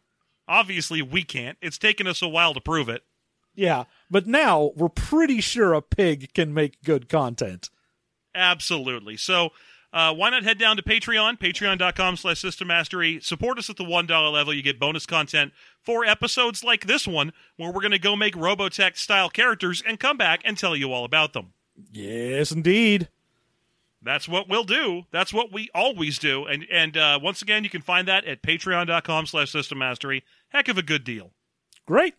Obviously, 0.50 1.02
we 1.02 1.24
can't. 1.24 1.58
It's 1.62 1.78
taken 1.78 2.08
us 2.08 2.22
a 2.22 2.28
while 2.28 2.54
to 2.54 2.62
prove 2.62 2.90
it. 2.90 3.04
Yeah, 3.56 3.86
but 4.12 4.28
now 4.28 4.72
we're 4.76 4.90
pretty 4.90 5.42
sure 5.42 5.74
a 5.74 5.82
pig 5.82 6.34
can 6.34 6.54
make 6.54 6.84
good 6.84 7.08
content. 7.10 7.70
Absolutely. 8.38 9.18
So 9.18 9.52
uh, 9.92 10.14
why 10.14 10.30
not 10.30 10.44
head 10.44 10.60
down 10.60 10.78
to 10.78 10.84
Patreon, 10.84 11.40
patreon.com 11.40 12.18
slash 12.18 12.40
system 12.40 12.68
mastery. 12.68 13.20
Support 13.22 13.58
us 13.58 13.70
at 13.70 13.78
the 13.78 13.84
$1 13.84 14.34
level. 14.34 14.54
You 14.54 14.62
get 14.62 14.80
bonus 14.80 15.06
content 15.06 15.54
for 15.82 16.06
episodes 16.06 16.64
like 16.64 16.86
this 16.86 17.08
one, 17.08 17.34
where 17.56 17.72
we're 17.72 17.82
going 17.82 17.92
to 17.92 18.00
go 18.00 18.16
make 18.16 18.36
Robotech 18.36 18.98
style 18.98 19.30
characters 19.30 19.82
and 19.86 20.00
come 20.00 20.18
back 20.18 20.42
and 20.46 20.58
tell 20.58 20.76
you 20.76 20.92
all 20.92 21.06
about 21.06 21.34
them. 21.34 21.54
Yes, 21.92 22.52
indeed. 22.52 23.08
That's 24.02 24.28
what 24.28 24.48
we'll 24.48 24.64
do. 24.64 25.04
That's 25.12 25.34
what 25.34 25.52
we 25.52 25.70
always 25.74 26.20
do. 26.20 26.46
And 26.46 26.66
and 26.72 26.96
uh, 26.96 27.20
once 27.22 27.42
again, 27.42 27.64
you 27.64 27.70
can 27.70 27.82
find 27.82 28.08
that 28.08 28.26
at 28.26 28.42
patreon.com 28.42 29.26
slash 29.26 29.52
system 29.52 29.80
mastery. 29.80 30.24
Heck 30.50 30.68
of 30.68 30.78
a 30.78 30.84
good 30.84 31.04
deal. 31.04 31.32
Great. 31.86 32.14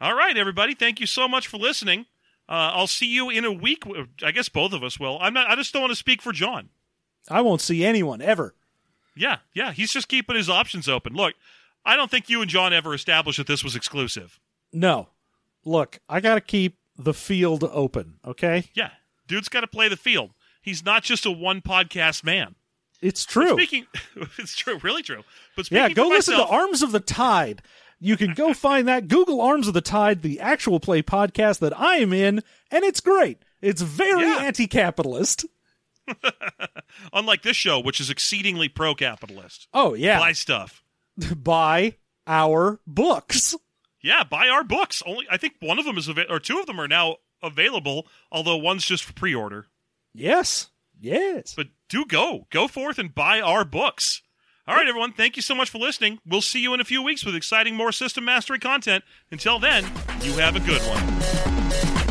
All 0.00 0.14
right, 0.14 0.36
everybody. 0.36 0.74
Thank 0.74 0.98
you 0.98 1.06
so 1.06 1.28
much 1.28 1.46
for 1.46 1.58
listening. 1.58 2.06
Uh, 2.48 2.72
I'll 2.74 2.86
see 2.86 3.06
you 3.06 3.30
in 3.30 3.44
a 3.44 3.52
week. 3.52 3.84
I 4.22 4.30
guess 4.32 4.48
both 4.48 4.72
of 4.72 4.82
us 4.82 4.98
will. 5.00 5.18
I'm 5.20 5.34
not. 5.34 5.48
I 5.48 5.54
just 5.56 5.72
don't 5.72 5.82
want 5.82 5.92
to 5.92 5.96
speak 5.96 6.20
for 6.20 6.32
John. 6.32 6.68
I 7.30 7.40
won't 7.40 7.60
see 7.60 7.84
anyone 7.84 8.20
ever. 8.20 8.54
Yeah, 9.16 9.38
yeah. 9.54 9.72
He's 9.72 9.92
just 9.92 10.08
keeping 10.08 10.36
his 10.36 10.50
options 10.50 10.88
open. 10.88 11.14
Look, 11.14 11.34
I 11.84 11.96
don't 11.96 12.10
think 12.10 12.28
you 12.28 12.40
and 12.40 12.50
John 12.50 12.72
ever 12.72 12.94
established 12.94 13.38
that 13.38 13.46
this 13.46 13.62
was 13.62 13.76
exclusive. 13.76 14.40
No. 14.72 15.08
Look, 15.64 16.00
I 16.08 16.20
got 16.20 16.34
to 16.34 16.40
keep 16.40 16.78
the 16.96 17.14
field 17.14 17.64
open, 17.64 18.14
okay? 18.26 18.64
Yeah, 18.74 18.90
dude's 19.28 19.48
got 19.48 19.60
to 19.60 19.66
play 19.66 19.88
the 19.88 19.96
field. 19.96 20.30
He's 20.60 20.84
not 20.84 21.02
just 21.02 21.26
a 21.26 21.30
one 21.30 21.60
podcast 21.60 22.24
man. 22.24 22.54
It's 23.00 23.24
true. 23.24 23.54
Speaking, 23.54 23.86
it's 24.38 24.56
true, 24.56 24.78
really 24.82 25.02
true. 25.02 25.22
But 25.56 25.66
speaking 25.66 25.82
Yeah, 25.82 25.94
go 25.94 26.08
listen 26.08 26.34
myself, 26.34 26.50
to 26.50 26.54
Arms 26.54 26.82
of 26.82 26.92
the 26.92 27.00
Tide. 27.00 27.62
You 28.04 28.16
can 28.16 28.34
go 28.34 28.52
find 28.52 28.88
that. 28.88 29.06
Google 29.06 29.40
Arms 29.40 29.68
of 29.68 29.74
the 29.74 29.80
Tide, 29.80 30.22
the 30.22 30.40
actual 30.40 30.80
play 30.80 31.02
podcast 31.02 31.60
that 31.60 31.78
I 31.78 31.96
am 31.98 32.12
in, 32.12 32.42
and 32.70 32.84
it's 32.84 32.98
great. 33.00 33.38
It's 33.60 33.80
very 33.80 34.22
Yeah. 34.24 34.38
anti 34.40 34.66
capitalist. 34.66 35.46
Unlike 37.12 37.42
this 37.42 37.56
show, 37.56 37.78
which 37.78 38.00
is 38.00 38.10
exceedingly 38.10 38.68
pro-capitalist, 38.68 39.68
Oh, 39.72 39.94
yeah. 39.94 40.18
buy 40.18 40.32
stuff. 40.32 40.82
Buy 41.36 41.96
our 42.26 42.80
books. 42.86 43.54
Yeah, 44.02 44.24
buy 44.24 44.48
our 44.48 44.64
books. 44.64 45.02
Only 45.06 45.26
I 45.30 45.36
think 45.36 45.54
one 45.60 45.78
of 45.78 45.84
them 45.84 45.96
is 45.96 46.08
ava- 46.08 46.28
or 46.28 46.40
two 46.40 46.58
of 46.58 46.66
them 46.66 46.80
are 46.80 46.88
now 46.88 47.16
available, 47.42 48.08
although 48.32 48.56
one's 48.56 48.84
just 48.84 49.04
for 49.04 49.12
pre-order. 49.12 49.66
Yes. 50.12 50.70
Yes. 51.00 51.54
But 51.54 51.68
do 51.88 52.04
go, 52.04 52.46
go 52.50 52.66
forth 52.66 52.98
and 52.98 53.14
buy 53.14 53.40
our 53.40 53.64
books. 53.64 54.22
All 54.64 54.76
right, 54.76 54.86
everyone. 54.86 55.12
Thank 55.12 55.34
you 55.34 55.42
so 55.42 55.56
much 55.56 55.70
for 55.70 55.78
listening. 55.78 56.20
We'll 56.24 56.40
see 56.40 56.60
you 56.60 56.72
in 56.72 56.80
a 56.80 56.84
few 56.84 57.02
weeks 57.02 57.24
with 57.24 57.34
exciting 57.34 57.74
more 57.74 57.90
system 57.90 58.24
mastery 58.24 58.60
content. 58.60 59.02
Until 59.32 59.58
then, 59.58 59.84
you 60.20 60.34
have 60.34 60.54
a 60.54 60.60
good 60.60 60.80
one. 60.82 62.01